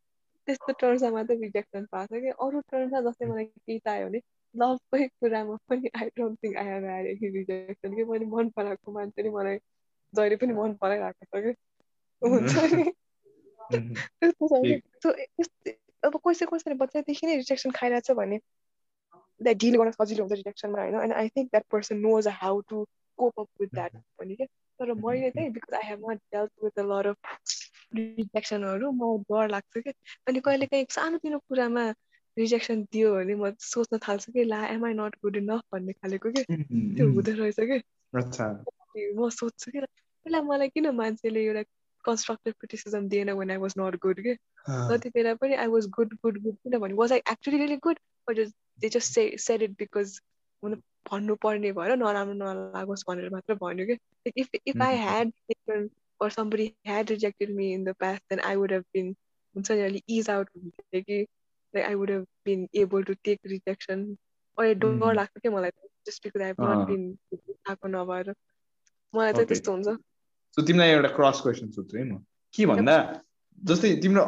त्यस्तो 0.49 0.73
टर्म्समा 0.81 1.11
मात्रै 1.11 1.37
रिजेक्सन 1.37 1.87
पाएको 1.93 2.17
छ 2.17 2.21
कि। 2.21 2.31
अरू 2.41 2.61
टर्म्समा 2.71 3.01
जस्तै 3.01 3.27
मलाई 3.27 3.45
केही 3.45 3.79
चाहियो 3.79 4.09
भने 4.09 4.21
लभकै 4.55 5.09
कुरामा 5.21 5.57
पनि 5.69 5.91
I 6.01 6.09
don't 6.17 6.39
think 6.45 6.57
I 6.57 6.67
have 6.67 6.85
had 6.85 7.07
any 7.07 7.29
rejection 7.39 7.97
कि। 7.97 8.05
मैले 8.05 8.27
मन 8.27 8.49
पराएको 8.57 8.93
मान्छे 8.93 9.23
नि 9.23 9.31
मलाई 9.31 9.59
जहिले 10.13 10.37
पनि 10.37 10.53
मन 10.53 10.75
पराइरहेको 10.81 11.25
छ 11.33 11.43
कि। 11.45 11.53
हुन्छ 12.23 12.75
नि। 12.75 12.93
त्यस्तो 13.71 15.13
अब 16.03 16.21
कसै 16.27 16.47
कसैले 16.47 16.75
बच्चादेखि 16.81 17.27
नै 17.27 17.37
रिजेक्सन 17.37 17.71
खाइरहेको 17.71 18.07
छ 18.07 18.17
भने 18.17 18.39
द्याट 19.41 19.57
डिल 19.57 19.77
गर्न 19.77 19.91
सजिलो 19.93 20.25
हुन्छ 20.25 20.33
रिजेक्सनमा 20.35 20.83
होइन 20.83 21.01
and 21.01 21.13
I 21.15 21.29
think 21.29 21.51
that 21.51 21.65
person 21.71 21.99
knows 22.01 22.29
how 22.35 22.61
to 22.69 22.85
cope 23.19 23.41
up 23.41 23.49
with 23.61 23.75
that 23.75 23.97
भने 24.21 24.35
क्या 24.35 24.47
तर 24.81 24.93
मैले 24.95 25.31
चाहिँ 25.31 25.51
because 25.51 25.75
I 25.75 25.89
have 25.89 26.11
not 26.11 26.21
dealt 26.33 26.53
with 26.65 26.79
a 26.79 26.83
lot 26.85 27.07
of 27.07 27.37
रिजेक्सनहरू 27.95 28.91
म 28.93 29.17
डर 29.31 29.49
लाग्छ 29.49 29.79
कि 29.79 29.93
अनि 30.27 30.41
कहिले 30.41 30.67
काहीँ 30.67 30.87
सानोतिनो 30.91 31.39
कुरामा 31.49 31.85
रिजेक्सन 32.37 32.83
दियो 32.93 33.15
भने 33.15 33.35
म 33.35 33.53
सोच्न 33.61 33.99
थाल्छु 33.99 34.33
कि 34.33 34.45
ला 34.45 34.65
am 34.67 34.85
I 34.85 34.93
not 34.95 35.17
good 35.23 35.37
enough 35.37 35.63
भन्ने 35.73 35.93
खालेको 35.93 36.31
कि 36.31 36.45
त्यो 36.45 37.09
हुँदो 37.09 37.33
रहेछ 37.35 37.57
कि 37.63 37.81
म 39.15 39.29
सोध्छु 39.31 39.71
कि 39.71 39.81
पहिला 39.81 40.43
मलाई 40.43 40.69
किन 40.69 40.91
मान्छेले 40.95 41.45
एउटा 41.45 41.63
कन्स्ट्रक्टिभ 42.05 42.55
क्रिटिसिजम 42.55 43.09
दिएन 43.09 43.31
when 43.31 43.51
I 43.51 43.57
was 43.57 43.75
not 43.79 43.97
good 44.03 44.21
के 44.21 44.35
जति 44.89 45.09
बेला 45.09 45.35
पनि 45.35 45.55
I 45.55 45.67
was 45.67 45.87
good 45.91 46.15
good 46.23 46.39
good 46.43 46.57
किनभने 46.57 46.95
was 46.95 47.13
I 47.13 47.19
actually 47.31 47.59
really 47.59 47.77
good 47.83 47.99
but 48.29 48.41
they 48.81 48.89
just 48.89 49.13
say 49.13 49.29
said 49.47 49.63
it 49.63 49.79
because 49.79 50.19
भन्नुपर्ने 50.65 51.73
भएर 51.73 51.97
नराम्रो 51.97 52.35
नलागोस् 52.35 53.05
भनेर 53.09 53.31
मात्र 53.31 53.55
भन्यो 53.63 53.87
कि 53.87 54.33
if 54.37 54.49
if 54.67 54.83
I 54.83 54.97
had 54.97 55.33
or 56.21 56.31
somebody 56.31 56.65
had 56.89 57.11
rejected 57.11 57.51
me 57.55 57.65
in 57.75 57.83
the 57.85 57.93
past, 58.03 58.23
then 58.31 58.41
I 58.41 58.57
would 58.57 58.71
have 58.71 58.85
been 58.95 59.09
really 59.55 60.03
ease 60.07 60.29
out 60.35 60.49
कि 60.95 61.27
like 61.75 61.85
I 61.85 61.95
would 61.95 62.09
have 62.09 62.25
been 62.43 62.63
able 62.73 63.05
to 63.05 63.15
take 63.17 63.41
rejection. 63.45 64.17
or 64.59 64.65
डर 64.75 65.15
लाग्छ 65.15 65.41
क्या 65.41 65.53
मलाई 65.53 65.71
just 66.07 66.23
because 66.23 66.43
I 66.43 66.47
have 66.47 66.59
not 66.59 66.87
been 66.89 67.05
आएको 67.69 67.89
नभएर। 67.89 68.35
मलाई 69.15 69.33
चाहिँ 69.33 69.47
त्यस्तो 69.49 69.73
हुन्छ। 69.73 69.97
सो 70.57 70.63
तिमीलाई 70.63 70.91
एउटा 70.91 71.09
क्रस 71.17 71.41
क्वेसन 71.43 71.71
सोध्छु 71.77 71.99
है 71.99 72.05
म। 72.05 72.25
के 72.55 72.67
भन्दा 72.67 72.97
जस्तै 73.59 73.95
तिम्रो 74.03 74.25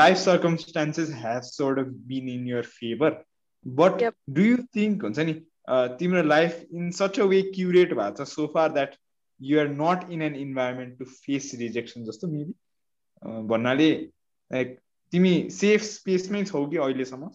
life 0.00 0.16
circumstances 0.24 1.10
have 1.24 1.42
sort 1.52 1.78
of 1.78 1.92
been 2.08 2.28
in 2.28 2.48
your 2.48 2.62
favour 2.80 3.22
but 3.66 4.04
do 4.30 4.42
you 4.42 4.56
think 4.76 5.04
हुन्छ 5.04 5.18
नि 5.20 5.34
तिम्रो 5.98 6.22
life 6.22 6.60
in 6.72 6.90
such 6.90 7.20
a 7.20 7.24
way 7.24 7.42
curate 7.50 7.92
भएको 7.92 8.16
छ 8.16 8.28
so 8.28 8.46
far 8.54 8.72
that 8.72 8.96
you 9.40 9.60
are 9.60 9.68
not 9.74 10.10
in 10.10 10.22
an 10.22 10.36
environment 10.36 10.98
to 10.98 11.04
face 11.04 11.50
rejection 11.58 12.04
जस्तो 12.04 12.28
maybe 12.28 12.54
भन्नाले 13.48 13.90
like 14.50 14.78
तिमी 15.12 15.32
safe 15.50 15.82
स्पेसमै 15.82 16.44
छौ 16.44 16.66
कि 16.66 16.76
अहिलेसम्म 16.78 17.30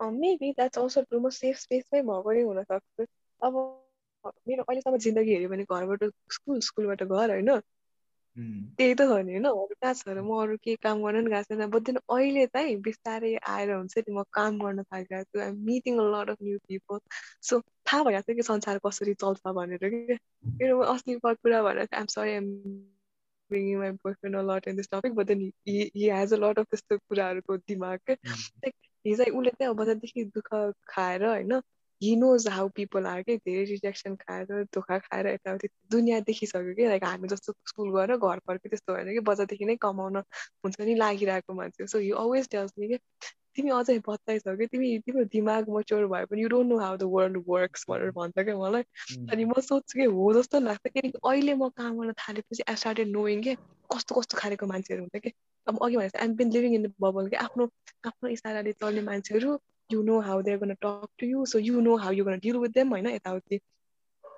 मेबी 0.00 0.52
द्याट्स 0.52 0.78
अल्सो 0.78 1.02
ट्रु 1.02 1.20
म 1.20 1.30
सेफ 1.32 1.56
स्पेसमै 1.56 2.02
भएको 2.02 2.32
नै 2.32 2.42
हुनसक्छु 2.42 3.06
अब 3.42 3.58
मेरो 4.46 4.62
अहिलेसम्म 4.62 4.98
जिन्दगी 4.98 5.34
हेऱ्यो 5.34 5.48
भने 5.48 5.64
घरबाट 5.70 6.04
स्कुल 6.30 6.60
स्कुलबाट 6.60 7.02
घर 7.02 7.30
होइन 7.30 7.50
त्यही 8.36 8.94
त 8.94 9.00
हो 9.00 9.18
नि 9.18 9.32
होइन 9.32 9.44
अरू 9.44 9.74
कहाँ 9.82 9.94
छ 9.94 10.08
र 10.08 10.20
म 10.20 10.40
अरू 10.42 10.56
केही 10.64 10.76
काम 10.82 11.02
गर्न 11.02 11.24
पनि 11.24 11.30
गएको 11.30 11.54
छैन। 11.54 11.70
बट 11.70 11.88
अहिले 11.98 12.46
चाहिँ 12.46 12.76
बिस्तारै 12.82 13.34
आएर 13.36 13.72
हुन्छ 13.72 13.98
नि 13.98 14.14
म 14.14 14.22
काम 14.32 14.58
गर्न 14.58 14.82
थालिरहेको 14.82 15.38
छु। 15.38 15.44
I'm 15.44 15.56
meeting 15.64 15.98
lot 16.00 16.30
of 16.30 16.36
new 16.42 16.58
people 16.68 16.98
so 17.42 17.60
थाहा 17.60 18.02
भइरहेको 18.04 18.32
छ 18.32 18.36
कि 18.36 18.42
संसार 18.42 18.78
कसरी 18.86 19.14
चल्छ 19.14 19.40
भनेर 19.46 19.88
कि? 19.88 20.18
मेरो 20.46 20.78
अस्ति 20.94 21.18
कुरा 21.24 21.62
भनेर 21.62 21.88
I'm 21.94 22.06
sorry 22.06 22.30
I'm 22.30 22.54
bringing 23.50 23.78
my 23.80 23.90
boyfriend 23.90 24.34
a 24.34 24.42
lot 24.42 24.66
in 24.66 24.76
this 24.76 24.86
topic, 24.86 25.14
but 25.14 25.26
then 25.26 25.52
he, 25.64 25.90
he 25.94 26.06
has 26.06 26.32
a 26.32 26.36
lot 26.36 26.58
of 26.58 26.66
त्यस्तो 26.66 26.98
कुराहरूको 26.98 27.56
दिमाग। 27.56 28.16
हिजो 29.06 29.24
उसले 29.38 29.50
चाहिँ 29.50 29.70
अब 29.70 29.76
बजारदेखि 29.76 30.24
दुःख 30.24 30.74
खाएर 30.88 31.24
होइन 31.24 31.60
he 32.02 32.14
knows 32.16 32.46
how 32.48 32.68
people 32.68 33.06
are 33.06 33.22
के 33.22 33.36
धेरै 33.36 33.64
रिजेक्सन 33.64 34.14
खाएर 34.16 34.62
धोका 34.74 34.98
खाएर 34.98 35.26
यताउति 35.26 35.68
दुनियाँ 35.90 36.20
देखिसक्यो 36.20 36.74
कि 36.74 36.86
लाइक 36.88 37.04
हामी 37.04 37.28
जस्तो 37.28 37.52
स्कुल 37.66 37.90
गएर 37.96 38.16
घर 38.16 38.38
फर्के 38.38 38.68
त्यस्तो 38.68 38.92
होइन 38.92 39.12
कि 39.12 39.20
बजारदेखि 39.20 39.64
नै 39.64 39.76
कमाउन 39.76 40.16
हुन्छ 40.16 40.80
नि 40.80 40.94
लागिरहेको 40.94 41.54
मान्छे 41.54 41.86
so 41.86 41.98
he 41.98 42.10
always 42.18 42.48
tells 42.48 42.72
me 42.78 42.88
कि 42.88 42.98
तिमी 43.56 43.70
अझै 43.70 43.98
छौ 43.98 44.56
कि 44.56 44.66
तिमी 44.66 44.98
तिम्रो 44.98 45.24
दिमाग 45.24 45.70
मच्योर 45.70 46.06
भए 46.06 46.24
पनि 46.24 46.42
you 46.42 46.48
don't 46.48 46.68
know 46.68 46.78
how 46.78 46.96
the 46.96 47.02
world 47.02 47.42
works 47.48 47.84
भनेर 47.90 48.10
भन्छ 48.10 48.38
क्या 48.38 48.56
मलाई। 48.56 48.82
अनि 49.32 49.44
म 49.44 49.60
सोध्छु 49.60 49.98
कि 49.98 50.04
हो 50.04 50.32
जस्तो 50.34 50.60
लाग्छ 50.60 50.92
किनकि 50.94 51.18
अहिले 51.24 51.54
म 51.54 51.68
काम 51.76 51.98
गर्न 51.98 52.12
थालेपछि 52.12 52.62
आई 52.68 52.76
स्टार्टेड 52.76 53.08
नोइङ 53.08 53.42
के 53.42 53.54
कस्तो 53.90 54.20
कस्तो 54.20 54.38
खालेको 54.38 54.66
मान्छेहरू 54.66 55.02
हुन्छ 55.02 55.22
कि 55.24 55.32
अब 55.66 55.78
अघि 55.82 55.96
भनेको 55.96 56.18
I'm 56.18 56.34
been 56.34 56.52
living 56.52 56.74
in 56.74 56.82
the 56.82 56.92
bubble 57.00 57.28
कि 57.28 57.36
आफ्नो 57.36 57.68
आफ्नो 58.06 58.28
इसाराले 58.28 58.72
चल्ने 58.72 59.02
मान्छेहरू 59.02 59.58
you 59.90 60.02
know 60.02 60.20
how 60.20 60.42
they're 60.42 60.58
going 60.58 60.74
to 60.74 60.80
talk 60.80 61.10
to 61.18 61.26
you 61.26 61.46
so 61.46 61.58
you 61.58 61.80
know 61.80 61.96
how 61.96 62.10
you're 62.10 62.24
going 62.24 62.40
to 62.40 62.46
deal 62.48 62.60
with 62.60 62.74
them 62.74 62.92
होइन 62.92 63.06
यताउति 63.06 63.60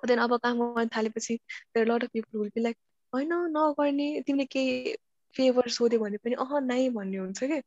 देन 0.07 0.19
अब 0.19 0.37
काम 0.43 0.59
गर्न 0.59 0.87
थालेपछि 0.95 1.35
there 1.75 1.91
lot 1.91 2.03
of 2.03 2.09
people 2.13 2.39
will 2.39 2.49
be 2.55 2.61
like 2.61 2.77
होइन 3.13 3.33
नगर्ने 3.57 4.09
तिमीले 4.27 4.45
केही 4.45 4.95
फेभर 5.35 5.69
सोध्यो 5.69 5.99
भने 5.99 6.17
पनि 6.17 6.35
अह 6.39 6.59
नाइ 6.61 6.89
भन्ने 6.89 7.17
हुन्छ 7.17 7.43
कि 7.43 7.61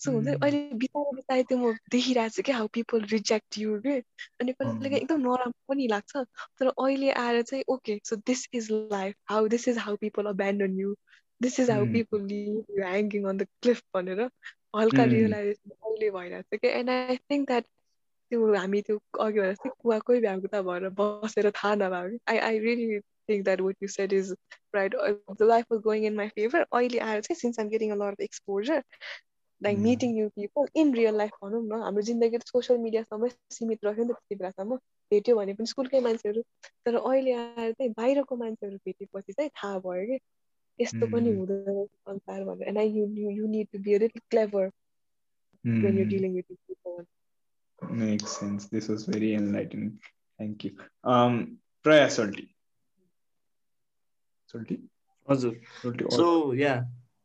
सो 0.00 0.12
हुन्छ 0.12 0.28
अहिले 0.28 0.58
बिताएर 0.74 1.14
बिताए 1.16 1.42
त्यो 1.42 1.58
म 1.58 1.72
देखिरहेको 1.90 2.34
छु 2.36 2.42
क्या 2.42 2.56
हाउ 2.56 2.66
पिपल 2.72 3.04
रिजेक्ट 3.12 3.58
यु 3.58 3.78
के 3.80 3.94
अनि 4.40 4.52
कहिले 4.52 4.96
एकदम 4.96 5.20
नराम्रो 5.20 5.52
पनि 5.68 5.86
लाग्छ 5.88 6.24
तर 6.58 6.66
अहिले 6.68 7.10
आएर 7.22 7.42
चाहिँ 7.42 7.64
okay 7.68 7.98
so 8.04 8.16
this 8.26 8.46
is 8.54 8.68
life 8.72 9.16
how 9.30 9.48
this 9.48 9.68
is 9.68 9.78
how 9.78 9.96
people 9.96 10.26
abandon 10.26 10.78
you 10.80 10.94
this 11.40 11.58
is 11.60 11.70
how 11.70 11.86
people 11.92 12.22
leave 12.24 12.78
you 12.78 12.84
hanging 12.84 13.24
on 13.28 13.36
the 13.38 13.46
cliff 13.62 13.82
भनेर 13.94 14.28
हल्का 14.76 15.04
रियलाइजेसन 15.06 15.70
अहिले 15.70 16.10
भइरहेको 16.10 16.56
छ 16.56 16.60
कि 16.60 16.68
एन्ड 16.70 16.90
आई 16.90 17.16
थिङ्क 17.30 17.46
द्याट 17.48 17.64
त्यो 18.30 18.54
हामी 18.54 18.80
त्यो 18.82 18.96
अघि 19.20 19.38
भनेर 19.40 19.54
चाहिँ 19.54 19.74
कुवाकै 19.78 20.20
भ्यागुता 20.20 20.62
भएर 20.62 20.88
बसेर 21.00 21.50
थाहा 21.50 21.74
नभएको 21.74 22.18
I 22.32 22.38
I 22.48 22.58
really 22.58 23.00
think 23.28 23.44
that 23.44 23.60
what 23.60 23.76
you 23.82 23.88
set 23.88 24.12
is 24.12 24.34
right 24.74 24.96
the 25.32 25.42
life 25.42 25.72
was 25.72 25.80
going 25.82 26.04
in 26.06 26.16
my 26.16 26.28
favour 26.34 26.66
अहिले 26.72 26.98
आएर 27.10 27.20
चाहिँ 27.20 27.40
since 27.40 27.60
I'm 27.60 27.68
getting 27.68 27.96
of 28.00 28.20
exposure 28.20 28.82
like 29.60 29.78
meeting 29.78 30.12
new 30.14 30.28
people 30.28 30.66
in 30.76 30.94
real 30.94 31.16
life 31.16 31.32
भनौँ 31.44 31.62
न। 31.62 31.82
हाम्रो 31.82 32.02
जिन्दगी 32.02 32.38
त 32.38 32.46
सोसियल 32.46 32.78
मिडियासम्मै 32.80 33.28
सीमित 33.50 33.84
रह्यो 33.84 34.04
नि 34.04 34.12
त 34.12 34.16
त्यति 34.16 34.34
बेलासम्म। 34.34 34.76
भेट्यो 35.10 35.36
भने 35.36 35.54
पनि 35.54 35.66
स्कुलकै 35.66 36.00
मान्छेहरू। 36.00 36.42
तर 36.86 36.94
अहिले 36.96 37.32
आएर 37.34 37.72
चाहिँ 37.72 37.92
बाहिरको 37.92 38.36
मान्छेहरू 38.36 38.76
भेटेपछि 38.76 39.32
चाहिँ 39.32 39.50
थाहा 39.50 39.78
भयो 39.78 40.06
कि। 40.06 40.18
यस्तो 40.78 41.06
पनि 41.12 41.30
हुँदैन 41.36 41.84
संसार 41.86 42.44
भनेर 42.44 42.68
and 42.68 42.78
I 42.78 42.90
you 42.90 43.30
you 43.30 43.46
need 43.46 43.68
to 43.72 43.78
be 43.86 43.94
a 43.94 43.98
little 43.98 44.20
clever 44.30 44.70
when 45.64 45.96
you're 45.96 46.06
dealing 46.06 46.34
with 46.34 46.46
people. 46.48 47.06
Makes 47.78 48.36
sense. 48.38 48.66
This 48.66 48.88
was 48.88 49.04
very 49.04 49.34
enlightening. 49.34 49.98
Thank 50.40 50.64
you. 50.64 50.76
Um, 51.04 51.58
Praya 51.84 52.10
Salty. 52.10 52.54
Salty? 54.46 54.78
हजुर 55.28 55.54
सो 56.12 56.26
या 56.54 56.74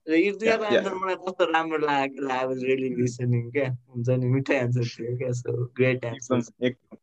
यो 0.08 0.32
दुईवटा 0.38 0.68
एन्सर 0.68 0.94
मलाई 0.94 1.16
कस्तो 1.26 1.46
राम्रो 1.52 1.78
लाग्यो 1.78 2.30
आई 2.36 2.46
वाज 2.46 2.64
रियली 2.64 2.90
लिसनिङ 2.96 3.44
क्या 3.52 3.68
हुन्छ 3.70 4.10
नि 4.22 4.28
मिठो 4.28 4.54
एन्सर 4.54 4.88
थियो 4.94 5.18
क्या 5.18 5.32
सो 5.40 5.54
ग्रेट 5.80 6.06
एन्सर 6.06 6.66
एकदमै 6.66 6.98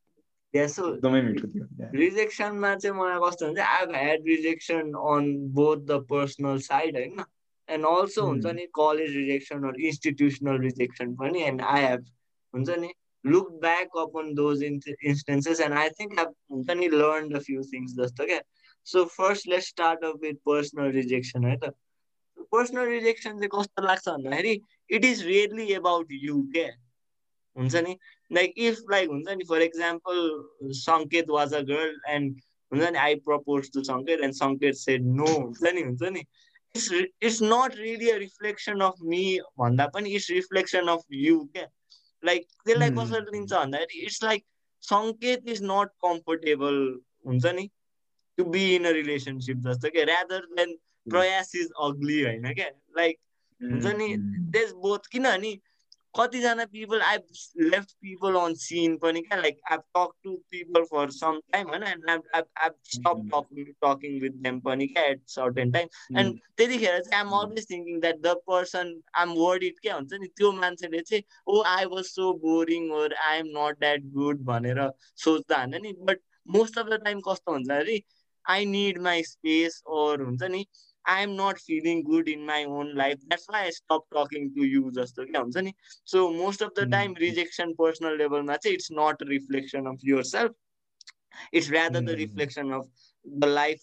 रिजेक्सनमा 1.94 2.74
चाहिँ 2.76 2.96
मलाई 2.96 3.18
कस्तो 3.24 3.46
हुन्छ 3.46 3.58
I 3.60 3.86
had 3.94 4.22
rejection 4.26 4.92
on 5.14 5.34
both 5.58 5.84
the 5.90 5.98
personal 6.10 6.58
side 6.66 6.96
होइन? 6.96 7.24
एन्ड 7.68 7.86
अल्सो 7.86 8.24
हुन्छ 8.26 8.46
नि 8.58 8.66
कलेज 8.74 9.16
रिजेक्सन 9.16 9.72
इन्स्टिट्युसनल 9.80 10.60
रिजेक्सन 10.60 11.14
पनि 11.16 11.42
एन्ड 11.42 11.62
आई 11.62 11.82
हेभ 11.82 12.06
हुन्छ 12.54 12.78
नि 12.84 12.92
look 13.24 13.50
back 13.60 13.98
upon 13.98 14.34
those 14.34 14.62
instances 14.62 15.60
and 15.60 15.74
I 15.74 15.90
think 16.00 16.18
have 16.18 16.34
हुन्छ 16.50 16.70
नि 16.70 16.88
लर्न 16.88 17.28
द 17.28 17.42
फ्यु 17.48 17.62
थिङ्स 17.74 17.94
जस्तो 18.00 18.26
क्या? 18.26 18.40
So 18.86 19.04
first 19.18 19.48
let 19.48 19.62
start 19.62 20.04
up 20.04 20.18
with 20.22 20.34
personal 20.46 20.90
rejection 20.92 21.44
है 21.44 21.56
त? 21.56 21.74
पर्सनल 22.52 22.88
रिजेक्सन 22.88 23.30
चाहिँ 23.30 23.48
कस्तो 23.54 23.82
लाग्छ 23.82 24.08
भन्दाखेरि 24.08 24.60
it 24.90 25.04
is 25.04 25.26
really 25.26 25.72
about 25.72 26.08
you 26.10 26.42
के 26.54 26.64
हुन्छ 27.56 27.74
नि 27.76 27.96
लाइक 28.30 28.54
इफ 28.58 28.78
लाइक 28.90 29.08
हुन्छ 29.08 29.28
नि 29.30 29.44
for 29.48 29.62
example 29.62 30.20
Sanket 30.80 31.30
was 31.30 31.54
a 31.54 31.60
girl 31.70 31.94
and 32.08 32.40
हुन्छ 32.72 32.90
नि 32.90 32.98
I 32.98 33.14
propose 33.28 33.70
to 33.72 33.82
Sanket 33.84 34.20
and 34.20 34.34
Sanket 34.34 34.74
said 34.74 35.06
no 35.14 35.26
हुन्छ 35.26 35.72
नि 35.74 35.82
हुन्छ 35.82 36.12
नि. 36.12 36.22
It's 36.74 36.92
it's 36.92 37.38
not 37.42 37.76
really 37.76 38.10
a 38.10 38.16
reflection 38.16 38.80
of 38.80 38.94
me 39.04 39.22
भन्दा 39.58 39.86
पनि 39.86 40.10
इट्स 40.10 40.30
रिफ्लेक्सन 40.30 40.88
अफ 40.88 41.04
यु 41.18 41.38
क्या 41.52 41.66
लाइक 42.22 42.46
त्यसलाई 42.66 42.90
कसरी 42.90 43.20
लिन्छ 43.32 43.52
भन्दाखेरि 43.52 44.02
it's 44.02 44.22
like 44.24 44.44
Sanket 44.82 45.48
is 45.48 45.62
not 45.62 45.94
comfortable 46.02 46.76
हुन्छ 47.26 47.54
नि 47.54 47.70
to 48.38 48.44
be 48.44 48.64
in 48.74 48.84
a 48.84 48.90
relationship 48.90 49.64
जस्तो 49.68 49.90
क्या 49.90 50.04
rather 50.04 50.44
than 50.56 50.76
Prayas 51.06 51.54
is 51.54 51.70
ugly 51.80 52.22
होइन 52.22 52.52
क्या 52.54 52.68
लाइक 52.96 53.18
हुन्छ 53.60 53.94
नि 53.96 54.14
देस 54.52 54.72
बोथ 54.82 55.06
किनभने 55.12 55.52
कतिजना 56.18 56.64
people 56.72 57.00
I 57.02 57.18
left 57.72 57.90
people 58.02 58.34
on 58.40 58.54
seen 58.62 58.96
पनि 59.02 59.20
क्या 59.22 59.38
like 59.40 59.60
I 59.72 59.76
talk 59.96 60.12
to 60.24 60.34
people 60.50 60.84
for 60.92 61.10
some 61.16 61.40
time 61.52 61.68
होइन? 61.68 61.82
And 61.84 62.74
stop 62.92 63.22
talking 63.34 63.72
talking 63.84 64.20
with 64.22 64.38
them 64.46 64.60
पनि 64.60 64.86
क्या 64.86 65.04
एट 65.06 65.22
सर्टेन 65.28 65.72
टाइम 65.72 66.18
एन्ड 66.18 66.38
त्यतिखेर 66.56 66.98
चाहिँ 67.00 67.16
I'm 67.18 67.32
always 67.38 67.70
thinking 67.70 68.00
that 68.00 68.20
the 68.20 68.34
person 68.46 68.94
I'm 69.14 69.32
word 69.38 69.64
it 69.64 69.78
क्या 69.82 69.94
हुन्छ 69.94 70.12
नि? 70.12 70.26
त्यो 70.36 70.52
मान्छेले 70.60 71.00
चाहिँ 71.00 71.22
ओ 71.46 71.62
I 71.74 71.84
was 71.94 72.04
so 72.04 72.32
boring 72.46 72.90
or 73.00 73.14
I 73.28 73.38
am 73.38 73.46
not 73.58 73.78
that 73.80 74.12
good 74.18 74.44
भनेर 74.52 74.88
सोच्दा 75.24 75.56
होइन 75.56 75.82
नि? 75.82 75.92
But 76.00 76.20
most 76.48 76.78
of 76.78 76.86
the 76.86 77.02
time 77.04 77.20
कस्तो 77.28 77.52
हुन्छ 77.52 77.70
अरे? 77.70 78.00
I 78.44 78.64
need 78.66 78.98
my 79.02 79.22
space 79.22 79.82
or 79.86 80.22
हुन्छ 80.22 80.42
नि? 80.42 80.64
I 81.14 81.22
am 81.22 81.30
not 81.40 81.58
feeling 81.66 82.02
good 82.10 82.28
in 82.28 82.44
my 82.46 82.64
own 82.78 82.92
life 82.98 83.18
that's 83.24 83.46
why 83.52 83.62
I 83.62 83.70
stop 83.80 84.04
talking 84.16 84.48
to 84.54 84.64
you 84.64 84.90
जस्तो 85.00 85.24
क्या 85.30 85.40
हुन्छ 85.40 85.56
नि? 85.56 85.72
So 86.12 86.28
most 86.36 86.62
of 86.62 86.72
the 86.78 86.90
time 86.92 87.14
rejection 87.20 87.72
personal 87.82 88.18
लेभलमा 88.18 88.56
चाहिँ 88.56 88.74
it's 88.74 88.88
not 89.00 89.28
reflection 89.28 89.92
of 89.92 90.08
your 90.12 90.22
self 90.32 90.54
it's 91.54 91.70
rather 91.72 92.02
the 92.02 92.14
reflection 92.20 92.70
of 92.80 92.86
the 93.26 93.44
life 93.44 93.80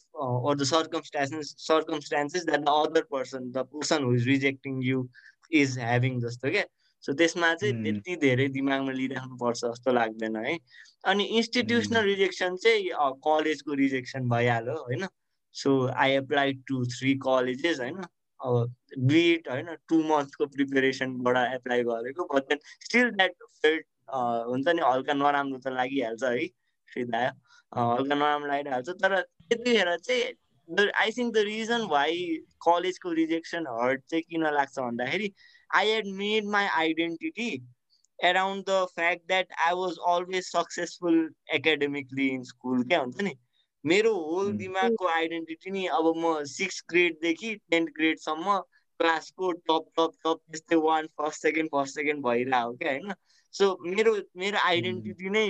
or 0.48 0.56
the 0.60 0.66
circumstances 0.66 1.50
circumstances 1.64 2.46
that 2.46 2.64
the 2.70 2.74
other 2.84 3.04
person 3.16 3.52
the 3.58 3.64
person 3.74 4.08
who 4.08 4.14
is 4.20 4.26
rejecting 4.30 4.82
you 4.88 5.02
is 5.60 5.76
having 5.82 6.20
जस्तो 6.22 6.52
क्या? 6.52 6.64
So 7.04 7.14
त्यसमा 7.14 7.54
चाहिँ 7.62 7.84
त्यति 7.84 8.16
धेरै 8.22 8.48
दिमागमा 8.54 8.92
लिइराख्नुपर्छ 8.92 9.60
जस्तो 9.64 9.92
लाग्दैन 9.94 10.36
है। 10.46 10.58
अनि 11.12 11.24
इन्स्टिट्युसनल 11.40 12.04
रिजेक्सन 12.06 12.56
चाहिँ 12.64 12.90
कलेजको 13.28 13.74
रिजेक्सन 13.82 14.30
भइहाल्यो 14.30 14.78
होइन? 14.86 15.08
So 15.56 15.72
I 16.04 16.12
apply 16.12 16.54
to 16.68 16.84
three 16.94 17.14
colleges 17.26 17.80
होइन 17.80 18.02
अब 18.40 18.76
बिट 19.12 19.50
होइन 19.50 19.76
टु 19.90 20.02
मन्थको 20.04 20.46
प्रिपेरेसनबाट 20.56 21.38
एप्लाई 21.54 21.84
गरेको 21.84 22.26
but 22.34 22.48
then 22.50 22.60
still 22.86 23.12
that 23.12 23.36
felt 23.62 23.86
हुन्छ 24.48 24.68
नि 24.68 24.82
हल्का 24.86 25.14
नराम्रो 25.14 25.60
त 25.60 25.76
लागिहाल्छ 25.76 26.24
है 26.24 26.48
सिधा। 26.90 27.22
हल्का 27.72 28.16
नराम्रो 28.16 28.48
लागिहाल्छ 28.48 28.90
तर 29.04 29.20
त्यतिखेर 29.22 29.96
चाहिँ 30.00 30.92
I 30.96 31.12
think 31.12 31.34
the 31.34 31.46
reason 31.48 31.88
why 31.90 32.20
कलेजको 32.68 33.12
रिजेक्सन 33.14 33.68
हर्ट 33.70 34.04
चाहिँ 34.10 34.24
किन 34.30 34.46
लाग्छ 34.54 34.78
भन्दाखेरि 34.80 35.32
I 35.70 35.92
had 35.92 36.08
made 36.16 36.46
my 36.50 36.68
identity 36.76 37.50
around 38.20 38.66
the 38.70 38.86
fact 38.96 39.28
that 39.28 39.54
I 39.68 39.74
was 39.76 39.98
always 40.10 40.44
successful 40.46 41.18
academically 41.54 42.28
in 42.28 42.44
school 42.52 42.84
क्या 42.84 43.00
हुन्छ 43.00 43.22
नि? 43.22 43.36
मेरो 43.86 44.14
होल 44.20 44.52
दिमागको 44.58 45.08
आइडेन्टिटी 45.08 45.72
नि 45.72 45.86
अब 45.96 46.12
म 46.18 46.44
सिक्स 46.52 46.84
ग्रेडदेखि 46.90 47.54
टेन्थ 47.72 47.90
ग्रेडसम्म 47.98 48.58
क्लासको 49.00 49.52
टप 49.52 49.90
टप 49.98 50.12
टप 50.26 50.40
त्यस्तै 50.52 50.76
one 50.86 51.08
first 51.18 51.42
second 51.42 51.70
first 51.72 51.96
second 51.96 52.24
भइरहेको 52.26 52.74
क्या 52.76 52.92
होइन? 52.92 53.14
सो 53.54 53.68
मेरो 53.86 54.16
मेरो 54.36 54.64
आइडेन्टिटी 54.68 55.30
नै 55.30 55.48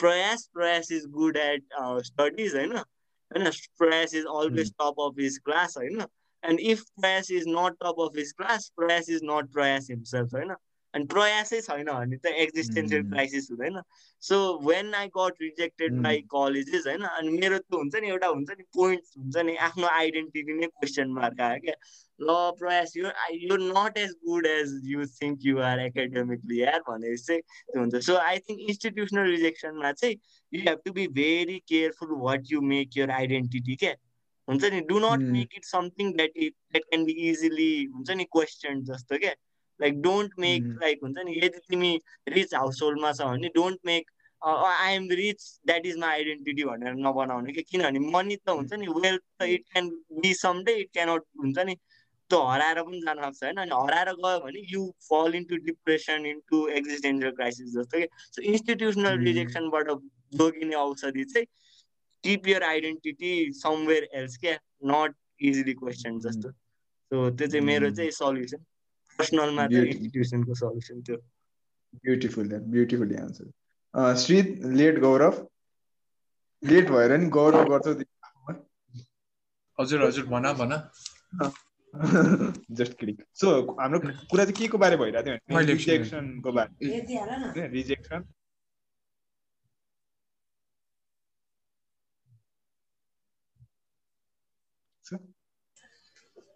प्रयास 0.00 0.46
प्रयास 0.52 0.92
इज 0.92 1.06
गुड 1.16 1.36
एट 1.36 1.64
स्टडिज 2.06 2.54
होइन? 2.56 2.76
होइन? 2.76 3.50
Prayas 3.78 4.14
is 4.14 4.26
always 4.34 4.72
top 4.72 5.00
of 5.00 5.18
his 5.20 5.38
class 5.44 5.76
होइन? 5.78 6.04
And 6.42 6.60
if 6.60 6.84
Prayas 7.00 7.30
is 7.30 7.44
not 7.48 7.80
top 7.82 8.00
of 8.06 8.18
his 8.18 8.32
class 8.32 8.68
Prayas 8.76 9.10
is 9.10 9.20
not 9.24 9.52
Prayas 9.52 9.90
himself 9.90 10.34
होइन? 10.34 10.54
अनि 10.94 11.04
प्रयासै 11.12 11.60
छैन 11.60 11.88
भने 11.90 12.16
त 12.16 12.32
एक्जिस्टेन्सियल 12.42 13.02
क्राइसिस 13.10 13.50
हुँदैन। 13.50 13.80
So 14.22 14.36
when 14.66 14.94
I 14.94 15.08
got 15.16 15.42
rejected 15.42 16.00
by 16.02 16.20
colleges 16.34 16.86
होइन 16.86 17.02
अनि 17.10 17.30
मेरो 17.38 17.58
त्यो 17.58 17.78
हुन्छ 17.78 18.02
नि 18.04 18.08
एउटा 18.08 18.26
हुन्छ 18.34 18.50
नि 18.58 18.64
पोइन्ट 18.76 19.18
हुन्छ 19.18 19.44
नि 19.48 19.56
आफ्नो 19.68 19.86
आइडेन्टिटी 19.92 20.58
नै 20.60 20.66
क्वेसन 20.66 21.08
मार्क 21.18 21.40
आयो 21.48 21.60
क्या। 21.64 21.74
ल 22.20 22.36
प्रयास 22.58 22.96
यो 22.96 23.10
यो 23.36 23.56
not 23.62 23.98
as 23.98 24.12
good 24.26 24.46
as 24.46 24.74
you 24.84 25.06
think 25.16 25.46
you 25.46 25.58
are 25.70 25.80
academically 25.86 26.60
यार 26.60 26.80
भनेपछि 26.88 27.24
चाहिँ 27.24 27.40
त्यो 27.42 27.80
हुन्छ। 27.80 28.02
सो 28.06 28.16
आई 28.16 28.38
थिङ्क 28.48 28.60
इन्स्टिट्युसनल 28.68 29.30
रिजेक्सनमा 29.30 29.92
चाहिँ 29.92 30.16
you 30.52 30.60
have 30.68 30.78
to 30.84 30.92
be 30.98 31.06
very 31.18 31.58
careful 31.68 32.12
what 32.20 32.52
you 32.52 32.60
make 32.74 32.96
your 32.96 33.10
identity 33.10 33.76
क्या। 33.82 33.94
हुन्छ 34.48 34.70
नि 34.72 34.80
do 34.92 34.98
not 35.06 35.26
make 35.32 35.56
it 35.56 35.64
something 35.64 36.12
that 36.16 36.36
it 36.36 36.54
that 36.54 36.84
can 36.84 37.04
be 37.04 37.12
easily 37.30 37.68
हुन्छ 37.96 38.10
नि 38.20 38.24
क्वेसन 38.36 38.82
जस्तो 38.92 39.18
क्या। 39.18 39.34
लाइक 39.80 40.00
डोन्ट 40.02 40.32
मेक 40.38 40.66
लाइक 40.80 41.00
हुन्छ 41.02 41.18
नि 41.18 41.38
यदि 41.38 41.58
तिमी 41.68 41.92
रिच 42.28 42.54
हाउस 42.54 42.82
होल्डमा 42.82 43.12
छ 43.12 43.30
भने 43.30 43.48
don't 43.54 43.80
make 43.84 44.10
I 44.42 44.94
am 44.94 45.08
rich 45.12 45.42
that 45.66 45.86
is 45.86 45.96
my 45.96 46.10
identity 46.10 46.64
भनेर 46.64 46.94
नबनाउने 47.00 47.52
कि 47.52 47.62
किनभने 47.62 47.98
मनी 48.10 48.36
त 48.36 48.50
हुन्छ 48.50 48.72
नि 48.74 48.86
वेल्थ 48.96 49.22
त 49.40 49.48
it 49.48 49.64
can 49.72 49.88
be 50.20 50.32
some 50.34 50.62
day 50.64 50.74
it 50.76 50.90
cannot 50.92 51.22
हुन्छ 51.38 51.66
नि 51.66 51.76
त्यो 52.30 52.40
हराएर 52.42 52.82
पनि 52.82 53.00
जान 53.00 53.22
सक्छ 53.22 53.42
होइन 53.42 53.56
अनि 53.56 53.74
हराएर 53.74 54.12
गयो 54.16 54.38
भने 54.40 54.60
you 54.68 54.84
fall 55.08 55.34
into 55.34 55.56
depression 55.64 56.26
into 56.26 56.66
existential 56.78 57.32
crisis 57.32 57.72
जस्तो 57.74 57.98
कि 57.98 58.08
सो 58.28 58.42
इन्स्टिट्युसनल 58.52 59.18
रिजेक्सनबाट 59.24 59.90
जोगिने 60.34 60.76
औषधि 60.76 61.24
चाहिँ 61.24 61.46
keep 62.24 62.48
your 62.48 62.62
identity 62.64 63.32
somewhere 63.54 64.08
else 64.12 64.36
क्या 64.36 64.58
नट 64.84 65.16
इजिली 65.42 65.74
क्वेसन 65.74 66.18
जस्तो 66.20 66.50
सो 66.50 67.28
त्यो 67.30 67.46
चाहिँ 67.46 67.64
मेरो 67.64 67.90
चाहिँ 67.90 68.10
सल्युसन 68.12 68.64
पर्सनलमा 69.18 69.66
चाहिँ 69.66 69.86
इन्स्टिट्युसनको 69.86 70.54
सल्युसन 70.54 71.02
थियो 71.02 71.16
beautiful 72.04 72.48
beautiful 72.68 73.16
answer 73.18 74.14
Shri 74.16 74.42
let 74.74 74.98
Gaurav 75.00 75.46
let 76.62 76.90
भएर 76.90 77.16
नि 77.18 77.28
गौरव 77.30 77.68
गर्छौ 77.70 77.94
हजुर 79.78 80.04
हजुर 80.04 80.26
भन 80.26 80.52
भन 80.54 80.72
जस्ट 82.74 82.98
क्लिक 82.98 83.22
सो 83.34 83.50
हाम्रो 83.80 83.98
कुरा 84.00 84.44
चाहिँ 84.44 84.54
के 84.54 84.68
को 84.68 84.78
बारे 84.78 84.96
भइरहेको 84.96 85.36
थियो 85.50 85.66
रिजेक्सनको 85.66 86.52
बारे 86.52 87.66
रिजेक्सन 87.68 88.24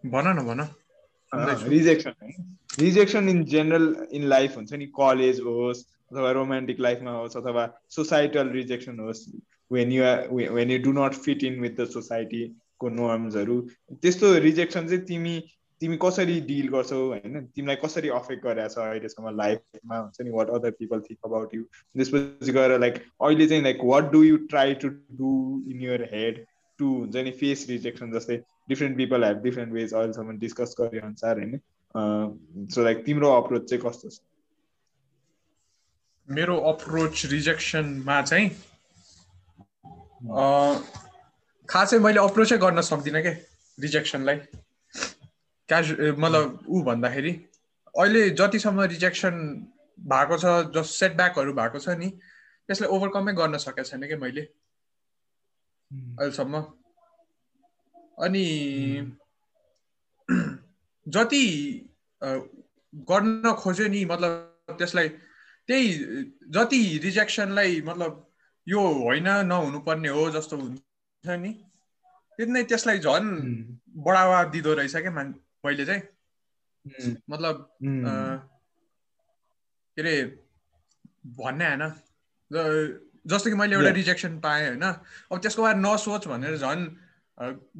भन 0.03 0.27
न 0.29 0.45
भन 0.45 0.67
rejection 1.33 2.33
rejection 2.79 3.29
in 3.29 3.43
general 3.43 4.07
in 4.11 4.23
life 4.23 4.55
हुन्छ 4.55 4.73
नि 4.73 4.85
कलेज 4.85 5.39
होस् 5.39 5.83
अथवा 6.11 6.31
रोमान्टिक 6.31 6.79
लाइफमा 6.79 7.11
होस् 7.11 7.37
अथवा 7.37 7.67
सोसाइटल 7.89 8.49
रिजेक्सन 8.49 8.99
होस् 8.99 9.27
when 9.71 9.91
you 9.91 10.03
when 10.53 10.71
you 10.71 10.79
do 10.79 10.91
not 10.91 11.13
fit 11.13 11.43
in 11.43 11.59
with 11.59 11.71
the 11.71 11.85
सोसाइटीको 11.85 12.89
नर्म्सहरू 12.89 13.61
त्यस्तो 13.91 14.37
रिजेक्सन 14.39 14.87
चाहिँ 14.87 15.05
तिमी 15.05 15.41
तिमी 15.81 15.97
कसरी 16.01 16.39
डिल 16.41 16.67
गर्छौ 16.67 17.07
होइन? 17.07 17.45
तिमीलाई 17.55 17.75
कसरी 17.75 18.09
अफेक्ट 18.09 18.43
गरेको 18.43 18.67
छ 18.67 18.77
अहिलेसम्म 18.77 19.35
लाइफमा 19.35 19.97
हुन्छ 19.97 20.21
नि 20.21 20.29
what 20.29 20.49
other 20.49 20.71
people 20.71 20.99
think 20.99 21.19
about 21.25 21.55
you 21.55 21.63
त्यसपछि 21.63 22.51
गएर 22.51 22.79
लाइक 22.79 22.95
अहिले 22.95 23.47
चाहिँ 23.47 23.63
like 23.63 23.79
what 23.83 24.11
do 24.11 24.23
you 24.23 24.37
try 24.37 24.73
to 24.73 24.89
do 24.89 25.31
in 25.67 25.81
your 25.81 26.03
head 26.13 26.45
to 26.79 26.87
हुन्छ 26.93 27.23
नि 27.27 27.31
फेस 27.39 27.65
रिजेक्सन 27.69 28.11
जस्तै 28.11 28.37
different 28.69 28.97
people 28.97 29.23
have 29.25 29.41
different 29.43 29.73
ways 29.73 29.93
अहिलेसम्म 29.93 30.37
डिस्कस 30.39 30.75
गरे 30.79 30.99
अनुसार 30.99 31.39
होइन 31.39 32.67
सो 32.73 32.83
लाइक 32.83 33.03
तिम्रो 33.05 33.31
अप्रोच 33.35 33.69
चाहिँ 33.69 33.83
कस्तो 33.85 34.09
छ? 34.09 34.19
मेरो 36.27 36.55
अप्रोच 36.71 37.25
रिजेक्सनमा 37.31 38.21
चाहिँ 38.21 38.49
खासै 41.69 41.99
मैले 41.99 42.19
अप्रोचै 42.19 42.57
गर्न 42.57 42.81
सक्दिनँ 42.87 43.21
क्या 43.21 43.35
रिजेक्सनलाई 43.77 44.37
क्याजु 45.69 45.95
मतलब 46.17 46.65
ऊ 46.67 46.81
भन्दाखेरि 46.83 47.31
अहिले 47.93 48.29
जतिसम्म 48.39 48.87
रिजेक्सन 48.93 49.35
भएको 49.97 50.37
छ 50.37 50.53
जस 50.75 50.95
सेटब्याकहरू 50.99 51.53
भएको 51.59 51.79
छ 51.79 51.97
नि 51.99 52.09
त्यसलाई 52.09 52.89
ओभरकमै 52.95 53.33
गर्न 53.39 53.57
सकेको 53.65 53.89
छैन 53.89 54.07
क्या 54.07 54.17
मैले। 54.17 54.43
अहिलेसम्म। 55.91 56.55
अनि 58.17 58.45
जति 61.15 61.43
गर्न 63.09 63.53
खोज्यो 63.59 63.87
नि 63.87 64.01
मतलब 64.05 64.31
त्यसलाई 64.79 65.07
त्यही 65.69 65.85
जति 66.55 66.81
रिजेक्सनलाई 67.03 67.81
मतलब 67.81 68.11
यो 68.67 68.81
होइन 69.03 69.27
नहुनुपर्ने 69.47 70.09
हो 70.09 70.29
जस्तो 70.31 70.55
हुन्छ 70.57 71.27
नि। 71.43 71.51
त्यति 72.39 72.51
नै 72.51 72.63
त्यसलाई 72.63 72.99
झन् 72.99 73.29
बढावा 74.03 74.43
दिँदो 74.53 74.73
रहेछ 74.73 74.95
क्या 74.95 75.11
मान 75.11 75.27
पहिले 75.63 75.85
चाहिँ। 75.85 76.03
मतलब 77.29 77.55
के 79.97 80.01
अरे 80.01 80.15
भन्ने 81.37 81.65
होइन। 81.65 81.83
जस्तो 83.29 83.49
कि 83.49 83.55
मैले 83.55 83.75
एउटा 83.75 83.89
रिजेक्सन 83.95 84.39
पाएँ 84.39 84.67
होइन? 84.67 84.83
अब 85.31 85.37
त्यसको 85.41 85.61
बारे 85.61 85.79
नसोच 85.79 86.27
भनेर 86.27 86.57
झन् 86.57 86.83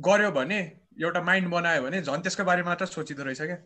गऱ्यो 0.07 0.31
भने 0.31 0.59
एउटा 1.01 1.21
माइन्ड 1.23 1.49
बनायो 1.51 1.81
भने 1.83 2.01
झन् 2.01 2.21
त्यसको 2.23 2.43
बारे 2.43 2.63
मात्र 2.63 2.85
सोचिँदो 2.87 3.23
रहेछ 3.23 3.41
क्या। 3.41 3.57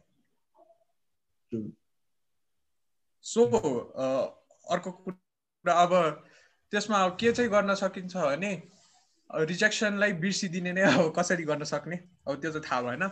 सो 3.25 3.45
अर्को 3.45 4.91
कुरा 4.91 5.73
अब 5.81 5.91
त्यसमा 6.71 6.97
अब 7.03 7.17
के 7.19 7.31
चाहिँ 7.31 7.49
गर्न 7.51 7.73
सकिन्छ 7.75 8.15
भने 8.17 8.51
रिजेक्सनलाई 9.29 10.13
बिर्सिदिने 10.21 10.71
नै 10.73 10.81
अब 10.83 11.13
कसरी 11.17 11.43
गर्न 11.43 11.63
सक्ने? 11.65 11.97
अब 12.27 12.33
त्यो 12.41 12.51
चाहिँ 12.51 12.65
थाहा 12.65 12.81
भएन। 12.81 13.03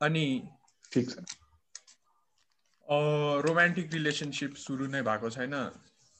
अनि 0.00 0.24
ठिक 0.92 1.10
छ 1.10 1.12
रोमान्टिक 3.44 3.92
रिलेसनसिप 3.92 4.54
सुरु 4.60 4.86
नै 4.86 5.02
भएको 5.02 5.30
छैन। 5.30 5.54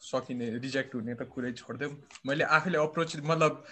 सकिने 0.04 0.50
रिजेक्ट 0.58 0.94
हुने 0.94 1.14
त 1.14 1.22
कुरै 1.34 1.52
छोडिदिउँ 1.60 1.92
मैले 2.26 2.44
आफैले 2.56 2.78
अप्रोच 2.78 3.16
मतलब 3.24 3.64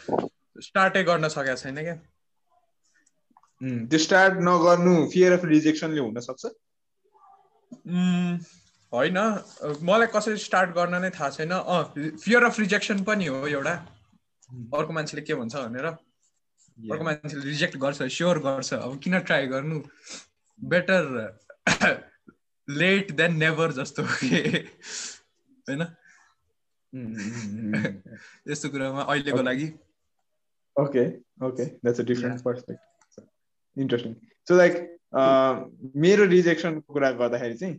स्टार्टै 0.63 1.03
गर्न 1.11 1.29
सकेको 1.37 1.61
छैन 1.63 1.79
क्या। 1.83 1.97
त्यो 3.91 3.99
स्टार्ट 3.99 4.35
नगर्नु 4.49 4.95
फियर 5.13 5.33
अफ 5.33 5.45
रिजेक्सनले 5.45 6.01
हुनसक्छ? 6.01 6.45
होइन। 8.93 9.19
मलाई 9.89 10.09
कसरी 10.15 10.37
स्टार्ट 10.47 10.71
गर्न 10.79 11.01
नै 11.03 11.11
थाहा 11.11 11.31
छैन। 11.37 11.53
अँ 11.53 11.83
फियर 12.25 12.43
अफ 12.45 12.61
रिजेक्सन 12.61 13.05
पनि 13.05 13.27
हो 13.27 13.47
एउटा। 13.47 13.75
अर्को 14.79 14.93
मान्छेले 14.93 15.23
के 15.23 15.35
भन्छ 15.35 15.55
भनेर। 15.57 15.87
अर्को 15.87 17.05
मान्छेले 17.05 17.45
रिजेक्ट 17.45 17.77
गर्छ 17.87 18.03
स्योर 18.19 18.39
गर्छ। 18.49 18.73
अब 18.75 18.99
किन 19.05 19.19
ट्राई 19.31 19.47
गर्नु? 19.55 19.81
बेटर 20.59 21.03
लेट 22.69 23.13
देन 23.21 23.37
नेभर 23.37 23.73
जस्तो। 23.73 24.03
होइन? 25.69 25.83
यस्तो 28.49 28.69
कुरामा 28.69 29.03
अहिलेको 29.03 29.43
लागि। 29.43 29.67
Okay 30.77 31.05
okay 31.47 31.65
that's 31.65 32.01
a 32.01 32.05
different 32.05 32.43
perspective 32.43 33.23
interesting 33.77 34.15
so 34.49 34.57
like 34.57 34.75
मेरो 36.05 36.25
रिजेक्सनको 36.27 36.93
कुरा 36.93 37.11
गर्दाखेरि 37.23 37.55
चाहिँ 37.55 37.75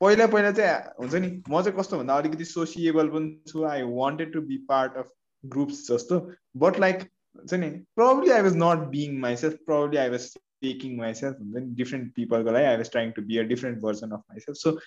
पहिला 0.00 0.26
पहिला 0.26 0.50
चाहिँ 0.52 0.94
हुन्छ 1.00 1.14
नि 1.14 1.28
म 1.50 1.62
चाहिँ 1.62 1.78
कस्तो 1.78 1.98
भन्दा 1.98 2.14
अलिकति 2.18 2.44
सोसिएबल 2.44 3.08
पनि 3.08 3.28
छु। 3.48 3.64
I 3.64 3.82
wanted 3.90 4.32
to 4.32 4.40
be 4.48 4.56
part 4.68 4.96
of 4.98 5.10
groups 5.44 5.86
जस्तो। 5.90 6.18
बट 6.56 6.80
लाइक 6.80 7.02
हुन्छ 7.36 7.54
नि 7.54 7.68
probably 7.96 8.30
I 8.30 8.42
was 8.42 8.56
not 8.56 8.88
being 8.90 9.18
myself 9.20 9.54
probably 9.66 9.98
I 9.98 10.10
was 10.10 10.28
taking 10.62 10.96
myself 10.98 11.40
हुन्छ 11.40 11.56
नि 11.56 11.74
डिफ्रेन्ट 11.74 12.12
पिपलको 12.14 12.52
लागि 12.52 12.66
I 12.66 12.76
was 12.76 12.90
trying 12.90 13.10
to 13.12 13.22
be 13.22 13.38
a 13.38 13.42
different 13.54 13.78
version 13.82 14.10
of 14.10 14.22
myself 14.30 14.58
so 14.58 14.78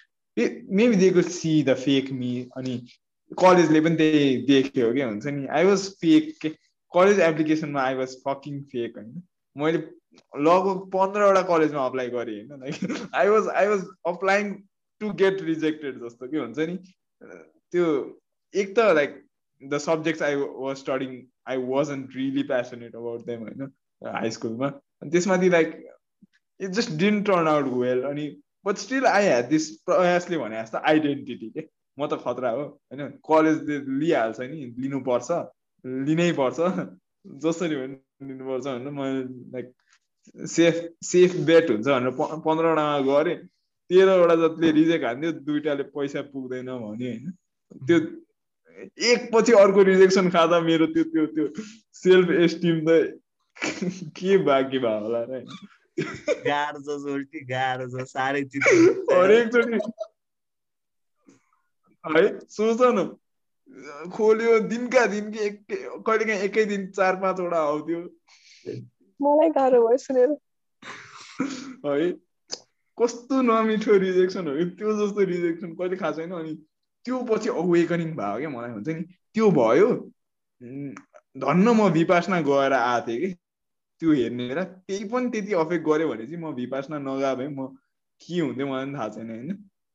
maybe 0.80 0.96
दिएको 0.96 1.22
see 1.30 1.52
the 1.64 1.74
fake 1.84 2.12
me 2.22 2.32
अनि 2.58 2.78
कलेजले 3.32 3.82
पनि 3.82 3.96
त्यही 3.98 4.38
देख्यो 4.48 4.94
क्या 4.94 5.08
हुन्छ 5.08 5.28
नि? 5.28 5.46
आई 5.48 5.66
वाज 5.66 5.90
फेक 6.02 6.34
के? 6.42 6.50
कलेज 6.92 7.20
एप्लिकेसनमा 7.20 7.82
आई 7.82 7.96
वाज 7.96 8.16
फकिङ 8.28 8.62
फेक 8.74 8.98
होइन। 8.98 9.22
मैले 9.56 9.80
लगभग 10.46 10.80
पन्ध्रवटा 10.94 11.42
कलेजमा 11.50 11.86
अप्लाई 11.86 12.10
गरेँ 12.10 12.40
होइन। 12.40 12.62
Like 12.62 13.10
I 13.16 13.28
was 13.30 13.48
I 13.62 13.68
was 13.68 13.86
applying 14.14 14.54
to 15.02 15.12
get 15.22 15.42
rejected 15.50 16.00
जस्तो 16.06 16.28
के 16.28 16.38
हुन्छ 16.38 16.60
नि? 16.60 16.78
त्यो 17.72 17.86
एक 18.54 18.76
त 18.76 18.80
like 18.96 19.24
the 19.62 19.78
subjects 19.84 20.24
I 20.24 20.36
was 20.36 20.76
studying 20.78 21.22
I 21.50 21.58
was 21.68 21.92
and 21.92 22.16
really 22.16 22.44
passionate 22.50 22.96
about 22.96 23.26
them 23.26 23.40
होइन 23.42 23.72
हाई 24.02 24.32
स्कुलमा 24.32 24.68
अनि 25.02 25.12
त्यसमाथि 25.12 25.50
like 25.50 25.74
it 26.60 26.70
just 26.80 26.92
didn't 27.00 27.26
turn 27.28 27.48
out 27.48 27.74
well 27.78 28.04
अनि 28.10 28.30
but 28.66 28.78
still 28.78 29.06
I 29.06 29.26
had 29.26 29.50
this 29.50 29.70
प्रयासले 29.90 30.38
भने 30.38 30.62
जस्तो 30.62 30.78
आइडेन्टिटी 30.92 31.50
के? 31.50 31.62
म 31.98 32.08
त 32.08 32.14
खतरा 32.14 32.50
हो 32.50 32.64
होइन? 32.64 33.10
कलेजले 33.30 33.78
लिइहाल्छ 34.00 34.40
नि 34.40 34.58
लिनुपर्छ 34.80 35.30
लिनै 35.86 36.32
पर्छ 36.32 36.60
जसरी 37.44 37.76
भने 37.76 37.98
लिनुपर्छ 38.28 38.66
भनेर 38.66 38.92
म 38.92 39.02
लाइक 39.54 39.74
सेफ 40.48 40.76
सेफ 41.04 41.36
बेट 41.36 41.70
हुन्छ 41.72 41.88
भनेर 41.88 42.12
पन्ध्रवटामा 42.20 43.00
गरेँ। 43.00 43.38
तेह्रवटा 43.90 44.36
जतिले 44.36 44.72
रिजेक्ट 44.72 45.06
हान्थ्यो 45.06 45.32
दुइटाले 45.32 45.84
पैसा 45.84 46.22
पुग्दैन 46.22 46.66
भने 46.66 47.10
होइन? 47.10 47.32
त्यो 47.88 47.98
एक 49.12 49.30
पछि 49.34 49.52
अर्को 49.54 49.84
रिजेक्सन 49.84 50.30
खाँदा 50.30 50.60
मेरो 50.60 50.86
त्यो 50.88 51.04
त्यो 51.04 51.26
त्यो 51.26 51.48
सेल्फ 51.94 52.30
एस्टिम 52.30 52.86
त 52.88 53.20
के 54.18 54.38
बाँकी 54.38 54.80
भयो 54.80 55.00
होला 55.00 55.24
र 55.30 55.42
हरेकचोटि 59.14 59.80
है 62.16 62.28
सोच 62.50 62.82
न 62.82 63.08
खोल्यो 64.10 64.60
दिनका 64.60 65.06
दिन 65.06 65.32
कि 65.32 65.40
एक 65.40 65.66
कहिले 65.72 66.26
काहीँ 66.26 66.42
एकै 66.42 66.66
दिन 66.66 66.88
चार 66.92 67.16
पाँचवटा 67.16 67.60
आउँथ्यो 67.62 68.00
मलाई 69.20 69.50
गाह्रो 69.50 69.88
भयो 69.88 69.98
सुनेर 69.98 70.38
है 71.86 72.12
कस्तो 72.98 73.42
नमिठो 73.42 73.98
रिजेक्सन 73.98 74.48
हो 74.48 74.54
त्यो 74.76 74.94
जस्तो 74.98 75.26
रिजेक्सन 75.26 75.74
कहिले 75.74 75.96
खाएको 75.96 76.18
छैन 76.18 76.32
अनि 76.32 76.54
त्यो 77.06 77.24
पछि 77.24 77.50
अवेकनिङ 77.56 78.14
भयो 78.16 78.38
क्या 78.38 78.50
मलाई 78.50 78.72
हुन्छ 78.72 78.88
नि 78.90 79.04
त्यो 79.36 79.52
भयो 79.52 79.90
धन्न 81.38 81.68
म 81.70 81.90
विपासना 81.92 82.42
गएर 82.42 82.74
आएको 82.74 83.08
थिएँ 83.08 83.20
कि 83.22 83.34
त्यो 84.02 84.14
हेर्ने 84.14 84.54
र 84.54 84.64
त्यही 84.64 85.06
पनि 85.06 85.30
त्यति 85.30 85.54
अफेक्ट 85.54 85.86
गऱ्यो 85.86 86.08
भने 86.08 86.26
चाहिँ 86.26 86.42
म 86.42 86.54
विपासना 86.56 87.00
नगए 87.00 87.36
भए 87.36 87.48
म 87.48 87.68
के 88.22 88.40
हुन्थ्यो 88.40 88.68
मलाई 88.68 88.86
पनि 88.86 88.96
थाहा 88.96 89.10
छैन 89.10 89.30
होइन 89.30 89.52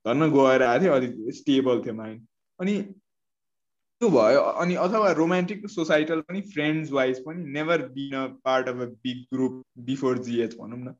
धन्न 0.06 0.30
गएर 0.30 0.62
आएको 0.62 0.84
थिएँ 0.84 0.92
अलिक 0.92 1.34
स्टेबल 1.34 1.80
थियो 1.80 1.94
माइन्ड 1.94 2.26
अनि 2.58 2.80
त्यो 4.00 4.08
भयो 4.10 4.40
अनि 4.40 4.74
अथवा 4.74 5.10
रोमान्टिक 5.12 5.66
सोसाइटल 5.70 6.20
पनि 6.20 6.40
फ्रेन्ड्स 6.40 6.92
वाइज 6.92 7.18
पनि 7.24 7.44
never 7.52 7.82
been 7.88 8.16
a 8.16 8.26
part 8.44 8.68
of 8.68 8.74
a 8.74 8.86
big 9.04 9.24
group 9.34 9.62
before 9.78 10.18
जिएच 10.18 10.56
भनौँ 10.56 10.78
न। 10.78 10.94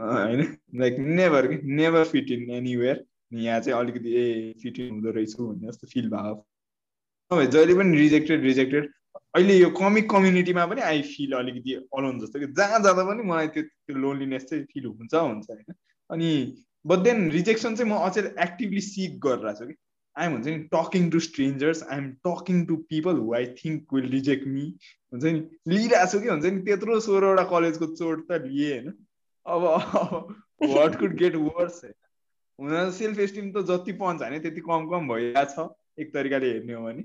होइन? 0.00 0.56
Like 0.74 0.98
never 0.98 1.48
never 1.62 2.04
fit 2.04 2.30
in 2.30 2.50
anywhere 2.50 3.04
यहाँ 3.34 3.60
चाहिँ 3.60 3.78
अलिकति 3.80 4.14
ए 4.14 4.54
फिट 4.62 4.78
इन 4.80 4.90
हुँदो 4.90 5.10
रहेछु 5.10 5.46
भन्ने 5.46 5.68
जस्तो 5.68 5.86
फिल 5.86 6.08
भयो 6.10 7.44
जहिले 7.44 7.74
पनि 7.74 7.98
रिजेक्टेड 7.98 8.42
रिजेक्टेड 8.42 8.92
अहिले 9.34 9.58
यो 9.58 9.70
कमिक 9.70 10.10
कम्युनिटीमा 10.10 10.66
पनि 10.66 10.80
आई 10.80 11.02
फिल 11.02 11.32
अलिकति 11.38 11.74
अलोन 11.98 12.20
जस्तो 12.20 12.38
कि 12.38 12.46
जहाँ 12.52 12.80
जाँदा 12.80 13.04
पनि 13.04 13.22
मलाई 13.22 13.48
त्यो 13.48 13.62
त्यो 13.62 13.96
लोनलिनेस 13.96 14.44
चाहिँ 14.44 14.64
फिल 14.64 14.86
हुन्छ 14.86 15.14
हुन्छ 15.14 15.50
होइन? 15.50 15.74
अनि 16.10 16.30
बट 16.88 16.98
देन 17.04 17.30
रिजेक्सन 17.30 17.76
चाहिँ 17.76 17.90
म 17.92 17.98
अझै 18.08 18.22
एक्टिभली 18.44 18.80
सिक 18.86 19.18
गरिरहेको 19.26 19.58
छु 19.58 19.66
कि। 19.70 19.74
आइएम 20.16 20.32
हुन्छ 20.32 20.46
नि 20.46 20.58
talking 20.72 21.10
to 21.10 21.18
strangers 21.24 21.82
I'm 21.90 22.06
talking 22.26 22.64
to 22.66 22.76
people 22.92 23.18
who 23.18 23.34
I 23.34 23.46
think 23.58 23.94
will 23.94 24.08
reject 24.12 24.46
me 24.54 24.64
हुन्छ 25.12 25.24
नि 25.24 25.40
लिइरहेको 25.74 26.12
छु 26.12 26.20
कि 26.20 26.28
हुन्छ 26.28 26.44
नि 26.46 26.62
त्यत्रो 26.68 27.00
सोह्रवटा 27.00 27.44
कलेजको 27.52 27.86
चोट 27.94 28.26
त 28.30 28.40
लिएँ 28.46 28.72
होइन। 28.72 28.92
अब 29.46 29.62
वाट 30.74 30.98
कुड 31.00 31.14
गेट 31.16 31.36
वर्स 31.36 31.84
हुन 32.58 32.90
सेल्फ 32.92 33.18
एस्टिम 33.20 33.50
त 33.52 33.64
जति 33.70 33.92
पञ्च 34.00 34.22
हाने 34.22 34.38
त्यति 34.46 34.60
कम 34.68 34.88
कम 34.90 35.08
भइरहेको 35.08 35.44
छ 35.54 35.68
एक 36.02 36.12
तरिकाले 36.14 36.52
हेर्ने 36.52 36.74
हो 36.74 36.82
भने। 36.84 37.02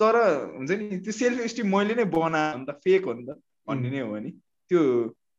तर 0.00 0.16
हुन्छ 0.56 0.70
नि 0.70 0.98
त्यो 0.98 1.12
सेल्फ 1.12 1.40
एस्टिम 1.40 1.76
मैले 1.76 1.94
नै 1.94 2.04
बनाएँ 2.14 2.54
भने 2.54 2.72
त 2.72 2.78
फेक 2.84 3.04
हो 3.04 3.14
नि 3.14 3.26
त 3.26 3.38
भन्ने 3.68 3.90
नै 3.90 4.00
हो 4.00 4.18
नि। 4.18 4.30
त्यो 4.70 4.82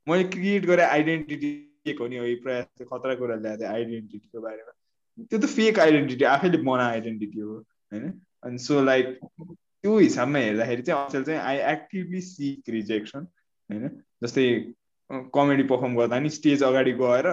मैले 0.08 0.24
क्रिएट 0.36 0.66
गरेँ 0.66 0.86
आइडेन्टिटी 0.86 1.52
के 1.94 2.04
हो 2.04 2.08
नि 2.10 2.18
हो 2.18 2.26
प्रयास 2.44 2.66
खतरा 2.92 3.16
कुरा 3.16 3.36
ल्याएको 3.36 3.62
थिएँ 3.62 3.70
आइडेन्टिटीको 3.70 4.42
बारेमा। 4.42 4.74
त्यो 5.32 5.40
त 5.40 5.46
फेक 5.56 5.80
आइडेन्टिटी 5.80 6.26
आफैले 6.26 6.58
बना 6.70 6.86
आइडेन्टिटी 6.88 7.40
हो 7.40 7.56
होइन? 7.94 8.14
अनि 8.44 8.58
सो 8.68 8.84
लाइक 8.84 9.20
त्यो 9.42 9.98
हिसाबमा 9.98 10.40
हेर्दाखेरि 10.40 10.82
चाहिँ 10.82 11.06
अचेल 11.06 11.24
चाहिँ 11.24 11.40
आई 11.40 11.58
एक्टिभली 11.74 12.22
सिक 12.22 12.70
रिजेक्सन 12.70 13.28
होइन? 13.70 13.90
जस्तै 14.24 14.48
कमेडी 15.34 15.64
पर्फर्म 15.74 15.96
गर्दा 15.98 16.20
नि 16.20 16.30
स्टेज 16.30 16.64
अगाडि 16.64 16.92
गएर 17.04 17.28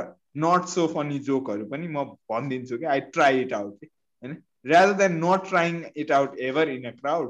नट 0.45 0.75
सो 0.75 0.87
फनी 0.97 1.19
जोकहरू 1.31 1.67
पनि 1.71 1.89
म 1.89 2.05
भनिदिन्छु 2.33 2.79
कि 2.79 2.85
आई 2.97 3.01
ट्राई 3.15 3.41
इट 3.41 3.53
आउट 3.53 3.81
कि 3.81 3.87
होइन? 3.87 4.43
Rather 4.67 4.95
than 4.99 5.13
not 5.21 5.45
trying 5.49 5.75
it 5.95 6.09
out 6.11 6.33
ever 6.45 6.63
in 6.71 6.87
a 6.87 6.93
crowd 6.93 7.27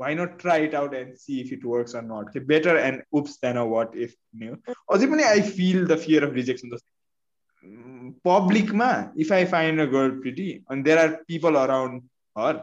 why 0.00 0.12
not 0.14 0.38
try 0.38 0.58
it 0.58 0.74
out 0.74 0.94
and 0.94 1.18
see 1.18 1.40
if 1.40 1.52
it 1.52 1.64
works 1.64 1.94
or 1.94 2.02
not? 2.02 2.28
Okay, 2.28 2.40
better 2.40 2.76
an 2.78 3.02
oops 3.16 3.38
than 3.38 3.56
a 3.56 3.66
what 3.66 3.94
if 3.94 4.14
अझै 4.94 5.06
पनि 5.12 5.22
I 5.24 5.40
feel 5.50 5.86
the 5.86 5.96
fear 6.00 6.24
of 6.24 6.34
rejection 6.34 6.70
जस्तै 6.70 6.96
पब्लिकमा 8.26 8.88
if 9.24 9.32
I 9.32 9.44
find 9.54 9.80
a 9.80 9.86
girl 9.94 10.10
pretty 10.20 10.50
अनि 10.70 10.82
there 10.82 10.98
are 10.98 11.14
people 11.30 11.54
around 11.62 12.02
her 12.36 12.60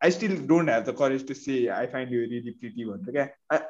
I 0.00 0.10
still 0.10 0.36
don't 0.48 0.70
have 0.70 0.84
the 0.88 0.94
courage 0.98 1.26
to 1.28 1.34
say 1.34 1.66
I 1.76 1.86
find 1.94 2.12
you 2.14 2.24
really 2.32 2.50
pretty 2.60 2.84
भनेर 2.84 3.12
क्या 3.18 3.60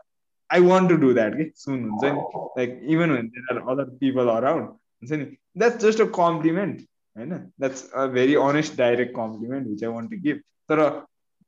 I 0.50 0.66
want 0.68 0.88
to 0.88 0.96
do 1.04 1.12
that 1.14 1.36
कि 1.36 1.50
सुन 1.56 1.84
हुन्छ 1.90 2.04
नि 2.04 2.42
like 2.58 2.80
even 2.96 3.10
when 3.10 3.28
there 3.36 3.54
are 3.54 3.62
other 3.72 3.90
people 4.02 4.28
around 4.36 4.68
हुन्छ 4.68 5.12
नि 5.12 5.24
that's 5.58 5.84
just 5.86 6.00
a 6.00 6.10
compliment 6.20 6.80
होइन 7.16 7.36
that's 7.60 7.90
a 7.92 8.06
very 8.18 8.34
honest 8.42 8.76
direct 8.78 9.16
compliment 9.16 9.68
which 9.68 9.84
I 9.84 9.90
want 9.90 10.10
to 10.10 10.20
give 10.28 10.40
तर 10.70 10.82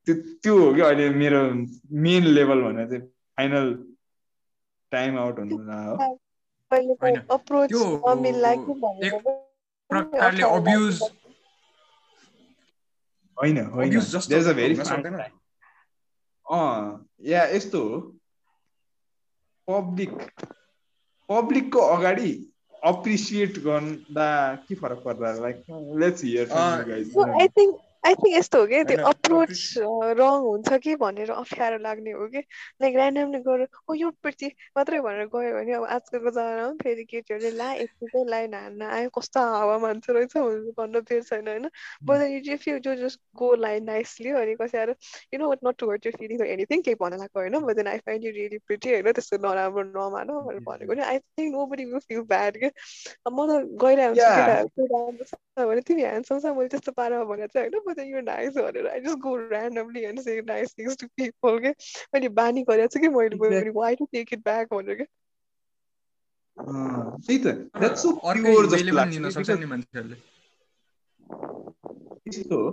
त्यो 0.06 0.14
त्यो 0.14 0.58
हो 0.58 0.72
कि 0.74 0.80
अहिले 0.80 1.08
मेरो 1.10 1.40
मेन 2.04 2.24
लेभल 2.24 2.62
भनेर 2.62 2.88
चाहिँ 2.88 3.02
फाइनल 3.38 3.72
टाइम 4.92 5.18
आउट 5.18 5.38
हुनु 5.38 5.56
या 17.30 17.44
यस्तो 17.44 17.80
हो। 17.82 18.00
पब्लिक 19.68 20.10
पब्लिकको 21.28 21.80
अगाडि 21.96 22.30
अप्रिसिएट 22.84 23.58
गर्दा 23.58 24.28
के 24.68 24.74
फरक 24.74 25.02
पर्दा? 25.04 25.32
लाइक 25.32 25.64
लेट्स 26.00 26.24
हियर 26.24 26.48
अँ, 26.50 26.84
So 27.12 27.24
I 28.06 28.14
think 28.14 28.34
यस्तो 28.34 28.58
हो 28.60 28.66
कि 28.66 28.82
त्यो 28.88 29.04
अप्रोच 29.08 29.52
रङ 30.18 30.34
हुन्छ 30.46 30.76
कि 30.82 30.94
भनेर 30.96 31.30
अप्ठ्यारो 31.32 31.78
लाग्ने 31.86 32.10
हो 32.12 32.26
कि? 32.34 32.42
लाइक 32.82 32.96
ऱ्यान्डमली 32.96 33.38
गएर 33.46 33.66
ओ 33.90 33.94
यो 33.94 34.10
प्रति 34.22 34.50
मात्रै 34.76 35.00
भनेर 35.06 35.26
गयो 35.32 35.54
भने 35.56 35.72
अब 35.78 35.84
आजकलको 35.96 36.30
जमानामा 36.30 36.68
पनि 36.68 36.78
फेरि 36.82 37.04
केटीहरूले 37.12 37.50
ला 37.56 37.70
यतिकै 37.80 38.24
लाइन 38.30 38.54
हान्न 38.54 38.82
आयो 38.98 39.10
कस्तो 39.18 39.40
हावा 39.54 39.78
मान्छे 39.86 40.12
रहेछ 40.12 40.36
भनेर 40.36 40.72
भन्न 40.78 41.00
बेर 41.10 41.22
छैन 41.30 41.48
होइन? 41.48 41.68
But 42.06 42.22
you 42.30 42.52
if 42.54 42.68
you 42.68 42.78
just 43.02 43.20
go 43.42 43.54
line 43.64 43.84
nicely 43.90 44.30
अनि 44.42 44.54
कसै 44.62 44.78
आएर 44.78 44.94
you 45.34 45.38
know 45.40 45.52
not 45.66 45.76
to 45.78 45.90
hurt 45.90 46.06
you 46.06 46.12
feeling 46.18 46.46
anything 46.46 46.82
केही 46.88 47.00
भन्न 47.02 47.18
लाग्यो 47.24 47.40
होइन? 47.40 47.58
But 47.66 47.76
then 47.76 47.86
I 47.94 47.98
find 48.06 48.24
you 48.24 48.32
really 48.38 48.58
pretty 48.66 48.92
होइन? 48.92 49.12
त्यस्तो 49.12 49.38
नराम्रो 49.46 49.82
नमान 49.90 50.32
भनेर 50.38 50.60
भनेको 50.70 50.94
नि। 50.94 51.02
I 51.10 51.18
think 51.18 51.52
nobody 51.74 51.84
will 51.90 52.06
feel 52.08 52.22
bad 52.34 52.56
के 52.64 52.70
म 53.30 53.46
त 53.50 53.60
गइरहेको. 53.84 54.14
केटाहरू 54.14 54.86
राम्रो 54.94 55.24
छ 55.24 55.34
भने 55.58 55.80
तिमी 55.88 56.02
ह्यान्डसम 56.02 56.40
छ 56.40 56.56
मैले 56.56 56.68
त्यस्तो 56.68 56.92
पारामा 56.92 57.24
भनेर 57.32 57.48
चाहिँ 57.56 57.70
होइन? 57.70 57.95
बट 57.96 58.06
यु 58.06 58.20
नाइस 58.22 58.56
भनेर 58.56 58.86
I 58.88 59.00
just 59.00 59.18
go 59.20 59.36
randomly 59.40 60.00
and 60.04 60.20
say 60.20 60.40
nice 60.46 60.74
things 60.78 60.96
to 60.96 61.06
people 61.16 61.58
के 61.58 61.70
मैले 62.14 62.28
बानी 62.38 62.62
गरेको 62.70 62.88
छु 62.88 63.00
कि 63.00 63.08
मैले 63.10 63.36
Exactly. 63.36 63.74
Why 63.76 63.96
to 63.96 64.04
take 64.12 64.32
it 64.32 64.44
back 64.44 64.74
भनेर 64.74 64.94
के 64.94 65.04
अँ, 66.56 67.20
त्यही 67.20 67.38
त 67.38 67.46
द्याट्स 67.76 68.02
सो 68.02 68.10
प्योर 68.42 68.66
जस्तो 68.66 68.94
लाग्छ 68.96 69.50
नि 69.50 69.66
मान्छेहरूले 69.66 70.16
त्यस्तो 72.26 72.56
हो 72.56 72.68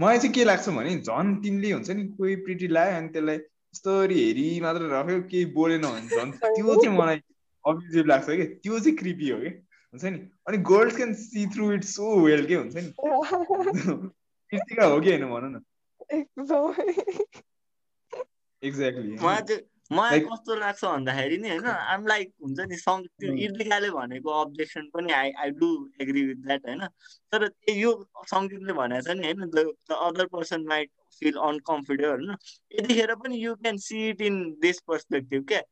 मलाई 0.00 0.18
चाहिँ 0.18 0.32
के 0.34 0.44
लाग्छ 0.44 0.68
भने 0.70 0.94
झन् 1.00 1.34
तिमीले 1.42 1.70
हुन्छ 1.72 1.90
नि 1.92 2.04
कोही 2.18 2.34
प्रिटी 2.44 2.66
लाग्यो 2.68 2.96
अनि 2.98 3.08
त्यसलाई 3.12 3.36
यस्तरी 3.36 4.18
हेरी 4.20 4.48
मात्र 4.60 4.88
राख्यो 4.88 5.20
केही 5.30 5.44
बोलेन 5.54 5.86
भने 5.86 6.16
झन् 6.16 6.32
त्यो 6.40 6.74
चाहिँ 6.74 6.96
मलाई 6.98 7.20
अब्जेक्टिभ 7.64 8.06
लाग्छ 8.06 8.26
कि 8.30 8.44
त्यो 8.58 8.78
चाहिँ 8.78 8.96
क्रिपी 8.98 9.30
हो 9.30 9.38
कि 9.40 9.48
हुन्छ 9.94 10.04
नि 10.06 10.18
अनि 10.48 10.58
girls 10.70 10.96
can 10.96 11.14
see 11.22 11.46
through 11.54 11.72
it 11.72 11.84
so 11.86 12.14
well 12.20 12.46
के 12.46 12.54
हुन्छ 12.54 12.76
नि 12.76 12.92
कृतिका 14.52 14.86
हो 14.86 15.00
कि 15.00 15.10
होइन 15.10 15.28
भन 15.28 15.44
न 15.50 15.62
एक्ज्याक्टली 18.62 19.16
मलाई 19.90 20.20
कस्तो 20.22 20.54
लाग्छ 20.54 20.84
भन्दाखेरि 20.84 21.36
नि 21.38 21.48
होइन 21.48 21.66
आम 21.66 22.06
लाइक 22.06 22.30
हुन्छ 22.42 22.60
नि 22.68 22.76
सङ्ग 22.78 23.06
त्यो. 23.14 23.32
इर्तिकाले 23.46 23.90
भनेको 23.90 24.30
अब्जेक्सन 24.40 24.86
पनि 24.94 25.12
I 25.12 25.30
I 25.38 25.50
do 25.56 25.68
agree 26.00 26.22
with 26.24 26.40
that 26.46 26.66
होइन 26.66 26.86
तर 27.32 27.46
त्यो 27.48 27.74
यो 27.74 27.90
सङ्गीतले 28.30 28.72
भनेको 28.72 29.02
छ 29.02 29.16
नि 29.16 29.26
होइन 29.26 29.44
the 29.50 29.98
other 29.98 30.26
person 30.28 30.64
might 30.66 30.90
feel 31.22 31.36
uncomfortable 31.42 32.24
होइन 32.24 32.36
यतिखेर 32.74 33.14
पनि 33.16 33.42
you 33.44 33.54
can 33.56 33.76
see 33.80 34.08
it 34.08 34.22
in 34.22 34.40
this 34.62 34.80
perspective 34.86 35.46
क्या 35.48 35.62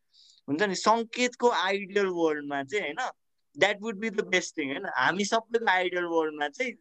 हुन्छ 0.48 0.62
नि 0.64 0.74
सङ्केतको 0.76 1.50
आइडियल 1.62 2.14
वर्ल्डमा 2.14 2.62
चाहिँ 2.64 2.84
होइन 2.84 3.10
that 3.56 3.82
would 3.82 3.98
be 3.98 4.10
the 4.12 4.28
best 4.28 4.58
thing 4.58 4.70
होइन 4.70 4.86
हामी 4.96 5.24
सबैको 5.24 5.70
आइडियल 5.70 6.04
वर्ल्डमा 6.12 6.48
चाहिँ 6.50 6.72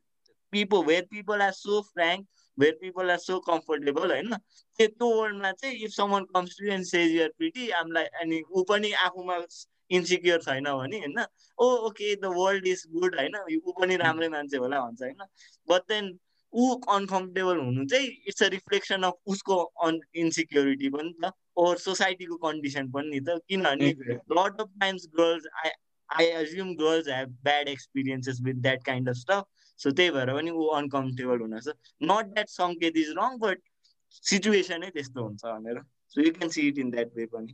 people 0.52 0.86
where 0.86 1.04
people 1.12 1.42
are 1.42 1.52
so 1.52 1.82
frank 1.90 2.28
where 2.58 2.78
people 2.82 3.12
are 3.12 3.18
so 3.18 3.40
comfortable 3.50 4.12
होइन? 4.12 4.36
त्यो 4.80 4.88
त्यो 4.88 5.08
वर्ल्डमा 5.20 5.52
चाहिँ 5.52 5.76
if 5.86 5.92
someone 5.92 6.24
comes 6.34 6.58
to 6.60 6.72
and 6.72 6.86
says 6.86 7.16
you're 7.16 7.30
pretty 7.38 7.70
आमलाई 7.82 8.06
अनि 8.24 8.42
ऊ 8.52 8.64
पनि 8.70 8.92
आफूमा 9.06 9.38
इन्सिक्योर 9.92 10.42
छैन 10.42 10.64
भने 10.64 11.00
होइन? 11.00 11.26
ओ 11.60 11.66
okay 11.88 12.16
the 12.16 12.34
world 12.36 12.68
is 12.68 12.84
good 12.92 13.16
होइन? 13.16 13.38
ऊ 13.66 13.72
पनि 13.82 13.96
राम्रै 14.04 14.30
मान्छे 14.30 14.58
होला 14.58 14.82
भन्छ 14.82 15.02
होइन? 15.02 15.24
बट 15.68 15.88
देन 15.90 16.18
ऊ 16.54 16.74
अनकम्फर्टेबल 16.76 17.58
हुनु 17.58 17.86
चाहिँ 17.86 18.08
इट्स 18.28 18.44
अ 18.44 18.48
रिफ्लेक्सन 18.54 19.04
अफ 19.04 19.34
उसको 19.34 19.58
अन 19.88 20.00
इन्सिक्योरिटी 20.24 20.90
पनि 20.90 21.14
त 21.24 21.32
ओर 21.58 21.78
सोसाइटीको 21.78 22.36
कन्डिसन 22.48 22.92
पनि 22.92 23.10
नि 23.10 23.20
त। 23.20 23.40
किनभने 23.48 23.94
lot 24.36 24.60
of 24.60 24.70
times 24.82 25.08
girls 25.20 25.48
i 25.64 25.72
i 26.20 26.24
assume 26.38 26.76
girls 26.76 27.08
have 27.08 27.30
bad 27.44 27.68
experiences 27.68 28.42
with 28.42 28.62
that 28.64 28.84
kind 28.84 29.08
of 29.08 29.18
stuff. 29.18 29.46
So 29.80 29.92
त्यही 29.92 30.12
भएर 30.12 30.34
पनि 30.36 30.52
ऊ 30.52 30.66
अनकम्फर्टेबल 30.80 31.40
हुनसक्छ 31.42 31.94
not 32.12 32.34
that 32.34 32.50
Sanket 32.50 32.98
is 32.98 33.10
wrong 33.18 33.38
but 33.44 33.62
सिचुएसनै 34.30 34.90
त्यस्तो 34.98 35.24
हुन्छ 35.24 35.46
भनेर. 35.46 35.82
So 36.16 36.22
you 36.22 36.32
can 36.34 36.50
see 36.50 36.68
it 36.68 36.78
in 36.78 36.92
that 36.92 37.16
way 37.16 37.26
पनि. 37.36 37.54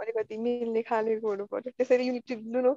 अलिकति 0.03 0.37
मिल्ने 0.45 0.83
खालेको 0.83 1.29
हुनु 1.29 1.45
पर्यो 1.53 1.71
त्यसरी 1.79 2.07
युनिटी 2.07 2.37
नो 2.57 2.73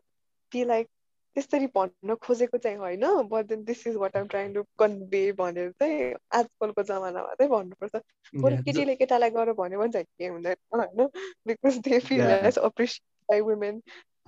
बी 0.52 0.64
लाइक 0.66 0.88
त्यसरी 1.35 1.68
भन्न 1.76 2.15
खोजेको 2.22 2.57
चाहिँ 2.57 2.77
होइन 2.77 3.05
but 3.30 3.45
then 3.47 3.64
this 3.64 3.85
is 3.88 3.95
what 3.95 4.18
I'm 4.18 4.27
trying 4.27 4.53
to 4.53 4.64
convey 4.80 5.22
भनेर 5.39 5.72
चाहिँ 5.80 6.14
आजकलको 6.39 6.84
जमानामा 6.84 7.34
चाहिँ 7.34 7.51
भन्नुपर्छ। 7.51 8.01
बरु 8.43 8.55
केटीले 8.64 8.95
केटालाई 8.95 9.30
गर 9.30 9.51
भन्यो 9.53 9.80
भने 9.80 9.91
चाहिँ 9.91 10.05
के 10.19 10.27
हुँदैन 10.27 10.55
होइन? 10.73 11.07
Because 11.47 11.77
they 11.88 11.99
feel. 11.99 12.22
As 12.22 12.57
appreciate 12.57 13.31
by 13.31 13.41
women 13.49 13.80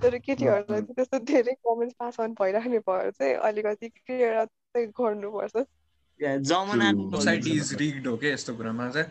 तर 0.01 0.17
केटीहरूलाई 0.17 0.81
चाहिँ 0.81 0.95
त्यस्तो 0.95 1.19
धेरै 1.31 1.53
कमेन्ट्स 1.65 1.95
पास 1.99 2.19
अन 2.19 2.33
भइराख्ने 2.39 2.79
भएर 2.89 3.11
चाहिँ 3.11 3.33
अलिकति 3.49 3.89
क्लियर 3.89 4.45
चाहिँ 4.45 4.87
गर्नुपर्छ. 4.99 5.65
सोसाइटी 6.19 7.57
इज 7.57 7.73
रिग्ड 7.79 8.07
हो 8.07 8.17
क्या 8.17 8.31
यस्तो 8.33 8.55
कुरामा 8.55 8.89
चाहिँ। 8.89 9.09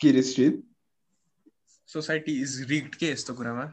के 0.00 0.10
रे 0.12 0.22
श्रीत 0.22 0.62
सोसाइटी 1.88 2.40
इज 2.42 2.60
रिग्ड 2.70 2.94
के 2.94 3.10
यस्तो 3.10 3.34
कुरामा? 3.34 3.64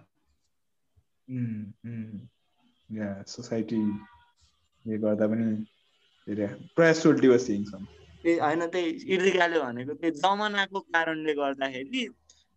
या 2.89 3.07
सोसाइटीले 3.27 4.97
गर्दा 4.97 5.27
पनि 5.27 6.35
प्रायः 6.77 6.93
सोल्टी 7.01 7.27
वाज 7.27 7.39
सेङ 7.41 7.63
सम 7.71 7.85
त्यही 8.23 8.37
होइन 8.39 8.65
त्यही 8.75 8.91
इर्तिकाले 9.15 9.59
भनेको 9.59 9.93
त्यही 9.93 10.11
जमानाको 10.19 10.79
कारणले 10.95 11.33
गर्दाखेरि 11.41 12.07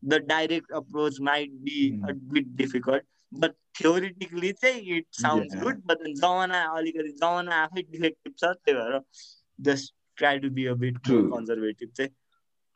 the 0.02 0.20
direct 0.26 0.72
approach 0.80 1.20
might 1.28 1.52
be 1.68 1.78
a 2.08 2.12
bit 2.34 2.46
difficult 2.60 3.04
but 3.32 3.54
theoretically 3.78 4.52
चाहिँ 4.62 4.96
it 4.98 5.06
sounds 5.22 5.54
Yeah. 5.54 5.64
Good 5.64 5.82
but 5.86 6.06
जमाना 6.20 6.62
अलिकति 6.76 7.10
जमाना 7.22 7.56
आफै 7.64 7.82
डिफेक्टिभ 7.90 8.32
छ 8.38 8.52
त्यही 8.54 8.78
भएर 8.78 9.00
just 9.58 9.94
try 10.18 10.38
to 10.44 10.50
be 10.50 10.64
a 10.66 10.74
bit. 10.84 10.98
Conservative 11.08 11.90
चाहिँ 11.96 12.10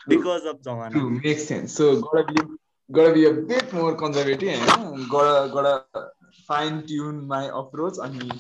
बिकज 0.09 0.47
अफ 0.53 0.61
जमाना 0.65 0.99
True, 0.99 1.11
makes 1.17 1.47
sense. 1.53 1.79
So 1.81 1.89
gotta 2.01 2.25
be 2.33 2.45
gotta 2.91 3.13
be 3.17 3.25
a 3.27 3.33
bit 3.53 3.73
more 3.73 3.95
conservative, 3.97 4.67
gotta 5.15 5.49
gotta 5.55 5.75
tune 6.87 7.27
my 7.27 7.45
approach. 7.63 7.99
I 8.03 8.09
mean, 8.09 8.33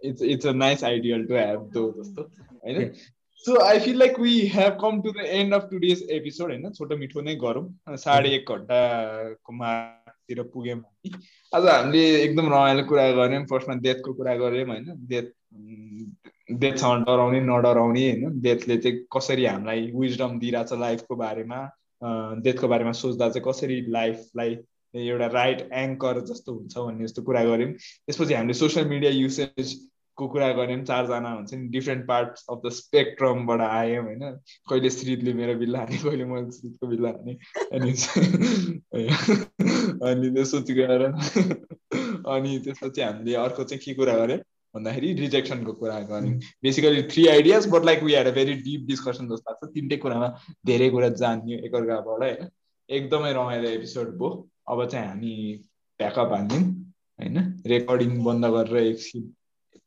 it's 0.00 0.22
it's 0.22 0.44
a 0.44 0.52
nice 0.52 0.82
ideal 0.82 1.26
to 1.26 1.34
have 1.34 1.70
though. 1.72 1.92
जस्तो 1.98 2.30
होइन 2.64 2.92
So 3.46 3.62
I 3.62 3.78
feel 3.78 3.98
like 3.98 4.16
we 4.18 4.48
have 4.48 4.76
come 4.78 5.02
to 5.02 5.12
the 5.12 5.24
end 5.32 5.54
of 5.54 5.64
today's 5.70 6.02
episode 6.10 6.50
होइन 6.50 6.72
छोटो 6.78 6.96
मिठो 6.98 7.22
नै 7.22 7.34
गरौँ 7.42 7.96
साढे 8.04 8.30
एक 8.34 8.50
घन्टाको 8.50 9.52
मातिर 9.52 10.42
पुग्यौँ 10.54 10.78
हामी 10.78 11.10
आज 11.54 11.66
हामीले 11.68 12.04
एकदम 12.22 12.46
रमाइलो 12.54 12.84
कुरा 12.88 13.04
गऱ्यौँ 13.18 13.44
फर्स्टमा 13.50 13.74
डेथको 13.86 14.14
कुरा 14.20 14.34
गऱ्यौँ 14.42 14.66
होइन? 14.68 14.86
डेथ 15.12 15.28
डेथसँग 16.60 17.04
डराउने 17.06 17.40
नडराउने 17.40 18.10
होइन? 18.10 18.40
डेथले 18.42 18.76
चाहिँ 18.76 18.98
कसरी 19.16 19.44
हामीलाई 19.46 19.90
विजडम 19.94 20.38
दिइरहेछ 20.38 20.72
लाइफको 20.80 21.16
बारेमा 21.16 21.60
डेथको 22.42 22.68
बारेमा 22.68 22.92
सोच्दा 22.92 23.28
चाहिँ 23.28 23.44
कसरी 23.48 23.80
लाइफलाई 23.98 24.56
एउटा 24.96 25.26
राइट 25.26 25.68
एङ्कर 25.72 26.20
जस्तो 26.26 26.54
हुन्छ 26.54 26.78
भन्ने 26.78 27.04
जस्तो 27.04 27.22
कुरा 27.22 27.44
गऱ्यौँ। 27.44 27.72
त्यसपछि 27.72 28.34
हामीले 28.34 28.54
सोसियल 28.54 28.88
मिडिया 28.88 29.10
युसेजको 29.12 30.28
कुरा 30.28 30.52
गऱ्यौँ 30.52 30.84
चारजना 30.84 31.32
हुन्छ 31.32 31.54
नि 31.54 31.68
डिफ्रेन्ट 31.68 32.06
पार्ट्स 32.08 32.44
अफ 32.50 32.60
द 32.66 32.70
स्पेक्ट्रमबाट 32.72 33.60
आयौँ 33.60 34.04
होइन। 34.04 34.38
कहिले 34.70 34.90
श्रीतले 34.90 35.32
मेरो 35.34 35.54
बिल्ला 35.58 35.78
हाने 35.78 35.98
कहिले 35.98 36.24
मैले 36.24 36.50
श्रीतको 36.50 36.86
बिल्ला 36.86 37.08
हाने 37.08 37.36
अनि 37.76 37.92
अनि 40.08 40.30
त्यसपछि 40.34 40.74
गएर 40.74 41.02
अनि 41.06 42.58
त्यसपछि 42.64 43.00
हामीले 43.00 43.34
अर्को 43.46 43.64
चाहिँ 43.64 43.80
के 43.84 43.94
कुरा 43.94 44.16
गऱ्यौँ? 44.16 44.38
भन्दाखेरि 44.74 45.12
रिजेक्सनको 45.14 45.72
कुरा 45.72 46.00
गऱ्यौँ। 46.00 46.38
Basically 46.62 47.02
three 47.12 47.26
ideas 47.26 47.66
but 47.72 47.84
like 47.84 48.02
we 48.02 48.12
had 48.12 48.26
a 48.26 48.30
very 48.30 48.54
deep 48.66 48.86
discussion 48.86 49.28
जस्तो 49.28 49.50
लाग्छ। 49.50 49.72
तिनटै 49.74 49.96
कुरामा 49.96 50.28
धेरै 50.66 50.90
कुरा 50.90 51.08
जान्यो 51.22 51.58
एकअर्काबाट 51.66 52.22
होइन। 52.22 52.48
एकदमै 52.88 53.32
रमाइलो 53.32 53.68
एपिसोड 53.68 54.08
भयो। 54.18 54.48
अब 54.68 54.84
चाहिँ 54.88 55.06
हामी 55.08 55.32
ब्याकअप 56.00 56.32
हान्यौँ 56.32 56.60
होइन? 57.18 57.36
रेकर्डिङ 57.66 58.22
बन्द 58.24 58.44
गरेर 58.46 58.76
एकछिन 58.86 59.32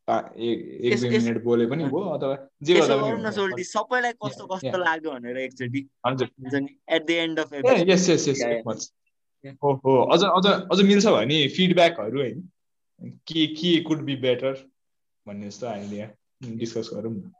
एक 0.09 0.59
एक 0.81 0.99
दुई 0.99 1.09
यस- 1.09 1.23
मिनट 1.23 1.43
बोले 1.43 1.65
पनि 1.65 1.83
भयो 1.85 1.99
अथवा 2.11 2.35
जे 2.63 2.73
यसो 2.73 2.87
गर्दा 2.87 2.95
गरौँ 3.01 3.19
न 3.19 3.23
पनि 3.23 3.31
सोल्टी 3.31 3.63
सबैलाई 3.63 4.11
कस्तो 4.13 4.43
Yeah, 4.43 4.53
कस्तो 4.53 4.67
yeah. 4.67 4.79
लाग्यो 4.79 5.11
भनेर 5.11 5.37
एकचोटि 5.37 5.81
हजुर 6.07 6.27
हुन्छ 6.39 6.53
नि 6.55 6.69
at 6.89 7.05
the 7.07 7.09
end 7.25 7.39
of 7.39 7.53
a 7.53 7.61
yes 7.89 8.09
yes 8.09 8.27
yes 8.27 8.41
Yeah, 8.41 8.63
much 8.67 8.89
Yeah. 9.43 9.55
हो 9.63 9.71
हो। 9.85 9.91
अझ 10.13 10.23
अझ 10.23 10.45
अझ 10.71 10.81
मिल्छ 10.81 11.05
भने 11.07 11.47
फिडब्याकहरू 11.47 12.19
होइन? 12.19 12.39
के 13.27 13.45
के 13.47 13.79
कुड 13.83 14.01
बी 14.03 14.15
बेटर 14.23 14.53
भन्ने 15.25 15.47
जस्तो 15.47 15.67
आइडिया 15.67 16.09
डिस्कस 16.57 16.89
गरौँ 16.93 17.11
न। 17.13 17.31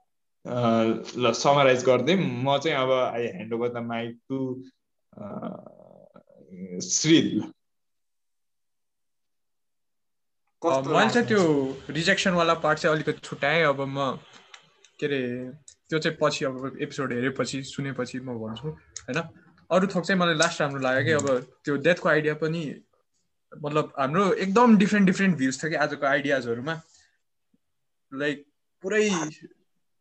ल 1.17 1.31
समराइज 1.33 1.83
गरिदिउँ 1.85 2.19
म 2.43 2.57
चाहिँ 2.57 2.77
अब 2.77 2.91
I 2.91 3.25
hand 3.27 3.53
over 3.53 3.69
the 3.69 3.83
mic 3.85 4.17
to 4.29 4.37
Shril 6.81 7.41
मैले 10.61 11.09
चाहिँ 11.09 11.27
त्यो 11.27 11.41
रिजेक्सनवाला 11.89 12.53
पार्ट 12.63 12.79
चाहिँ 12.79 12.95
अलिकति 12.95 13.19
छुट्याएँ। 13.23 13.63
अब 13.63 13.81
म 13.87 14.17
के 14.99 15.05
अरे 15.05 15.21
त्यो 15.89 15.99
चाहिँ 15.99 16.17
पछि 16.21 16.45
अब 16.45 16.77
एपिसोड 16.81 17.13
हेरेपछि 17.13 17.61
सुनेपछि 17.63 18.19
म 18.19 18.35
भन्छु 18.39 18.67
होइन? 18.67 19.19
अरू 19.69 19.87
थोक 19.87 20.03
चाहिँ 20.05 20.19
मलाई 20.21 20.35
लास्ट 20.35 20.61
राम्रो 20.61 20.81
लाग्यो 20.81 21.05
कि 21.05 21.11
अब 21.11 21.25
त्यो 21.65 21.75
डेथको 21.85 22.09
आइडिया 22.09 22.33
पनि 22.43 22.63
मतलब 23.51 23.93
हाम्रो 23.99 24.33
एकदम 24.33 24.77
डिफ्रेन्ट 24.77 25.05
डिफ्रेन्ट 25.05 25.37
भ्युज 25.37 25.63
थियो 25.63 25.69
कि 25.69 25.75
आजको 25.85 26.05
आइडियाजहरूमा 26.05 26.75
लाइक 28.11 28.45
पुरै 28.83 29.09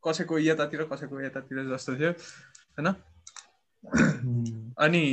कसैको 0.05 0.39
यतातिर 0.39 0.83
कसैको 0.93 1.21
यतातिर 1.23 1.71
जस्तो 1.71 1.97
थियो 1.97 2.11
होइन? 2.11 2.89
अनि 4.79 5.05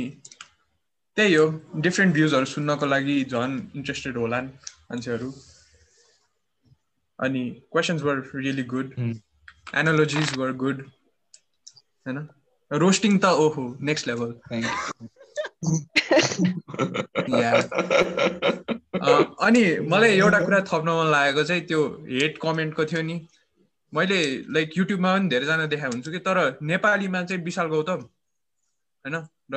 त्यही 1.16 1.34
हो 1.34 1.46
डिफ्रेन्ट 1.80 2.14
भ्युजहरू 2.14 2.46
सुन्नको 2.46 2.86
लागि 2.86 3.16
झन् 3.24 3.54
इन्ट्रेस्टेड 3.76 4.16
होला 4.16 4.40
मान्छेहरू। 4.40 5.30
अनि 7.18 7.42
questions 7.72 8.02
were 8.02 8.16
really 8.34 8.62
good 8.72 8.88
analogies 9.74 10.36
were 10.38 10.52
good 10.64 10.82
होइन? 12.06 12.18
रोस्टिङ 12.70 13.18
त 13.18 13.24
ओहो 13.44 13.64
नेक्स्ट 13.80 14.08
लेभल 14.08 14.30
अनि 19.46 19.62
मलाई 19.88 20.12
एउटा 20.18 20.40
कुरा 20.40 20.60
थप्न 20.68 20.88
मन 20.98 21.10
लागेको 21.10 21.44
चाहिँ 21.44 21.62
त्यो 21.66 21.80
हेड 22.10 22.38
कमेन्टको 22.42 22.84
थियो 22.92 23.02
नि। 23.02 23.16
मैले 23.92 24.20
लाइक 24.54 24.78
युट्युबमा 24.78 25.10
पनि 25.16 25.28
धेरैजना 25.28 25.66
देखाएको 25.66 25.92
हुन्छु 25.92 26.10
कि 26.12 26.18
तर 26.28 26.38
नेपालीमा 26.62 27.22
चाहिँ 27.22 27.42
विशाल 27.44 27.66
गौतम 27.68 28.00
होइन? 29.04 29.16
र 29.54 29.56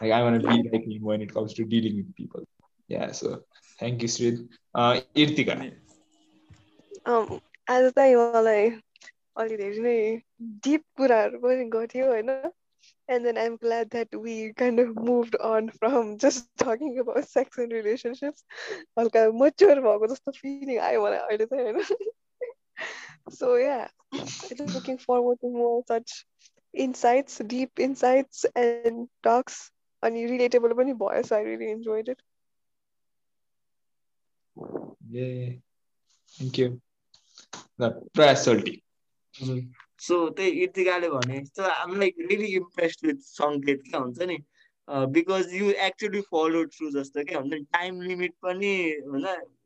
like 0.00 0.12
I 0.12 0.22
want 0.22 0.40
to 0.40 0.48
be 0.48 0.68
like 0.70 0.84
him 0.84 1.02
when 1.02 1.20
it 1.20 1.34
comes 1.34 1.54
to 1.54 1.64
dealing 1.64 1.96
with 1.96 2.14
people. 2.14 2.44
Yeah, 2.88 3.12
so 3.12 3.44
thank 3.78 4.02
you 4.02 4.08
Srid. 4.08 4.48
Uh, 4.74 5.00
Irtika. 5.14 5.72
आज 7.70 7.90
चाहिँ 7.94 8.14
मलाई 8.16 8.70
अलि 9.40 9.56
धेरै 9.56 9.82
नै 9.82 9.98
डिप 10.66 10.82
कुराहरू 11.00 11.38
पनि 11.42 11.64
गर्थ्यो 11.74 12.06
होइन 12.06 12.30
and 13.14 13.26
then 13.26 13.38
I'm 13.42 13.56
glad 13.56 13.90
that 13.90 14.14
we 14.24 14.52
kind 14.62 14.80
of 14.80 14.90
moved 14.96 15.36
on 15.36 15.70
from 15.78 16.10
just 16.24 16.48
talking 16.62 16.98
about 17.02 17.28
sex 17.28 17.58
and 17.58 17.72
relationships. 17.72 18.44
हल्का 18.98 19.24
mature 19.42 19.76
भएको 19.86 20.06
जस्तो 20.14 20.34
feeling 20.40 20.78
आयो 20.88 21.02
मलाई 21.04 21.18
अहिले 21.18 21.46
चाहिँ 21.46 21.64
होइन 21.64 22.10
so 23.38 23.54
yeah 23.56 23.88
I'm 24.12 24.74
looking 24.76 24.98
forward 24.98 25.40
to 25.40 25.50
more 25.56 25.82
such 25.88 26.24
insights 26.86 27.38
deep 27.54 27.84
insights 27.88 28.46
and 28.54 29.08
talks 29.22 29.70
अनि 30.07 30.25
relatable 30.31 30.77
पनि 30.77 30.93
भयो 31.03 31.21
so 31.27 31.35
I 31.35 31.43
really 31.51 31.69
enjoyed 31.71 32.09
it. 32.09 32.21
Yeah 35.11 35.53
thank 36.39 36.57
you. 36.63 36.81
प्रयास 37.81 38.43
सोल्टी 38.45 38.81
सो 40.01 40.17
त्यही 40.35 40.51
इर्तिकाले 40.63 41.07
भने 41.09 41.39
जस्तो 41.39 41.63
I'm 41.63 41.95
like 41.99 42.15
really 42.19 42.47
impressed 42.55 43.05
with 43.05 43.17
Sanket 43.29 43.81
क्या 43.89 43.99
हुन्छ 43.99 44.27
नि? 44.29 44.37
Because 45.15 45.53
you 45.53 45.71
actually 45.87 46.21
follow 46.31 46.63
through 46.75 46.89
जस्तो 46.91 47.23
क्या 47.31 47.39
हुन्छ 47.39 47.53
नि? 47.53 47.59
टाइम 47.73 48.01
लिमिट 48.01 48.33
पनि 48.43 48.71
होइन? 49.09 49.25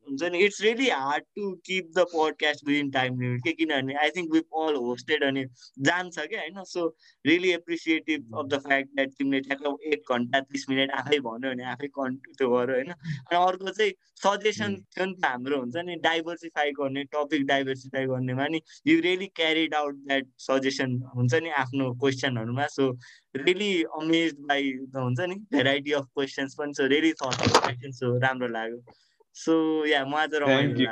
हुन्छ 0.10 0.32
नि 0.32 0.40
it's 0.42 0.62
really 0.62 0.90
hard 0.92 1.24
to 1.36 1.52
keep 1.66 1.92
the 1.96 2.06
podcast 2.12 2.68
within 2.68 2.90
time 2.92 3.20
limit 3.20 3.44
के 3.44 3.52
किनभने 3.54 3.96
I 3.98 4.10
think 4.12 4.32
with 4.34 4.60
all 4.60 4.76
hosted 4.82 5.24
अनि 5.24 5.46
जान्छ 5.82 6.20
क्या 6.20 6.42
होइन 6.42 6.64
so 6.66 6.86
really 7.26 7.52
appreciative 7.54 8.38
of 8.38 8.46
the 8.48 8.60
fact 8.62 8.90
that 8.92 9.10
तिमीले 9.14 9.42
ठ्याक्क 9.44 9.88
एक 9.90 10.12
घन्टा 10.12 10.40
तिस 10.48 10.70
मिनट 10.70 10.92
आफै 10.96 11.20
भन्यो 11.22 11.50
भने 11.50 11.64
आफै 11.72 11.88
कन्ट 11.94 12.30
त्यो 12.34 12.50
गर 12.50 12.72
होइन 12.72 12.92
अनि 12.92 13.38
अर्को 13.40 13.72
चाहिँ 13.72 13.94
सजेसन 14.22 14.76
थियो 14.88 15.06
नि 15.06 15.14
त 15.16 15.26
हाम्रो 15.26 15.58
हुन्छ 15.60 15.84
नि 15.84 15.96
डाइभर्सिफाई 16.02 16.72
गर्ने 16.74 17.04
टपिक 17.12 17.46
डाइभर्सिफाई 17.48 18.06
गर्नेमा 18.08 18.48
नि 18.50 18.62
you 18.86 19.00
really 19.02 19.28
carried 19.36 19.76
out 19.76 20.02
that 20.04 20.32
suggestion 20.42 20.98
हुन्छ 21.14 21.34
नि 21.40 21.50
आफ्नो 21.60 21.92
क्वेसनहरूमा 21.98 22.68
so 22.72 22.90
really 23.38 23.72
amaze 23.96 24.36
by 24.46 24.72
the 24.88 24.98
हुन्छ 25.00 25.30
नि 25.30 25.36
भेराइटी 25.52 25.92
अफ 25.96 26.10
क्वेसन्स 26.14 26.56
पनि 26.56 26.74
सो 26.74 26.88
रियली 26.90 27.14
थट 27.22 27.88
सो 27.94 28.18
राम्रो 28.20 28.48
लाग्यो 28.50 28.84
So 29.32 29.86
yeah, 29.86 30.04
Mother 30.04 30.46
Thank 30.46 30.78
you. 30.78 30.88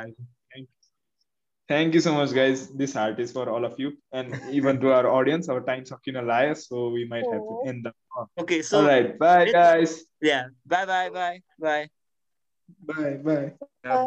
Thank 1.68 1.92
you 1.92 2.00
so 2.00 2.14
much, 2.14 2.32
guys. 2.32 2.70
This 2.70 2.94
heart 2.94 3.20
is 3.20 3.30
for 3.30 3.50
all 3.50 3.62
of 3.62 3.78
you 3.78 3.92
and 4.10 4.32
even 4.50 4.80
to 4.80 4.90
our 4.90 5.06
audience. 5.06 5.50
Our 5.50 5.60
time's 5.60 5.92
up 5.92 6.00
in 6.06 6.16
a 6.16 6.22
liar, 6.22 6.54
so 6.54 6.88
we 6.88 7.04
might 7.04 7.26
have 7.30 7.42
to 7.44 7.62
end 7.66 7.84
the 7.84 7.92
call. 8.10 8.30
Okay, 8.38 8.62
so 8.62 8.80
all 8.80 8.86
right, 8.86 9.18
bye, 9.18 9.52
guys. 9.52 10.02
Yeah, 10.22 10.48
bye, 10.64 10.86
bye, 10.86 11.10
bye, 11.10 11.42
bye, 11.60 11.88
bye, 12.80 13.20
bye. 13.22 13.52
bye. 13.84 14.06